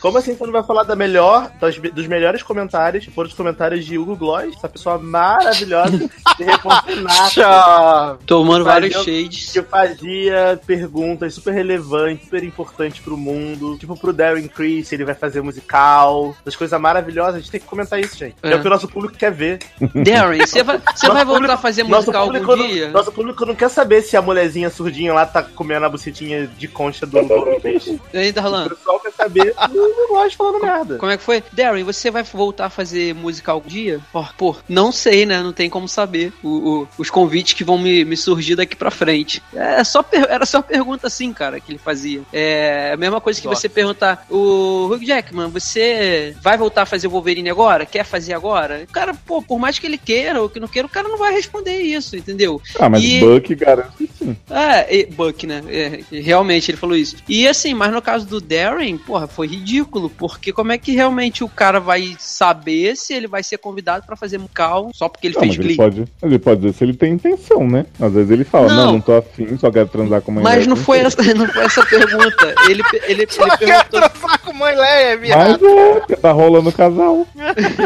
Como 0.00 0.18
assim 0.18 0.34
você 0.34 0.44
não 0.44 0.52
vai 0.52 0.62
falar 0.64 0.82
da 0.82 0.96
melhor, 0.96 1.50
das- 1.60 1.78
dos 1.78 2.06
melhores 2.06 2.42
comentários, 2.42 3.04
que 3.04 3.10
foram 3.10 3.28
os 3.28 3.34
comentários 3.34 3.84
de 3.84 3.96
Hugo 3.98 4.16
Gloss, 4.16 4.54
essa 4.56 4.68
pessoa 4.68 4.98
maravilhosa, 4.98 5.96
de 6.36 6.44
Repontinata, 6.44 7.30
Tchau. 7.30 8.18
Tomando 8.26 8.64
vários 8.64 8.94
eu- 8.94 9.04
shades. 9.04 9.52
que 9.52 9.62
fazia 9.62 10.60
perguntas 10.66 11.34
super 11.34 11.52
relevantes, 11.54 12.24
super 12.24 12.42
importantes 12.42 13.00
pro 13.00 13.16
mundo. 13.16 13.76
Tipo 13.78 13.96
pro 13.96 14.12
Darren 14.12 14.48
Criss, 14.48 14.92
ele 14.92 15.04
vai 15.04 15.14
fazer 15.14 15.40
musical, 15.40 16.36
das 16.44 16.56
coisas 16.56 16.78
maravilhosas. 16.80 17.36
A 17.36 17.38
gente 17.38 17.50
tem 17.50 17.60
que 17.60 17.66
comentar 17.66 18.00
isso, 18.00 18.15
gente. 18.16 18.34
É, 18.42 18.52
É. 18.52 18.56
o 18.56 18.60
que 18.60 18.66
o 18.66 18.70
nosso 18.70 18.88
público 18.88 19.16
quer 19.16 19.32
ver. 19.32 19.58
Darren, 20.04 20.38
você 20.40 20.62
vai, 20.62 20.80
você 20.94 21.06
vai 21.08 21.24
voltar 21.24 21.32
público- 21.40 21.52
a 21.54 21.56
fazer 21.58 21.82
musical 21.84 22.22
algum 22.24 22.56
não, 22.56 22.66
dia? 22.68 22.88
nosso 22.90 23.12
público 23.12 23.44
não 23.46 23.54
quer 23.54 23.68
saber 23.70 24.02
se 24.02 24.16
a 24.16 24.22
mulherzinha 24.22 24.70
surdinha 24.70 25.12
lá 25.12 25.24
tá 25.26 25.42
comendo 25.42 25.86
a 25.86 25.88
bucetinha 25.88 26.46
de 26.46 26.68
concha 26.68 27.06
do, 27.06 27.22
do 27.22 27.60
peixe. 27.60 27.98
E 28.12 28.18
aí, 28.18 28.30
O 28.30 28.32
Darlan? 28.32 28.68
pessoal 28.68 29.00
quer 29.00 29.12
saber, 29.12 29.54
não 29.72 30.08
gosto 30.08 30.36
falando 30.36 30.60
merda. 30.62 30.98
Como 30.98 31.10
é 31.12 31.16
que 31.16 31.22
foi? 31.22 31.42
Darren, 31.52 31.84
você 31.84 32.10
vai 32.10 32.22
voltar 32.22 32.66
a 32.66 32.70
fazer 32.70 33.14
música 33.14 33.52
algum 33.52 33.68
dia? 33.68 34.00
Pô, 34.12 34.24
pô, 34.36 34.56
não 34.68 34.90
sei, 34.92 35.26
né? 35.26 35.40
Não 35.42 35.52
tem 35.52 35.68
como 35.70 35.88
saber 35.88 36.32
o, 36.42 36.48
o- 36.82 36.88
os 36.98 37.10
convites 37.10 37.52
que 37.54 37.64
vão 37.64 37.78
me, 37.78 38.04
me 38.04 38.16
surgir 38.16 38.54
daqui 38.56 38.74
pra 38.76 38.90
frente. 38.90 39.42
É 39.54 39.82
só 39.84 40.02
per- 40.02 40.26
era 40.28 40.46
só 40.46 40.62
pergunta 40.62 41.06
assim, 41.06 41.32
cara, 41.32 41.60
que 41.60 41.72
ele 41.72 41.78
fazia. 41.78 42.22
É 42.32 42.92
a 42.94 42.96
mesma 42.96 43.20
coisa 43.20 43.40
que 43.40 43.46
você 43.48 43.68
perguntar, 43.68 44.24
o 44.30 44.86
Hugh 44.90 45.04
Jackman, 45.04 45.48
você 45.48 46.34
vai 46.40 46.56
voltar 46.56 46.82
a 46.82 46.86
fazer 46.86 47.06
o 47.06 47.10
Wolverine 47.10 47.50
agora? 47.50 47.84
Quer 47.86 48.04
fazer 48.06 48.32
agora? 48.34 48.84
O 48.88 48.92
cara, 48.92 49.12
pô, 49.14 49.42
por 49.42 49.58
mais 49.58 49.78
que 49.78 49.86
ele 49.86 49.98
queira 49.98 50.40
ou 50.40 50.48
que 50.48 50.60
não 50.60 50.68
queira, 50.68 50.86
o 50.86 50.90
cara 50.90 51.08
não 51.08 51.18
vai 51.18 51.32
responder 51.34 51.76
isso, 51.78 52.16
entendeu? 52.16 52.60
Ah, 52.78 52.88
mas 52.88 53.02
E- 53.04 53.20
Buck 53.20 53.54
garante 53.54 53.88
que 53.96 54.10
sim. 54.18 54.36
É, 54.50 54.96
e- 55.00 55.06
Buck, 55.06 55.46
né? 55.46 55.62
É, 55.68 56.00
realmente, 56.20 56.70
ele 56.70 56.78
falou 56.78 56.96
isso. 56.96 57.16
E 57.28 57.46
assim, 57.46 57.74
mas 57.74 57.92
no 57.92 58.00
caso 58.02 58.26
do 58.26 58.40
Darren, 58.40 58.96
porra, 58.96 59.26
foi 59.26 59.46
ridículo, 59.46 60.08
porque 60.10 60.52
como 60.52 60.72
é 60.72 60.78
que 60.78 60.92
realmente 60.92 61.42
o 61.44 61.48
cara 61.48 61.78
vai 61.80 62.16
saber 62.18 62.96
se 62.96 63.12
ele 63.14 63.26
vai 63.26 63.42
ser 63.42 63.58
convidado 63.58 64.06
pra 64.06 64.16
fazer 64.16 64.38
musical 64.38 64.90
só 64.94 65.08
porque 65.08 65.26
ele 65.26 65.34
Não, 65.34 65.40
fez 65.42 65.56
mas 65.56 65.66
ele 65.66 65.76
pode, 65.76 66.04
ele 66.22 66.38
pode 66.38 66.60
dizer 66.60 66.74
se 66.74 66.84
ele 66.84 66.94
tem 66.94 67.12
intenção, 67.14 67.66
né? 67.68 67.86
Às 68.00 68.12
vezes 68.12 68.30
ele 68.30 68.44
fala, 68.44 68.68
Não. 68.68 68.76
não, 68.76 68.92
não, 68.94 69.00
tô 69.00 69.12
afim, 69.16 69.56
só 69.58 69.70
quero 69.70 69.88
transar 69.88 70.20
com 70.22 70.30
uma 70.30 70.40
Mas 70.42 70.54
mulher, 70.64 70.68
não 70.68 70.76
foi, 70.76 70.98
essa, 70.98 71.22
não 71.34 71.48
foi 71.48 71.64
essa 71.64 71.82
a 71.82 71.86
pergunta. 71.86 72.54
Ele, 72.68 72.82
ele, 73.06 73.22
ele 73.22 73.26
Só 73.30 73.44
quer 73.56 73.84
perguntou. 73.88 74.00
transar 74.10 74.40
com 74.40 74.52
mãe 74.52 74.74
Leia, 74.76 75.16
Mas 75.16 75.20
viado. 75.20 75.66
é, 75.68 75.94
porque 76.00 76.16
tá 76.16 76.32
rolando 76.32 76.68
o 76.68 76.72
casal. 76.72 77.26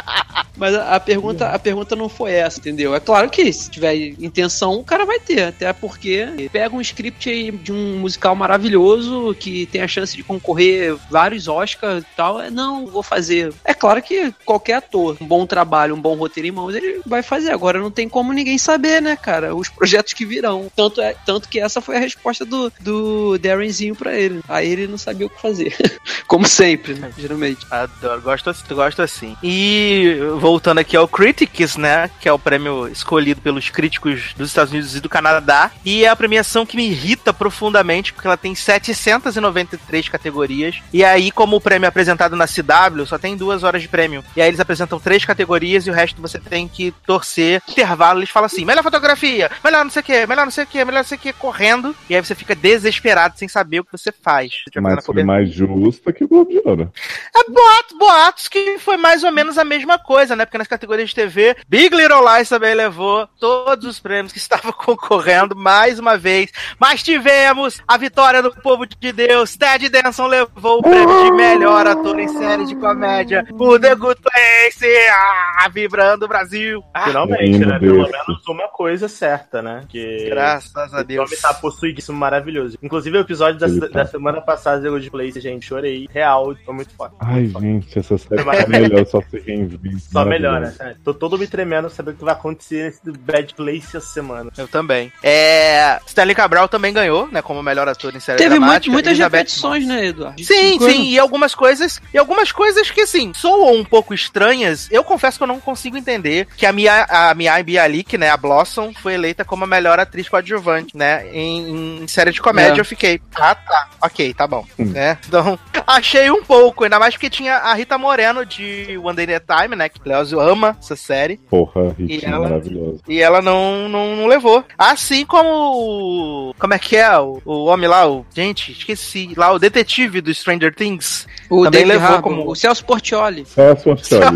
Mas 0.61 0.75
a, 0.75 0.95
a 0.95 0.99
pergunta, 0.99 1.47
a 1.47 1.57
pergunta 1.57 1.95
não 1.95 2.07
foi 2.07 2.33
essa, 2.33 2.59
entendeu? 2.59 2.93
É 2.93 2.99
claro 2.99 3.31
que 3.31 3.51
se 3.51 3.67
tiver 3.67 3.95
intenção, 3.95 4.75
o 4.75 4.83
cara 4.83 5.05
vai 5.05 5.19
ter. 5.19 5.41
Até 5.41 5.73
porque 5.73 6.49
pega 6.51 6.75
um 6.75 6.81
script 6.81 7.27
aí 7.27 7.49
de 7.49 7.73
um 7.73 7.97
musical 7.97 8.35
maravilhoso 8.35 9.35
que 9.39 9.65
tem 9.65 9.81
a 9.81 9.87
chance 9.87 10.15
de 10.15 10.21
concorrer 10.21 10.95
vários 11.09 11.47
Oscars 11.47 12.03
e 12.03 12.15
tal. 12.15 12.39
É, 12.39 12.51
não, 12.51 12.85
vou 12.85 13.01
fazer. 13.01 13.51
É 13.65 13.73
claro 13.73 14.03
que 14.03 14.31
qualquer 14.45 14.75
ator, 14.75 15.17
um 15.19 15.25
bom 15.25 15.47
trabalho, 15.47 15.95
um 15.95 16.01
bom 16.01 16.15
roteiro 16.15 16.47
em 16.47 16.51
mãos, 16.51 16.75
ele 16.75 17.01
vai 17.07 17.23
fazer. 17.23 17.49
Agora 17.49 17.79
não 17.79 17.89
tem 17.89 18.07
como 18.07 18.31
ninguém 18.31 18.59
saber, 18.59 19.01
né, 19.01 19.15
cara? 19.15 19.55
Os 19.55 19.67
projetos 19.67 20.13
que 20.13 20.27
virão. 20.27 20.71
Tanto, 20.75 21.01
é, 21.01 21.15
tanto 21.25 21.49
que 21.49 21.59
essa 21.59 21.81
foi 21.81 21.95
a 21.95 21.99
resposta 21.99 22.45
do, 22.45 22.71
do 22.79 23.39
Darrenzinho 23.39 23.95
pra 23.95 24.13
ele. 24.15 24.41
Aí 24.47 24.69
ele 24.69 24.85
não 24.85 24.99
sabia 24.99 25.25
o 25.25 25.29
que 25.29 25.41
fazer. 25.41 25.75
Como 26.27 26.47
sempre, 26.47 26.93
né? 26.93 27.11
Geralmente. 27.17 27.65
Adoro, 27.71 28.21
gosto 28.21 28.51
assim, 28.51 28.63
gosto 28.75 29.01
assim. 29.01 29.35
E 29.41 30.17
voltando 30.51 30.79
aqui 30.79 30.97
ao 30.97 31.07
Critics, 31.07 31.77
né? 31.77 32.09
Que 32.19 32.27
é 32.27 32.33
o 32.33 32.37
prêmio 32.37 32.85
escolhido 32.89 33.39
pelos 33.39 33.69
críticos 33.69 34.33
dos 34.35 34.49
Estados 34.49 34.73
Unidos 34.73 34.97
e 34.97 34.99
do 34.99 35.07
Canadá. 35.07 35.71
E 35.85 36.03
é 36.03 36.09
a 36.09 36.15
premiação 36.15 36.65
que 36.65 36.75
me 36.75 36.89
irrita 36.89 37.31
profundamente, 37.31 38.11
porque 38.11 38.27
ela 38.27 38.35
tem 38.35 38.53
793 38.53 40.09
categorias. 40.09 40.81
E 40.91 41.05
aí, 41.05 41.31
como 41.31 41.55
o 41.55 41.61
prêmio 41.61 41.85
é 41.85 41.87
apresentado 41.87 42.35
na 42.35 42.45
CW, 42.47 43.05
só 43.05 43.17
tem 43.17 43.37
duas 43.37 43.63
horas 43.63 43.81
de 43.81 43.87
prêmio. 43.87 44.25
E 44.35 44.41
aí 44.41 44.49
eles 44.49 44.59
apresentam 44.59 44.99
três 44.99 45.23
categorias 45.23 45.87
e 45.87 45.89
o 45.89 45.93
resto 45.93 46.21
você 46.21 46.37
tem 46.37 46.67
que 46.67 46.93
torcer. 47.07 47.61
Intervalo, 47.69 48.19
eles 48.19 48.29
falam 48.29 48.47
assim: 48.47 48.65
melhor 48.65 48.83
fotografia, 48.83 49.49
melhor 49.63 49.85
não 49.85 49.91
sei 49.91 50.01
o 50.01 50.03
que, 50.03 50.27
melhor 50.27 50.43
não 50.43 50.51
sei 50.51 50.65
o 50.65 50.67
que, 50.67 50.83
melhor 50.83 50.97
não 50.97 51.07
sei 51.07 51.17
o 51.17 51.21
que, 51.21 51.31
correndo. 51.31 51.95
E 52.09 52.15
aí 52.15 52.21
você 52.21 52.35
fica 52.35 52.53
desesperado 52.53 53.39
sem 53.39 53.47
saber 53.47 53.79
o 53.79 53.85
que 53.85 53.91
você 53.93 54.11
faz. 54.11 54.51
Mas 54.81 55.05
foi 55.05 55.23
mais 55.23 55.49
justa 55.49 56.11
que 56.11 56.25
o 56.25 56.27
Globo 56.27 56.51
de 56.51 56.61
Ouro. 56.65 56.91
é 57.33 57.49
boatos, 57.49 57.97
boatos 57.97 58.47
que 58.49 58.77
foi 58.79 58.97
mais 58.97 59.23
ou 59.23 59.31
menos 59.31 59.57
a 59.57 59.63
mesma 59.63 59.97
coisa, 59.97 60.35
né? 60.35 60.40
Porque 60.45 60.57
nas 60.57 60.67
categorias 60.67 61.09
de 61.09 61.15
TV, 61.15 61.55
Big 61.67 61.95
Little 61.95 62.23
Lies 62.25 62.49
também 62.49 62.73
levou 62.73 63.27
todos 63.39 63.85
os 63.85 63.99
prêmios 63.99 64.31
que 64.31 64.39
estavam 64.39 64.71
concorrendo 64.77 65.55
mais 65.55 65.99
uma 65.99 66.17
vez. 66.17 66.51
Mas 66.79 67.03
tivemos 67.03 67.81
a 67.87 67.97
vitória 67.97 68.41
do 68.41 68.51
povo 68.51 68.85
de 68.85 69.11
Deus. 69.11 69.55
Ted 69.55 69.89
Danson 69.89 70.27
levou 70.27 70.79
o 70.79 70.81
prêmio 70.81 71.23
de 71.25 71.31
melhor 71.31 71.87
ator 71.87 72.19
em 72.19 72.27
série 72.27 72.65
de 72.65 72.75
comédia 72.75 73.45
por 73.57 73.79
The 73.79 73.95
Good 73.95 74.21
Place. 74.21 74.85
Ah, 75.09 75.69
vibrando 75.69 76.25
o 76.25 76.27
Brasil. 76.27 76.83
Ah, 76.93 77.05
Finalmente, 77.05 77.59
né? 77.59 77.79
Pelo 77.79 78.03
menos 78.03 78.47
uma 78.47 78.67
coisa 78.67 79.07
certa, 79.07 79.61
né? 79.61 79.83
Que 79.89 80.27
graças 80.29 80.93
a 80.93 81.01
o 81.01 81.03
Deus. 81.03 81.29
nome 81.29 81.41
tá 81.41 81.53
possuidíssimo, 81.53 82.17
maravilhoso. 82.17 82.77
Inclusive, 82.81 83.17
o 83.17 83.21
episódio 83.21 83.59
da, 83.59 83.67
tá. 83.87 84.03
da 84.03 84.05
semana 84.05 84.41
passada, 84.41 84.81
The 84.81 84.89
Good 84.89 85.11
Place, 85.11 85.39
gente, 85.39 85.65
chorei. 85.65 86.07
Real, 86.11 86.55
foi 86.65 86.73
muito 86.73 86.93
forte. 86.95 87.15
Ai, 87.19 87.47
gente, 87.47 87.99
essa 87.99 88.17
série 88.17 88.41
é 88.41 88.67
melhor, 88.67 89.05
só 89.05 89.21
se 89.21 89.39
reinventa. 89.39 89.99
Só 90.11 90.25
melhora, 90.31 90.53
Maravilhoso. 90.61 90.77
sério. 90.77 90.97
Tô 91.03 91.13
todo 91.13 91.37
me 91.37 91.47
tremendo 91.47 91.89
sabendo 91.89 92.15
o 92.15 92.17
que 92.17 92.25
vai 92.25 92.33
acontecer 92.33 92.83
nesse 92.85 93.17
Bad 93.19 93.53
Place 93.55 93.97
essa 93.97 94.07
semana. 94.07 94.51
Eu 94.57 94.67
também. 94.67 95.11
É, 95.23 95.99
Stanley 96.07 96.35
Cabral 96.35 96.67
também 96.67 96.93
ganhou, 96.93 97.27
né? 97.31 97.41
Como 97.41 97.61
melhor 97.63 97.87
ator 97.87 98.15
em 98.15 98.19
série 98.19 98.37
Teve 98.37 98.51
muito, 98.51 98.61
dramática. 98.61 98.91
muitas 98.93 99.11
Elizabeth 99.11 99.37
repetições, 99.37 99.85
né, 99.87 100.05
Eduardo? 100.07 100.43
Sim, 100.43 100.79
sim, 100.79 101.09
e 101.11 101.19
algumas 101.19 101.53
coisas, 101.55 102.01
e 102.13 102.17
algumas 102.17 102.51
coisas 102.51 102.89
que 102.89 103.01
assim, 103.01 103.33
soam 103.33 103.73
um 103.75 103.83
pouco 103.83 104.13
estranhas. 104.13 104.87
Eu 104.91 105.03
confesso 105.03 105.37
que 105.37 105.43
eu 105.43 105.47
não 105.47 105.59
consigo 105.59 105.97
entender 105.97 106.47
que 106.57 106.65
a 106.65 106.71
Mia, 106.71 107.05
a 107.09 107.33
Mia 107.33 107.61
Bialik, 107.63 108.17
né, 108.17 108.29
a 108.29 108.37
Blossom, 108.37 108.93
foi 108.93 109.13
eleita 109.13 109.43
como 109.45 109.63
a 109.63 109.67
melhor 109.67 109.99
atriz 109.99 110.27
coadjuvante, 110.29 110.95
né, 110.95 111.27
em, 111.31 112.01
em 112.03 112.07
série 112.07 112.31
de 112.31 112.41
comédia. 112.41 112.77
É. 112.77 112.81
Eu 112.81 112.85
fiquei, 112.85 113.21
ah, 113.35 113.55
tá, 113.55 113.89
ok, 114.01 114.33
tá 114.33 114.47
bom, 114.47 114.65
Hum. 114.79 114.85
né? 114.91 115.17
Então, 115.27 115.57
achei 115.87 116.29
um 116.31 116.43
pouco, 116.43 116.83
ainda 116.83 116.99
mais 116.99 117.13
porque 117.15 117.29
tinha 117.29 117.55
a 117.57 117.73
Rita 117.73 117.97
Moreno 117.97 118.45
de 118.45 118.97
One 119.03 119.15
Day 119.15 119.35
at 119.35 119.43
a 119.49 119.61
Time, 119.61 119.75
né, 119.75 119.89
que 119.89 119.99
o 120.11 120.15
Leozio 120.15 120.39
ama 120.39 120.75
essa 120.79 120.95
série. 120.95 121.37
Porra, 121.49 121.95
E 121.97 122.19
ela- 122.23 122.39
maravilhoso. 122.49 123.01
E 123.07 123.19
ela 123.21 123.41
não, 123.41 123.87
não, 123.89 124.15
não 124.15 124.27
levou. 124.27 124.63
Assim 124.77 125.25
como 125.25 125.49
o. 125.49 126.53
Como 126.59 126.73
é 126.73 126.79
que 126.79 126.95
é? 126.97 127.17
O, 127.19 127.41
o 127.45 127.65
homem 127.65 127.87
lá, 127.89 128.09
o. 128.09 128.25
Gente, 128.33 128.71
esqueci. 128.71 129.33
Lá, 129.35 129.51
o 129.51 129.59
detetive 129.59 130.21
do 130.21 130.33
Stranger 130.33 130.73
Things. 130.73 131.27
O 131.49 131.63
Também 131.63 131.85
David 131.85 131.87
levou 131.87 132.07
Harbour, 132.15 132.21
como- 132.37 132.49
o 132.51 132.55
Celso 132.55 132.85
Portioli. 132.85 133.45
É 133.57 133.71
a 133.71 133.75
sua 133.75 133.93
história. 133.93 134.27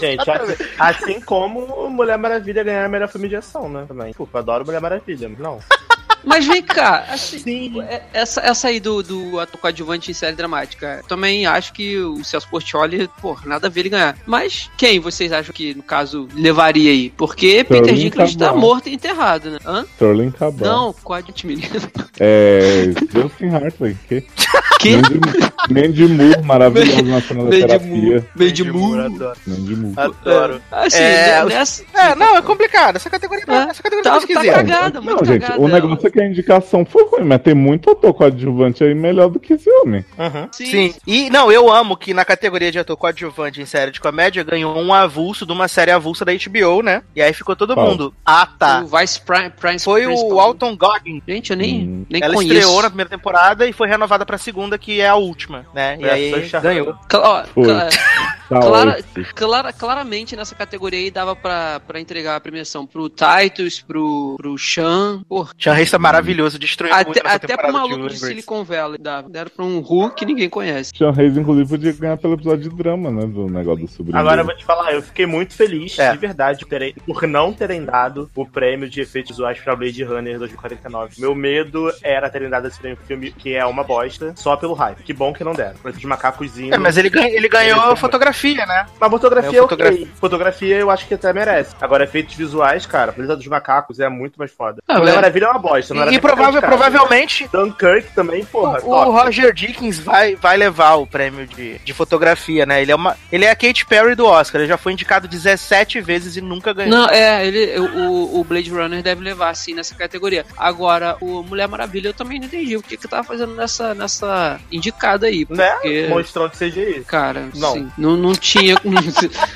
Gente, 0.00 0.30
assim, 0.30 0.64
assim 0.78 1.20
como 1.20 1.88
Mulher 1.90 2.18
Maravilha 2.18 2.62
ganhar 2.64 2.84
a 2.84 2.88
melhor 2.88 3.08
filme 3.08 3.28
de 3.28 3.36
ação, 3.36 3.68
né? 3.68 3.84
Também. 3.86 4.08
Desculpa, 4.08 4.38
eu 4.38 4.42
adoro 4.42 4.64
Mulher 4.64 4.80
Maravilha, 4.80 5.28
mas 5.28 5.38
não. 5.38 5.58
Mas 6.24 6.46
vem 6.46 6.62
cá, 6.62 7.04
assim, 7.10 7.38
Sim. 7.38 7.80
é- 7.82 8.02
essa, 8.12 8.40
essa 8.40 8.68
aí 8.68 8.78
do, 8.80 9.02
do 9.02 9.38
ator 9.40 9.60
coadjuvante 9.60 10.10
em 10.10 10.14
série 10.14 10.36
dramática, 10.36 11.02
também 11.08 11.46
acho 11.46 11.72
que 11.72 11.98
o 11.98 12.22
Celso 12.24 12.48
Portioli, 12.48 13.08
pô, 13.20 13.36
nada 13.44 13.66
a 13.66 13.70
ver 13.70 13.80
ele 13.80 13.88
ganhar. 13.90 14.16
Mas 14.26 14.70
quem 14.76 15.00
vocês 15.00 15.32
acham 15.32 15.52
que, 15.52 15.74
no 15.74 15.82
caso, 15.82 16.28
levaria 16.34 16.90
aí? 16.90 17.10
Porque 17.16 17.64
Peter 17.64 17.80
Sterling 17.82 18.00
Dinklage 18.02 18.36
tá 18.38 18.52
morto 18.54 18.88
e 18.88 18.94
enterrado, 18.94 19.50
né? 19.50 19.58
Hã? 19.64 19.84
Sterling 19.94 20.30
Cabral. 20.30 20.72
Não, 20.72 20.92
coadjuvante 20.92 21.46
menino. 21.46 21.68
É. 22.18 22.90
Justin 23.12 23.48
Hartley. 23.54 23.96
Que? 24.08 24.26
Que? 24.80 24.96
Mandy, 25.70 26.06
Moore, 26.06 26.42
maravilhoso 26.42 27.02
na 27.02 27.20
cena 27.20 27.40
da 27.44 27.50
Mandy 27.50 27.60
terapia. 27.66 27.86
Moore. 27.90 28.24
Mandy 28.34 28.64
Moore. 28.72 29.00
Adoro. 29.02 29.38
Mandy 29.46 29.76
Moore. 29.76 29.94
Adoro. 29.98 30.62
Assim, 30.72 30.96
É, 31.02 31.44
né, 31.44 31.44
nessa... 31.44 31.84
É, 31.92 32.14
não, 32.14 32.36
é 32.38 32.40
complicado. 32.40 32.96
Essa 32.96 33.10
categoria, 33.10 33.44
É, 33.46 33.54
essa 33.70 33.82
categoria 33.82 34.02
tá- 34.10 34.20
tá, 34.20 34.26
tá 34.26 34.52
cagada, 34.54 35.00
muito 35.02 35.18
Não, 35.18 35.24
gente, 35.26 35.52
o 35.58 35.68
negócio 35.68 36.09
que 36.10 36.20
a 36.20 36.26
indicação 36.26 36.84
foi 36.84 37.04
ruim, 37.08 37.24
mas 37.24 37.40
tem 37.42 37.54
muito 37.54 37.90
ator 37.90 38.12
coadjuvante 38.14 38.82
aí 38.84 38.94
melhor 38.94 39.28
do 39.28 39.38
que 39.40 39.54
esse 39.54 39.70
homem. 39.70 40.04
Uhum. 40.18 40.48
Sim. 40.52 40.94
E 41.06 41.30
não, 41.30 41.50
eu 41.50 41.70
amo 41.72 41.96
que 41.96 42.12
na 42.14 42.24
categoria 42.24 42.70
de 42.72 42.78
ator 42.78 42.96
coadjuvante 42.96 43.60
em 43.60 43.66
série 43.66 43.90
de 43.90 44.00
comédia 44.00 44.42
ganhou 44.42 44.76
um 44.76 44.92
avulso 44.92 45.46
de 45.46 45.52
uma 45.52 45.68
série 45.68 45.90
avulsa 45.90 46.24
da 46.24 46.32
HBO, 46.32 46.82
né? 46.82 47.02
E 47.14 47.22
aí 47.22 47.32
ficou 47.32 47.54
todo 47.56 47.74
Qual? 47.74 47.86
mundo. 47.88 48.14
Ah, 48.24 48.46
tá. 48.58 48.82
O 48.82 48.96
Vice 48.98 49.20
Prime, 49.20 49.50
Prime 49.50 49.78
Foi 49.78 50.04
Principal. 50.04 50.32
o 50.32 50.40
Alton 50.40 50.76
Goggins. 50.76 51.22
Gente, 51.26 51.50
eu 51.50 51.56
nem, 51.56 51.80
Hum. 51.88 52.06
nem 52.10 52.22
Ela 52.22 52.34
conheço. 52.34 52.54
estreou 52.54 52.82
na 52.82 52.88
primeira 52.90 53.10
temporada 53.10 53.66
e 53.66 53.72
foi 53.72 53.88
renovada 53.88 54.24
pra 54.26 54.38
segunda, 54.38 54.76
que 54.78 55.00
é 55.00 55.08
a 55.08 55.14
última, 55.16 55.66
né? 55.74 55.96
E 56.00 56.04
É, 56.04 56.12
aí 56.12 56.50
ganhou. 56.62 56.94
Cla- 57.08 57.46
Clara-. 58.58 58.98
Clara- 59.34 59.72
claramente 59.72 60.34
nessa 60.36 60.54
categoria 60.54 60.98
aí 60.98 61.10
dava 61.10 61.36
pra, 61.36 61.80
pra 61.86 62.00
entregar 62.00 62.36
a 62.36 62.40
premiação 62.40 62.86
pro 62.86 63.08
Titus, 63.08 63.80
pro, 63.80 64.34
pro 64.36 64.58
Sean, 64.58 65.22
Sean 65.58 65.72
Reis 65.74 65.90
tá 65.90 65.98
maravilhoso, 65.98 66.58
destruiu 66.58 66.94
muito 66.94 67.18
até, 67.20 67.28
até 67.28 67.56
pro 67.56 67.72
maluco 67.72 67.94
de 67.96 68.00
Ungrateful. 68.00 68.28
Silicon 68.28 68.64
Valley 68.64 68.98
dava. 68.98 69.28
Deram 69.28 69.50
pra 69.54 69.64
um 69.64 69.80
Hulk 69.80 70.16
que 70.16 70.26
ninguém 70.26 70.48
conhece. 70.48 70.92
Sean 70.96 71.12
Reis, 71.12 71.36
inclusive, 71.36 71.68
podia 71.68 71.92
ganhar 71.92 72.16
pelo 72.16 72.34
episódio 72.34 72.68
de 72.70 72.76
drama, 72.76 73.10
né? 73.10 73.26
Do 73.26 73.46
negócio 73.46 73.84
do 73.86 73.90
sobrinho. 73.90 74.18
Agora 74.18 74.40
eu 74.40 74.44
vou 74.46 74.56
te 74.56 74.64
falar, 74.64 74.92
eu 74.92 75.02
fiquei 75.02 75.26
muito 75.26 75.54
feliz, 75.54 75.98
É. 75.98 76.12
de 76.12 76.18
verdade, 76.18 76.64
por, 77.06 77.26
não 77.26 77.52
terem 77.52 77.84
dado 77.84 78.30
o 78.34 78.46
prêmio 78.46 78.88
de 78.88 79.00
efeitos 79.00 79.30
visuais 79.32 79.58
pra 79.60 79.76
Blade 79.76 80.02
Runner 80.02 80.38
2049. 80.38 81.20
Meu 81.20 81.34
medo 81.34 81.92
era 82.02 82.28
terem 82.30 82.48
dado 82.48 82.66
esse 82.66 82.78
prêmio 82.78 82.96
pro 82.96 83.06
filme, 83.06 83.30
que 83.32 83.54
é 83.54 83.64
uma 83.64 83.84
bosta, 83.84 84.32
só 84.36 84.56
pelo 84.56 84.74
hype. 84.74 85.02
Que 85.02 85.12
bom 85.12 85.32
que 85.32 85.44
não 85.44 85.52
deram. 85.52 85.76
Esses 85.86 86.04
macacozinhos. 86.04 86.72
É, 86.72 86.78
mas 86.78 86.96
ele, 86.96 87.10
ganha- 87.10 87.30
ele 87.30 87.48
ganhou 87.48 87.86
Ele 87.88 87.96
fotografia 87.96 88.39
fotografia, 88.40 88.66
né? 88.66 88.86
Mas 89.00 89.10
fotografia 89.10 89.50
É, 89.50 89.58
é 89.58 89.62
fotografia. 89.62 90.02
ok. 90.02 90.12
Fotografia 90.20 90.76
eu 90.76 90.90
acho 90.90 91.06
que 91.06 91.14
até 91.14 91.32
merece. 91.32 91.74
Agora, 91.80 92.04
efeitos 92.04 92.34
visuais, 92.34 92.86
cara, 92.86 93.12
Planeta 93.12 93.36
dos 93.36 93.46
Macacos 93.46 94.00
é 94.00 94.08
muito 94.08 94.36
mais 94.38 94.50
foda. 94.50 94.82
Ah, 94.88 94.98
Mulher 94.98 95.12
é. 95.12 95.16
Maravilha 95.16 95.44
é 95.46 95.48
uma 95.50 95.58
bosta. 95.58 95.94
não 95.94 96.02
era 96.02 96.12
E, 96.12 96.18
pra 96.20 96.34
provável, 96.34 96.60
provavelmente 96.62 97.48
Dunkirk 97.52 98.14
também, 98.14 98.44
porra, 98.44 98.80
o, 98.82 98.90
o 98.90 99.10
Roger 99.10 99.52
Dickens 99.52 99.98
vai, 99.98 100.34
vai 100.36 100.56
levar 100.56 100.94
o 100.94 101.06
prêmio 101.06 101.46
de, 101.46 101.78
de 101.78 101.92
fotografia, 101.94 102.64
né? 102.66 102.80
Ele 102.82 102.92
é, 102.92 102.94
uma, 102.94 103.16
ele 103.30 103.44
é 103.44 103.50
a 103.50 103.56
Katy 103.56 103.86
Perry 103.86 104.14
do 104.14 104.26
Oscar. 104.26 104.60
Ele 104.60 104.68
já 104.68 104.76
foi 104.78 104.92
indicado 104.92 105.28
17 105.28 106.00
vezes 106.00 106.36
e 106.36 106.40
nunca 106.40 106.72
ganhou. 106.72 106.90
Não, 106.96 107.08
é, 107.08 107.46
ele, 107.46 107.78
o, 107.78 108.40
o 108.40 108.44
Blade 108.44 108.70
Runner 108.70 109.02
deve 109.02 109.22
levar, 109.22 109.50
assim, 109.50 109.74
nessa 109.74 109.94
categoria. 109.94 110.44
Agora, 110.56 111.16
o 111.20 111.42
Mulher 111.42 111.68
Maravilha 111.68 112.08
eu 112.08 112.14
também 112.14 112.38
não 112.38 112.46
entendi 112.46 112.76
o 112.76 112.82
que 112.82 112.96
que 112.96 113.08
tava 113.08 113.24
fazendo 113.24 113.54
nessa, 113.54 113.94
nessa 113.94 114.60
indicada 114.70 115.26
aí. 115.26 115.46
Né? 115.48 115.70
Porque, 115.72 116.06
Monstrão 116.08 116.48
de 116.48 116.56
CGI. 116.56 117.04
cara, 117.06 117.48
Não. 117.54 117.90
não. 117.96 118.16
não, 118.16 118.29
não 118.30 118.34
tinha, 118.34 118.74
não, 118.84 118.92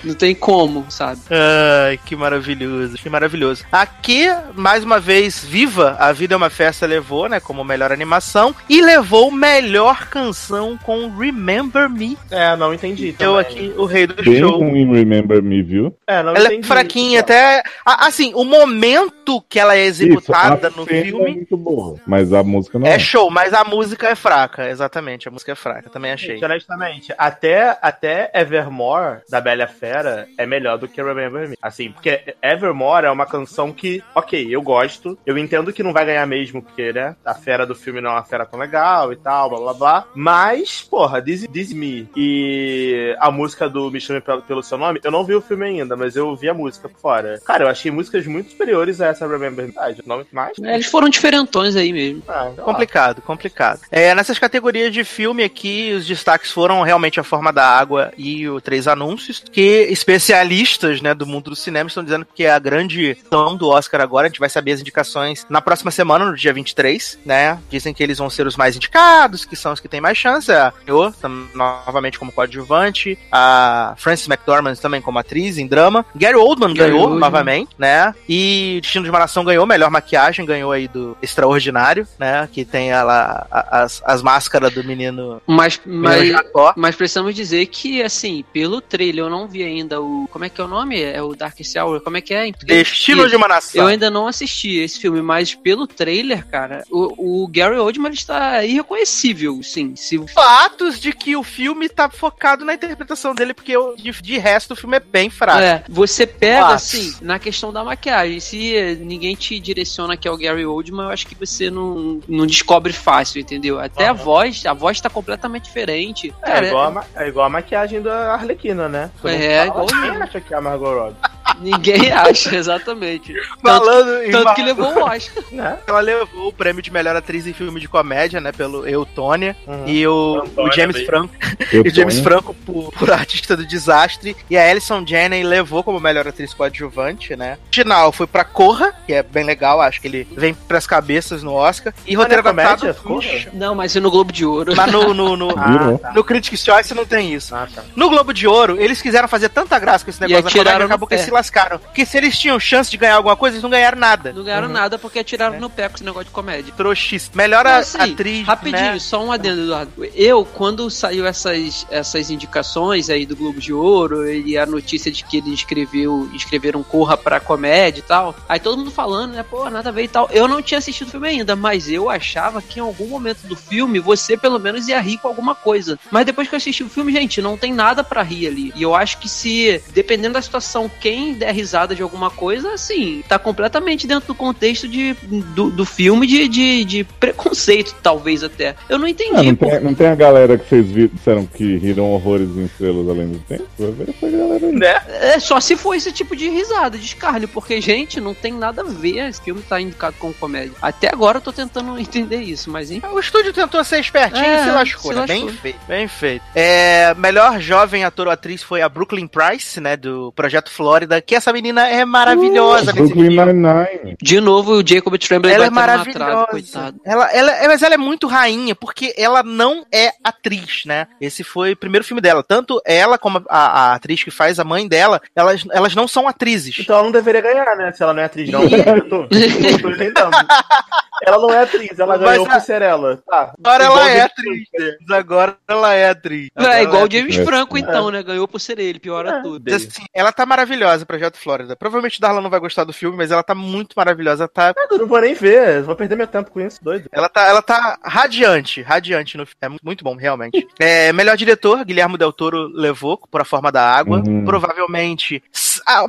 não 0.05 0.15
tem 0.15 0.35
como, 0.35 0.87
sabe? 0.91 1.21
Ai, 1.31 1.99
que 2.05 2.17
maravilhoso, 2.17 2.97
que 2.97 3.09
maravilhoso. 3.09 3.65
Aqui, 3.71 4.27
mais 4.55 4.83
uma 4.85 4.99
vez, 5.01 5.45
Viva, 5.45 5.97
A 5.99 6.13
Vida 6.13 6.35
é 6.35 6.37
uma 6.37 6.51
Festa 6.51 6.87
levou, 6.87 7.29
né, 7.29 7.41
como 7.41 7.65
melhor 7.65 7.93
animação, 7.93 8.55
e 8.69 8.81
levou 8.81 9.31
melhor 9.31 10.09
canção 10.09 10.79
com 10.83 11.09
Remember 11.17 11.89
Me. 11.89 12.17
É, 12.31 12.57
não 12.57 12.75
entendi. 12.75 13.15
Eu 13.19 13.35
também. 13.35 13.41
aqui, 13.41 13.75
o 13.77 13.85
rei 13.85 14.07
do 14.07 14.23
Bem 14.23 14.39
show. 14.39 14.59
ruim 14.59 14.93
Remember 14.93 15.43
Me, 15.43 15.63
viu? 15.63 15.97
É, 16.07 16.23
não 16.23 16.31
Ela 16.35 16.47
entendi. 16.47 16.65
é 16.65 16.67
fraquinha, 16.67 17.21
até. 17.21 17.63
a- 17.85 18.07
Assim, 18.07 18.33
o 18.35 18.45
momento 18.45 19.41
que 19.49 19.59
ela 19.59 19.77
é 19.77 19.85
executada 19.85 20.69
Isso, 20.69 20.79
a 20.79 20.81
no 20.81 20.87
cena 20.87 20.99
É 21.01 21.05
filme 21.05 21.31
muito 21.33 21.57
boa, 21.57 21.97
mas 22.07 22.33
a 22.33 22.43
música 22.43 22.79
não 22.79 22.87
é 22.87 22.99
show, 22.99 23.31
mas 23.31 23.53
a 23.55 23.65
música 23.65 24.09
é 24.09 24.15
fraca. 24.15 24.69
Exatamente, 24.69 25.29
a 25.29 25.31
música 25.31 25.53
é 25.53 25.55
fraca, 25.55 25.89
também 25.91 26.13
achei. 26.13 26.43
Honestamente, 26.45 27.13
até, 27.17 27.79
até 27.81 28.31
Evermore, 28.65 29.21
da 29.29 29.41
Bela 29.41 29.67
Fera, 29.67 30.27
é 30.39 30.47
melhor 30.47 30.79
do 30.79 30.89
que 30.89 31.03
Remember 31.03 31.49
Me. 31.49 31.57
Assim, 31.61 31.91
porque 31.91 32.35
Evermore 32.43 33.07
é 33.07 33.11
uma 33.11 33.27
canção 33.27 33.73
que, 33.73 34.03
ok, 34.15 34.49
eu 34.51 34.63
gosto. 34.63 35.19
Eu 35.27 35.37
entendo 35.39 35.73
que 35.73 35.83
não 35.83 35.93
vai 35.93 36.05
ganhar 36.05 36.27
mesmo, 36.27 36.63
porque, 36.63 36.93
né, 36.93 37.17
a 37.25 37.35
fera 37.35 37.67
do 37.67 37.75
filme 37.75 38.01
não 38.01 38.11
é 38.11 38.15
uma 38.15 38.25
fera 38.25 38.47
tão 38.47 38.59
legal 38.59 39.13
e 39.13 39.17
tal, 39.17 39.51
blá 39.51 39.59
blá 39.59 39.75
blá. 39.75 40.05
Mas, 40.15 40.83
porra, 40.83 41.23
This, 41.23 41.47
This 41.49 41.73
Me 41.73 42.09
e 42.17 43.15
a 43.21 43.31
música 43.31 43.69
do 43.69 43.91
Me 43.91 44.01
Chame 44.01 44.21
Pelo, 44.21 44.43
Pelo 44.43 44.63
Seu 44.63 44.79
Nome, 44.79 45.01
eu 45.03 45.11
não 45.11 45.25
vi 45.25 45.35
o 45.35 45.41
filme 45.41 45.67
ainda, 45.67 45.97
mas 45.97 46.17
eu 46.17 46.35
vi 46.37 46.49
a 46.49 46.55
música 46.55 46.89
por 46.89 46.99
fora. 46.99 47.41
Cara, 47.45 47.65
eu 47.65 47.69
achei 47.69 47.91
músicas 47.91 48.27
muito 48.27 48.51
superiores 48.51 49.01
a 49.01 49.09
essa 49.09 49.27
Remember 49.27 49.67
Me. 49.67 49.75
Ah, 49.77 49.93
Não 50.07 50.25
mais? 50.33 50.59
É, 50.63 50.75
Eles 50.75 50.87
foram 50.87 51.09
diferentões 51.09 51.77
aí 51.77 51.93
mesmo. 51.93 52.23
Ah, 52.29 52.51
lá. 52.57 52.65
Complicado, 52.65 53.23
complicado. 53.23 53.81
É, 53.91 54.15
nessas 54.15 54.39
categorias 54.39 54.93
de 54.93 55.05
filme 55.05 55.43
aqui, 55.45 55.93
os 55.93 56.07
destaques 56.07 56.51
foram 56.51 56.83
realmente 56.83 57.21
A 57.21 57.25
Forma 57.25 57.53
da 57.53 57.67
Água 57.67 58.13
e 58.17 58.49
o 58.49 58.54
Três 58.61 58.87
Anúncios, 58.89 59.43
que 59.53 59.87
especialistas 59.91 61.01
né, 61.01 61.15
do 61.15 61.27
mundo 61.27 61.51
do 61.51 61.57
cinema 61.57 61.89
estão 61.89 62.03
dizendo 62.05 62.27
que 62.35 62.45
é 62.45 62.51
a 62.51 62.59
grande 62.59 63.17
tom 63.31 63.57
do 63.57 63.69
Oscar 63.69 64.01
agora. 64.01 64.27
A 64.27 64.31
gente 64.31 64.41
vai 64.41 64.49
saber 64.49 64.73
as 64.73 64.81
indicações 64.81 65.47
na 65.49 65.61
próxima 65.61 65.91
semana, 65.91 66.25
no 66.25 66.37
dia 66.37 66.53
23, 66.53 67.19
né? 67.25 67.59
Dizem 67.71 67.93
que 67.93 68.03
eles 68.03 68.19
vão 68.19 68.31
ser 68.31 68.47
os 68.47 68.57
mais 68.57 68.77
indicados, 68.77 69.45
que 69.45 69.57
são 69.57 69.73
os 69.73 69.81
que 69.81 69.89
têm 69.89 70.01
mais 70.01 70.17
chance. 70.17 70.51
A 70.53 70.73
tam- 71.21 71.49
novamente 71.55 72.19
como 72.19 72.33
coadjuvante, 72.33 73.19
a 73.31 73.95
Frances 73.99 74.27
McDormand 74.29 74.77
também 74.77 75.01
como 75.01 75.19
atriz 75.19 75.59
em 75.59 75.67
drama. 75.67 76.05
Gary 76.15 76.37
Oldman 76.37 76.75
Gary 76.75 76.91
ganhou 76.91 77.03
Oldman. 77.03 77.21
novamente, 77.21 77.71
né? 77.79 78.15
E 78.29 78.79
Destino 78.83 79.05
de 79.05 79.11
uma 79.11 79.19
Nação 79.19 79.45
ganhou 79.45 79.67
melhor 79.67 79.91
maquiagem, 79.91 80.45
ganhou 80.47 80.73
aí 80.73 80.89
do 80.89 81.17
Extraordinário, 81.23 82.07
né? 82.19 82.49
Que 82.53 82.65
tem 82.65 82.91
ela, 82.91 83.47
a- 83.51 83.83
as, 83.83 84.03
as 84.05 84.23
máscaras 84.23 84.73
do 84.73 84.83
menino, 84.85 85.41
Mas, 85.47 85.81
menino 85.85 86.41
mas, 86.55 86.73
mas 86.77 86.97
precisamos 86.97 87.35
dizer 87.35 87.67
que, 87.67 88.03
assim, 88.03 88.34
pelo 88.43 88.81
trailer 88.81 89.25
eu 89.25 89.31
não 89.31 89.47
vi 89.47 89.63
ainda 89.63 90.01
o. 90.01 90.27
Como 90.31 90.45
é 90.45 90.49
que 90.49 90.61
é 90.61 90.65
o 90.65 90.69
nome? 90.69 91.01
É 91.01 91.23
o 91.23 91.35
Darkest 91.35 91.77
Hour? 91.77 92.01
Como 92.01 92.17
é 92.17 92.21
que 92.21 92.35
é? 92.35 92.51
Destino 92.65 93.29
de 93.29 93.37
uma 93.37 93.47
Nação. 93.49 93.83
Eu 93.83 93.87
ainda 93.89 94.11
não 94.11 94.27
assisti 94.27 94.77
esse 94.79 94.99
filme, 94.99 95.21
mas 95.23 95.55
pelo 95.55 95.87
trailer, 95.87 96.47
cara, 96.47 96.83
o, 96.91 97.43
o 97.45 97.49
Gary 97.49 97.77
Oldman 97.77 98.09
ele 98.09 98.17
está 98.17 98.65
irreconhecível, 98.65 99.61
sim. 99.63 99.95
Se, 99.97 100.19
Fatos 100.29 100.99
de 101.01 101.13
que 101.13 101.37
o 101.37 101.43
filme 101.43 101.89
tá 101.89 102.09
focado 102.09 102.65
na 102.65 102.75
interpretação 102.75 103.35
dele, 103.35 103.53
porque 103.55 103.73
eu- 103.73 103.95
de, 103.97 104.11
de 104.11 104.39
resto 104.39 104.73
o 104.73 104.77
filme 104.77 104.97
é 104.97 105.01
bem 105.01 105.29
fraco. 105.31 105.61
é, 105.61 105.85
você 105.89 106.27
pega, 106.27 106.69
Fatos. 106.69 106.75
assim, 106.95 107.15
na 107.21 107.39
questão 107.39 107.73
da 107.73 107.85
maquiagem. 107.85 108.41
Se 108.41 108.99
ninguém 109.01 109.35
te 109.35 109.59
direciona 109.61 110.17
que 110.17 110.27
é 110.27 110.31
o 110.31 110.37
Gary 110.37 110.65
Oldman, 110.65 111.05
eu 111.07 111.11
acho 111.11 111.27
que 111.27 111.35
você 111.35 111.71
não, 111.71 112.21
não 112.29 112.47
descobre 112.47 112.93
fácil, 112.93 113.41
entendeu? 113.41 113.79
Até 113.79 114.07
a 114.07 114.11
Aham. 114.13 114.15
voz, 114.25 114.67
a 114.67 114.73
voz 114.73 115.01
tá 115.01 115.11
completamente 115.11 115.65
diferente. 115.65 116.33
É, 116.43 116.47
Cara, 116.47 116.67
igual 116.69 116.85
a, 116.87 116.91
ma- 116.91 117.05
é 117.17 117.29
igual 117.29 117.47
a 117.47 117.51
maquiagem 117.51 118.01
da 118.01 118.24
Arlequina, 118.33 118.89
né? 118.89 119.11
Mundo 119.23 119.29
É, 119.35 119.67
igual- 119.67 119.87
Quem 119.87 120.23
acha 120.23 120.41
que 120.41 120.55
é 120.55 120.57
a 120.57 120.61
Margot 120.61 120.95
Robbie? 120.95 121.17
Ninguém 121.61 122.11
acha, 122.13 122.55
exatamente. 122.55 123.33
Tanto, 123.35 123.61
Falando 123.63 124.23
em 124.23 124.31
tanto 124.31 124.55
que 124.55 124.63
levou 124.63 124.93
o 124.93 125.05
Oscar. 125.05 125.45
Né? 125.55 125.79
Ela 125.87 126.01
levou 126.01 126.49
o 126.49 126.53
prêmio 126.53 126.83
de 126.83 126.91
melhor 126.91 127.15
atriz 127.15 127.47
em 127.47 127.53
filme 127.53 127.79
de 127.79 127.87
comédia, 127.87 128.41
né? 128.41 128.51
Pelo 128.51 128.89
Eutônia. 128.89 129.57
Uhum. 129.67 129.87
E 129.87 130.07
o, 130.07 130.43
Antônia 130.43 130.73
o 130.73 130.75
James 130.75 130.97
bem. 130.97 131.07
Franco. 131.07 131.35
E 131.73 131.79
o 131.79 131.95
James. 131.95 132.19
Franco 132.19 132.55
por, 132.67 132.93
por 132.93 133.11
artista 133.13 133.57
do 133.57 133.65
desastre. 133.65 134.37
E 134.51 134.57
a 134.57 134.69
Alison 134.69 135.05
Janney 135.07 135.45
levou 135.45 135.85
como 135.85 136.01
melhor 136.01 136.27
atriz 136.27 136.53
coadjuvante, 136.53 137.37
né? 137.37 137.59
Final 137.71 138.11
foi 138.11 138.27
pra 138.27 138.45
Corra, 138.45 138.95
que 139.07 139.13
é 139.13 139.23
bem 139.23 139.45
legal, 139.45 139.81
acho 139.81 140.01
que 140.01 140.09
ele 140.09 140.27
vem 140.37 140.55
pras 140.55 140.87
cabeças 140.87 141.43
no 141.43 141.53
Oscar. 141.53 141.93
E 142.07 142.15
roteiro 142.15 142.43
Não 142.43 142.51
é 142.51 142.53
comédia. 142.53 142.95
Corra? 142.95 143.29
Não, 143.53 143.75
mas 143.75 143.95
e 143.95 144.01
no 144.01 144.11
Globo 144.11 144.33
de 144.33 144.45
Ouro? 144.45 144.75
Mas 144.77 144.91
no, 144.91 145.15
no, 145.15 145.37
no, 145.37 145.49
Virou. 145.49 145.99
tá. 145.99 146.13
no 146.13 146.25
Critics' 146.25 146.65
Choice 146.65 146.95
não 146.95 147.05
tem 147.05 147.33
isso. 147.33 147.55
Ah, 147.55 147.69
tá. 147.73 147.83
No 147.95 148.09
Globo 148.09 148.33
de 148.33 148.47
Ouro, 148.47 148.81
eles 148.81 149.01
quiseram 149.01 149.29
fazer 149.29 149.49
tanta 149.49 149.79
graça 149.79 150.05
com 150.05 150.11
esse 150.11 150.23
E 150.25 150.29
negócio 150.29 150.45
da 150.45 150.65
comédia, 150.65 150.87
acabou 150.87 151.09
que 151.09 151.17
pé. 151.17 151.23
Lascaram. 151.45 151.79
Porque 151.79 152.05
se 152.07 152.17
eles 152.17 152.39
tinham 152.39 152.59
chance 152.59 152.91
de 152.91 152.97
ganhar 152.97 153.17
alguma 153.17 153.37
coisa, 153.37 153.55
eles 153.57 153.63
não 153.63 153.71
ganharam 153.71 153.99
nada. 153.99 154.33
Não 154.33 154.43
ganharam 154.45 154.67
Uhum. 154.69 154.73
nada 154.73 154.99
porque 154.99 155.19
atiraram 155.19 155.61
no 155.61 155.69
pé 155.71 155.89
com 155.89 155.97
esse 155.97 156.05
negócio 156.05 156.27
de 156.27 156.31
comédia. 156.31 156.73
Trouxis. 156.77 157.31
Melhor 157.35 157.65
Não, 157.65 157.71
a- 157.73 157.79
assim, 157.79 157.99
atriz. 157.99 158.47
Rapidinho, 158.47 158.93
né? 158.93 158.99
só 158.99 159.23
um 159.25 159.31
adendo, 159.33 159.63
Eduardo. 159.63 159.93
Eu, 160.15 160.45
quando 160.45 160.91
saiu 160.91 161.27
essas, 161.27 161.87
essas 161.91 162.31
indicações 162.31 163.11
aí 163.11 163.27
do 163.27 163.37
Globo 163.37 163.61
de 163.61 163.73
Ouro 163.73 164.31
e 164.31 164.57
a 164.57 164.65
notícia 164.67 165.11
de 165.11 165.25
que 165.25 165.39
ele 165.39 165.51
inscreveu, 165.51 166.29
inscreveram 166.33 166.83
Corra 166.83 167.17
pra 167.17 167.41
comédia 167.41 168.01
e 168.01 168.03
tal, 168.03 168.35
aí 168.49 168.61
todo 168.61 168.77
mundo 168.79 168.91
falando, 168.91 169.33
né, 169.33 169.43
pô, 169.49 169.69
nada 169.71 169.89
a 169.89 169.93
ver 169.93 170.05
e 170.05 170.09
tal. 170.09 170.29
Eu 170.31 170.47
não 170.47 170.63
tinha 170.63 170.79
assistido 170.79 171.09
o 171.09 171.11
filme 171.11 171.29
ainda, 171.29 171.57
mas 171.57 171.89
eu 171.89 172.09
achava 172.09 172.61
que 172.63 172.79
em 172.79 172.83
algum 172.83 173.07
momento 173.09 173.47
do 173.47 173.57
filme 173.57 173.99
você 173.99 174.37
pelo 174.37 174.59
menos 174.59 174.87
ia 174.89 175.01
rir 175.01 175.19
com 175.19 175.29
alguma 175.29 175.55
coisa. 175.55 175.99
Mas 176.11 176.25
depois 176.27 176.49
que 176.49 176.55
eu 176.55 176.57
assisti 176.57 176.83
o 176.85 176.89
filme, 176.89 177.13
gente, 177.13 177.41
não 177.43 177.57
tem 177.57 177.73
nada 177.73 178.03
pra 178.05 178.23
rir 178.23 178.47
ali. 178.47 178.73
E 178.77 178.83
eu 178.83 178.95
acho 178.95 179.19
que 179.19 179.29
se, 179.29 179.83
dependendo 179.93 180.35
da 180.35 180.43
situação, 180.43 180.91
quem 181.01 181.34
der 181.35 181.53
risada 181.53 181.95
de 181.95 182.03
alguma 182.03 182.31
coisa, 182.31 182.73
assim, 182.73 183.23
tá 183.29 183.39
completamente 183.39 184.07
dentro 184.07 184.29
do 184.29 184.35
contexto 184.35 184.89
de, 184.89 185.15
do, 185.55 185.71
do 185.71 185.85
filme 185.85 186.27
de, 186.27 186.49
de, 186.49 186.85
de 186.85 187.05
preconceito, 187.05 187.95
talvez 188.03 188.43
até. 188.43 188.75
Eu 188.89 188.99
não 188.99 189.09
entendi. 189.09 189.35
Ah, 189.37 189.43
não, 189.43 189.55
tem, 189.57 189.81
não 189.81 189.95
tem 189.95 190.07
a 190.09 190.15
galera 190.15 190.57
que 190.59 190.69
vocês 190.69 191.11
disseram 191.11 191.47
que 191.47 191.77
riram 191.77 192.13
horrores 192.13 192.49
em 192.57 192.65
Estrelas 192.65 193.09
Além 193.09 193.29
do 193.29 193.39
Tempo? 193.41 193.67
Vai 193.79 193.91
ver 193.93 194.11
essa 194.11 194.31
galera 194.31 194.67
aí. 194.67 194.73
Né? 194.73 195.03
É 195.35 195.39
só 195.39 195.61
se 195.61 195.77
for 195.77 195.95
esse 195.95 196.13
tipo 196.13 196.35
de 196.37 196.49
risada, 196.49 196.97
de 196.99 197.05
escárnio, 197.05 197.49
porque, 197.49 197.81
gente, 197.81 198.21
não 198.21 198.35
tem 198.35 198.53
nada 198.53 198.83
a 198.83 198.85
ver. 198.85 199.29
Esse 199.29 199.41
filme 199.43 199.63
tá 199.63 199.81
indicado 199.81 200.17
como 200.19 200.33
comédia. 200.35 200.73
Até 200.81 201.09
agora 201.13 201.39
eu 201.39 201.43
tô 201.43 201.53
tentando 201.53 201.99
entender 201.99 202.41
isso, 202.43 202.71
mas 202.71 202.91
enfim. 202.91 203.07
O 203.09 203.19
estúdio 203.21 203.53
tentou 203.53 203.83
ser 203.85 204.01
espertinho 204.01 204.45
É, 204.45 204.61
e 204.61 204.65
se 204.65 204.71
lascou, 204.71 205.13
se 205.13 205.19
né? 205.19 205.27
Bem 205.27 205.45
lascou. 205.45 205.61
feito, 205.61 205.79
bem 205.87 206.09
feito. 206.09 206.45
É, 206.55 207.15
melhor 207.15 207.61
jovem 207.61 208.05
ator 208.05 208.27
ou 208.27 208.33
atriz 208.33 208.63
foi 208.63 208.83
a 208.83 208.89
Brooklyn 208.89 209.27
Price, 209.27 209.81
né? 209.81 209.97
Do 209.97 210.33
Projeto 210.33 210.71
Flórida, 210.71 211.21
que 211.27 211.35
essa 211.35 211.53
menina 211.53 211.87
é 211.89 212.05
maravilhosa 212.05 212.93
nesse 212.93 213.13
Brooklyn 213.15 213.31
filme. 213.31 213.53
Nine-Nine. 213.53 214.17
De 214.21 214.41
novo, 214.41 214.75
o 214.75 214.87
Jacob 214.87 215.17
Tremblay 215.19 215.55
Ela 215.55 215.67
é 215.67 215.71
na 215.71 215.83
trave, 215.83 216.13
maravilhosa. 216.19 216.47
coitado. 216.47 217.01
Ela, 217.05 217.33
ela, 217.33 217.53
é- 217.53 217.67
mas 217.69 217.83
ela 217.83 217.95
é 217.95 217.99
muito 217.99 218.27
rainha, 218.27 218.75
porque 218.75 219.15
ela 219.17 219.43
não 219.43 219.85
é 219.93 220.11
atriz, 220.23 220.83
né? 220.87 221.07
Esse 221.21 221.43
foi 221.45 221.73
o 221.73 221.77
primeiro 221.77 222.05
filme 222.05 222.21
dela. 222.21 222.43
Tanto 222.43 222.81
ela 222.85 223.19
como 223.19 223.43
a, 223.49 223.59
a 223.91 223.95
atriz 223.95 224.23
que 224.23 224.31
faz 224.31 224.59
a 224.59 224.65
mãe 224.65 224.87
dela, 224.89 225.21
elas, 225.35 225.65
elas 225.73 225.95
não 225.95 226.07
são 226.09 226.27
atrizes. 226.29 226.79
Então 226.79 226.95
ela 226.97 227.05
não 227.05 227.13
deveria 227.13 227.41
ganhar, 227.41 227.77
né? 227.77 227.93
Se 227.93 228.03
ela 228.03 228.13
não 228.15 228.23
é 228.23 228.27
atriz, 228.27 228.51
não. 228.51 228.63
Ih. 228.65 228.75
Eu 228.95 229.09
tô, 229.09 229.23
eu 229.23 229.79
tô 229.81 229.91
entendendo. 229.91 230.31
Ela 231.23 231.39
não 231.39 231.51
é 231.51 231.63
atriz, 231.63 231.99
ela 231.99 232.17
Mas 232.19 232.29
ganhou 232.29 232.47
a- 232.47 232.51
por 232.51 232.61
ser 232.61 232.83
ela. 232.83 233.17
Tá. 233.27 233.53
Agora 233.63 233.85
Igual 233.85 233.99
ela 234.01 234.11
é 234.11 234.21
atriz, 234.23 234.69
né? 234.79 235.17
Agora 235.17 235.57
ela 235.69 235.95
é 235.95 236.09
atriz. 236.11 236.49
É, 236.57 236.83
igual 236.83 237.05
o 237.05 237.11
James 237.11 237.39
É. 237.39 237.45
Franco, 237.45 237.79
então, 237.79 238.11
né? 238.11 238.23
Ganhou 238.23 238.49
por 238.49 238.59
ser 238.61 238.79
ele, 238.79 238.99
piora 238.99 239.39
É. 239.39 239.43
tudo. 239.43 239.75
Assim, 239.75 240.05
ela 240.13 240.33
tá 240.33 240.45
maravilhosa, 240.45 241.07
Projeto 241.07 241.37
Flórida. 241.39 241.77
Provavelmente 241.77 242.19
o 242.19 242.21
Darlan 242.21 242.41
não 242.41 242.51
vai 242.51 242.61
gostar 242.61 242.85
do 242.85 242.93
filme, 242.93 243.17
mas 243.17 243.31
ela 243.31 243.43
tá 243.43 243.55
muito 243.55 243.95
maravilhosa. 243.97 244.49
Tá, 244.49 244.75
Eu 244.91 244.99
não 244.99 245.07
vou 245.07 245.21
nem 245.21 245.35
ver, 245.35 245.83
vou 245.83 245.95
perder 245.97 246.17
meu 246.17 246.27
tempo 246.27 246.51
com 246.51 246.61
isso, 246.61 246.83
doido. 246.83 247.09
ela, 247.13 247.29
tá, 247.29 247.47
ela 247.47 247.63
tá 247.63 247.99
radiante, 248.03 248.83
radiante 248.83 249.37
no 249.37 249.47
filme. 249.47 249.59
É 249.61 249.69
mu- 249.69 249.79
muito 249.85 250.03
bom, 250.05 250.17
realmente. 250.17 250.67
É, 250.79 251.13
melhor 251.13 251.37
diretor, 251.37 251.85
Guilherme 251.85 252.19
Del 252.19 252.33
Toro 252.33 252.69
levou 252.75 253.17
por 253.31 253.41
A 253.41 253.45
Forma 253.45 253.71
da 253.71 253.83
Água. 253.89 254.19
Uhum. 254.27 254.45
Provavelmente, 254.45 255.43
ah, 255.87 256.07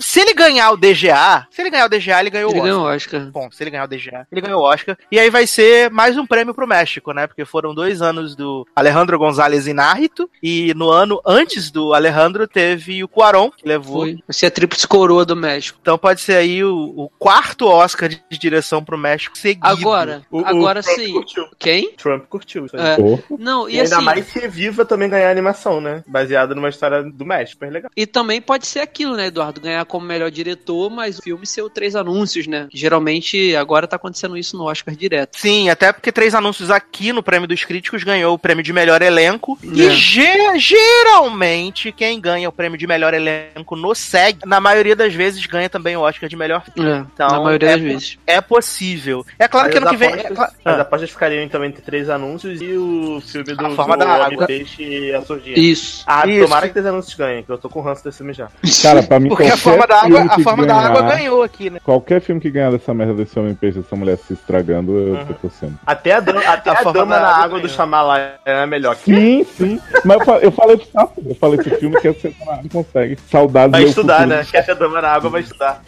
se 0.00 0.20
ele 0.20 0.32
ganhar 0.34 0.70
o 0.70 0.76
DGA, 0.76 1.46
se 1.50 1.60
ele 1.62 1.70
ganhar 1.70 1.86
o 1.86 1.88
DGA, 1.88 2.20
ele 2.20 2.30
ganhou 2.30 2.50
Ele 2.50 2.58
o 2.60 2.62
Oscar. 2.62 2.72
ganhou 2.72 2.84
o 2.86 2.94
Oscar. 2.94 3.20
Bom, 3.30 3.50
se 3.50 3.62
ele 3.62 3.70
ganhar 3.70 3.84
o 3.84 3.88
DGA, 3.88 4.26
ele 4.30 4.40
ganhou 4.46 4.62
o 4.62 4.64
Oscar. 4.64 4.96
E 5.10 5.18
aí 5.18 5.30
vai 5.30 5.46
ser 5.46 5.90
mais 5.90 6.16
um 6.16 6.26
prêmio 6.26 6.54
pro 6.54 6.66
México, 6.66 7.12
né? 7.12 7.26
Porque 7.26 7.44
foram 7.44 7.74
dois 7.74 8.00
anos 8.02 8.34
do 8.34 8.66
Alejandro 8.74 9.18
González 9.18 9.66
Inárrito. 9.66 10.28
E 10.42 10.72
no 10.74 10.88
ano 10.90 11.20
antes 11.26 11.70
do 11.70 11.92
Alejandro 11.94 12.46
teve 12.46 13.02
o 13.04 13.08
Cuarón, 13.08 13.50
que 13.50 13.66
levou. 13.66 14.02
Foi. 14.02 14.12
Vai 14.14 14.32
ser 14.32 14.46
a 14.46 14.50
tríplice 14.50 14.86
coroa 14.86 15.24
do 15.24 15.36
México. 15.36 15.78
Então 15.80 15.98
pode 15.98 16.20
ser 16.20 16.36
aí 16.36 16.62
o, 16.64 16.74
o 16.96 17.08
quarto 17.18 17.66
Oscar 17.66 18.08
de 18.08 18.18
direção 18.38 18.84
pro 18.84 18.96
México 18.98 19.36
seguido. 19.36 19.66
Agora, 19.66 20.22
O- 20.30 20.40
o 20.40 20.46
agora 20.46 20.82
Trump 20.82 20.96
sim. 20.98 21.12
curtiu. 21.12 21.44
Quem? 21.58 21.92
Trump 21.92 22.24
curtiu 22.28 22.66
isso 22.66 22.76
aí. 22.76 22.82
É. 22.82 22.96
Não, 23.38 23.68
E, 23.68 23.74
e, 23.76 23.80
ainda 23.80 23.96
assim. 23.96 24.04
mais 24.04 24.26
se 24.26 24.46
Viva 24.48 24.84
também 24.84 25.08
ganhar 25.08 25.30
animação, 25.30 25.80
né? 25.80 26.02
Baseada 26.06 26.54
numa 26.54 26.68
história 26.68 27.02
do 27.02 27.24
México. 27.24 27.56
Super 27.56 27.72
legal. 27.72 27.90
E 27.96 28.06
também 28.06 28.40
pode 28.40 28.66
ser 28.66 28.80
aquilo, 28.80 29.16
né, 29.16 29.26
Eduardo? 29.26 29.60
Ganhar 29.60 29.84
como 29.86 30.06
melhor 30.06 30.30
diretor, 30.30 30.90
mas 30.90 31.18
o 31.18 31.22
filme 31.22 31.46
ser 31.46 31.62
o 31.62 31.70
três 31.70 31.94
anúncios, 31.96 32.46
né? 32.46 32.68
Geralmente 32.72 33.54
agora 33.56 33.86
tá 33.86 33.96
acontecendo 33.96 34.35
isso 34.36 34.56
no 34.56 34.64
Oscar 34.64 34.94
direto. 34.94 35.38
Sim, 35.38 35.68
até 35.70 35.92
porque 35.92 36.12
Três 36.12 36.34
Anúncios 36.34 36.70
aqui 36.70 37.12
no 37.12 37.22
Prêmio 37.22 37.48
dos 37.48 37.64
Críticos 37.64 38.02
ganhou 38.04 38.34
o 38.34 38.38
prêmio 38.38 38.62
de 38.62 38.72
melhor 38.72 39.02
elenco. 39.02 39.58
É. 39.62 39.66
E 39.66 39.90
ge- 39.90 40.58
geralmente, 40.58 41.92
quem 41.92 42.20
ganha 42.20 42.48
o 42.48 42.52
prêmio 42.52 42.78
de 42.78 42.86
melhor 42.86 43.14
elenco 43.14 43.76
no 43.76 43.94
SEG, 43.94 44.38
na 44.44 44.60
maioria 44.60 44.96
das 44.96 45.14
vezes, 45.14 45.44
ganha 45.46 45.68
também 45.68 45.96
o 45.96 46.00
Oscar 46.00 46.28
de 46.28 46.36
melhor 46.36 46.62
filme. 46.64 46.90
É, 46.90 46.96
Então, 46.98 47.28
na 47.28 47.40
maioria 47.40 47.68
é 47.70 47.72
das 47.72 47.80
vezes. 47.82 48.18
É 48.26 48.40
possível. 48.40 49.24
É 49.38 49.48
claro 49.48 49.70
que 49.70 49.80
Mas 49.80 49.82
ano 49.88 49.90
que 49.90 49.96
vem. 49.96 50.08
é 50.08 50.12
apostas- 50.12 50.36
cla- 50.36 50.52
As 50.72 50.78
Ah. 50.78 50.82
apostas 50.82 51.10
ficariam 51.10 51.42
então 51.42 51.64
entre 51.64 51.82
três 51.82 52.08
anúncios 52.10 52.60
e 52.60 52.76
o 52.76 53.20
filme 53.24 53.54
do, 53.54 53.66
A 53.66 53.70
Forma 53.70 53.96
do 53.96 54.04
da 54.04 54.14
Homem 54.14 54.34
Água. 54.34 54.46
Peixe 54.46 54.82
e 54.82 55.14
a 55.14 55.22
Surdinha. 55.22 55.58
Isso. 55.58 56.04
Ah, 56.06 56.26
Isso. 56.26 56.44
tomara 56.44 56.66
que 56.66 56.72
três 56.74 56.86
anúncios 56.86 57.14
ganhem, 57.14 57.42
que 57.42 57.50
eu 57.50 57.58
tô 57.58 57.68
com 57.68 57.80
ranço 57.80 58.04
desse 58.04 58.18
filme 58.18 58.32
já. 58.32 58.48
cara, 58.82 59.02
pra 59.02 59.18
mim 59.20 59.28
Porque 59.28 59.44
a 59.44 59.56
forma 59.56 59.86
da 59.86 60.02
água, 60.02 60.20
a 60.22 60.28
que 60.36 60.42
forma 60.42 60.66
da 60.66 60.74
ganhar- 60.74 60.86
água 60.90 61.02
ganhou 61.02 61.42
aqui, 61.42 61.70
né? 61.70 61.80
Qualquer 61.82 62.20
filme 62.20 62.40
que 62.40 62.50
ganhar 62.50 62.70
dessa 62.70 62.92
merda 62.94 63.14
desse 63.14 63.38
homem 63.38 63.54
peixe, 63.54 63.78
dessa 63.78 63.96
mulher 63.96 64.18
se 64.26 64.34
estragando, 64.34 64.92
eu 64.96 65.14
Uhum. 65.14 65.24
tô 65.26 65.34
torcendo. 65.34 65.78
Até 65.86 66.12
a, 66.12 66.20
dama- 66.20 66.40
até 66.42 66.70
A 66.70 66.80
a, 66.80 66.82
dama 66.92 67.14
da 67.14 67.20
na 67.20 67.28
Água 67.28 67.44
água 67.44 67.60
do. 67.60 67.68
Shyamalan 67.68 68.28
é 68.44 68.66
melhor. 68.66 68.96
Sim, 68.96 69.44
sim. 69.56 69.80
Mas 70.04 70.18
eu 70.18 70.24
fa- 70.24 70.38
eu 70.38 70.52
falei 70.52 70.76
pro 70.76 70.86
Sato, 70.90 71.22
eu 71.26 71.34
falei 71.36 71.60
esse 71.60 71.70
filme 71.76 72.00
que 72.00 72.08
você 72.10 72.34
não 72.62 72.68
consegue. 72.68 73.18
Saudades 73.30 73.72
Vai 73.72 73.82
estudar, 73.84 74.18
futuro. 74.22 74.36
né? 74.36 74.46
Quer 74.50 74.62
ter 74.66 74.74
dama 74.74 75.00
na 75.00 75.08
água, 75.08 75.30
vai 75.30 75.40
estudar. 75.42 75.82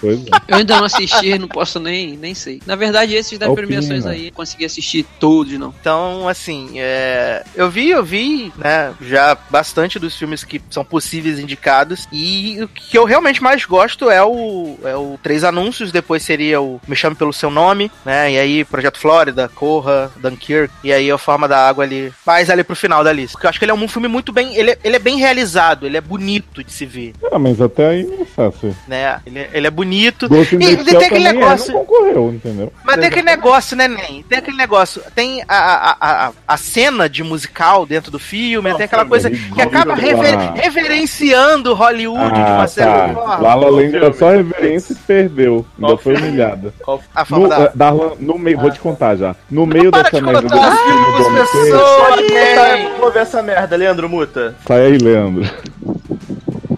Pois 0.00 0.18
é. 0.26 0.30
Eu 0.48 0.56
ainda 0.58 0.76
não 0.76 0.84
assisti, 0.84 1.38
não 1.38 1.48
posso 1.48 1.78
nem, 1.80 2.16
nem 2.16 2.34
sei. 2.34 2.60
Na 2.66 2.76
verdade, 2.76 3.14
esses 3.14 3.38
das 3.38 3.48
Opina. 3.48 3.66
premiações 3.66 4.06
aí, 4.06 4.30
consegui 4.30 4.64
assistir 4.64 5.04
todos, 5.18 5.52
não. 5.58 5.74
Então, 5.80 6.28
assim, 6.28 6.72
é, 6.76 7.42
eu 7.54 7.70
vi, 7.70 7.90
eu 7.90 8.04
vi, 8.04 8.52
né, 8.56 8.94
já 9.00 9.36
bastante 9.50 9.98
dos 9.98 10.16
filmes 10.16 10.44
que 10.44 10.60
são 10.70 10.84
possíveis 10.84 11.38
indicados. 11.38 12.06
E 12.12 12.58
o 12.62 12.68
que 12.68 12.96
eu 12.96 13.04
realmente 13.04 13.42
mais 13.42 13.64
gosto 13.64 14.10
é 14.10 14.22
o, 14.22 14.78
é 14.84 14.94
o 14.96 15.18
Três 15.22 15.44
Anúncios, 15.44 15.90
depois 15.92 16.22
seria 16.22 16.60
o 16.60 16.80
Me 16.86 16.94
Chame 16.96 17.16
Pelo 17.16 17.32
Seu 17.32 17.50
Nome, 17.50 17.65
né? 18.04 18.32
E 18.32 18.38
aí, 18.38 18.64
Projeto 18.64 18.98
Flórida, 18.98 19.50
Corra, 19.54 20.10
Dunkirk, 20.16 20.72
e 20.84 20.92
aí 20.92 21.10
a 21.10 21.18
Forma 21.18 21.46
da 21.48 21.66
Água 21.68 21.84
ali, 21.84 22.12
mais 22.26 22.48
ali 22.50 22.62
pro 22.64 22.76
final 22.76 23.02
da 23.04 23.12
lista. 23.12 23.32
Porque 23.32 23.46
eu 23.46 23.50
acho 23.50 23.58
que 23.58 23.64
ele 23.64 23.72
é 23.72 23.74
um 23.74 23.88
filme 23.88 24.08
muito 24.08 24.32
bem. 24.32 24.54
Ele, 24.56 24.72
é- 24.72 24.78
ele 24.84 24.96
é 24.96 24.98
bem 24.98 25.16
realizado, 25.18 25.86
ele 25.86 25.96
é 25.96 26.00
bonito 26.00 26.62
de 26.62 26.72
se 26.72 26.84
ver, 26.86 27.12
Ah, 27.32 27.38
mas 27.38 27.60
até 27.60 27.86
aí 27.88 28.04
não 28.04 28.22
é 28.22 28.24
fácil. 28.24 28.76
né? 28.86 29.20
Ele, 29.26 29.38
é- 29.38 29.50
ele 29.52 29.66
é 29.66 29.70
bonito. 29.70 30.26
E 30.26 30.28
tem 30.56 30.74
aquele 30.74 30.84
também 30.98 31.26
é, 31.26 31.32
negócio. 31.32 31.72
não 31.72 31.80
concorreu, 31.84 32.32
entendeu? 32.32 32.72
Mas 32.84 32.96
tem 32.96 33.06
aquele 33.06 33.26
negócio, 33.26 33.76
né, 33.76 33.88
Nen? 33.88 34.24
Tem 34.28 34.38
aquele 34.38 34.56
negócio. 34.56 35.02
Tem 35.14 35.42
a, 35.48 35.56
a, 35.56 35.96
a, 36.28 36.32
a 36.48 36.56
cena 36.56 37.08
de 37.08 37.22
musical 37.22 37.86
dentro 37.86 38.10
do 38.10 38.18
filme, 38.18 38.72
tem 38.74 38.84
aquela 38.84 39.04
coisa 39.04 39.30
que 39.30 39.60
acaba 39.62 39.94
rever- 39.94 40.36
Ah. 40.38 40.54
reverenciando 40.56 41.74
Hollywood 41.74 42.32
de 42.34 42.40
uma 42.40 42.62
Ah, 42.62 42.66
certa 42.68 42.92
tá. 43.08 43.14
forma. 43.14 43.36
Lala 43.36 43.70
Land 43.70 43.96
era 43.96 44.12
só 44.12 44.30
reverência 44.30 44.92
e 44.92 44.96
perdeu. 44.96 45.66
Ainda 45.80 45.96
foi 45.98 46.14
humilhada. 46.16 46.72
A 47.14 47.24
forma 47.24 47.48
No, 47.48 47.54
da. 47.58 47.72
Darlan, 47.74 48.12
no 48.20 48.38
meio, 48.38 48.58
vou 48.58 48.70
te 48.70 48.80
contar 48.80 49.16
já. 49.16 49.34
No 49.50 49.66
meio 49.66 49.90
dessa 49.90 50.16
de 50.16 50.22
merda 50.22 50.42
contar 50.42 50.70
do 50.70 50.76
filme 50.76 51.16
do 51.16 51.26
Homem 51.26 51.38
das 51.38 51.50
Peixe, 51.50 51.70
pessoas. 51.70 52.08
Pode 52.08 52.22
Nen. 52.22 52.54
botar, 52.54 52.78
eu 52.78 52.98
vou 52.98 53.12
ver 53.12 53.18
essa 53.20 53.42
merda, 53.42 53.76
Leandro 53.76 54.08
Muta. 54.08 54.54
Sai 54.66 54.86
aí, 54.86 54.98
Leandro. 54.98 55.48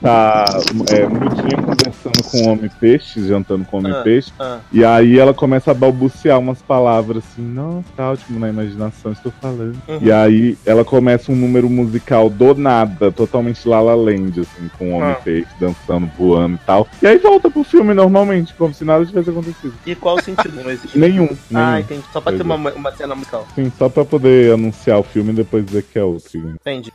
Tá 0.01 0.45
é, 0.93 1.07
Mudinha 1.07 1.57
conversando 1.63 2.23
com 2.31 2.39
o 2.39 2.49
Homem 2.53 2.71
Peixe, 2.81 3.27
jantando 3.27 3.65
com 3.65 3.77
o 3.77 3.81
Homem 3.81 3.93
Ah, 3.93 4.03
Peixe. 4.03 4.33
ah. 4.39 4.59
E 4.73 4.85
aí 4.85 5.19
ela 5.19 5.35
começa 5.35 5.71
a 5.71 5.75
balbuciar 5.75 6.39
umas 6.39 6.63
palavras 6.63 7.25
assim, 7.25 7.43
não, 7.43 7.85
tá 7.97 8.13
ótimo 8.13 8.39
na 8.39 8.49
imaginação, 8.49 9.13
estou 9.13 9.33
falando. 9.41 9.77
Uhum. 9.89 9.99
E 10.01 10.13
aí 10.13 10.57
ela 10.65 10.85
começa 10.85 11.33
um 11.33 11.37
número 11.37 11.69
musical 11.69 12.31
do 12.31 12.55
nada, 12.55 13.11
totalmente 13.11 13.69
Lala 13.69 13.95
Land, 13.95 14.41
assim, 14.41 14.71
com 14.79 14.93
o 14.93 14.97
Homem 14.97 15.11
Ah. 15.11 15.15
Peixe 15.23 15.49
dançando, 15.59 16.07
voando 16.17 16.55
e 16.57 16.61
tal. 16.67 16.87
E 17.03 17.07
aí 17.07 17.19
volta 17.19 17.51
pro 17.51 17.65
filme 17.65 17.93
normalmente, 17.95 18.55
como 18.55 18.73
se 18.73 18.85
nada 18.85 19.05
tivesse 19.05 19.31
acontecido. 19.31 19.75
E 19.87 19.95
qual 19.95 20.17
o 20.17 20.23
sentido? 20.23 20.63
Não 20.63 20.71
existe. 20.71 20.99
Nenhum, 20.99 21.29
nenhum. 21.51 21.65
Ah, 21.67 21.81
entendi. 21.81 22.03
Só 22.13 22.21
pra 22.21 22.33
ter 22.33 22.45
Pois 22.45 22.59
uma, 22.61 22.73
uma 22.73 22.93
cena 22.93 23.15
musical. 23.15 23.47
Sim, 23.55 23.73
só 23.77 23.89
pra 23.89 24.05
poder 24.05 24.55
anunciar 24.55 24.99
o 24.99 25.03
filme 25.03 25.31
e 25.33 25.37
depois 25.37 25.65
dizer 25.67 25.83
que 25.83 25.99
é 25.99 26.05
outro. 26.05 26.39
né? 26.39 26.55
Entendi. 26.61 26.93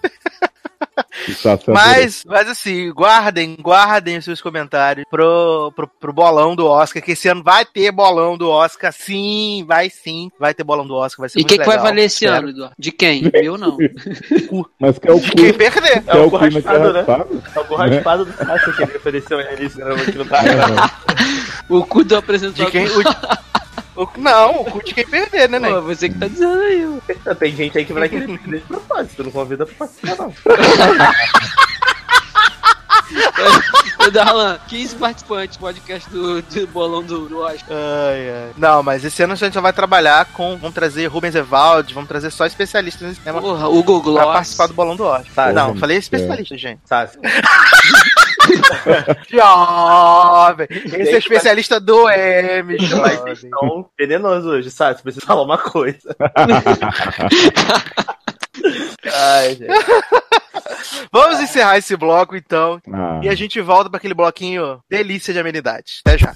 Mas, 1.68 2.24
mas 2.26 2.48
assim, 2.50 2.92
guardem, 2.92 3.56
guardem 3.60 4.18
os 4.18 4.26
seus 4.26 4.42
comentários 4.42 5.06
pro, 5.10 5.72
pro, 5.76 5.88
pro 5.88 6.14
bolão 6.14 6.56
do 6.56 6.66
Oscar, 6.68 7.02
que 7.02 7.12
esse 7.12 7.28
ano 7.28 7.44
vai 7.44 7.66
ter 7.66 7.92
bolão 7.92 8.38
do 8.38 8.50
Oscar, 8.50 8.92
sim, 8.94 9.64
vai 9.68 9.90
sim, 9.90 10.30
vai 10.40 10.54
ter 10.54 10.64
bolão 10.64 10.86
do 10.86 10.96
Oscar, 10.96 11.22
vai 11.24 11.30
ser 11.30 11.40
E 11.40 11.42
o 11.42 11.44
muito 11.44 11.52
que, 11.52 11.60
que 11.60 11.66
vai 11.66 11.78
valer 11.78 12.06
esse 12.06 12.26
ano, 12.26 12.50
Eduardo? 12.50 12.76
De 12.78 12.92
quem? 12.92 13.30
Meu 13.34 13.58
não. 13.58 13.78
Mas 14.80 15.00
que 15.00 15.08
é 15.08 15.12
o 15.12 15.20
De 15.20 15.32
cu, 15.32 15.38
quem 15.38 15.54
perder. 15.54 16.04
que 16.04 16.10
é 16.10 16.16
o 16.16 16.30
cu 16.30 16.38
raspado, 16.38 16.54
naquela 16.54 16.94
né? 16.94 17.00
raspado? 17.00 17.44
É 17.56 17.60
o 17.60 17.64
borraspado 17.66 18.26
do 18.26 18.34
Cássio 18.34 18.76
que 18.76 18.84
ele 18.84 18.98
ofereceu 18.98 19.40
a 19.40 19.44
aqui 19.44 20.18
no 20.18 20.26
tá. 20.26 20.44
O 21.70 21.86
cu 21.86 22.04
do 22.04 22.10
De 22.10 22.16
apresentador. 22.16 22.72
quem. 22.72 22.88
O, 23.96 24.08
não, 24.18 24.62
o 24.62 24.66
cu 24.66 24.84
de 24.84 24.94
quem 24.94 25.06
perder, 25.06 25.48
né, 25.50 25.60
né? 25.60 25.70
Pô, 25.70 25.82
você 25.82 26.10
que 26.10 26.18
tá 26.18 26.28
dizendo 26.28 26.60
aí, 26.60 26.86
mano. 26.86 27.02
Tem 27.40 27.56
gente 27.56 27.78
aí 27.78 27.86
que 27.86 27.94
vai 27.94 28.10
querer 28.10 28.28
perder 28.28 28.60
de 28.60 28.66
propósito. 28.66 29.16
Tu 29.18 29.24
não 29.24 29.32
convida 29.32 29.66
pra 29.66 29.76
participar, 29.76 30.18
não. 30.18 30.34
Ô, 34.06 34.10
Darlan, 34.12 34.58
15 34.68 34.96
participantes 34.96 35.58
podcast 35.58 36.10
do, 36.10 36.42
do 36.42 36.68
bolão 36.68 37.04
do, 37.04 37.30
do 37.30 37.40
Oscar. 37.40 37.70
Ai, 37.70 38.30
ai. 38.30 38.52
Não, 38.58 38.82
mas 38.82 39.06
esse 39.06 39.22
ano 39.24 39.34
a 39.34 39.36
gente 39.36 39.54
só 39.54 39.62
vai 39.62 39.72
trabalhar 39.72 40.26
com. 40.34 40.58
Vamos 40.58 40.74
trazer 40.74 41.06
Rubens 41.08 41.36
Evaldi, 41.36 41.94
vamos 41.94 42.10
trazer 42.10 42.32
só 42.32 42.46
especialistas 42.46 43.08
no 43.08 43.16
cinema 43.16 43.40
Porra, 43.40 43.68
o 43.70 43.84
Google 43.84 44.16
pra 44.16 44.26
participar 44.26 44.68
do 44.68 44.74
bolão 44.74 44.96
do 44.96 45.06
Oscar. 45.06 45.34
Tá, 45.34 45.54
não, 45.54 45.76
falei 45.76 45.98
especialista, 45.98 46.58
gente. 46.58 46.82
Sácio. 46.86 47.20
Jovem! 49.30 50.68
Esse 50.70 51.16
é 51.16 51.18
especialista 51.18 51.80
do 51.80 52.10
M, 52.10 52.78
Mas 52.80 52.90
jovem. 52.90 53.18
vocês 53.18 53.44
estão 53.44 53.86
venenosos 54.00 54.46
hoje, 54.46 54.70
sabe? 54.72 54.98
Você 54.98 55.04
precisa 55.04 55.26
falar 55.26 55.42
uma 55.44 55.58
coisa. 55.58 56.16
Ai, 59.14 59.56
gente. 59.56 59.68
Vamos 61.12 61.40
encerrar 61.40 61.78
esse 61.78 61.96
bloco, 61.96 62.36
então. 62.36 62.80
Ah, 62.92 63.20
E 63.24 63.30
a 63.30 63.36
gente 63.36 63.60
volta 63.62 63.90
para 63.90 63.98
aquele 63.98 64.14
bloquinho 64.14 64.80
delícia 64.90 65.34
de 65.34 65.40
amenidades. 65.40 66.02
Até 66.06 66.18
já. 66.18 66.34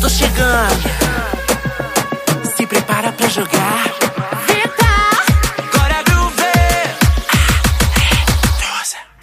Tô 0.00 0.08
chegando. 0.08 0.82
Se 2.56 2.66
prepara 2.66 3.12
pra 3.12 3.28
jogar. 3.28 3.84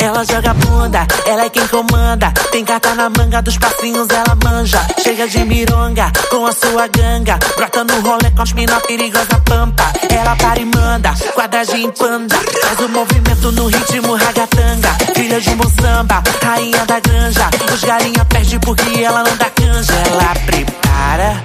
Ela 0.03 0.21
joga 0.25 0.53
bunda, 0.53 1.07
ela 1.25 1.45
é 1.45 1.49
quem 1.49 1.65
comanda. 1.67 2.29
Tem 2.51 2.65
carta 2.65 2.93
na 2.93 3.09
manga 3.09 3.41
dos 3.41 3.57
passinhos, 3.57 4.09
ela 4.09 4.37
manja. 4.43 4.85
Chega 5.01 5.25
de 5.29 5.45
mironga 5.45 6.11
com 6.29 6.45
a 6.45 6.51
sua 6.51 6.87
ganga. 6.87 7.39
Brota 7.55 7.85
no 7.85 8.01
rolê 8.01 8.29
com 8.31 8.41
as 8.41 8.51
mina 8.51 8.81
perigosa 8.81 9.39
pampa. 9.45 9.93
Ela 10.09 10.35
para 10.35 10.59
e 10.59 10.65
manda, 10.65 11.13
quadradinho 11.33 11.89
panda. 11.93 12.35
Faz 12.35 12.79
o 12.81 12.89
movimento 12.89 13.49
no 13.53 13.67
ritmo 13.67 14.15
ragatanga. 14.15 14.89
Filha 15.15 15.39
de 15.39 15.55
moçamba, 15.55 16.21
rainha 16.43 16.85
da 16.85 16.99
granja. 16.99 17.49
Os 17.73 17.81
galinha 17.85 18.25
perde 18.25 18.59
porque 18.59 19.01
ela 19.01 19.23
não 19.23 19.37
dá 19.37 19.49
canja. 19.51 19.93
Ela 19.93 20.35
prepara, 20.45 21.43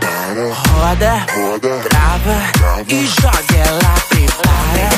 roda, 0.67 1.27
trava 1.89 2.85
e 2.89 3.07
joga. 3.07 3.39
Ela 3.55 3.95
prepara, 4.09 4.89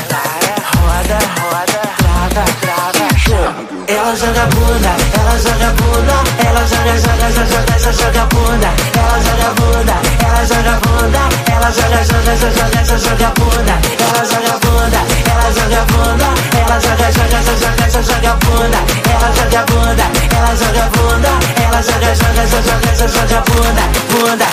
roda, 0.77 1.19
roda, 1.41 1.81
trava, 1.97 2.45
trava, 2.59 2.90
Ela 3.31 4.13
joga 4.13 4.45
bunda, 4.47 4.91
ela 5.15 5.37
joga 5.39 5.71
bunda, 5.79 6.15
ela 6.45 6.67
joga, 6.67 6.97
joga, 6.99 7.31
joga, 7.31 7.63
joga, 7.79 7.91
joga, 7.93 8.25
bunda. 8.25 8.69
Ela 8.93 9.17
joga 9.23 9.49
bunda, 9.55 9.95
ela 10.19 10.43
joga 10.45 10.75
bunda, 10.83 11.21
ela 11.47 11.71
joga, 11.71 12.03
joga, 12.03 12.35
joga, 12.35 12.67
joga, 12.67 12.97
joga, 12.99 13.31
bunda. 13.39 13.75
Ela 14.03 14.21
joga 14.25 14.53
bunda, 14.59 14.99
ela 15.31 15.47
joga 15.55 15.81
bunda, 15.87 16.29
ela 16.59 16.77
joga, 16.81 17.07
joga, 17.11 17.39
joga, 17.41 18.01
joga, 18.03 18.33
bunda. 18.43 18.79
Ela 19.09 19.29
joga 19.31 19.61
bunda, 19.71 20.05
ela 20.35 20.51
joga 20.59 20.85
bunda, 20.91 21.31
ela 21.63 21.81
joga, 21.81 22.11
joga, 22.15 22.43
joga, 22.51 22.75
joga, 22.97 23.07
joga 23.07 23.39
bunda, 23.47 23.83
bunda. 24.11 24.47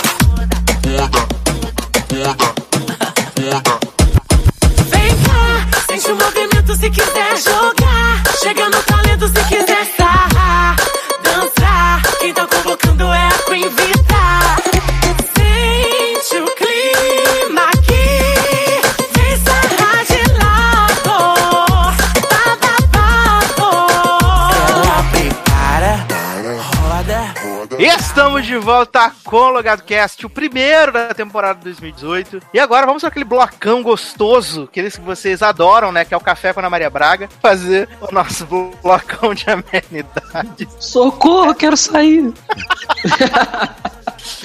Vem 3.39 3.61
cá, 3.63 3.98
Sente 5.99 6.13
o 6.13 6.17
movimento 6.17 6.77
se 6.77 6.91
quiser 6.91 7.37
jogar. 7.39 8.23
Chega 8.41 8.71
no 8.71 8.81
talento 8.85 9.27
se 9.27 9.45
quiser 9.49 9.85
sarrar, 9.97 10.77
dançar. 11.25 12.03
Quem 12.21 12.33
tá 12.33 12.47
convocando 12.47 13.03
é 13.13 13.27
a 13.27 13.33
Queen 13.45 13.69
volta 28.59 29.13
com 29.25 29.37
o 29.37 29.51
Logado 29.51 29.83
Cast, 29.83 30.25
o 30.25 30.31
primeiro 30.31 30.93
da 30.93 31.15
temporada 31.15 31.61
2018. 31.63 32.41
E 32.53 32.61
agora 32.61 32.87
vamos 32.87 33.01
para 33.01 33.09
aquele 33.09 33.25
blocão 33.25 33.83
gostoso, 33.83 34.65
aqueles 34.65 34.97
que 34.97 35.03
vocês 35.03 35.43
adoram, 35.43 35.93
né? 35.93 36.05
Que 36.05 36.15
é 36.15 36.17
o 36.17 36.21
Café 36.21 36.53
com 36.53 36.61
a 36.61 36.63
Ana 36.63 36.71
Maria 36.71 36.91
Braga, 36.91 37.29
fazer 37.41 37.89
o 38.01 38.13
nosso 38.13 38.47
blocão 38.83 39.35
de 39.35 39.47
amenidades. 39.51 40.69
Socorro, 40.79 41.55
quero 41.55 41.77
sair. 41.77 42.33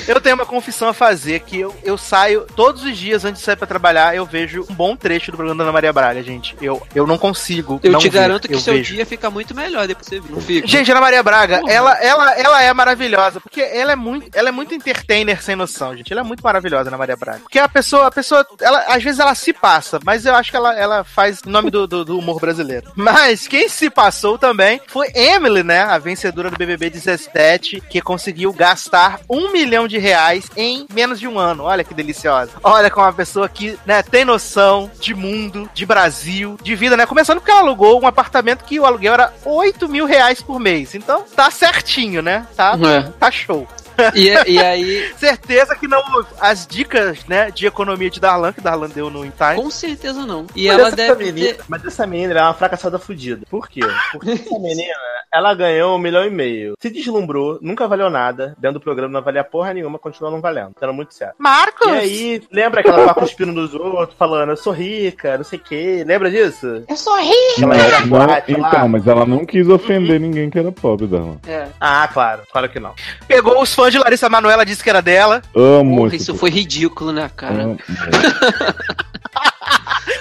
Eu 0.08 0.20
tenho 0.22 0.36
uma 0.36 0.46
confissão 0.46 0.88
a 0.90 0.94
fazer 0.94 1.42
que 1.42 1.60
eu, 1.60 1.76
eu 1.84 1.98
saio 1.98 2.46
todos 2.56 2.84
os 2.84 2.98
dias 2.98 3.26
antes 3.26 3.40
de 3.40 3.46
sair 3.46 3.56
pra 3.56 3.68
trabalhar, 3.68 4.16
eu 4.16 4.26
vejo 4.26 4.66
um 4.70 4.74
bom 4.74 4.96
trecho 4.96 5.32
do 5.32 5.38
programa 5.38 5.58
da 5.58 5.64
Ana 5.64 5.74
Maria 5.74 5.94
Braga, 5.94 6.22
gente. 6.24 6.56
Eu, 6.62 6.82
eu 6.94 7.06
não 7.08 7.18
consigo. 7.18 7.80
Eu 7.84 7.92
não 7.92 8.00
te 8.00 8.10
ver, 8.10 8.20
garanto 8.20 8.48
que 8.48 8.54
eu 8.54 8.60
seu 8.60 8.76
vejo. 8.76 8.94
dia 8.94 9.06
fica 9.06 9.30
muito 9.30 9.56
melhor 9.56 9.88
depois 9.88 10.08
que 10.08 10.16
você 10.16 10.22
viu. 10.22 10.40
Fica? 10.42 10.68
Gente, 10.68 10.92
Ana 10.92 11.02
Maria 11.02 11.24
Braga, 11.24 11.60
Porra. 11.60 11.72
ela, 11.72 12.04
ela, 12.04 12.32
ela 12.34 12.64
é 12.64 12.74
maravilhosa, 12.74 13.40
porque 13.40 13.62
ela 13.62 13.92
é 13.92 13.96
muito, 13.96 14.30
ela 14.34 14.50
é 14.50 14.52
muito 14.52 14.74
entertainer 14.74 15.42
sem 15.42 15.56
noção, 15.56 15.96
gente. 15.96 16.12
Ela 16.12 16.22
é 16.22 16.24
muito 16.24 16.44
maravilhosa, 16.44 16.90
Ana 16.90 16.98
Maria 16.98 17.16
Braga. 17.16 17.40
Porque 17.40 17.60
a 17.60 17.70
pessoa, 17.70 18.08
a 18.08 18.12
pessoa, 18.12 18.46
ela, 18.62 18.80
às 18.88 19.04
vezes 19.04 19.20
ela 19.20 19.36
se 19.36 19.54
passa, 19.54 20.00
mas 20.04 20.26
eu 20.26 20.36
acho 20.36 20.52
que 20.52 20.58
ela, 20.58 20.78
ela 20.78 21.04
faz 21.04 21.44
nome 21.44 21.70
do, 21.70 21.88
do, 21.88 22.06
do 22.06 22.18
humor 22.18 22.40
brasileiro. 22.40 22.92
Mas 22.96 23.48
quem 23.48 23.68
se 23.68 23.90
passou 23.90 24.38
também 24.38 24.82
foi 24.88 25.08
Emily, 25.16 25.64
né? 25.64 25.82
A 25.82 25.98
vencedora 25.98 26.50
do 26.50 26.58
BBB 26.58 26.90
17, 26.90 27.82
que 27.90 28.02
conseguiu 28.02 28.54
gastar 28.54 29.20
um 29.30 29.52
milhão 29.52 29.63
de 29.88 29.98
reais 29.98 30.46
em 30.58 30.86
menos 30.94 31.20
de 31.20 31.28
um 31.28 31.40
ano. 31.40 31.64
Olha 31.64 31.84
que 31.84 31.94
deliciosa. 31.94 32.52
Olha 32.64 32.90
como 32.90 33.06
uma 33.06 33.14
pessoa 33.14 33.48
que, 33.50 33.78
né, 33.86 34.04
tem 34.04 34.26
noção 34.26 34.90
de 35.00 35.14
mundo, 35.14 35.70
de 35.74 35.86
Brasil, 35.86 36.58
de 36.62 36.76
vida, 36.76 36.96
né? 36.98 37.06
Começando 37.06 37.40
porque 37.40 37.52
ela 37.52 37.62
alugou 37.62 38.02
um 38.02 38.08
apartamento 38.08 38.64
que 38.64 38.80
o 38.80 38.86
aluguel 38.86 39.14
era 39.14 39.34
8 39.46 39.88
mil 39.88 40.06
reais 40.06 40.42
por 40.42 40.60
mês. 40.60 40.96
Então, 40.96 41.24
tá 41.36 41.50
certinho, 41.52 42.22
né? 42.22 42.46
Tá, 42.56 42.78
É. 42.84 43.04
tá 43.20 43.32
show. 43.32 43.68
E, 44.16 44.28
e 44.52 44.60
aí, 44.64 45.14
Certeza 45.18 45.76
que 45.76 45.88
não 45.88 46.02
as 46.40 46.66
dicas, 46.68 47.26
né, 47.26 47.52
de 47.52 47.66
economia 47.66 48.10
de 48.10 48.20
Darlan, 48.20 48.54
que 48.54 48.62
Darlan 48.62 48.90
deu 48.90 49.10
no 49.10 49.26
In 49.26 49.32
Time. 49.32 49.56
com 49.62 49.70
certeza 49.70 50.26
não. 50.26 50.46
E 50.56 50.68
Mas 50.68 50.78
ela 50.80 50.88
essa 50.88 50.96
deve 50.96 51.26
menina, 51.32 51.54
ter... 51.54 51.64
Mas 51.68 51.86
essa 51.86 52.06
menina 52.08 52.40
é 52.40 52.44
uma 52.44 52.54
fracassada 52.54 53.00
fudida. 53.00 53.46
Por 53.50 53.68
quê? 53.70 53.82
Porque 54.12 54.32
essa 54.32 54.60
menina, 54.60 54.94
ela 55.34 55.54
ganhou 55.54 55.96
um 55.96 56.00
milhão 56.00 56.26
e 56.26 56.30
meio. 56.30 56.74
Se 56.80 56.90
deslumbrou, 56.90 57.58
nunca 57.62 57.88
valeu 57.88 58.10
nada. 58.10 58.56
Dentro 58.58 58.80
do 58.80 58.84
programa 58.84 59.12
não 59.14 59.22
valia 59.22 59.44
porra 59.44 59.74
nenhuma, 59.74 59.98
continua 60.00 60.30
não 60.32 60.42
valendo. 60.42 60.74
Sendo 60.80 60.94
muito 60.94 61.14
certo. 61.14 61.36
Marcos! 61.38 61.88
E 61.88 61.92
aí, 61.92 62.44
lembra 62.52 62.84
que 62.84 62.90
ela 62.90 63.06
tava 63.06 63.20
cuspindo 63.20 63.52
nos 63.52 63.74
outros, 63.74 64.18
falando, 64.18 64.50
eu 64.52 64.58
sou 64.58 64.74
rica, 64.74 65.38
não 65.38 65.44
sei 65.44 65.60
o 65.60 65.62
quê. 65.62 66.04
Lembra 66.06 66.30
disso? 66.30 66.84
Eu 66.88 66.96
sou 66.98 67.18
era 67.18 68.06
Não, 68.06 68.18
lá. 68.18 68.44
então, 68.48 68.88
mas 68.88 69.08
ela 69.08 69.26
não 69.26 69.46
quis 69.46 69.68
ofender 69.68 70.20
ninguém 70.20 70.50
que 70.50 70.60
era 70.60 70.72
pobre 70.72 71.08
dela. 71.08 71.38
É. 71.48 71.68
Ah, 71.80 72.08
claro. 72.12 72.44
Claro 72.52 72.70
que 72.70 72.80
não. 72.80 72.94
Pegou 73.28 73.62
os 73.62 73.74
fãs 73.74 73.83
de 73.90 73.98
Larissa 73.98 74.30
Manoela, 74.30 74.66
disse 74.66 74.84
que 74.84 74.90
era 74.90 75.02
dela. 75.02 75.42
Amo 75.56 75.98
Porra, 76.04 76.16
isso 76.16 76.28
povo. 76.28 76.40
foi 76.40 76.50
ridículo, 76.50 77.12
né, 77.12 77.30
cara? 77.36 77.64
Amo. 77.64 77.80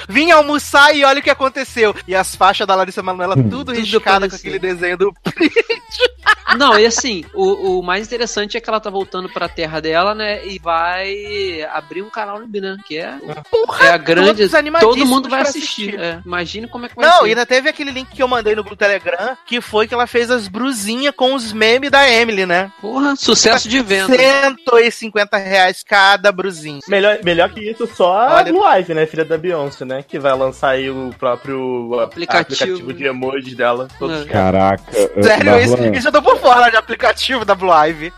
Vim 0.09 0.31
almoçar 0.31 0.95
e 0.95 1.05
olha 1.05 1.21
o 1.21 1.23
que 1.23 1.31
aconteceu. 1.31 1.95
E 2.07 2.15
as 2.15 2.35
faixas 2.35 2.67
da 2.67 2.75
Larissa 2.75 3.03
Manoela, 3.03 3.35
tudo 3.37 3.51
Tudo 3.67 3.73
riscada 3.73 4.29
com 4.29 4.37
aquele 4.37 4.59
desenho 4.59 4.97
do. 4.97 5.15
Não, 6.57 6.79
e 6.79 6.85
assim, 6.85 7.25
o, 7.35 7.79
o 7.79 7.83
mais 7.83 8.07
interessante 8.07 8.57
é 8.57 8.61
que 8.61 8.69
ela 8.69 8.81
tá 8.81 8.91
voltando 8.91 9.29
pra 9.29 9.49
terra 9.49 9.81
dela, 9.81 10.15
né? 10.15 10.47
E 10.47 10.59
vai 10.59 11.63
abrir 11.73 12.03
um 12.03 12.11
canal 12.11 12.39
no 12.39 12.47
Binan, 12.47 12.77
que 12.87 12.99
é, 12.99 13.15
Porra, 13.51 13.87
é 13.87 13.91
a 13.91 13.97
grande. 13.97 14.49
Todo 14.81 15.07
mundo 15.07 15.31
vai 15.31 15.41
pra 15.41 15.49
assistir. 15.49 15.99
É, 15.99 16.21
imagine 16.25 16.69
como 16.69 16.85
é 16.85 16.89
que 16.91 16.97
vai 16.97 17.07
Não, 17.07 17.21
ser. 17.21 17.27
e 17.27 17.29
ainda 17.31 17.47
teve 17.47 17.69
aquele 17.71 17.91
link 17.91 18.09
que 18.11 18.23
eu 18.23 18.29
mandei 18.29 18.55
no 18.55 18.63
grupo 18.63 18.77
Telegram, 18.77 19.37
que 19.47 19.61
foi 19.63 19.89
que 19.89 19.95
ela 19.95 20.07
fez 20.07 20.31
as 20.31 20.47
brusinhas 20.47 21.15
com 21.17 21.35
os 21.35 21.53
memes 21.55 21.91
da 21.91 22.09
Emily, 22.11 22.45
né? 22.45 22.71
Porra, 22.83 23.17
sucesso 23.17 23.67
de 23.69 23.81
venda. 23.81 24.15
150 24.15 25.37
reais 25.39 25.83
cada 25.83 26.31
brusinha. 26.31 26.81
Melhor, 26.87 27.19
melhor 27.25 27.51
que 27.51 27.61
isso, 27.61 27.87
só 27.95 28.19
a 28.29 28.35
Olha- 28.37 28.53
Blue 28.53 28.67
Ivy, 28.79 28.95
né? 28.95 29.07
Filha 29.07 29.25
da 29.25 29.39
Beyoncé, 29.39 29.72
né? 29.81 30.05
Que 30.07 30.19
vai 30.19 30.37
lançar 30.37 30.71
aí 30.71 30.91
o 30.91 31.11
próprio 31.19 31.99
Aplicativo. 32.01 32.73
aplicativo 32.73 32.93
de 32.93 33.05
emojis 33.05 33.55
dela. 33.55 33.89
Todos 33.99 34.23
É. 34.23 34.25
Caraca. 34.27 34.83
Sério, 34.93 35.59
isso, 35.61 35.77
Darlan, 35.77 35.97
isso 35.97 36.09
eu 36.09 36.13
tô 36.13 36.23
por 36.23 36.37
fora 36.39 36.71
de 36.71 36.77
aplicativo 36.77 37.45
da 37.45 37.55
Blue 37.55 37.73
Ivy. 37.73 38.13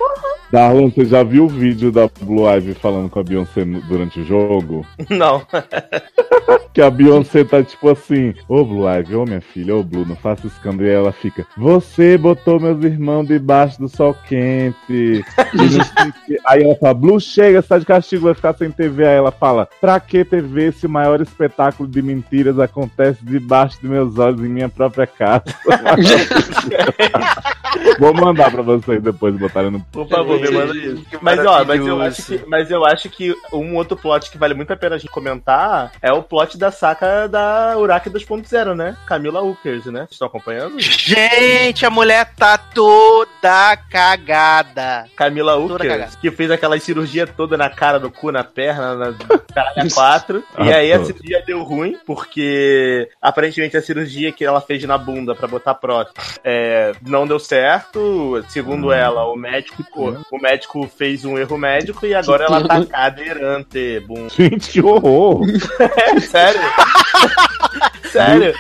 Darlan, 0.53 0.89
você 0.89 1.05
já 1.05 1.23
viu 1.23 1.45
o 1.45 1.49
vídeo 1.49 1.91
da 1.91 2.09
Blue 2.21 2.49
Ivy 2.49 2.75
falando 2.75 3.09
com 3.09 3.19
a 3.19 3.25
Beyoncé 3.25 3.65
durante 3.65 4.21
o 4.21 4.25
jogo? 4.25 4.87
Não. 5.11 5.43
Que 6.73 6.83
a 6.83 6.91
Beyoncé 6.91 7.45
tá 7.45 7.63
tipo 7.63 7.89
assim, 7.89 8.35
ô 8.49 8.65
Blue 8.65 8.89
Ivy, 8.89 9.15
ô 9.15 9.25
minha 9.25 9.41
filha, 9.41 9.77
ô 9.77 9.83
Blue, 9.83 10.05
não 10.05 10.17
faça 10.17 10.47
escândalo. 10.47 10.89
E 10.89 10.93
ela 10.93 11.13
fica, 11.13 11.47
você 11.57 12.19
botou 12.19 12.59
meus 12.61 12.83
irmãos 12.85 13.27
debaixo 13.27 13.81
do 13.81 13.89
sol 13.89 14.15
quente. 14.29 14.77
E. 14.91 15.25
Aí 16.47 16.63
ela 16.63 16.75
fala, 16.77 16.95
Blue, 16.95 17.21
chega, 17.21 17.63
você 17.63 17.69
tá 17.69 17.79
de 17.79 17.87
castigo, 17.87 18.25
vai 18.25 18.35
ficar 18.35 18.55
sem 18.55 18.71
TV. 18.71 19.07
Aí 19.07 19.17
ela 19.17 19.31
fala, 19.31 19.69
pra 19.81 19.99
que 20.01 20.25
TV 20.25 20.73
se 20.73 20.87
o 20.87 20.91
maior 20.91 21.21
espetáculo 21.45 21.89
de 21.89 22.03
mentiras 22.03 22.59
acontece 22.59 23.19
debaixo 23.23 23.79
de 23.81 23.89
meus 23.89 24.19
olhos 24.19 24.41
em 24.41 24.49
minha 24.49 24.69
própria 24.69 25.07
casa? 25.07 25.45
Vou 27.99 28.15
mandar 28.15 28.51
pra 28.51 28.63
vocês 28.63 29.03
depois 29.03 29.35
botarem 29.37 29.71
no 29.71 29.81
Por 29.81 30.09
favor, 30.09 30.41
me 30.41 30.51
manda 30.51 30.77
isso. 30.77 31.05
Mas 31.21 31.45
ó, 31.45 31.65
mas 31.65 31.87
eu, 31.87 32.01
acho 32.01 32.23
que, 32.25 32.45
mas 32.47 32.71
eu 32.71 32.85
acho 32.87 33.11
que 33.11 33.35
um 33.53 33.75
outro 33.77 33.97
plot 33.97 34.31
que 34.31 34.39
vale 34.39 34.55
muito 34.55 34.73
a 34.73 34.77
pena 34.77 34.95
a 34.95 34.99
gente 34.99 35.11
comentar 35.11 35.93
é 36.01 36.13
o 36.13 36.23
plot 36.23 36.57
da 36.57 36.71
saca 36.71 37.29
da 37.29 37.75
Uraki 37.77 38.09
2.0, 38.11 38.75
né? 38.75 38.97
Camila 39.07 39.43
Ukers, 39.43 39.87
né? 39.87 40.01
Vocês 40.01 40.13
estão 40.13 40.29
acompanhando? 40.29 40.79
Gente, 40.81 41.85
a 41.85 41.91
mulher 41.91 42.33
tá 42.37 42.57
toda 42.59 43.77
cagada. 43.91 45.07
Camila 45.17 45.57
Ukers, 45.57 46.15
que 46.17 46.31
fez 46.31 46.51
aquela 46.51 46.79
cirurgia 46.79 47.27
toda 47.27 47.57
na 47.57 47.69
cara, 47.69 47.99
no 47.99 48.11
cu, 48.11 48.31
na 48.31 48.45
perna, 48.45 48.95
na 48.95 49.15
caralho 49.53 49.89
a 49.91 49.95
quatro. 49.95 50.45
e 50.59 50.73
Ah, 50.73 50.77
aí 50.77 50.93
a 50.93 51.01
pô. 51.01 51.07
Cirurgia 51.35 51.43
deu 51.47 51.63
ruim, 51.63 51.97
porque 52.07 53.09
aparentemente 53.21 53.77
a 53.77 53.83
cirurgia 53.83 54.33
que 54.33 54.45
ela 54.45 54.61
fez 54.61 54.83
na 54.85 54.97
bunda 54.99 55.35
pra 55.35 55.49
botar 55.49 55.75
prótese 55.75 56.39
é, 56.45 56.93
não 57.07 57.27
deu 57.27 57.39
certo. 57.39 58.45
Segundo 58.49 58.93
ela, 58.93 59.25
o 59.27 59.37
médico, 59.37 59.85
o 60.31 60.39
médico 60.39 60.89
fez 60.97 61.25
um 61.25 61.39
erro 61.39 61.57
médico 61.59 62.07
e 62.07 62.15
agora 62.15 62.45
ela 62.45 62.67
tá 62.67 62.85
cadeirante. 62.87 64.01
Bum. 64.07 64.29
Gente, 64.35 64.71
que 64.73 64.81
horror! 64.83 65.43
É, 65.81 66.21
sério? 66.21 66.61
sério? 68.11 68.55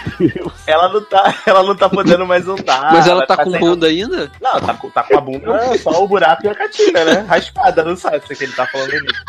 Ela 0.66 0.88
não 0.88 1.02
tá, 1.04 1.34
ela 1.46 1.62
não 1.62 1.76
tá 1.76 1.88
podendo 1.88 2.26
mais 2.26 2.46
andar. 2.48 2.92
Mas 2.92 3.06
ela 3.06 3.26
tá 3.26 3.36
com 3.36 3.50
sem- 3.50 3.60
bunda 3.60 3.86
ainda? 3.86 4.30
Não, 4.40 4.60
tá, 4.60 4.74
com- 4.74 4.90
tá 4.90 5.02
com 5.02 5.16
a 5.16 5.20
bunda 5.20 5.78
só 5.78 6.02
o 6.02 6.08
buraco 6.08 6.44
e 6.44 6.48
a 6.48 6.54
catinga, 6.54 7.04
né? 7.04 7.26
Raspada, 7.28 7.84
não 7.84 7.96
sabe 7.96 8.26
se 8.26 8.32
é 8.32 8.36
que 8.36 8.44
ele 8.44 8.52
tá 8.52 8.66
falando 8.66 8.94
isso. 8.94 9.24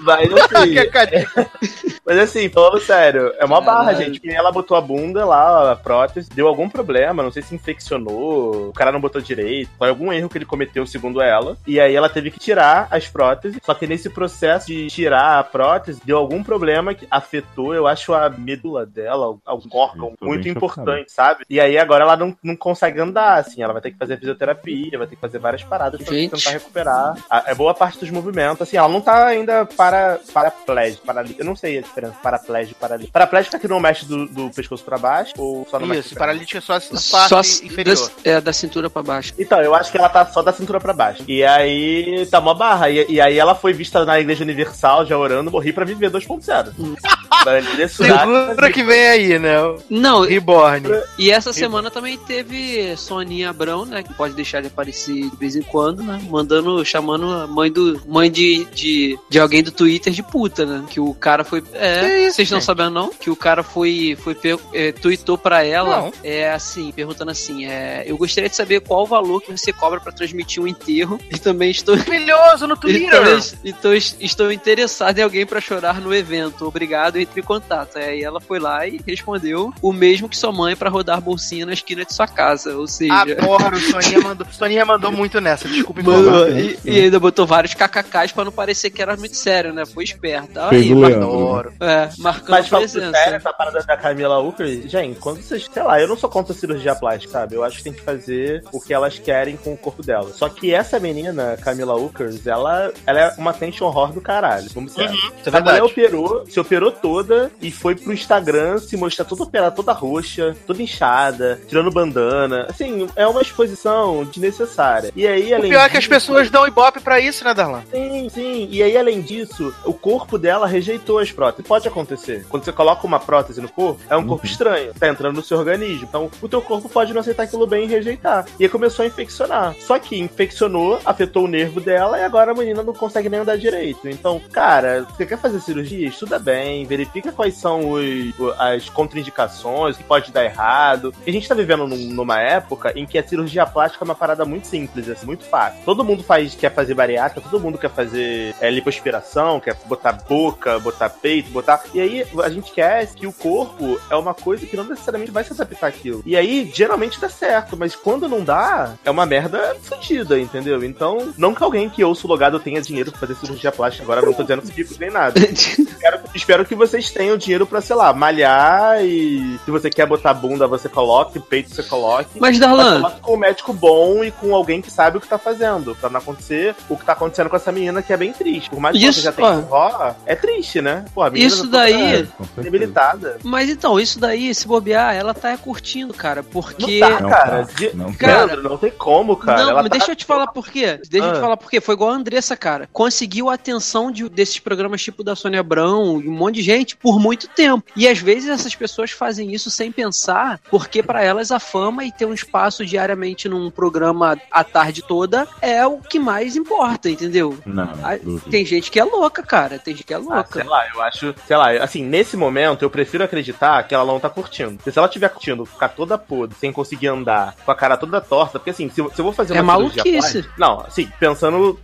Mas 0.00 0.30
assim, 0.32 0.72
Que 0.74 0.86
cadê? 0.86 1.26
mas 2.04 2.18
assim, 2.18 2.48
falando 2.48 2.80
sério, 2.80 3.32
é 3.38 3.44
uma 3.44 3.60
barra, 3.60 3.92
gente. 3.94 4.20
Ela 4.28 4.52
botou 4.52 4.76
a 4.76 4.80
bunda 4.80 5.24
lá, 5.24 5.72
a 5.72 5.76
prótese, 5.76 6.28
deu 6.30 6.46
algum 6.48 6.68
problema, 6.68 7.22
não 7.22 7.30
sei 7.32 7.42
se 7.42 7.54
infeccionou, 7.54 8.68
o 8.68 8.72
cara 8.72 8.92
não 8.92 9.00
botou 9.00 9.20
direito, 9.20 9.70
foi 9.78 9.88
algum 9.88 10.12
erro 10.12 10.28
que 10.28 10.38
ele 10.38 10.44
cometeu, 10.44 10.86
segundo 10.86 11.20
ela. 11.20 11.56
E 11.66 11.80
aí 11.80 11.94
ela 11.94 12.08
teve 12.08 12.30
que 12.30 12.38
tirar 12.38 12.88
as 12.90 13.08
próteses. 13.08 13.58
Só 13.64 13.74
que 13.74 13.86
nesse 13.86 14.08
processo 14.10 14.66
de 14.68 14.86
tirar 14.88 15.38
a 15.38 15.44
prótese, 15.44 16.00
deu 16.04 16.18
algum 16.18 16.42
problema 16.42 16.94
que 16.94 17.06
afetou, 17.10 17.74
eu 17.74 17.86
acho, 17.86 18.12
a 18.14 18.28
medula 18.30 18.86
dela, 18.86 19.36
algum 19.44 19.68
órgão 19.76 20.14
muito 20.20 20.48
importante, 20.48 21.12
sabe? 21.12 21.44
E 21.48 21.60
aí 21.60 21.76
agora 21.78 22.04
ela 22.04 22.16
não, 22.16 22.36
não 22.42 22.56
consegue 22.56 23.00
andar, 23.00 23.38
assim, 23.38 23.62
ela 23.62 23.72
vai 23.72 23.82
ter 23.82 23.90
que 23.90 23.98
fazer 23.98 24.18
fisioterapia, 24.18 24.98
vai 24.98 25.06
ter 25.06 25.14
que 25.16 25.20
fazer 25.20 25.38
várias 25.38 25.62
paradas 25.64 26.00
pra 26.02 26.14
Gente. 26.14 26.30
tentar 26.32 26.50
recuperar. 26.50 27.16
A- 27.28 27.44
É 27.48 27.54
boa 27.54 27.74
parte 27.74 27.98
dos 27.98 28.10
movimentos, 28.10 28.62
assim, 28.62 28.76
ela 28.76 28.88
não 28.88 29.00
tá 29.00 29.26
ainda 29.26 29.64
para 29.90 30.20
paraplégico, 30.32 31.06
paralítico. 31.06 31.40
Eu 31.40 31.46
não 31.46 31.56
sei 31.56 31.78
a 31.78 31.80
diferença, 31.82 32.14
paraplégico 32.22 32.76
e 32.76 32.80
paralítico. 32.80 33.12
Paraplégico 33.12 33.56
é 33.56 33.58
que 33.58 33.68
não 33.68 33.80
mexe 33.80 34.04
do, 34.06 34.26
do 34.26 34.50
pescoço 34.50 34.84
pra 34.84 34.98
baixo 34.98 35.32
ou 35.38 35.66
só 35.70 35.78
não 35.78 35.86
mexe 35.86 36.00
Isso, 36.00 36.14
pra 36.14 36.20
paralítica 36.26 36.58
é 36.58 36.60
só 36.60 36.74
a 36.76 36.80
parte 36.80 37.28
Só 37.28 37.40
inferior. 37.64 37.96
da, 38.24 38.30
é, 38.30 38.40
da 38.40 38.52
cintura 38.52 38.88
pra 38.90 39.02
baixo. 39.02 39.32
Então, 39.38 39.60
eu 39.60 39.74
acho 39.74 39.90
que 39.90 39.98
ela 39.98 40.08
tá 40.08 40.24
só 40.26 40.42
da 40.42 40.52
cintura 40.52 40.80
pra 40.80 40.92
baixo. 40.92 41.22
E 41.26 41.44
aí 41.44 42.26
tá 42.30 42.38
uma 42.38 42.54
barra. 42.54 42.90
E, 42.90 43.06
e 43.08 43.20
aí 43.20 43.38
ela 43.38 43.54
foi 43.54 43.72
vista 43.72 44.04
na 44.04 44.18
Igreja 44.20 44.44
Universal, 44.44 45.06
já 45.06 45.16
orando, 45.16 45.50
morri 45.50 45.72
pra 45.72 45.84
viver 45.84 46.10
2.0. 46.10 46.72
Pra 47.44 47.60
direcionar- 47.60 48.26
Segura 48.48 48.72
que 48.72 48.82
vem 48.82 49.06
aí, 49.08 49.38
né? 49.38 49.56
Não, 49.88 50.22
Reborn. 50.22 50.88
e 51.18 51.30
essa 51.30 51.52
semana 51.52 51.88
também 51.90 52.16
teve 52.18 52.96
Soninha 52.96 53.50
Abrão, 53.50 53.84
né? 53.84 54.02
Que 54.02 54.12
pode 54.14 54.34
deixar 54.34 54.60
de 54.60 54.66
aparecer 54.68 55.28
de 55.30 55.36
vez 55.36 55.54
em 55.54 55.62
quando, 55.62 56.02
né? 56.02 56.20
Mandando, 56.28 56.84
chamando 56.84 57.30
a 57.30 57.46
mãe 57.46 57.70
do. 57.70 58.00
mãe 58.08 58.30
de, 58.30 58.64
de, 58.74 59.18
de 59.28 59.38
alguém 59.38 59.62
do 59.62 59.70
Twitter 59.78 60.12
de 60.12 60.24
puta, 60.24 60.66
né? 60.66 60.84
Que 60.90 60.98
o 60.98 61.14
cara 61.14 61.44
foi. 61.44 61.62
É, 61.72 62.26
isso, 62.26 62.36
vocês 62.36 62.50
não 62.50 62.60
sabendo, 62.60 62.90
não? 62.90 63.10
Que 63.10 63.30
o 63.30 63.36
cara 63.36 63.62
foi. 63.62 64.18
foi 64.20 64.36
é, 64.74 64.90
tweetou 64.90 65.38
pra 65.38 65.62
ela. 65.62 66.02
Não. 66.02 66.12
É 66.24 66.50
assim, 66.50 66.90
perguntando 66.90 67.30
assim: 67.30 67.64
é, 67.64 68.02
eu 68.04 68.18
gostaria 68.18 68.50
de 68.50 68.56
saber 68.56 68.80
qual 68.80 69.04
o 69.04 69.06
valor 69.06 69.40
que 69.40 69.52
você 69.52 69.72
cobra 69.72 70.00
pra 70.00 70.10
transmitir 70.10 70.60
um 70.60 70.66
enterro. 70.66 71.20
E 71.30 71.38
também 71.38 71.70
estou. 71.70 71.96
Maravilhoso 72.18 72.66
no 72.66 72.76
Twitter. 72.76 73.40
então 73.64 73.94
estou 73.94 74.50
interessado 74.50 75.18
em 75.18 75.22
alguém 75.22 75.46
pra 75.46 75.60
chorar 75.60 76.00
no 76.00 76.12
evento. 76.12 76.66
Obrigado, 76.66 77.16
entre 77.16 77.40
em 77.40 77.44
contato. 77.44 77.98
Aí 77.98 78.22
ela 78.22 78.40
foi 78.40 78.58
lá 78.58 78.84
e 78.86 79.00
respondeu 79.06 79.72
o 79.80 79.92
mesmo 79.92 80.28
que 80.28 80.36
sua 80.36 80.50
mãe 80.50 80.74
pra 80.74 80.90
rodar 80.90 81.20
bolsinha 81.20 81.64
na 81.64 81.72
esquina 81.72 82.04
de 82.04 82.12
sua 82.12 82.26
casa. 82.26 82.76
Ou 82.76 82.88
seja. 82.88 83.14
Adoro, 83.14 83.78
Soninha 83.78 84.20
mandou, 84.20 84.46
Soninha 84.50 84.84
mandou 84.84 85.12
muito 85.12 85.40
nessa, 85.40 85.68
desculpa 85.68 86.00
informar. 86.00 86.50
e, 86.50 86.78
e 86.84 87.00
ainda 87.00 87.20
botou 87.20 87.46
vários 87.46 87.74
kkks 87.74 88.32
pra 88.32 88.44
não 88.44 88.52
parecer 88.52 88.90
que 88.90 89.00
era 89.00 89.16
muito 89.16 89.36
sério, 89.36 89.67
né? 89.72 89.84
Foi 89.86 90.04
esperta. 90.04 90.68
Fez 90.68 90.82
Aí, 90.82 90.92
o 90.92 90.98
Leandro. 91.00 91.28
Adoro. 91.28 91.72
é, 91.80 92.08
marcando 92.18 92.50
Mas 92.50 92.68
falando 92.68 92.90
presença. 92.90 93.12
sério, 93.12 93.36
essa 93.36 93.52
parada 93.52 93.82
da 93.82 93.96
Camila 93.96 94.38
Ucker, 94.40 94.88
gente, 94.88 95.18
quando 95.20 95.40
vocês. 95.42 95.68
Sei 95.72 95.82
lá, 95.82 96.00
eu 96.00 96.08
não 96.08 96.16
sou 96.16 96.28
contra 96.30 96.54
cirurgia 96.54 96.94
plástica, 96.94 97.32
sabe? 97.32 97.54
Eu 97.54 97.64
acho 97.64 97.78
que 97.78 97.84
tem 97.84 97.92
que 97.92 98.00
fazer 98.00 98.62
o 98.72 98.80
que 98.80 98.92
elas 98.94 99.18
querem 99.18 99.56
com 99.56 99.72
o 99.72 99.76
corpo 99.76 100.02
dela. 100.02 100.30
Só 100.32 100.48
que 100.48 100.72
essa 100.74 100.98
menina, 100.98 101.56
Camila 101.62 101.94
Uckers, 101.96 102.46
ela, 102.46 102.92
ela 103.06 103.20
é 103.20 103.34
uma 103.38 103.52
tension 103.52 103.86
horror 103.86 104.12
do 104.12 104.20
caralho. 104.20 104.68
Vamos 104.74 104.92
ser. 104.92 105.10
Isso 105.10 105.48
é 105.52 105.56
a 105.56 105.60
mulher 105.60 105.82
operou, 105.82 106.44
se 106.48 106.58
operou 106.60 106.90
toda 106.92 107.50
e 107.60 107.70
foi 107.70 107.94
pro 107.94 108.12
Instagram 108.12 108.78
se 108.78 108.96
mostrar 108.96 109.24
toda 109.24 109.42
operada, 109.42 109.74
toda 109.74 109.92
roxa, 109.92 110.56
toda 110.66 110.82
inchada, 110.82 111.60
tirando 111.68 111.90
bandana. 111.90 112.66
Assim, 112.68 113.06
é 113.16 113.26
uma 113.26 113.42
exposição 113.42 114.24
desnecessária. 114.24 115.12
E 115.14 115.26
aí, 115.26 115.52
O 115.52 115.56
além 115.56 115.70
pior 115.70 115.84
é 115.84 115.88
que 115.88 115.96
as 115.96 116.04
disso- 116.04 116.10
pessoas 116.14 116.50
dão 116.50 116.66
ibope 116.66 117.00
pra 117.00 117.20
isso, 117.20 117.44
né, 117.44 117.52
Darlan? 117.54 117.82
Sim, 117.92 118.28
sim. 118.28 118.68
E 118.70 118.82
aí, 118.82 118.96
além 118.96 119.20
disso, 119.20 119.57
o 119.84 119.92
corpo 119.92 120.38
dela 120.38 120.66
rejeitou 120.66 121.18
as 121.18 121.30
próteses. 121.32 121.66
Pode 121.66 121.88
acontecer. 121.88 122.46
Quando 122.48 122.64
você 122.64 122.72
coloca 122.72 123.06
uma 123.06 123.20
prótese 123.20 123.60
no 123.60 123.68
corpo, 123.68 124.00
é 124.08 124.16
um 124.16 124.26
corpo 124.26 124.46
estranho. 124.46 124.92
Tá 124.94 125.08
entrando 125.08 125.36
no 125.36 125.42
seu 125.42 125.58
organismo. 125.58 126.06
Então, 126.08 126.30
o 126.40 126.48
teu 126.48 126.60
corpo 126.62 126.88
pode 126.88 127.12
não 127.12 127.20
aceitar 127.20 127.44
aquilo 127.44 127.66
bem 127.66 127.84
e 127.84 127.88
rejeitar. 127.88 128.46
E 128.58 128.64
aí 128.64 128.68
começou 128.68 129.04
a 129.04 129.08
infeccionar. 129.08 129.74
Só 129.80 129.98
que 129.98 130.18
infeccionou, 130.18 130.98
afetou 131.04 131.44
o 131.44 131.48
nervo 131.48 131.80
dela 131.80 132.18
e 132.18 132.24
agora 132.24 132.52
a 132.52 132.54
menina 132.54 132.82
não 132.82 132.92
consegue 132.92 133.28
nem 133.28 133.40
andar 133.40 133.56
direito. 133.58 134.08
Então, 134.08 134.40
cara, 134.52 135.04
você 135.04 135.26
quer 135.26 135.38
fazer 135.38 135.60
cirurgia? 135.60 136.08
Estuda 136.08 136.38
bem, 136.38 136.84
verifica 136.86 137.32
quais 137.32 137.54
são 137.56 137.90
os, 137.92 138.34
as 138.58 138.88
contraindicações, 138.88 139.94
o 139.96 139.98
que 139.98 140.04
pode 140.04 140.32
dar 140.32 140.44
errado. 140.44 141.12
E 141.26 141.30
a 141.30 141.32
gente 141.32 141.48
tá 141.48 141.54
vivendo 141.54 141.86
num- 141.86 141.96
numa 142.14 142.40
época 142.40 142.92
em 142.96 143.06
que 143.06 143.18
a 143.18 143.26
cirurgia 143.26 143.66
plástica 143.66 144.04
é 144.04 144.06
uma 144.06 144.14
parada 144.14 144.44
muito 144.44 144.66
simples, 144.66 145.08
assim, 145.08 145.26
muito 145.26 145.44
fácil. 145.44 145.80
Todo 145.84 146.04
mundo 146.04 146.22
faz, 146.22 146.54
quer 146.54 146.72
fazer 146.74 146.94
bariátrica, 146.94 147.48
todo 147.48 147.60
mundo 147.62 147.78
quer 147.78 147.90
fazer 147.90 148.54
é, 148.60 148.70
lipoaspiração, 148.70 149.47
quer 149.58 149.76
botar 149.86 150.12
boca, 150.12 150.78
botar 150.78 151.08
peito, 151.08 151.50
botar. 151.50 151.82
E 151.94 152.00
aí 152.00 152.26
a 152.42 152.48
gente 152.48 152.72
quer 152.72 153.06
que 153.06 153.26
o 153.26 153.32
corpo 153.32 153.98
é 154.10 154.16
uma 154.16 154.34
coisa 154.34 154.66
que 154.66 154.76
não 154.76 154.84
necessariamente 154.84 155.32
vai 155.32 155.44
se 155.44 155.52
adaptar 155.52 155.88
àquilo. 155.88 156.22
E 156.26 156.36
aí, 156.36 156.70
geralmente 156.74 157.20
dá 157.20 157.28
certo, 157.28 157.76
mas 157.76 157.96
quando 157.96 158.28
não 158.28 158.44
dá, 158.44 158.94
é 159.04 159.10
uma 159.10 159.24
merda 159.24 159.76
fodida, 159.82 160.38
entendeu? 160.38 160.82
Então, 160.84 161.32
não 161.36 161.54
que 161.54 161.62
alguém 161.62 161.88
que 161.88 162.04
ouça 162.04 162.26
o 162.26 162.30
logado 162.30 162.60
tenha 162.60 162.82
dinheiro 162.82 163.10
pra 163.10 163.20
fazer 163.20 163.36
cirurgia 163.36 163.72
plástica, 163.72 164.04
agora 164.04 164.24
não 164.24 164.32
tô 164.32 164.42
dizendo 164.42 164.62
que 164.62 164.84
fico 164.84 165.00
nem 165.00 165.10
nada. 165.10 165.38
Espero, 165.48 166.20
espero 166.34 166.64
que 166.64 166.74
vocês 166.74 167.10
tenham 167.10 167.36
dinheiro 167.36 167.66
pra, 167.66 167.80
sei 167.80 167.96
lá, 167.96 168.12
malhar 168.12 169.04
e 169.04 169.58
se 169.64 169.70
você 169.70 169.90
quer 169.90 170.06
botar 170.06 170.32
bunda, 170.32 170.66
você 170.66 170.88
coloque, 170.88 171.40
peito 171.40 171.74
você 171.74 171.82
coloque. 171.82 172.30
Mas, 172.34 172.58
Mas 172.58 172.58
Darlan, 172.58 173.00
coloque 173.00 173.20
com 173.20 173.34
um 173.34 173.38
médico 173.38 173.72
bom 173.72 174.24
e 174.24 174.30
com 174.30 174.54
alguém 174.54 174.80
que 174.80 174.90
sabe 174.90 175.18
o 175.18 175.20
que 175.20 175.28
tá 175.28 175.38
fazendo, 175.38 175.94
pra 175.96 176.08
não 176.08 176.18
acontecer 176.18 176.74
o 176.88 176.96
que 176.96 177.04
tá 177.04 177.12
acontecendo 177.12 177.50
com 177.50 177.56
essa 177.56 177.72
menina, 177.72 178.02
que 178.02 178.12
é 178.12 178.16
bem 178.16 178.32
triste. 178.32 178.70
Por 178.70 178.80
mais 178.80 178.96
que 178.96 179.04
Isso, 179.04 179.20
tenha 179.42 179.66
ó. 179.70 180.12
é 180.26 180.34
triste, 180.34 180.80
né? 180.80 181.04
Pô, 181.14 181.22
a 181.22 181.30
Isso 181.34 181.64
tá 181.70 181.78
daí- 181.78 182.28
debilitada. 182.56 183.38
mas 183.42 183.68
então, 183.70 183.98
isso 183.98 184.18
daí, 184.18 184.54
se 184.54 184.66
bobear, 184.66 185.14
ela 185.14 185.34
tá 185.34 185.56
curtindo, 185.56 186.12
cara, 186.14 186.42
porque. 186.42 187.00
Não 187.00 187.08
tá, 187.10 187.20
Não 187.20 187.30
cara. 187.30 187.66
tá, 187.66 187.72
De- 187.74 187.96
não 187.96 188.12
tá. 188.12 188.26
Leandro, 188.26 188.62
não 188.62 188.76
tem 188.76 188.90
como, 188.90 189.36
cara. 189.36 189.62
não, 189.62 189.70
Ela 189.70 189.82
mas 189.82 189.90
tá- 189.90 189.96
deixa 189.98 190.12
eu 190.12 190.16
te 190.16 190.24
falar 190.24 190.48
por 190.48 190.68
quê. 190.68 191.00
Deixa 191.08 191.26
eu 191.26 191.32
te 191.32 191.38
Ah. 191.38 191.40
falar 191.40 191.56
por 191.56 191.70
quê. 191.70 191.80
Foi 191.80 191.94
igual 191.94 192.10
a 192.10 192.14
Andressa, 192.14 192.56
cara. 192.56 192.88
Conseguiu 192.92 193.48
a 193.50 193.54
atenção 193.54 194.10
de- 194.10 194.28
desses 194.28 194.58
programas 194.58 195.02
tipo 195.02 195.22
da 195.24 195.34
Sônia 195.36 195.60
Abrão 195.60 196.20
e 196.20 196.28
um 196.28 196.32
monte 196.32 196.56
de 196.56 196.62
gente 196.62 196.96
por 196.96 197.18
muito 197.18 197.48
tempo. 197.48 197.84
E 197.96 198.06
às 198.08 198.18
vezes 198.18 198.48
essas 198.48 198.74
pessoas 198.74 199.10
fazem 199.10 199.52
isso 199.54 199.70
sem 199.70 199.90
pensar, 199.92 200.60
porque 200.70 201.02
pra 201.02 201.22
elas 201.22 201.50
a 201.50 201.58
fama 201.60 202.04
e 202.04 202.12
ter 202.12 202.26
um 202.26 202.34
espaço 202.34 202.84
diariamente 202.84 203.48
num 203.48 203.70
programa 203.70 204.36
a 204.50 204.64
tarde 204.64 205.02
toda 205.02 205.46
é 205.60 205.86
o 205.86 205.98
que 205.98 206.18
mais 206.18 206.56
importa, 206.56 207.08
entendeu? 207.10 207.56
Não, 207.64 207.88
Ah, 208.02 208.16
duvido. 208.16 208.50
Tem 208.50 208.64
gente 208.64 208.90
que 208.90 208.98
é 209.00 209.04
louca, 209.04 209.27
cara. 209.30 209.78
Tem 209.78 209.94
gente 209.94 210.04
que 210.04 210.12
é 210.12 210.16
Ah, 210.16 210.20
louca. 210.20 210.60
sei 210.60 210.64
lá, 210.64 210.84
eu 210.94 211.02
acho, 211.02 211.34
sei 211.46 211.56
lá, 211.56 211.70
assim, 211.82 212.02
nesse 212.04 212.36
momento 212.36 212.82
eu 212.82 212.90
prefiro 212.90 213.24
acreditar 213.24 213.82
que 213.84 213.94
ela 213.94 214.04
não 214.04 214.20
tá 214.20 214.28
curtindo. 214.28 214.76
Porque 214.76 214.90
se 214.90 214.98
ela 214.98 215.08
tiver 215.08 215.28
curtindo, 215.28 215.64
ficar 215.64 215.88
toda 215.88 216.18
podre, 216.18 216.56
sem 216.58 216.72
conseguir 216.72 217.08
andar, 217.08 217.54
com 217.64 217.70
a 217.70 217.74
cara 217.74 217.96
toda 217.96 218.20
torta, 218.20 218.58
porque 218.58 218.70
assim, 218.70 218.88
se, 218.88 219.00
eu- 219.00 219.10
se 219.10 219.18
eu 219.20 219.24
vou 219.24 219.32
fazer 219.32 219.56
É 219.56 219.60
uma 219.62 219.74
cirurgia 219.76 220.02
maluquice. 220.04 220.32
plástica- 220.42 220.54
Não, 220.58 220.80
assim, 220.80 221.08
pensando, 221.20 221.78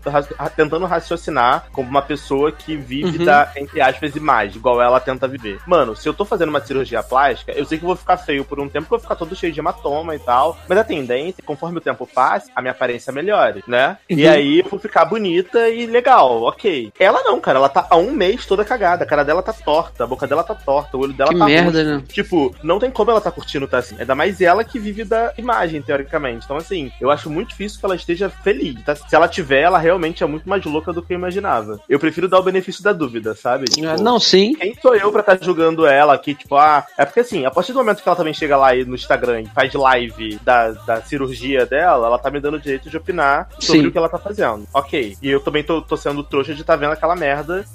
tentando 0.57 0.86
raciocinar 0.86 1.66
como 1.72 1.88
uma 1.88 2.03
pessoa 2.03 2.51
que 2.53 2.76
vive 2.76 3.18
Uhum. 3.18 3.24
da, 3.24 3.51
entre 3.57 3.80
aspas, 3.80 4.14
imagem, 4.16 4.57
igual 4.57 4.80
ela 4.80 5.01
tenta 5.01 5.26
viver. 5.28 5.59
Mano, 5.66 5.95
se 5.97 6.09
eu 6.09 6.14
tô 6.14 6.24
fazendo 6.24 6.49
uma 6.49 6.61
cirurgia 6.64 7.03
plástica, 7.03 7.53
eu 7.53 7.64
sei 7.64 7.78
que 7.78 7.84
eu 7.84 7.88
vou 7.88 7.97
ficar 7.97 8.16
feio 8.16 8.45
por 8.45 8.59
um 8.61 8.68
tempo, 8.68 8.86
que 8.88 8.95
eu 8.95 8.99
vou 8.99 9.03
ficar 9.03 9.16
todo 9.16 9.34
cheio 9.36 9.53
de 9.53 9.61
hematoma 9.61 10.14
e 10.14 10.18
tal, 10.18 10.57
mas 10.68 10.78
a 10.78 10.84
tendência, 10.84 11.42
conforme 11.45 11.78
o 11.78 11.80
tempo 11.80 12.07
passa, 12.07 12.51
a 12.55 12.61
minha 12.61 12.72
aparência 12.72 13.12
melhore, 13.12 13.62
né? 13.66 13.99
E 14.09 14.24
Uhum. 14.26 14.32
aí 14.32 14.59
eu 14.61 14.68
vou 14.68 14.78
ficar 14.78 15.05
bonita 15.05 15.68
e 15.68 15.86
legal, 15.86 16.42
ok. 16.42 16.92
Ela 16.99 17.22
não, 17.22 17.34
cara, 17.41 17.59
ela 17.59 17.68
tá 17.68 17.87
há 17.91 17.97
um 17.97 18.11
mês 18.12 18.45
toda 18.47 18.64
cagada, 18.64 19.05
a 19.05 19.07
cara 19.07 19.24
dela 19.24 19.43
tá 19.43 19.53
torta, 19.53 20.05
a 20.05 20.07
boca 20.07 20.26
dela 20.26 20.43
tá 20.45 20.55
torta, 20.55 20.97
o 20.97 21.01
olho 21.01 21.12
dela 21.12 21.32
Que 21.32 21.39
tá 21.39 21.45
merda, 21.47 21.78
roxo. 21.78 21.85
né? 21.97 22.03
Tipo, 22.09 22.55
não 22.62 22.78
tem 22.78 22.91
como 22.91 23.11
ela 23.11 23.20
tá 23.20 23.30
curtindo 23.30 23.66
tá 23.68 23.78
assim. 23.78 23.97
Ainda 23.99 24.14
mais 24.14 24.41
ela 24.41 24.64
que 24.64 24.78
vive 24.78 25.05
da 25.05 25.32
imagem, 25.39 25.80
teoricamente. 25.82 26.45
Então, 26.45 26.57
assim, 26.57 26.91
eu 27.01 27.11
acho 27.11 27.30
muito 27.30 27.49
difícil 27.51 27.78
que 27.78 27.85
ela 27.87 27.97
esteja 27.97 28.28
feliz. 28.28 28.82
tá? 28.85 28.95
Se 28.95 29.14
ela 29.14 29.28
tiver, 29.28 29.61
ela 29.62 29.78
realmente 29.78 30.22
é 30.22 30.26
muito 30.26 30.49
mais 30.49 30.64
louca 30.64 30.93
do 30.93 31.03
que 31.03 31.12
eu 31.12 31.18
imaginava. 31.18 31.80
Eu 31.89 31.99
prefiro 31.99 32.28
dar 32.28 32.39
o 32.39 32.43
benefício 32.43 32.82
da 32.82 32.93
dúvida, 32.93 33.35
sabe? 33.35 33.64
Tipo, 33.66 33.87
Ah, 33.89 33.97
Não, 33.97 34.18
sim. 34.18 34.55
quem 34.55 34.74
sou 34.80 34.95
eu 34.95 35.11
pra 35.12 35.20
estar 35.20 35.39
julgando 35.43 35.87
ela 35.87 36.14
aqui, 36.14 36.35
tipo, 36.35 36.57
ah. 36.57 36.85
É 36.99 37.05
porque 37.05 37.20
assim, 37.20 37.45
a 37.45 37.51
partir 37.51 37.72
do 37.72 37.78
momento 37.78 38.03
que 38.03 38.09
ela 38.09 38.16
também 38.16 38.35
chega 38.35 38.57
lá 38.57 38.74
no 38.74 38.95
Instagram 38.95 39.43
e 39.43 39.47
faz 39.47 39.72
live 39.72 40.39
da, 40.45 40.70
da 40.72 41.03
cirurgia 41.03 41.66
dela, 41.66 42.07
ela 42.07 42.18
tá 42.18 42.30
me 42.30 42.41
dando 42.41 42.55
o 42.57 42.61
direito 42.61 42.89
de 42.91 42.97
opinar 42.97 43.49
sobre 43.59 43.82
Sim. 43.82 43.87
o 43.89 43.93
que 43.93 43.99
ela 43.99 44.09
tá 44.09 44.18
fazendo. 44.18 44.66
Ok. 44.72 45.16
E 45.22 45.30
eu 45.30 45.41
também 45.41 45.62
tô, 45.62 45.80
tô 45.82 45.97
sendo 45.97 46.22
trouxa 46.22 46.55
de 46.55 46.61
estar 46.61 46.76
vendo 46.76 46.93
aquela 46.93 47.14
merda, 47.16 47.24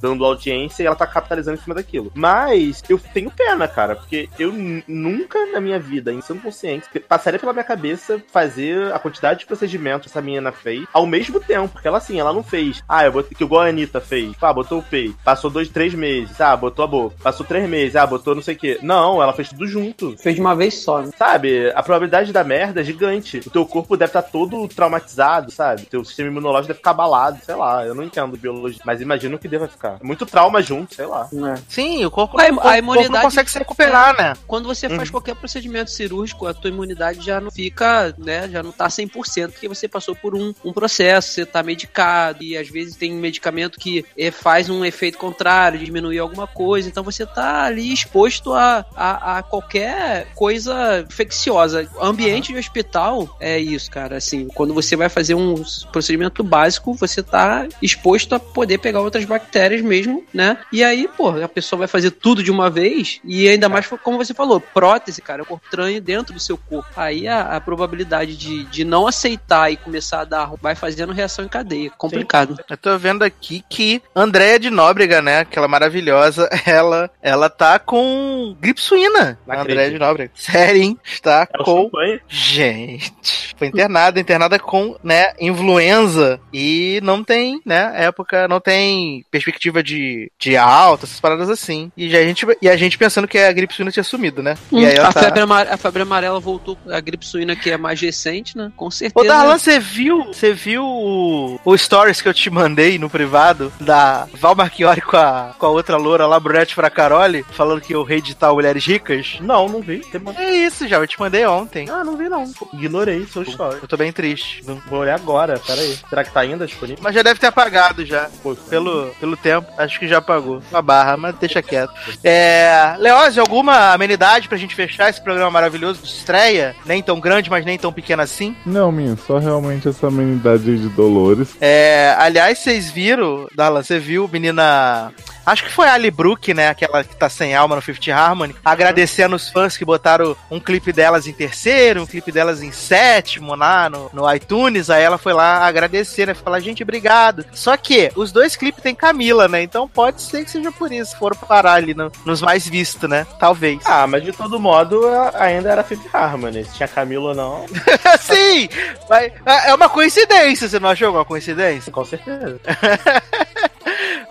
dando 0.01 0.25
audiência 0.25 0.83
e 0.83 0.85
ela 0.85 0.95
tá 0.95 1.07
capitalizando 1.07 1.57
em 1.57 1.61
cima 1.61 1.75
daquilo. 1.75 2.11
Mas 2.13 2.83
eu 2.89 2.99
tenho 2.99 3.31
pena, 3.31 3.67
cara, 3.67 3.95
porque 3.95 4.29
eu 4.37 4.53
nunca 4.87 5.45
na 5.51 5.59
minha 5.59 5.79
vida, 5.79 6.11
em 6.11 6.21
sã 6.21 6.37
consciência, 6.37 6.89
passaria 7.07 7.39
pela 7.39 7.53
minha 7.53 7.63
cabeça 7.63 8.21
fazer 8.31 8.93
a 8.93 8.99
quantidade 8.99 9.41
de 9.41 9.45
procedimentos 9.45 10.07
que 10.07 10.09
essa 10.11 10.21
menina 10.21 10.51
fez 10.51 10.85
ao 10.93 11.05
mesmo 11.05 11.39
tempo. 11.39 11.69
Porque 11.69 11.87
ela, 11.87 11.97
assim, 11.97 12.19
ela 12.19 12.33
não 12.33 12.43
fez. 12.43 12.83
Ah, 12.87 13.05
eu 13.05 13.11
botei 13.11 13.35
que 13.35 13.43
igual 13.43 13.61
a 13.61 13.67
Anitta 13.67 14.01
fez. 14.01 14.33
Ah, 14.41 14.53
botou 14.53 14.79
o 14.79 14.83
peito. 14.83 15.17
Passou 15.23 15.49
dois, 15.49 15.69
três 15.69 15.93
meses. 15.93 16.39
Ah, 16.39 16.55
botou 16.55 16.83
a 16.83 16.87
boca. 16.87 17.15
Passou 17.21 17.45
três 17.45 17.67
meses. 17.69 17.95
Ah, 17.95 18.05
botou 18.05 18.35
não 18.35 18.41
sei 18.41 18.55
o 18.55 18.57
quê. 18.57 18.79
Não, 18.81 19.21
ela 19.21 19.33
fez 19.33 19.49
tudo 19.49 19.67
junto. 19.67 20.17
Fez 20.17 20.35
de 20.35 20.41
uma 20.41 20.55
vez 20.55 20.75
só, 20.75 21.01
né? 21.01 21.11
Sabe? 21.17 21.71
A 21.71 21.83
probabilidade 21.83 22.31
da 22.33 22.43
merda 22.43 22.81
é 22.81 22.83
gigante. 22.83 23.39
O 23.45 23.49
teu 23.49 23.65
corpo 23.65 23.97
deve 23.97 24.09
estar 24.09 24.21
todo 24.21 24.67
traumatizado, 24.67 25.51
sabe? 25.51 25.83
Teu 25.83 26.03
sistema 26.03 26.29
imunológico 26.29 26.67
deve 26.67 26.77
ficar 26.77 26.91
abalado, 26.91 27.39
sei 27.43 27.55
lá. 27.55 27.85
Eu 27.85 27.95
não 27.95 28.03
entendo 28.03 28.37
biologia, 28.37 28.81
mas 28.85 29.01
imagino 29.01 29.28
que 29.37 29.47
deva 29.47 29.67
ficar. 29.67 29.97
É 30.01 30.03
muito 30.03 30.25
trauma 30.25 30.61
junto, 30.61 30.95
sei 30.95 31.05
lá. 31.05 31.29
Sim, 31.67 32.05
o 32.05 32.11
corpo, 32.11 32.39
A- 32.39 32.43
a 32.43 32.45
o 32.47 32.49
corpo 32.55 32.65
não 32.67 32.77
imunidade- 32.77 33.23
consegue 33.25 33.51
se 33.51 33.59
recuperar, 33.59 34.17
né? 34.17 34.33
Quando 34.47 34.67
você 34.67 34.87
Uhum. 34.87 34.95
faz 34.97 35.09
qualquer 35.09 35.35
procedimento 35.35 35.91
cirúrgico, 35.91 36.47
a 36.47 36.53
tua 36.53 36.69
imunidade 36.69 37.23
já 37.25 37.39
não 37.39 37.51
fica, 37.51 38.13
né, 38.17 38.47
já 38.49 38.63
não 38.63 38.71
tá 38.71 38.89
100%, 38.89 39.51
porque 39.51 39.67
você 39.67 39.87
passou 39.87 40.15
por 40.15 40.35
um, 40.35 40.53
um 40.63 40.73
processo, 40.73 41.33
você 41.33 41.45
tá 41.45 41.61
medicado, 41.61 42.43
e 42.43 42.57
às 42.57 42.69
vezes 42.69 42.95
tem 42.95 43.11
medicamento 43.11 43.79
que 43.79 44.05
eh, 44.17 44.31
faz 44.31 44.69
um 44.69 44.83
efeito 44.85 45.17
contrário, 45.17 45.77
diminuir 45.79 46.19
alguma 46.19 46.47
coisa, 46.47 46.87
então 46.87 47.03
você 47.03 47.25
tá 47.25 47.63
ali 47.63 47.91
exposto 47.93 48.53
a, 48.53 48.85
a, 48.95 49.37
a 49.39 49.43
qualquer 49.43 50.27
coisa 50.35 51.05
infecciosa. 51.07 51.87
O 51.95 52.03
ambiente 52.03 52.53
de 52.53 52.59
hospital 52.59 53.35
é 53.39 53.59
isso, 53.59 53.89
cara, 53.91 54.17
assim, 54.17 54.47
quando 54.55 54.73
você 54.73 54.95
vai 54.95 55.09
fazer 55.09 55.35
um 55.35 55.61
procedimento 55.91 56.43
básico, 56.43 56.93
você 56.93 57.21
tá 57.21 57.67
exposto 57.81 58.33
a 58.35 58.39
poder 58.39 58.77
pegar 58.77 59.01
outras 59.19 59.25
bactérias 59.25 59.81
mesmo, 59.81 60.23
né, 60.33 60.57
e 60.71 60.83
aí, 60.83 61.07
pô, 61.17 61.29
a 61.29 61.47
pessoa 61.47 61.79
vai 61.79 61.87
fazer 61.87 62.11
tudo 62.11 62.43
de 62.43 62.51
uma 62.51 62.69
vez, 62.69 63.19
e 63.23 63.47
ainda 63.47 63.67
mais 63.67 63.87
como 64.03 64.17
você 64.17 64.33
falou, 64.33 64.59
prótese, 64.59 65.21
cara, 65.21 65.41
é 65.41 65.43
um 65.43 65.45
corpo 65.45 65.65
estranho 65.65 66.01
dentro 66.01 66.33
do 66.33 66.39
seu 66.39 66.57
corpo. 66.57 66.89
Aí 66.95 67.27
a, 67.27 67.55
a 67.55 67.61
probabilidade 67.61 68.35
de, 68.35 68.63
de 68.65 68.83
não 68.83 69.07
aceitar 69.07 69.71
e 69.71 69.77
começar 69.77 70.21
a 70.21 70.25
dar 70.25 70.51
vai 70.61 70.75
fazendo 70.75 71.13
reação 71.13 71.45
em 71.45 71.47
cadeia. 71.47 71.89
Complicado. 71.97 72.57
Eu 72.69 72.77
tô 72.77 72.97
vendo 72.97 73.23
aqui 73.23 73.63
que 73.69 74.01
Andréia 74.15 74.59
de 74.59 74.69
Nóbrega, 74.69 75.21
né? 75.21 75.39
Aquela 75.39 75.67
maravilhosa, 75.67 76.49
ela, 76.65 77.09
ela 77.21 77.49
tá 77.49 77.79
com 77.79 78.55
gripe 78.59 78.81
suína. 78.81 79.37
Andréia 79.47 79.91
de 79.91 79.99
Nóbrega. 79.99 80.31
Sério, 80.35 80.81
hein? 80.81 80.99
Está 81.03 81.47
É 81.53 81.61
o 81.61 81.63
com. 81.63 81.83
champanhe. 81.83 82.21
Gente, 82.27 83.55
foi 83.57 83.67
internada, 83.67 84.19
internada 84.19 84.59
com, 84.59 84.95
né, 85.03 85.33
influenza 85.39 86.39
e 86.53 86.99
não 87.03 87.23
tem, 87.23 87.61
né, 87.65 87.93
época, 87.95 88.47
não 88.47 88.59
tem 88.59 89.08
perspectiva 89.31 89.81
de, 89.83 90.31
de 90.39 90.55
alta, 90.57 91.05
essas 91.05 91.19
paradas 91.19 91.49
assim. 91.49 91.91
E 91.95 92.15
a 92.15 92.23
gente, 92.23 92.45
e 92.61 92.69
a 92.69 92.75
gente 92.77 92.97
pensando 92.97 93.27
que 93.27 93.37
a 93.37 93.51
gripe 93.51 93.73
suína 93.73 93.91
tinha 93.91 94.03
sumido, 94.03 94.41
né? 94.43 94.55
Hum, 94.71 94.79
e 94.81 94.97
a, 94.97 95.11
tá... 95.11 95.23
febre 95.23 95.41
amare- 95.41 95.69
a 95.69 95.77
febre 95.77 96.01
amarela 96.03 96.39
voltou, 96.39 96.77
a 96.89 96.99
gripe 96.99 97.25
suína 97.25 97.55
que 97.55 97.69
é 97.69 97.77
mais 97.77 97.99
recente, 97.99 98.57
né? 98.57 98.71
Com 98.75 98.89
certeza. 98.91 99.25
Ô, 99.25 99.27
Darlan, 99.27 99.57
você 99.57 99.79
viu, 99.79 100.25
você 100.25 100.53
viu 100.53 100.83
o, 100.83 101.59
o 101.63 101.77
stories 101.77 102.21
que 102.21 102.27
eu 102.27 102.33
te 102.33 102.49
mandei 102.49 102.97
no 102.97 103.09
privado 103.09 103.71
da 103.79 104.27
Val 104.33 104.55
Marchiori 104.55 105.01
com 105.01 105.17
a, 105.17 105.53
com 105.57 105.65
a 105.65 105.69
outra 105.69 105.97
loura 105.97 106.25
lá, 106.27 106.39
Brecht 106.39 106.75
pra 106.75 106.89
Carole, 106.89 107.45
falando 107.51 107.81
que 107.81 107.93
eu 107.93 108.03
reeditar 108.03 108.53
Mulheres 108.53 108.85
Ricas? 108.85 109.37
Não, 109.41 109.67
não 109.69 109.81
vi. 109.81 110.01
É 110.37 110.55
isso, 110.55 110.87
já, 110.87 110.97
eu 110.97 111.07
te 111.07 111.19
mandei 111.19 111.45
ontem. 111.45 111.87
Ah, 111.89 112.03
não 112.03 112.17
vi 112.17 112.27
não. 112.29 112.51
Ignorei 112.73 113.25
seu 113.25 113.43
story. 113.43 113.79
Eu 113.81 113.87
tô 113.87 113.97
bem 113.97 114.11
triste. 114.11 114.63
Vou 114.87 114.99
olhar 114.99 115.15
agora, 115.15 115.59
pera 115.59 115.81
aí. 115.81 115.97
Será 116.09 116.23
que 116.23 116.31
tá 116.31 116.39
ainda 116.41 116.65
disponível? 116.65 117.01
Mas 117.03 117.15
já 117.15 117.21
deve 117.21 117.39
ter 117.39 117.47
apagado 117.47 118.05
já. 118.05 118.29
Pô, 118.41 118.55
Pelo, 118.55 118.98
pelo 119.19 119.37
tempo, 119.37 119.67
acho 119.77 119.99
que 119.99 120.07
já 120.07 120.17
apagou. 120.17 120.61
Uma 120.71 120.81
barra, 120.81 121.17
mas 121.17 121.35
deixa 121.35 121.61
quieto. 121.61 121.93
É. 122.23 122.95
Leózio, 122.97 123.41
alguma 123.41 123.93
amenidade 123.93 124.47
pra 124.47 124.57
gente 124.57 124.75
fechar 124.75 125.09
esse 125.09 125.21
programa 125.21 125.51
maravilhoso 125.51 126.01
de 126.01 126.09
estreia? 126.09 126.75
Nem 126.85 127.01
tão 127.01 127.19
grande, 127.19 127.49
mas 127.49 127.65
nem 127.65 127.77
tão 127.77 127.91
pequeno 127.91 128.21
assim? 128.21 128.55
Não, 128.65 128.91
minha, 128.91 129.15
só 129.15 129.37
realmente 129.37 129.87
essa 129.87 130.07
amenidade 130.07 130.77
de 130.77 130.89
Dolores. 130.89 131.55
É. 131.59 132.15
Aliás, 132.17 132.59
vocês 132.59 132.89
viram, 132.89 133.47
Darlan, 133.55 133.83
você 133.83 133.99
viu, 133.99 134.29
menina. 134.31 135.11
Acho 135.49 135.63
que 135.63 135.71
foi 135.71 135.87
a 135.87 135.93
Ali 135.93 136.11
Brook, 136.11 136.53
né? 136.53 136.69
Aquela 136.69 137.03
que 137.03 137.15
tá 137.15 137.29
sem 137.29 137.55
alma 137.55 137.75
no 137.75 137.81
Fifth 137.81 138.07
Harmony, 138.09 138.55
agradecendo 138.63 139.35
os 139.35 139.49
fãs 139.49 139.75
que 139.77 139.83
botaram 139.85 140.35
um 140.49 140.59
clipe 140.59 140.91
delas 140.93 141.27
em 141.27 141.33
terceiro, 141.33 142.01
um 142.01 142.05
clipe 142.05 142.31
delas 142.31 142.61
em 142.61 142.71
sétimo 142.71 143.55
lá 143.55 143.89
no, 143.89 144.09
no 144.13 144.33
iTunes. 144.33 144.89
Aí 144.89 145.03
ela 145.03 145.17
foi 145.17 145.33
lá 145.33 145.65
agradecer, 145.65 146.27
né? 146.27 146.33
Falar, 146.33 146.59
gente, 146.59 146.83
obrigado. 146.83 147.45
Só 147.53 147.75
que 147.77 148.11
os 148.15 148.31
dois 148.31 148.55
clipes 148.55 148.83
tem 148.83 148.93
Camila, 148.95 149.47
né? 149.47 149.61
Então 149.63 149.87
pode 149.87 150.21
ser 150.21 150.43
que 150.45 150.51
seja 150.51 150.71
por 150.71 150.91
isso, 150.91 151.17
foram 151.17 151.35
parar 151.37 151.73
ali 151.73 151.93
no- 151.93 152.11
nos 152.25 152.41
mais 152.41 152.67
vistos, 152.67 153.09
né? 153.09 153.25
Talvez. 153.39 153.79
Ah, 153.85 154.05
mas 154.07 154.23
de 154.23 154.31
todo 154.31 154.59
modo, 154.59 155.01
ainda 155.33 155.69
era 155.71 155.83
Fifth 155.83 156.13
Harmony. 156.13 156.63
Se 156.65 156.73
tinha 156.75 156.87
Camilo 156.87 157.29
ou 157.29 157.35
não, 157.35 157.65
Sim! 158.19 158.69
Mas 159.09 159.31
é 159.45 159.69
é 159.69 159.73
uma 159.75 159.89
coincidência, 159.89 160.67
você 160.69 160.79
não 160.79 160.89
achou 160.89 161.07
alguma 161.07 161.25
coincidência? 161.25 161.91
com 161.91 162.03
certeza. 162.05 162.59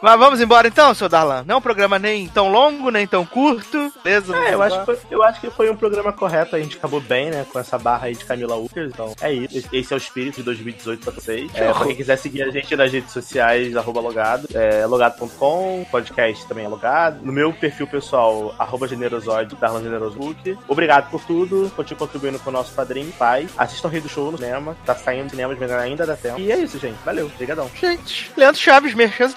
Mas 0.01 0.18
vamos 0.18 0.40
embora 0.40 0.68
então, 0.68 0.94
seu 0.94 1.09
Darlan. 1.09 1.42
Não 1.46 1.57
é 1.57 1.59
um 1.59 1.62
programa 1.62 1.99
nem 1.99 2.28
tão 2.28 2.49
longo, 2.49 2.90
nem 2.90 3.07
tão 3.07 3.26
curto. 3.26 3.92
Beleza? 4.05 4.36
É, 4.36 4.55
eu 4.55 4.62
acho, 4.62 4.78
que 4.78 4.84
foi, 4.86 4.99
eu 5.11 5.22
acho 5.22 5.40
que 5.40 5.51
foi 5.51 5.70
um 5.70 5.76
programa 5.76 6.12
correto. 6.12 6.55
A 6.55 6.61
gente 6.61 6.76
acabou 6.76 7.01
bem, 7.01 7.30
né? 7.30 7.44
Com 7.53 7.59
essa 7.59 7.76
barra 7.78 8.07
aí 8.07 8.14
de 8.14 8.24
Camila 8.24 8.55
Walker. 8.57 8.80
Então, 8.86 9.12
é 9.20 9.32
isso. 9.32 9.68
Esse- 9.72 9.92
é 9.92 9.96
o 9.96 9.99
espírito 9.99 10.36
de 10.36 10.42
2018 10.44 11.03
pra 11.03 11.12
vocês. 11.12 11.51
É, 11.55 11.72
pra 11.72 11.86
quem 11.86 11.96
quiser 11.96 12.16
seguir 12.16 12.42
a 12.42 12.51
gente 12.51 12.74
nas 12.76 12.92
redes 12.92 13.12
sociais, 13.12 13.76
arroba 13.76 14.01
logado, 14.01 14.49
é 14.55 14.86
logado.com, 14.86 15.84
podcast 15.90 16.46
também 16.46 16.64
é 16.66 16.68
logado. 16.68 17.24
No 17.24 17.32
meu 17.32 17.53
perfil 17.53 17.86
pessoal, 17.86 18.55
arroba 18.59 18.86
generosóide, 18.86 19.57
Darlan 19.57 19.82
Generosbook. 19.82 20.57
Obrigado 20.68 21.11
por 21.11 21.22
tudo. 21.24 21.72
Continue 21.74 21.99
contribuindo 21.99 22.38
com 22.38 22.51
o 22.51 22.53
nosso 22.53 22.72
padrinho, 22.72 23.12
pai. 23.18 23.49
Assistam 23.57 23.88
o 23.88 23.90
Rei 23.90 24.01
do 24.01 24.09
Show 24.09 24.30
no 24.30 24.38
cinema. 24.38 24.76
Tá 24.86 24.94
saindo 24.94 25.30
cinema, 25.30 25.57
mas 25.59 25.70
ainda 25.72 26.07
dá 26.07 26.16
tempo. 26.16 26.38
E 26.38 26.53
é 26.53 26.57
isso, 26.59 26.78
gente. 26.78 26.96
Valeu. 27.05 27.26
Obrigadão. 27.26 27.68
Gente, 27.74 28.30
Leandro 28.36 28.61
Chaves, 28.61 28.94
merchan 28.94 29.28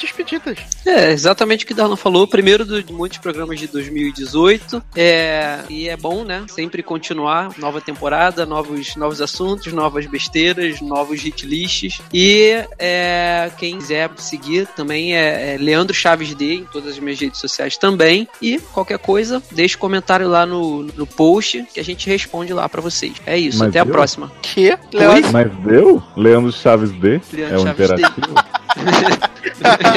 É, 0.85 1.11
exatamente 1.11 1.63
o 1.63 1.67
que 1.67 1.73
o 1.73 1.75
Darlan 1.75 1.95
falou. 1.95 2.27
Primeiro 2.27 2.65
do- 2.65 2.81
de 2.83 2.91
muitos 2.93 3.17
programas 3.19 3.59
de 3.59 3.67
2018. 3.67 4.81
É, 4.95 5.59
e 5.69 5.87
é 5.87 5.95
bom, 5.97 6.23
né? 6.23 6.43
Sempre 6.49 6.81
continuar. 6.83 7.51
Nova 7.57 7.79
temporada, 7.81 8.45
novos, 8.45 8.95
novos 8.95 9.21
assuntos, 9.21 9.71
novas 9.73 10.05
besteiras, 10.05 10.81
novos 10.81 11.21
hit 11.21 11.45
lists. 11.45 12.01
E 12.13 12.63
é, 12.79 13.51
quem 13.57 13.77
quiser 13.77 14.09
seguir 14.17 14.67
também 14.75 15.15
é, 15.15 15.55
é 15.55 15.57
Leandro 15.57 15.93
Chaves 15.93 16.33
D 16.35 16.55
em 16.55 16.63
todas 16.65 16.91
as 16.93 16.99
minhas 16.99 17.19
redes 17.19 17.39
sociais 17.39 17.77
também. 17.77 18.27
E 18.41 18.59
qualquer 18.73 18.97
coisa, 18.99 19.41
deixe 19.51 19.77
comentário 19.77 20.27
lá 20.27 20.45
no, 20.45 20.83
no 20.83 21.05
post 21.07 21.63
que 21.73 21.79
a 21.79 21.83
gente 21.83 22.09
responde 22.09 22.53
lá 22.53 22.67
pra 22.67 22.81
vocês. 22.81 23.13
É 23.25 23.37
isso, 23.37 23.59
Mas 23.59 23.69
até 23.69 23.79
a 23.79 23.85
próxima. 23.85 24.31
Que? 24.41 24.77
Leandro? 24.93 25.31
Mas 25.31 25.51
deu? 25.65 26.03
Leandro 26.15 26.51
Chaves 26.51 26.91
D? 26.91 27.21
Leandro 27.33 27.55
é 27.55 27.59
um 27.59 27.63
Chaves 27.63 27.89
D. 27.89 28.01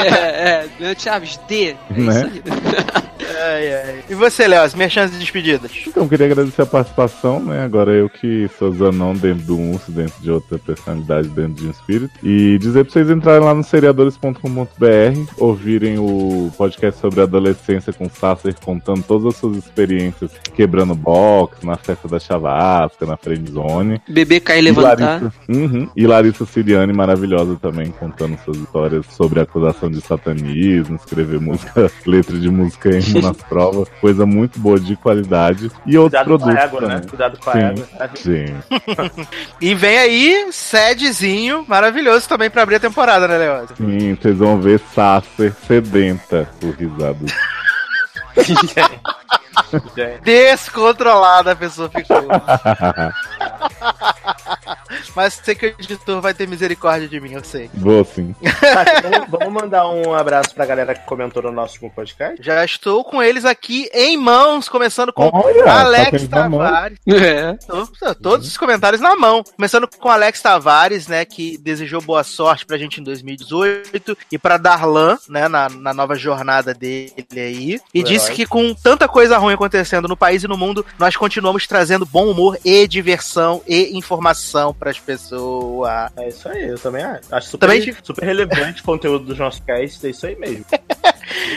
é, 0.03 0.49
é, 0.49 0.65
Leandro 0.79 1.01
Chaves 1.01 1.39
D. 1.47 1.69
É 1.69 1.75
Né? 1.99 2.11
isso 2.11 2.25
aí. 2.25 3.05
Ai, 3.37 3.73
ai. 3.73 4.03
E 4.09 4.13
você, 4.15 4.47
Léo, 4.47 4.61
as 4.63 4.73
merchans 4.75 5.13
e 5.13 5.17
despedidas? 5.17 5.71
Então, 5.87 6.07
queria 6.07 6.25
agradecer 6.27 6.61
a 6.61 6.65
participação, 6.65 7.39
né? 7.39 7.63
Agora 7.63 7.91
eu 7.91 8.07
que 8.09 8.47
sou 8.57 8.71
Zanão 8.71 9.13
dentro 9.13 9.43
do 9.45 9.57
Unso, 9.57 9.91
dentro 9.91 10.21
de 10.21 10.31
outra 10.31 10.57
personalidade, 10.59 11.27
dentro 11.29 11.53
de 11.53 11.67
um 11.67 11.71
espírito. 11.71 12.11
E 12.23 12.57
dizer 12.59 12.83
pra 12.85 12.93
vocês 12.93 13.09
entrarem 13.09 13.43
lá 13.43 13.53
no 13.53 13.63
seriadores.com.br, 13.63 15.31
ouvirem 15.37 15.97
o 15.99 16.51
podcast 16.57 16.99
sobre 17.01 17.21
adolescência 17.21 17.91
com 17.91 18.05
o 18.05 18.09
Sasser 18.09 18.55
contando 18.63 19.03
todas 19.03 19.25
as 19.33 19.35
suas 19.39 19.57
experiências 19.57 20.31
quebrando 20.53 20.95
box, 20.95 21.65
na 21.65 21.75
festa 21.77 22.07
da 22.07 22.19
Chavasca, 22.19 23.05
na 23.05 23.17
friendzone. 23.17 24.01
Bebê 24.07 24.39
cair 24.39 24.59
e 24.59 24.67
E 24.67 24.71
levantar. 24.71 24.95
Larissa, 25.21 25.33
Uhum. 25.49 25.89
e 25.95 26.07
Larissa 26.07 26.45
Siriane, 26.45 26.93
maravilhosa 26.93 27.55
também, 27.61 27.87
contando 27.91 28.37
suas 28.45 28.57
histórias 28.65 29.05
sobre 29.11 29.39
acusação 29.39 29.89
de 29.89 30.01
satanismo, 30.01 30.95
escrever 30.95 31.39
música, 31.39 31.89
letra 32.05 32.37
de 32.37 32.49
música 32.49 32.89
emo 32.89 33.21
nas 33.21 33.37
provas, 33.47 33.87
coisa 34.01 34.25
muito 34.25 34.59
boa 34.59 34.79
de 34.79 34.95
qualidade. 34.95 35.71
E 35.85 35.97
outros 35.97 36.21
Cuidado 36.23 36.39
com 36.39 36.49
a 36.49 36.53
produtos 36.53 36.63
égua, 36.63 36.81
né? 36.81 36.95
também. 36.95 37.09
Cuidado 37.09 37.39
com 37.39 37.49
a 37.49 37.53
Sim. 37.53 37.59
égua. 37.59 37.85
Sim, 38.15 39.25
E 39.61 39.73
vem 39.75 39.97
aí, 39.97 40.47
sedezinho 40.51 41.63
maravilhoso 41.67 42.27
também 42.27 42.49
pra 42.49 42.63
abrir 42.63 42.75
a 42.75 42.79
temporada, 42.79 43.27
né, 43.27 43.37
Léo? 43.37 43.67
sim, 43.77 44.15
vocês 44.15 44.37
vão 44.37 44.59
ver 44.59 44.79
Sasser 44.93 45.53
sedenta 45.67 46.47
por 46.59 46.71
risada. 46.71 47.17
Gente. 49.95 50.21
Descontrolada 50.23 51.53
a 51.53 51.55
pessoa 51.55 51.89
ficou. 51.89 52.27
Mas 55.15 55.39
sei 55.43 55.55
que 55.55 55.65
o 55.67 55.75
editor 55.79 56.21
vai 56.21 56.33
ter 56.33 56.47
misericórdia 56.47 57.07
de 57.07 57.19
mim, 57.19 57.33
eu 57.33 57.43
sei. 57.43 57.69
Vou 57.73 58.03
sim. 58.05 58.33
Tá, 58.61 59.01
vamos, 59.09 59.29
vamos 59.29 59.61
mandar 59.61 59.87
um 59.89 60.13
abraço 60.13 60.53
pra 60.53 60.65
galera 60.65 60.93
que 60.95 61.05
comentou 61.05 61.41
no 61.43 61.51
nosso 61.51 61.73
último 61.73 61.91
podcast? 61.91 62.41
Já 62.41 62.63
estou 62.63 63.03
com 63.03 63.21
eles 63.21 63.45
aqui 63.45 63.89
em 63.93 64.17
mãos, 64.17 64.67
começando 64.69 65.11
com 65.13 65.29
Olha, 65.33 65.63
tá 65.63 65.79
Alex 65.81 66.21
mão. 66.23 66.29
Tavares. 66.29 66.99
É. 67.07 67.53
Tô- 67.67 67.87
tô- 67.87 68.15
Todos 68.15 68.47
os 68.47 68.57
comentários 68.57 69.01
na 69.01 69.15
mão. 69.15 69.43
Começando 69.55 69.87
com 69.87 70.09
Alex 70.09 70.41
Tavares, 70.41 71.07
né, 71.07 71.25
que 71.25 71.57
desejou 71.57 72.01
boa 72.01 72.23
sorte 72.23 72.65
pra 72.65 72.77
gente 72.77 72.99
em 72.99 73.03
2018 73.03 74.17
e 74.31 74.37
pra 74.37 74.57
Darlan, 74.57 75.17
né, 75.29 75.47
na, 75.47 75.69
na 75.69 75.93
nova 75.93 76.15
jornada 76.15 76.73
dele 76.73 77.13
aí. 77.35 77.79
E 77.93 78.03
disse 78.03 78.31
que 78.31 78.45
com 78.45 78.73
tanta 78.73 79.07
coisa 79.07 79.37
ruim 79.37 79.53
acontecendo 79.53 80.07
no 80.07 80.17
país 80.17 80.43
e 80.43 80.47
no 80.47 80.57
mundo, 80.57 80.85
nós 80.99 81.15
continuamos 81.15 81.65
trazendo 81.67 82.05
bom 82.05 82.29
humor 82.29 82.57
e 82.63 82.87
diversão 82.87 83.61
e 83.67 83.97
informação 83.97 84.73
pras 84.99 85.19
pessoas. 85.19 86.11
É 86.17 86.27
isso 86.27 86.47
aí, 86.49 86.69
eu 86.69 86.79
também 86.79 87.03
acho. 87.03 87.21
Acho 87.31 87.49
super, 87.49 87.67
Também- 87.67 87.95
super 88.03 88.25
relevante 88.25 88.81
o 88.81 88.85
conteúdo 88.85 89.25
dos 89.25 89.37
nossos 89.37 89.59
casts, 89.61 90.03
é 90.03 90.09
isso 90.09 90.25
aí 90.25 90.35
mesmo. 90.35 90.65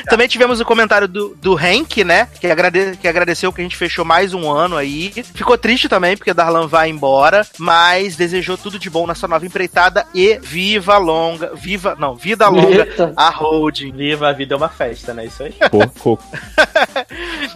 Também 0.09 0.27
tivemos 0.29 0.61
o 0.61 0.65
comentário 0.65 1.07
do, 1.07 1.35
do 1.37 1.59
Henk, 1.59 2.03
né? 2.03 2.29
Que, 2.41 2.47
agrade, 2.47 2.97
que 3.01 3.07
agradeceu 3.07 3.53
que 3.53 3.61
a 3.61 3.65
gente 3.65 3.77
fechou 3.77 4.05
mais 4.05 4.33
um 4.33 4.51
ano 4.51 4.77
aí. 4.77 5.11
Ficou 5.35 5.59
triste 5.59 5.89
também, 5.89 6.17
porque 6.17 6.33
Darlan 6.33 6.67
vai 6.67 6.89
embora, 6.89 7.47
mas 7.59 8.17
desejou 8.17 8.57
tudo 8.57 8.79
de 8.79 8.89
bom 8.89 9.07
na 9.07 9.15
sua 9.15 9.29
nova 9.29 9.45
empreitada 9.45 10.07
e 10.15 10.39
viva 10.39 10.97
longa. 10.99 11.55
Viva. 11.55 11.97
Não, 11.99 12.15
vida 12.17 12.49
longa 12.49 12.87
Eita. 12.87 13.13
a 13.17 13.29
holding. 13.29 13.93
Viva 13.93 14.29
a 14.29 14.33
vida 14.33 14.55
é 14.55 14.57
uma 14.57 14.69
festa, 14.69 15.13
né? 15.13 15.27
Isso 15.27 15.43
aí. 15.43 15.55
Porco. 15.71 16.19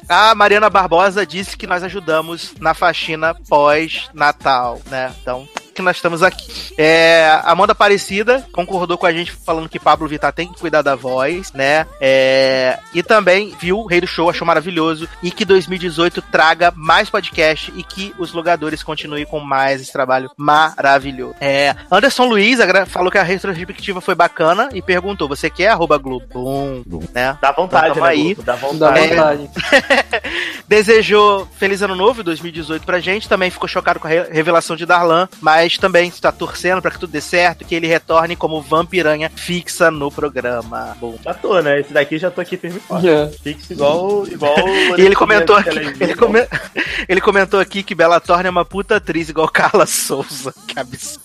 A 0.09 0.35
Mariana 0.35 0.69
Barbosa 0.69 1.27
disse 1.27 1.57
que 1.57 1.67
nós 1.67 1.83
ajudamos 1.83 2.55
na 2.61 2.75
faxina 2.75 3.35
pós-Natal, 3.49 4.81
né? 4.91 5.13
Então. 5.21 5.49
Que 5.75 5.81
nós 5.83 5.97
estamos 5.97 6.23
aqui. 6.23 6.75
É, 6.77 7.41
Amanda 7.45 7.73
Aparecida 7.73 8.47
concordou 8.53 8.99
com 8.99 9.07
a 9.07 9.13
gente 9.13 9.33
falando 9.33 9.69
que 9.69 9.79
Pablo 9.79 10.07
Vittar 10.07 10.33
tem 10.33 10.53
que 10.53 10.61
cuidar 10.61 10.83
da 10.83 10.95
voz, 10.95 11.51
né? 11.53 11.87
É, 12.01 12.79
e 12.93 13.03
também 13.03 13.55
viu 13.59 13.79
o 13.79 13.87
Rei 13.87 14.01
do 14.01 14.07
Show, 14.07 14.29
achou 14.29 14.47
maravilhoso. 14.47 15.09
E 15.23 15.31
que 15.31 15.45
2018 15.47 16.21
traga 16.23 16.73
mais 16.77 17.09
podcast 17.09 17.73
e 17.77 17.83
que 17.83 18.15
os 18.19 18.33
logadores 18.33 18.83
continuem 18.83 19.25
com 19.25 19.41
mais 19.41 19.81
esse 19.81 19.93
trabalho 19.93 20.31
maravilhoso. 20.37 21.35
É, 21.41 21.75
Anderson 21.91 22.27
Luiz 22.27 22.59
falou 22.89 23.11
que 23.11 23.19
a 23.19 23.23
retrospectiva 23.23 24.01
foi 24.01 24.15
bacana 24.15 24.69
e 24.75 24.83
perguntou: 24.83 25.27
você 25.29 25.49
quer 25.49 25.69
arroba 25.69 25.97
Globo? 25.97 27.03
Né? 27.15 27.39
Dá 27.41 27.51
vontade, 27.53 27.91
Então, 27.93 28.03
né, 28.03 28.09
aí. 28.11 28.35
Dá 28.35 28.53
Dá 28.53 28.57
vontade. 28.57 29.09
vontade. 29.09 29.51
Desejou 30.69 31.49
Feliz 31.59 31.83
Ano 31.83 31.95
Novo 31.95 32.23
2018 32.23 32.85
pra 32.85 33.01
gente. 33.01 33.29
Também 33.29 33.51
ficou 33.51 33.69
chocado 33.69 33.99
com 34.01 34.07
a 34.07 34.11
re- 34.11 34.29
revelação 34.31 34.77
de 34.77 34.87
Darlan, 34.87 35.29
mas 35.41 35.62
também 35.79 36.09
está 36.09 36.31
torcendo 36.33 36.81
pra 36.83 36.91
que 36.91 36.99
tudo 36.99 37.11
dê 37.11 37.21
certo, 37.21 37.65
que 37.65 37.75
ele 37.75 37.87
retorne 37.87 38.37
como 38.37 38.61
vampiranha 38.61 39.31
fixa 39.35 39.91
no 39.91 40.11
programa. 40.11 40.97
Bom. 41.01 41.17
Já 41.25 41.35
tô, 41.35 41.61
né? 41.61 41.81
Esse 41.81 41.93
daqui 41.93 42.19
já 42.19 42.31
tô 42.31 42.41
aqui 42.41 42.57
firme 42.57 42.79
e 42.79 42.81
forte. 42.81 43.09
É. 43.09 43.31
Fixe 43.43 43.73
igual, 43.73 44.27
igual 44.27 44.55
E 44.99 45.01
ele 45.03 45.15
comentou 45.15 45.57
aqui, 45.57 45.79
ele, 46.01 46.15
come- 46.15 46.47
Ele 47.09 47.21
comentou 47.21 47.59
aqui 47.61 47.83
que 47.83 47.95
Bela 47.95 48.21
Thorne 48.21 48.47
é 48.47 48.51
uma 48.51 48.65
puta 48.65 48.97
atriz 48.97 49.29
igual 49.29 49.49
Carla 49.53 49.87
Souza. 49.87 50.55
Que 50.67 50.79
absurdo. 50.79 51.23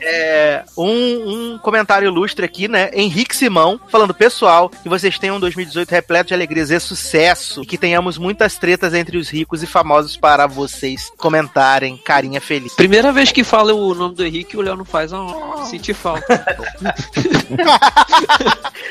É, 0.00 0.64
um, 0.76 1.54
um 1.54 1.58
comentário 1.58 2.06
ilustre 2.08 2.44
aqui, 2.44 2.68
né? 2.68 2.90
Henrique 2.92 3.34
Simão, 3.36 3.80
falando, 3.88 4.14
pessoal, 4.14 4.68
que 4.68 4.88
vocês 4.88 5.18
tenham 5.18 5.36
um 5.36 5.40
2018 5.40 5.90
repleto 5.90 6.28
de 6.28 6.34
alegrias 6.34 6.70
e 6.70 6.80
sucesso. 6.80 7.62
E 7.62 7.66
que 7.66 7.78
tenhamos 7.78 8.18
muitas 8.18 8.56
tretas 8.56 8.94
entre 8.94 9.16
os 9.18 9.28
ricos 9.28 9.62
e 9.62 9.66
famosos 9.66 10.16
para 10.16 10.46
vocês 10.46 11.10
comentarem. 11.16 11.96
Carinha 11.96 12.40
feliz. 12.40 12.74
Primeira 13.00 13.14
vez 13.14 13.32
que 13.32 13.42
fala 13.42 13.72
o 13.72 13.94
nome 13.94 14.14
do 14.14 14.22
Henrique, 14.26 14.58
o 14.58 14.60
Léo 14.60 14.76
não 14.76 14.84
faz. 14.84 15.10
Oh, 15.10 15.64
senti 15.64 15.94
falta. 15.94 16.22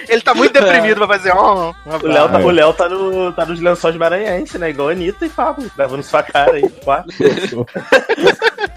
Ele 0.09 0.21
tá 0.21 0.33
muito 0.33 0.51
deprimido 0.51 0.97
pra 0.97 1.07
fazer. 1.07 1.31
Um 1.31 1.69
O 1.69 1.73
Léo, 2.01 2.27
tá, 2.27 2.41
É. 2.41 2.43
o 2.43 2.49
Léo 2.49 2.73
tá, 2.73 2.89
no, 2.89 3.31
tá 3.33 3.45
nos 3.45 3.61
lençóis 3.61 3.95
maranhenses, 3.95 4.59
né? 4.59 4.71
Igual 4.71 4.89
a 4.89 4.93
Anitta 4.93 5.27
e 5.27 5.29
Fábio, 5.29 5.69
gravando 5.77 6.01
sua 6.01 6.23
cara 6.23 6.53
aí. 6.53 6.67
pá. 6.83 7.05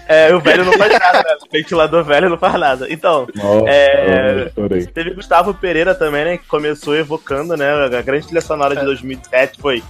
É, 0.07 0.33
o 0.35 0.39
velho 0.39 0.65
não 0.65 0.73
faz 0.73 0.91
nada, 0.99 1.17
né? 1.19 1.35
O 1.41 1.47
ventilador 1.51 2.03
velho 2.03 2.29
não 2.29 2.37
faz 2.37 2.53
nada. 2.59 2.87
Então, 2.89 3.25
Nossa, 3.33 3.69
É. 3.69 4.51
eu 4.55 4.87
teve 4.93 5.11
Gustavo 5.15 5.53
Pereira 5.53 5.95
também, 5.95 6.25
né? 6.25 6.37
Que 6.37 6.45
começou 6.45 6.93
evocando, 6.95 7.55
né? 7.57 7.71
A 7.85 8.01
grande 8.01 8.25
trilha 8.27 8.41
sonora 8.41 8.75
de 8.75 8.83
2007 8.83 9.59
foi. 9.61 9.81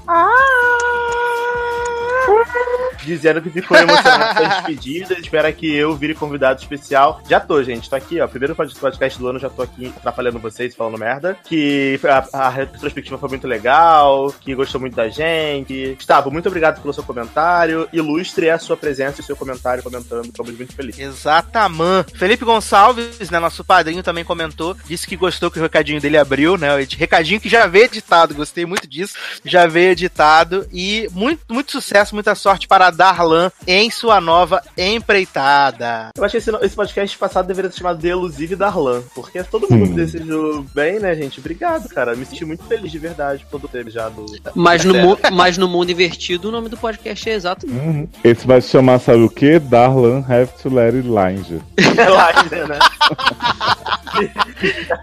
Dizendo 3.05 3.41
que 3.41 3.49
ficou 3.49 3.77
emocionado 3.77 4.35
com 4.39 4.45
a 4.45 4.47
despedida, 4.47 5.13
espera 5.19 5.51
que 5.51 5.73
eu 5.75 5.95
vire 5.95 6.13
convidado 6.15 6.61
especial. 6.61 7.21
Já 7.29 7.39
tô, 7.39 7.61
gente, 7.63 7.89
tô 7.89 7.95
aqui, 7.95 8.19
ó. 8.19 8.27
Primeiro 8.27 8.55
pod- 8.55 8.73
podcast 8.75 9.19
do 9.19 9.27
ano, 9.27 9.39
já 9.39 9.49
tô 9.49 9.61
aqui 9.61 9.93
atrapalhando 9.97 10.39
vocês, 10.39 10.75
falando 10.75 10.97
merda. 10.97 11.37
Que 11.43 11.99
a, 12.03 12.45
a 12.45 12.49
retrospectiva 12.49 13.17
foi 13.17 13.29
muito 13.29 13.47
legal, 13.47 14.33
que 14.39 14.55
gostou 14.55 14.79
muito 14.79 14.95
da 14.95 15.09
gente. 15.09 15.93
Gustavo, 15.95 16.31
muito 16.31 16.47
obrigado 16.47 16.81
pelo 16.81 16.93
seu 16.93 17.03
comentário. 17.03 17.87
Ilustre 17.91 18.49
a 18.49 18.57
sua 18.59 18.77
presença 18.77 19.19
e 19.19 19.23
o 19.23 19.25
seu 19.25 19.35
comentário 19.35 19.83
comentando, 19.83 20.25
estamos 20.25 20.55
muito 20.55 20.73
felizes. 20.73 20.99
Exatamente. 20.99 22.17
Felipe 22.17 22.45
Gonçalves, 22.45 23.29
né, 23.29 23.39
nosso 23.39 23.63
padrinho, 23.63 24.03
também 24.03 24.23
comentou, 24.23 24.75
disse 24.85 25.07
que 25.07 25.15
gostou 25.15 25.51
que 25.51 25.59
o 25.59 25.61
recadinho 25.61 25.99
dele 25.99 26.17
abriu, 26.17 26.57
né? 26.57 26.69
Recadinho 26.97 27.39
que 27.39 27.49
já 27.49 27.67
veio 27.67 27.85
editado, 27.85 28.33
gostei 28.35 28.65
muito 28.65 28.87
disso. 28.87 29.15
Já 29.43 29.67
veio 29.67 29.91
editado 29.91 30.67
e 30.71 31.07
muito, 31.11 31.41
muito 31.51 31.71
sucesso, 31.71 32.15
muita 32.15 32.35
sorte 32.35 32.67
para 32.67 32.89
Darlan 32.93 33.51
em 33.67 33.89
sua 33.89 34.21
nova 34.21 34.61
empreitada. 34.77 36.09
Eu 36.17 36.23
acho 36.23 36.31
que 36.33 36.37
esse, 36.37 36.49
esse 36.61 36.75
podcast 36.75 37.17
passado 37.17 37.47
deveria 37.47 37.69
ser 37.71 37.77
chamado 37.77 37.99
De 37.99 38.07
Elusive 38.07 38.55
Darlan, 38.55 39.01
porque 39.15 39.43
todo 39.43 39.67
mundo 39.69 39.87
me 39.89 39.95
desejou 39.95 40.63
bem, 40.73 40.99
né, 40.99 41.15
gente? 41.15 41.39
Obrigado, 41.39 41.87
cara. 41.89 42.15
Me 42.15 42.25
senti 42.25 42.45
muito 42.45 42.63
feliz 42.65 42.91
de 42.91 42.99
verdade 42.99 43.45
por 43.49 43.59
ter 43.69 43.89
já 43.89 44.09
do. 44.09 44.25
Mas 44.55 44.83
no, 44.85 44.93
mu- 44.93 45.17
mas 45.31 45.57
no 45.57 45.67
mundo 45.67 45.91
invertido, 45.91 46.49
o 46.49 46.51
nome 46.51 46.69
do 46.69 46.77
podcast 46.77 47.29
é 47.29 47.33
exato. 47.33 47.65
Uhum. 47.67 48.07
Esse 48.23 48.45
vai 48.47 48.61
se 48.61 48.69
chamar, 48.69 48.99
sabe 48.99 49.19
o 49.23 49.29
quê? 49.29 49.59
Darlan 49.59 50.19
Have 50.29 50.51
to 50.61 50.69
Let 50.73 50.93
It 50.95 51.07
Line. 51.07 51.61
É 51.97 52.09
lá 52.09 52.29
ainda, 52.35 52.67
né? 52.67 52.79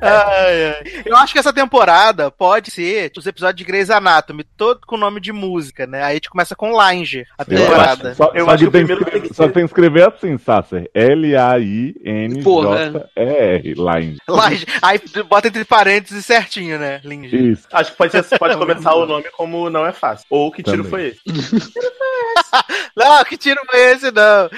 Ai, 0.01 0.65
ai. 0.67 1.03
Eu 1.05 1.17
acho 1.17 1.33
que 1.33 1.39
essa 1.39 1.53
temporada 1.53 2.31
pode 2.31 2.71
ser 2.71 3.11
os 3.17 3.27
episódios 3.27 3.57
de 3.59 3.65
Grey's 3.65 3.91
Anatomy, 3.91 4.45
todo 4.57 4.81
com 4.87 4.97
nome 4.97 5.21
de 5.21 5.33
música, 5.33 5.87
né? 5.87 6.03
Aí 6.03 6.13
a 6.13 6.15
gente 6.15 6.31
começa 6.31 6.55
com 6.55 6.73
Lange, 6.73 7.27
a 7.37 7.45
temporada. 7.45 7.80
Só, 8.15 8.31
Eu 8.35 8.45
só 8.47 8.51
acho 8.53 8.63
que 8.65 8.69
o 8.69 8.73
tem 8.73 8.87
primeiro 8.87 9.03
escrever- 9.03 9.29
que 9.29 9.35
Só 9.35 9.43
tem 9.45 9.53
que 9.65 9.71
escrever 9.71 10.09
assim, 10.09 10.39
Sasser. 10.39 10.91
L-A-I-N-J-E-R. 10.95 13.75
Line. 13.75 14.17
Lange. 14.29 14.67
Aí 14.83 15.01
bota 15.29 15.49
entre 15.49 15.65
parênteses 15.65 16.25
certinho, 16.25 16.79
né? 16.79 17.01
Linge. 17.05 17.51
Isso. 17.53 17.67
Acho 17.73 17.91
que 17.93 17.99
pode, 17.99 18.13
ser, 18.13 18.39
pode 18.39 18.57
começar 18.59 18.95
o 18.95 19.07
nome 19.07 19.25
como 19.37 19.69
Não 19.71 19.87
é 19.87 19.93
Fácil. 19.93 20.27
Ou 20.31 20.51
Que 20.51 20.63
Tiro 20.63 20.85
Também. 20.85 20.91
Foi 20.91 21.07
Esse? 21.09 21.21
Não, 22.97 23.25
que 23.25 23.37
tiro 23.37 23.61
foi 23.71 23.81
esse, 23.93 24.11
não? 24.11 24.51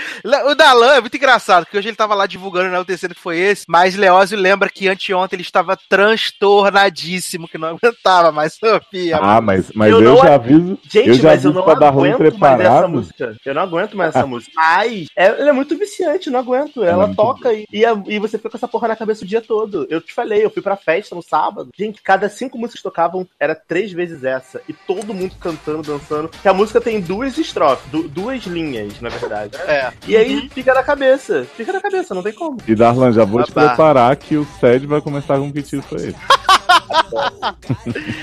O 0.51 0.55
Dalan 0.55 0.95
é 0.95 1.01
muito 1.01 1.15
engraçado, 1.17 1.65
porque 1.65 1.77
hoje 1.77 1.89
ele 1.89 1.97
tava 1.97 2.15
lá 2.15 2.27
divulgando 2.27 2.71
né, 2.71 2.79
o 2.81 2.85
terceiro 2.85 3.15
que 3.15 3.21
foi 3.21 3.39
esse, 3.39 3.65
mas 3.69 3.95
Leózio 3.95 4.39
lembra 4.39 4.69
que 4.71 4.89
anteontem 4.89 5.37
ele 5.37 5.43
estava 5.43 5.77
transtornadíssimo, 5.89 7.47
que 7.47 7.59
não 7.59 7.77
aguentava 7.77 8.33
mais 8.33 8.55
Sofia. 8.59 9.19
Ah, 9.21 9.41
mas, 9.41 9.71
mas 9.75 9.91
Eu 9.93 10.03
eu, 10.03 10.15
não 10.17 10.23
já 10.23 10.35
aviso. 10.35 10.79
Gente, 10.91 11.09
eu 11.09 11.15
já 11.15 11.29
mas 11.29 11.45
eu 11.45 11.51
aviso 11.51 11.53
não 11.53 11.63
pra 11.63 11.75
dar 11.75 11.91
ruim 11.91 12.17
preparado. 12.17 13.05
Música. 13.19 13.39
Eu 13.45 13.55
não 13.55 13.63
aguento 13.63 13.97
mais 13.97 14.15
essa 14.15 14.27
música. 14.27 14.53
Mas 14.55 15.07
é- 15.17 15.27
ela 15.27 15.51
é 15.51 15.53
muito 15.53 15.77
viciante, 15.77 16.27
eu 16.29 16.33
não 16.33 16.41
aguento. 16.41 16.83
Ela 16.83 17.11
é 17.11 17.15
toca 17.15 17.53
e, 17.53 17.67
e, 17.73 17.83
e 18.09 18.19
você 18.19 18.37
fica 18.39 18.51
com 18.51 18.57
essa 18.57 18.69
porra 18.69 18.89
na 18.89 18.97
cabeça 18.97 19.25
o 19.25 19.27
dia 19.29 19.41
todo. 19.41 19.87
Eu 19.91 20.01
te 20.01 20.13
falei, 20.13 20.45
eu 20.45 20.51
fui 20.51 20.63
pra 20.63 20.77
festa 20.77 21.15
no 21.15 21.23
sábado. 21.23 21.71
Gente, 21.77 22.03
cada 22.03 22.29
cinco 22.29 22.59
músicas 22.59 22.81
que 22.81 22.89
tocavam 22.89 23.27
era 23.39 23.55
três 23.55 23.93
vezes 23.93 24.25
essa. 24.25 24.61
E 24.69 24.73
todo 24.73 25.15
mundo 25.15 25.35
cantando, 25.41 25.83
dançando. 25.83 26.29
Que 26.29 26.49
a 26.49 26.55
música 26.55 26.81
tem 26.81 27.01
duas 27.01 27.37
estrofes, 27.39 27.91
du- 27.91 28.09
duas 28.09 28.43
linhas, 28.45 29.01
na 29.01 29.09
verdade. 29.09 29.57
É. 29.67 29.93
E 30.07 30.17
aí 30.17 30.49
fica 30.49 30.75
na 30.75 30.83
cabeça. 30.83 31.45
Fica 31.57 31.73
na 31.73 31.81
cabeça, 31.81 32.15
não 32.15 32.23
tem 32.23 32.33
como. 32.33 32.59
E 32.67 32.75
Darlan, 32.75 33.13
já 33.13 33.25
vou 33.25 33.43
te 33.43 33.53
preparar 33.53 34.15
que 34.17 34.37
o 34.37 34.47
SED 34.61 34.87
vai 34.87 35.01
começar 35.01 35.39
com 35.39 35.53
que 35.53 35.63
foi 35.63 35.99
esse. 36.09 36.17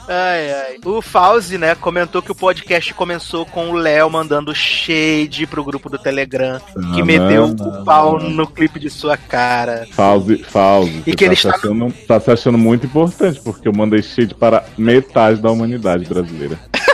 Ai, 0.07 0.51
ai. 0.51 0.77
O 0.85 1.01
Fauzi, 1.01 1.57
né, 1.57 1.75
comentou 1.75 2.21
que 2.21 2.31
o 2.31 2.35
podcast 2.35 2.93
começou 2.93 3.45
com 3.45 3.69
o 3.69 3.73
Léo 3.75 4.09
mandando 4.09 4.53
shade 4.53 5.45
pro 5.47 5.63
grupo 5.63 5.89
do 5.89 5.97
Telegram, 5.97 6.59
que 6.93 7.01
Ah, 7.01 7.05
meteu 7.05 7.45
o 7.45 7.83
pau 7.83 8.19
não. 8.19 8.29
no 8.29 8.47
clipe 8.47 8.79
de 8.79 8.89
sua 8.89 9.17
cara. 9.17 9.87
Fauzi, 9.91 10.43
Fauzi. 10.43 11.03
E 11.05 11.15
que 11.15 11.23
ele 11.25 11.35
tá, 11.35 11.41
se 11.41 11.47
está- 11.47 11.57
achando, 11.57 11.93
tá 12.07 12.19
se 12.19 12.31
achando 12.31 12.57
muito 12.57 12.85
importante, 12.87 13.39
porque 13.41 13.67
eu 13.67 13.73
mandei 13.73 14.01
shade 14.01 14.33
para 14.33 14.63
metade 14.77 15.41
da 15.41 15.51
humanidade 15.51 16.05
brasileira. 16.05 16.57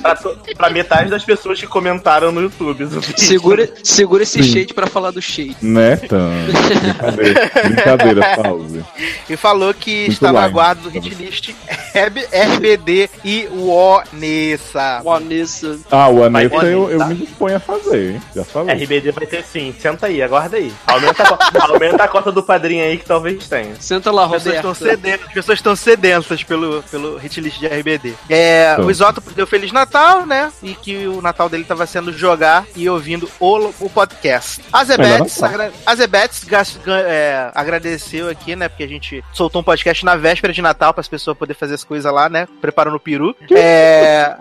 Pra, 0.00 0.14
to- 0.16 0.38
pra 0.56 0.70
metade 0.70 1.10
das 1.10 1.24
pessoas 1.24 1.60
que 1.60 1.66
comentaram 1.66 2.30
no 2.32 2.40
YouTube. 2.42 2.88
Segura, 3.16 3.68
segura 3.82 4.22
esse 4.22 4.42
Sim. 4.42 4.52
shade 4.52 4.74
pra 4.74 4.86
falar 4.86 5.10
do 5.10 5.20
shade. 5.22 5.56
Né? 5.62 5.96
Brincadeira, 5.96 7.50
brincadeira, 7.64 8.34
Fauzi. 8.36 8.84
E 9.28 9.36
falou 9.36 9.72
que 9.74 10.00
Muito 10.00 10.12
estava 10.12 10.42
aguardo 10.42 10.82
do 10.82 10.88
hit 10.90 11.14
list 11.14 11.50
RB 11.94 12.26
RBD 12.32 13.10
e 13.24 13.48
o 13.52 14.00
Nessa. 14.12 15.00
Vanessa. 15.02 15.78
Ah, 15.90 16.08
o 16.08 16.16
Vai, 16.30 16.44
Anessa 16.44 16.66
eu, 16.66 16.90
eu 16.90 17.06
me 17.06 17.14
disponho 17.14 17.56
a 17.56 17.60
fazer, 17.60 18.12
hein? 18.14 18.22
Já 18.34 18.44
falei. 18.44 18.74
RBD 18.76 19.12
vai 19.12 19.26
ter 19.26 19.42
sim. 19.44 19.74
Senta 19.78 20.06
aí, 20.06 20.22
aguarda 20.22 20.56
aí. 20.56 20.72
Aumenta 20.86 21.22
a, 21.22 21.64
aumenta 21.72 22.04
a 22.04 22.08
cota 22.08 22.30
do 22.32 22.42
padrinho 22.42 22.84
aí 22.84 22.96
que 22.98 23.04
talvez 23.04 23.46
tenha. 23.48 23.74
Senta 23.80 24.10
lá, 24.10 24.24
As 24.26 24.30
pessoas 24.42 24.54
estão 24.56 24.72
Roberto. 24.96 25.26
as 25.26 25.32
pessoas 25.32 25.58
estão 25.58 25.76
sedentas 25.76 26.42
pelo, 26.44 26.82
pelo 26.90 27.16
hit 27.18 27.40
list 27.40 27.58
de 27.58 27.66
RBD. 27.66 28.14
É, 28.28 28.72
Então. 28.74 28.86
o 28.86 28.90
Isótopo 28.90 29.30
deu 29.32 29.46
Feliz 29.50 29.72
Natal, 29.72 30.24
né? 30.24 30.52
E 30.62 30.74
que 30.74 31.06
o 31.08 31.20
Natal 31.20 31.48
dele 31.48 31.64
estava 31.64 31.84
sendo 31.84 32.12
jogar 32.12 32.64
e 32.76 32.88
ouvindo 32.88 33.28
o, 33.40 33.72
o 33.80 33.90
podcast. 33.90 34.62
A 34.72 34.84
Zebetes, 34.84 35.42
agra, 35.42 35.72
a 35.84 35.94
Zebetes 35.96 36.46
é, 36.86 37.50
agradeceu 37.52 38.28
aqui, 38.30 38.54
né? 38.54 38.68
Porque 38.68 38.84
a 38.84 38.88
gente 38.88 39.24
soltou 39.34 39.60
um 39.60 39.64
podcast 39.64 40.04
na 40.04 40.14
véspera 40.14 40.52
de 40.52 40.62
Natal 40.62 40.94
para 40.94 41.00
as 41.00 41.08
pessoas 41.08 41.36
poderem 41.36 41.58
fazer 41.58 41.74
as 41.74 41.82
coisas 41.84 42.12
lá, 42.12 42.28
né? 42.28 42.46
Preparando 42.60 42.94
o 42.96 43.00
peru. 43.00 43.34
É. 43.50 44.36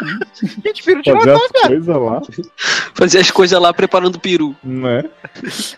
gente, 0.64 0.82
peru 0.82 1.02
de 1.02 1.12
Fazer 1.12 1.26
Natal, 1.26 1.44
as 1.44 1.52
cara. 1.52 1.68
coisas 1.68 1.96
lá, 1.96 2.22
Fazer 2.94 3.18
as 3.18 3.30
coisas 3.30 3.60
lá 3.60 3.72
preparando 3.74 4.16
o 4.16 4.20
peru. 4.20 4.56
né? 4.64 5.04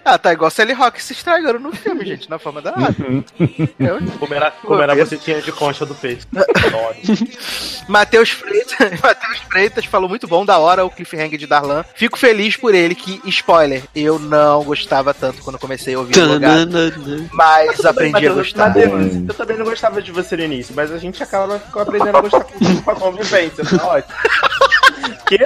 Ah, 0.04 0.16
tá 0.18 0.32
igual 0.32 0.50
Sally 0.50 0.72
Rock 0.72 1.02
se 1.02 1.12
estragando 1.12 1.58
no 1.58 1.72
filme, 1.72 2.04
gente, 2.04 2.30
na 2.30 2.38
forma 2.38 2.62
da 2.62 2.70
água. 2.70 2.94
Eu- 3.78 3.98
Como 4.18 4.34
era, 4.34 4.50
como 4.50 4.80
era 4.80 4.94
você 4.94 5.16
tinha 5.16 5.42
de 5.42 5.50
concha 5.52 5.84
do 5.84 5.94
peixe. 5.94 6.26
Matheus 7.88 8.30
Freitas, 8.52 9.00
Matheus 9.00 9.38
Freitas 9.50 9.84
falou 9.84 10.08
muito 10.08 10.26
bom, 10.26 10.44
da 10.44 10.58
hora 10.58 10.84
o 10.84 10.90
cliffhanger 10.90 11.38
de 11.38 11.46
Darlan. 11.46 11.84
Fico 11.94 12.18
feliz 12.18 12.56
por 12.56 12.74
ele 12.74 12.94
que, 12.94 13.20
spoiler, 13.26 13.82
eu 13.94 14.18
não 14.18 14.62
gostava 14.64 15.14
tanto 15.14 15.42
quando 15.42 15.58
comecei 15.58 15.94
a 15.94 15.98
ouvir 15.98 16.18
o 16.18 16.32
lugar, 16.34 16.66
mas 17.32 17.84
aprendi 17.84 18.26
a 18.26 18.32
gostar. 18.32 18.68
Matheus, 18.68 19.28
eu 19.28 19.34
também 19.34 19.56
não 19.56 19.64
gostava 19.64 20.02
de 20.02 20.12
você 20.12 20.36
no 20.36 20.44
início, 20.44 20.74
mas 20.74 20.92
a 20.92 20.98
gente 20.98 21.22
acaba 21.22 21.60
aprendendo 21.74 22.16
a 22.16 22.20
gostar 22.20 22.44
com, 22.44 22.82
com 22.82 22.90
a 22.90 22.94
convivência, 22.94 23.64
tá 23.64 23.86
ótimo. 23.86 24.14
Que? 25.26 25.38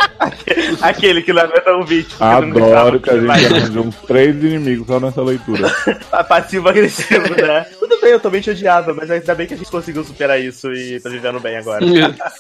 Aquele 0.83 1.23
que 1.23 1.31
aguenta 1.31 1.77
um 1.77 1.85
vídeo. 1.85 2.11
Adoro 2.21 3.01
que 3.01 3.11
a 3.11 3.19
gente 3.19 3.31
arranjou 3.47 3.85
uns 3.85 3.97
três 4.07 4.35
inimigos 4.37 4.87
só 4.87 4.99
nessa 5.01 5.23
leitura. 5.23 5.69
Passivo-agressivo, 6.29 7.29
né? 7.41 7.67
Tudo 7.79 8.01
bem, 8.01 8.11
eu 8.11 8.21
também 8.21 8.41
te 8.41 8.51
odiava, 8.51 8.93
mas 8.95 9.11
ainda 9.11 9.35
bem 9.35 9.47
que 9.47 9.55
a 9.55 9.57
gente 9.57 9.71
conseguiu 9.71 10.05
superar 10.05 10.41
isso 10.41 10.73
e 10.73 11.01
tá 11.01 11.09
vivendo 11.09 11.41
bem 11.41 11.57
agora. 11.57 11.85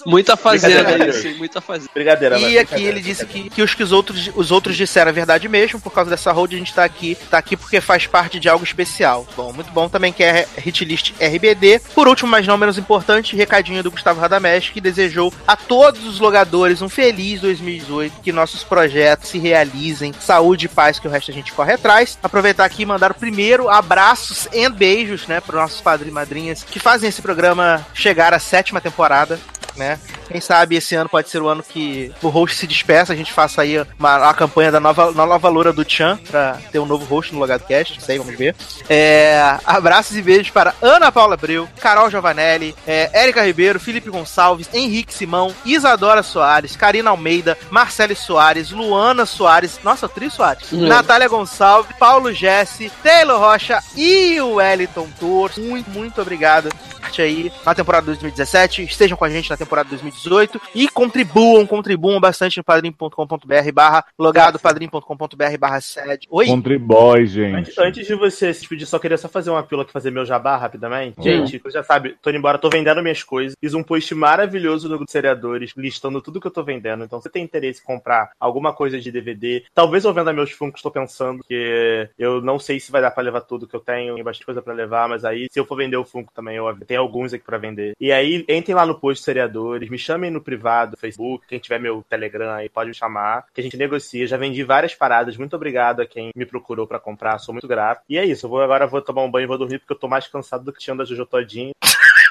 Muita 0.05 0.37
fazenda 0.37 0.83
Brincadeira, 0.83 1.11
isso, 1.11 1.27
hein? 1.29 1.35
Muita 1.39 1.61
fazenda. 1.61 1.91
Brincadeira, 1.95 2.39
E 2.39 2.43
mas- 2.43 2.57
aqui 2.59 2.85
ele 2.85 3.01
disse 3.01 3.25
que, 3.27 3.49
que 3.51 3.63
os 3.63 3.75
que 3.75 3.83
os 3.83 3.93
outros, 3.93 4.31
os 4.35 4.51
outros 4.51 4.77
disseram 4.77 5.11
a 5.11 5.13
verdade 5.15 5.49
mesmo, 5.49 5.81
por 5.81 5.93
causa 5.93 6.11
dessa 6.11 6.33
road 6.33 6.55
a 6.55 6.59
gente 6.59 6.75
tá 6.75 6.85
aqui, 6.85 7.17
tá 7.31 7.39
aqui 7.39 7.57
porque 7.57 7.81
faz 7.81 8.07
parte 8.07 8.39
de 8.41 8.49
algo 8.49 8.65
especial. 8.65 9.27
Bom, 9.37 9.53
muito 9.53 9.71
bom 9.73 9.89
também 9.89 10.13
que 10.13 10.23
é 10.23 10.47
hitlist 10.65 11.13
RBD. 11.21 11.81
Por 11.95 12.09
último, 12.09 12.31
mas 12.31 12.47
não 12.47 12.57
menos 12.57 12.79
importante, 12.79 13.37
recadinho 13.37 13.83
do 13.83 13.91
Gustavo 13.91 14.21
Radamés, 14.21 14.69
que 14.69 14.81
desejou 14.81 15.33
a 15.47 15.57
todos 15.57 16.05
os 16.07 16.19
logadores 16.21 16.83
um 16.83 16.89
feliz 16.89 17.06
2018, 17.12 18.20
que 18.23 18.33
nossos 18.33 18.65
projetos 18.65 19.31
se 19.31 19.39
realizem, 19.39 20.12
saúde 20.12 20.66
e 20.66 20.69
paz, 20.69 20.99
que 20.99 21.09
o 21.09 21.11
resto 21.11 21.31
a 21.31 21.35
gente 21.35 21.53
corre 21.53 21.74
atrás. 21.74 22.19
Aproveitar 22.23 22.65
aqui 22.65 22.83
e 22.83 22.87
mandar 22.87 23.11
o 23.11 23.15
primeiro 23.15 23.69
abraços 23.69 24.49
e 24.53 24.69
beijos, 24.69 25.27
né, 25.27 25.41
para 25.41 25.61
nossos 25.61 25.81
padrinhos 25.81 26.12
e 26.12 26.15
madrinhas 26.15 26.62
que 26.62 26.78
fazem 26.78 27.09
esse 27.09 27.23
programa 27.23 27.87
chegar 27.95 28.35
à 28.35 28.39
sétima 28.39 28.81
temporada 28.81 29.39
né? 29.77 29.98
Quem 30.28 30.40
sabe 30.40 30.77
esse 30.77 30.94
ano 30.94 31.09
pode 31.09 31.28
ser 31.28 31.40
o 31.40 31.48
ano 31.48 31.62
que 31.62 32.12
o 32.23 32.28
host 32.28 32.57
se 32.57 32.66
despeça, 32.66 33.12
a 33.12 33.16
gente 33.16 33.32
faça 33.32 33.62
aí 33.62 33.77
uma, 33.98 34.28
a 34.28 34.35
campanha 34.35 34.73
da 34.73 34.81
nova, 34.81 35.12
nova 35.12 35.48
loura 35.48 35.73
do 35.73 35.89
Chan 35.89 36.19
pra 36.31 36.59
ter 36.73 36.78
um 36.78 36.86
novo 36.86 37.05
host 37.05 37.32
no 37.32 37.39
Logado 37.39 37.65
Cast, 37.66 38.01
sei, 38.03 38.19
vamos 38.19 38.36
ver. 38.36 38.55
É, 38.89 39.59
abraços 39.65 40.16
e 40.16 40.23
beijos 40.23 40.51
para 40.51 40.74
Ana 40.82 41.12
Paula 41.12 41.35
Abreu, 41.35 41.69
Carol 41.81 42.11
Giovanelli, 42.11 42.74
é, 42.86 43.11
Érica 43.12 43.44
Ribeiro, 43.44 43.78
Felipe 43.78 44.11
Gonçalves, 44.11 44.69
Henrique 44.73 45.15
Simão, 45.15 45.55
Isadora 45.65 46.23
Soares, 46.23 46.74
Karina 46.77 47.11
Almeida, 47.11 47.57
Marcele 47.70 48.15
Soares, 48.15 48.70
Luana 48.70 49.24
Soares, 49.27 49.78
nossa, 49.85 50.09
Tri 50.09 50.31
Soares, 50.31 50.73
Hum. 50.73 50.86
Natália 50.86 51.28
Gonçalves, 51.28 51.94
Paulo 51.98 52.32
Jesse, 52.32 52.90
Taylor 53.03 53.39
Rocha 53.39 53.82
e 53.97 54.40
o 54.40 54.55
Wellington 54.55 55.09
Tour. 55.19 55.51
Muito, 55.59 55.90
muito 55.90 56.20
obrigado 56.20 56.69
parte 57.17 57.23
aí 57.23 57.53
na 57.65 57.75
temporada 57.75 58.07
2017, 58.07 58.85
estejam 58.85 59.17
com 59.17 59.25
a 59.25 59.31
gente 59.31 59.49
na 59.49 59.57
temporada 59.57 59.89
2018 59.89 60.61
e 60.75 60.89
contribuam, 60.89 61.67
contribuam 61.67 62.21
bastante 62.21 62.59
no 62.59 62.65
padrim.com.br 62.65 63.73
barra 63.73 64.05
logado, 64.19 64.59
padrim.com.br 64.59 65.59
barra 65.59 65.81
sede. 65.81 66.27
Oi? 66.31 66.47
Contribói, 66.47 67.27
gente. 67.27 67.57
Antes, 67.57 67.79
antes 67.79 68.07
de 68.07 68.15
você 68.15 68.53
se 68.53 68.61
despedir, 68.61 68.87
só 68.87 68.99
queria 68.99 69.17
só 69.17 69.29
fazer 69.29 69.51
uma 69.51 69.63
pílula 69.63 69.85
aqui, 69.85 69.93
fazer 69.93 70.11
meu 70.11 70.27
jabá 70.27 70.57
rapidamente. 70.57 71.19
Hum. 71.19 71.23
Gente, 71.23 71.59
você 71.59 71.73
já 71.73 71.83
sabe, 71.83 72.17
tô 72.21 72.31
indo 72.31 72.39
embora, 72.39 72.59
tô 72.59 72.69
vendendo 72.69 73.03
minhas 73.03 73.23
coisas. 73.23 73.57
Fiz 73.59 73.73
um 73.73 73.83
post 73.83 74.15
maravilhoso 74.15 74.89
no 74.89 74.97
grupo 74.97 75.07
de 75.07 75.13
seriadores, 75.13 75.73
listando 75.77 76.21
tudo 76.21 76.41
que 76.41 76.47
eu 76.47 76.53
tô 76.53 76.63
vendendo. 76.63 77.05
Então, 77.05 77.19
se 77.19 77.25
você 77.25 77.31
tem 77.31 77.45
interesse 77.45 77.81
em 77.81 77.85
comprar 77.85 78.31
alguma 78.39 78.73
coisa 78.73 79.01
de 79.01 79.11
DVD, 79.11 79.65
talvez 79.75 80.05
eu 80.05 80.13
venda 80.13 80.33
meus 80.33 80.51
Funkos, 80.51 80.83
tô 80.83 80.91
pensando, 80.91 81.43
que 81.45 82.09
eu 82.19 82.41
não 82.41 82.59
sei 82.59 82.81
se 82.81 82.91
vai 82.91 83.01
dar 83.03 83.11
pra 83.11 83.23
levar 83.23 83.43
tudo 83.43 83.67
que 83.67 83.77
eu 83.77 83.81
tenho, 83.81 84.15
tem 84.15 84.25
bastante 84.25 84.47
coisa 84.47 84.63
pra 84.63 84.73
levar, 84.73 85.09
mas 85.09 85.25
aí, 85.25 85.49
se 85.51 85.59
eu 85.59 85.67
for 85.67 85.77
vender 85.77 85.97
o 85.97 86.05
Funko 86.05 86.33
também, 86.33 86.57
eu 86.57 86.77
tenho 86.87 87.06
alguns 87.07 87.33
aqui 87.33 87.45
pra 87.45 87.59
vender. 87.59 87.95
E 88.01 88.12
aí, 88.12 88.45
entrem 88.49 88.74
lá 88.74 88.85
no 88.85 88.99
post 88.99 89.23
seriadores, 89.24 89.89
me 89.89 89.99
chamem 89.99 90.31
no 90.31 90.41
privado, 90.41 90.97
Facebook, 90.97 91.47
quem 91.47 91.59
tiver 91.59 91.78
meu 91.81 92.05
Telegram 92.09 92.53
aí 92.53 92.69
pode 92.69 92.89
me 92.89 92.95
chamar, 92.95 93.47
que 93.55 93.61
a 93.61 93.65
gente 93.65 93.77
negocia. 93.77 94.27
Já 94.27 94.37
vendi 94.37 94.62
várias 94.62 94.95
paradas, 94.95 95.37
muito 95.37 95.57
obrigado 95.57 96.01
a 96.01 96.07
quem 96.07 96.31
me 96.35 96.45
procurou 96.47 96.87
pra 96.87 96.99
comprar, 96.99 97.39
sou 97.39 97.55
muito 97.55 97.69
grato. 97.69 98.03
E 98.09 98.19
é 98.19 98.24
isso, 98.24 98.47
eu 98.47 98.51
vou 98.51 98.61
agora 98.61 98.87
vou 98.87 99.01
tomar 99.03 99.23
um 99.23 99.31
banho 99.31 99.45
e 99.45 99.49
vou 99.49 99.59
dormir 99.59 99.78
porque 99.78 99.93
eu 99.93 99.99
tô 99.99 100.09
mais 100.09 100.27
cansado 100.27 100.65
do 100.65 100.73
que 100.73 100.78
tinha 100.81 100.95
da 100.97 101.05
Jojo 101.05 101.27
Todinho. 101.27 101.73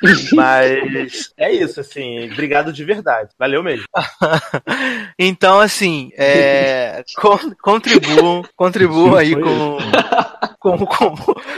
Mas 0.33 1.33
é 1.37 1.51
isso, 1.53 1.79
assim, 1.79 2.29
obrigado 2.31 2.71
de 2.73 2.83
verdade. 2.83 3.29
Valeu 3.39 3.63
mesmo. 3.63 3.85
Então, 5.17 5.61
assim, 5.61 6.11
é, 6.17 7.01
con- 7.15 7.55
contribuam, 7.61 8.43
contribuam 8.55 9.15
aí 9.15 9.33
com, 9.33 9.77
com, 10.65 10.77
com, 10.85 11.15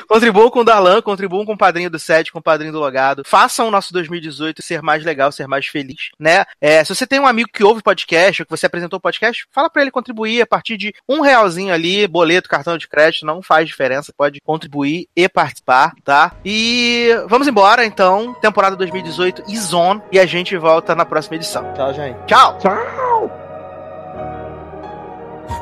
contribuam 0.07 0.49
com 0.49 0.59
o 0.59 0.63
Darlan, 0.63 1.01
contribuam 1.01 1.45
com 1.45 1.53
o 1.53 1.57
padrinho 1.57 1.89
do 1.89 1.97
SED, 1.97 2.31
com 2.31 2.39
o 2.39 2.43
padrinho 2.43 2.73
do 2.73 2.79
Logado. 2.79 3.23
Façam 3.25 3.67
o 3.67 3.71
nosso 3.71 3.93
2018 3.93 4.61
ser 4.61 4.81
mais 4.81 5.05
legal, 5.05 5.31
ser 5.31 5.47
mais 5.47 5.65
feliz, 5.65 6.09
né? 6.19 6.43
É, 6.59 6.83
se 6.83 6.93
você 6.93 7.07
tem 7.07 7.19
um 7.19 7.27
amigo 7.27 7.49
que 7.53 7.63
ouve 7.63 7.81
podcast, 7.81 8.41
ou 8.41 8.45
que 8.45 8.51
você 8.51 8.65
apresentou 8.65 8.97
o 8.97 9.01
podcast, 9.01 9.47
fala 9.51 9.69
pra 9.69 9.81
ele 9.81 9.91
contribuir 9.91 10.41
a 10.41 10.47
partir 10.47 10.75
de 10.75 10.93
um 11.07 11.21
realzinho 11.21 11.73
ali, 11.73 12.05
boleto, 12.07 12.49
cartão 12.49 12.77
de 12.77 12.87
crédito, 12.87 13.25
não 13.25 13.41
faz 13.41 13.67
diferença, 13.67 14.13
pode 14.15 14.41
contribuir 14.41 15.07
e 15.15 15.29
participar, 15.29 15.93
tá? 16.03 16.33
E 16.43 17.09
vamos 17.27 17.47
embora, 17.47 17.85
então, 17.85 18.33
temporada 18.35 18.75
2018 18.75 19.43
is 19.47 19.73
on, 19.73 20.01
e 20.11 20.19
a 20.19 20.25
gente 20.25 20.57
volta 20.57 20.95
na 20.95 21.05
próxima 21.05 21.37
edição. 21.37 21.73
Tchau, 21.73 21.93
gente. 21.93 22.17
Tchau! 22.25 22.57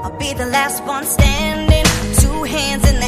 I'll 0.05 0.17
be 0.17 0.33
the 0.33 0.45
last 0.45 0.83
one 0.83 1.03
standing. 1.03 1.83
Two 2.21 2.43
hands 2.43 2.87
in 2.89 2.99
the 2.99 3.04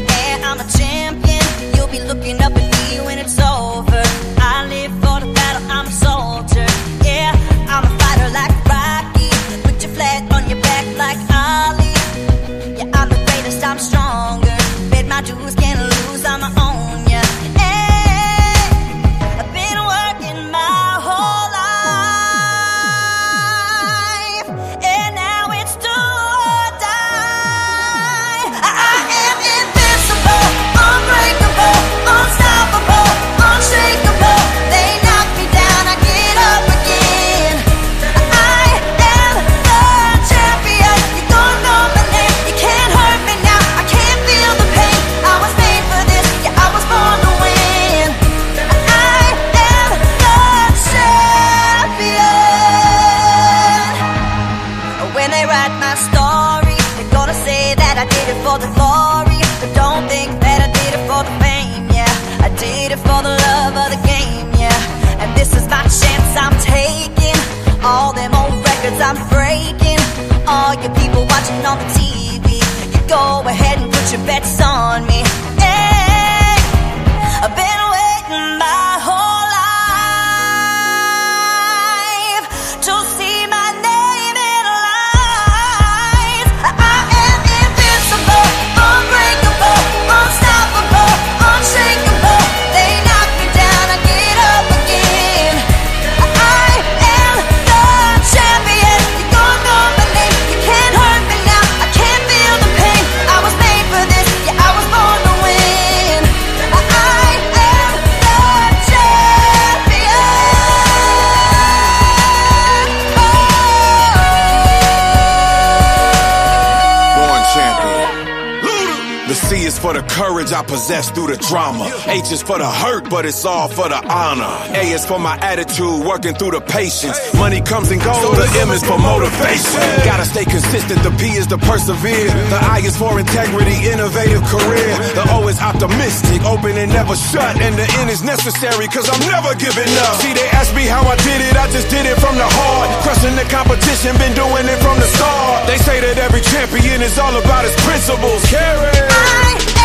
courage 120.17 120.49
I 120.51 120.65
possess 120.65 121.13
through 121.13 121.29
the 121.29 121.37
drama. 121.37 121.85
H 122.09 122.33
is 122.33 122.41
for 122.41 122.57
the 122.57 122.65
hurt, 122.65 123.05
but 123.05 123.29
it's 123.29 123.45
all 123.45 123.69
for 123.69 123.85
the 123.85 124.01
honor. 124.09 124.49
A 124.73 124.81
is 124.89 125.05
for 125.05 125.21
my 125.21 125.37
attitude, 125.45 126.01
working 126.01 126.33
through 126.33 126.57
the 126.57 126.61
patience. 126.61 127.21
Money 127.37 127.61
comes 127.61 127.93
and 127.93 128.01
goes, 128.01 128.17
the 128.33 128.49
M 128.65 128.73
is 128.73 128.81
for 128.81 128.97
motivation. 128.97 129.77
Gotta 130.09 130.25
stay 130.25 130.41
consistent, 130.41 131.05
the 131.05 131.13
P 131.21 131.37
is 131.37 131.45
to 131.53 131.61
persevere. 131.61 132.33
The 132.49 132.57
I 132.57 132.81
is 132.81 132.97
for 132.97 133.13
integrity, 133.21 133.77
innovative 133.93 134.41
career. 134.49 134.89
The 135.13 135.21
O 135.37 135.45
is 135.53 135.61
optimistic, 135.61 136.41
open 136.49 136.73
and 136.81 136.89
never 136.89 137.13
shut. 137.13 137.53
And 137.61 137.77
the 137.77 137.85
N 138.01 138.09
is 138.09 138.25
necessary, 138.25 138.89
cause 138.89 139.05
I'm 139.05 139.21
never 139.29 139.53
giving 139.53 139.91
up. 140.09 140.17
See, 140.17 140.33
they 140.33 140.49
ask 140.57 140.73
me 140.73 140.89
how 140.89 141.05
I 141.05 141.13
did 141.21 141.45
it, 141.45 141.53
I 141.53 141.69
just 141.69 141.93
did 141.93 142.09
it 142.09 142.17
from 142.17 142.41
the 142.41 142.49
heart. 142.49 142.89
Crushing 143.05 143.37
the 143.37 143.45
competition, 143.53 144.17
been 144.17 144.33
doing 144.33 144.65
it 144.65 144.81
from 144.81 144.97
the 144.97 145.05
start. 145.13 145.69
They 145.69 145.77
say 145.77 146.01
that 146.01 146.17
every 146.17 146.41
champion 146.41 147.05
is 147.05 147.21
all 147.21 147.37
about 147.37 147.69
his 147.69 147.77
principles. 147.85 148.41
Carry. 148.49 148.97
I 148.97 149.76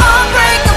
heartbreaker 0.00 0.69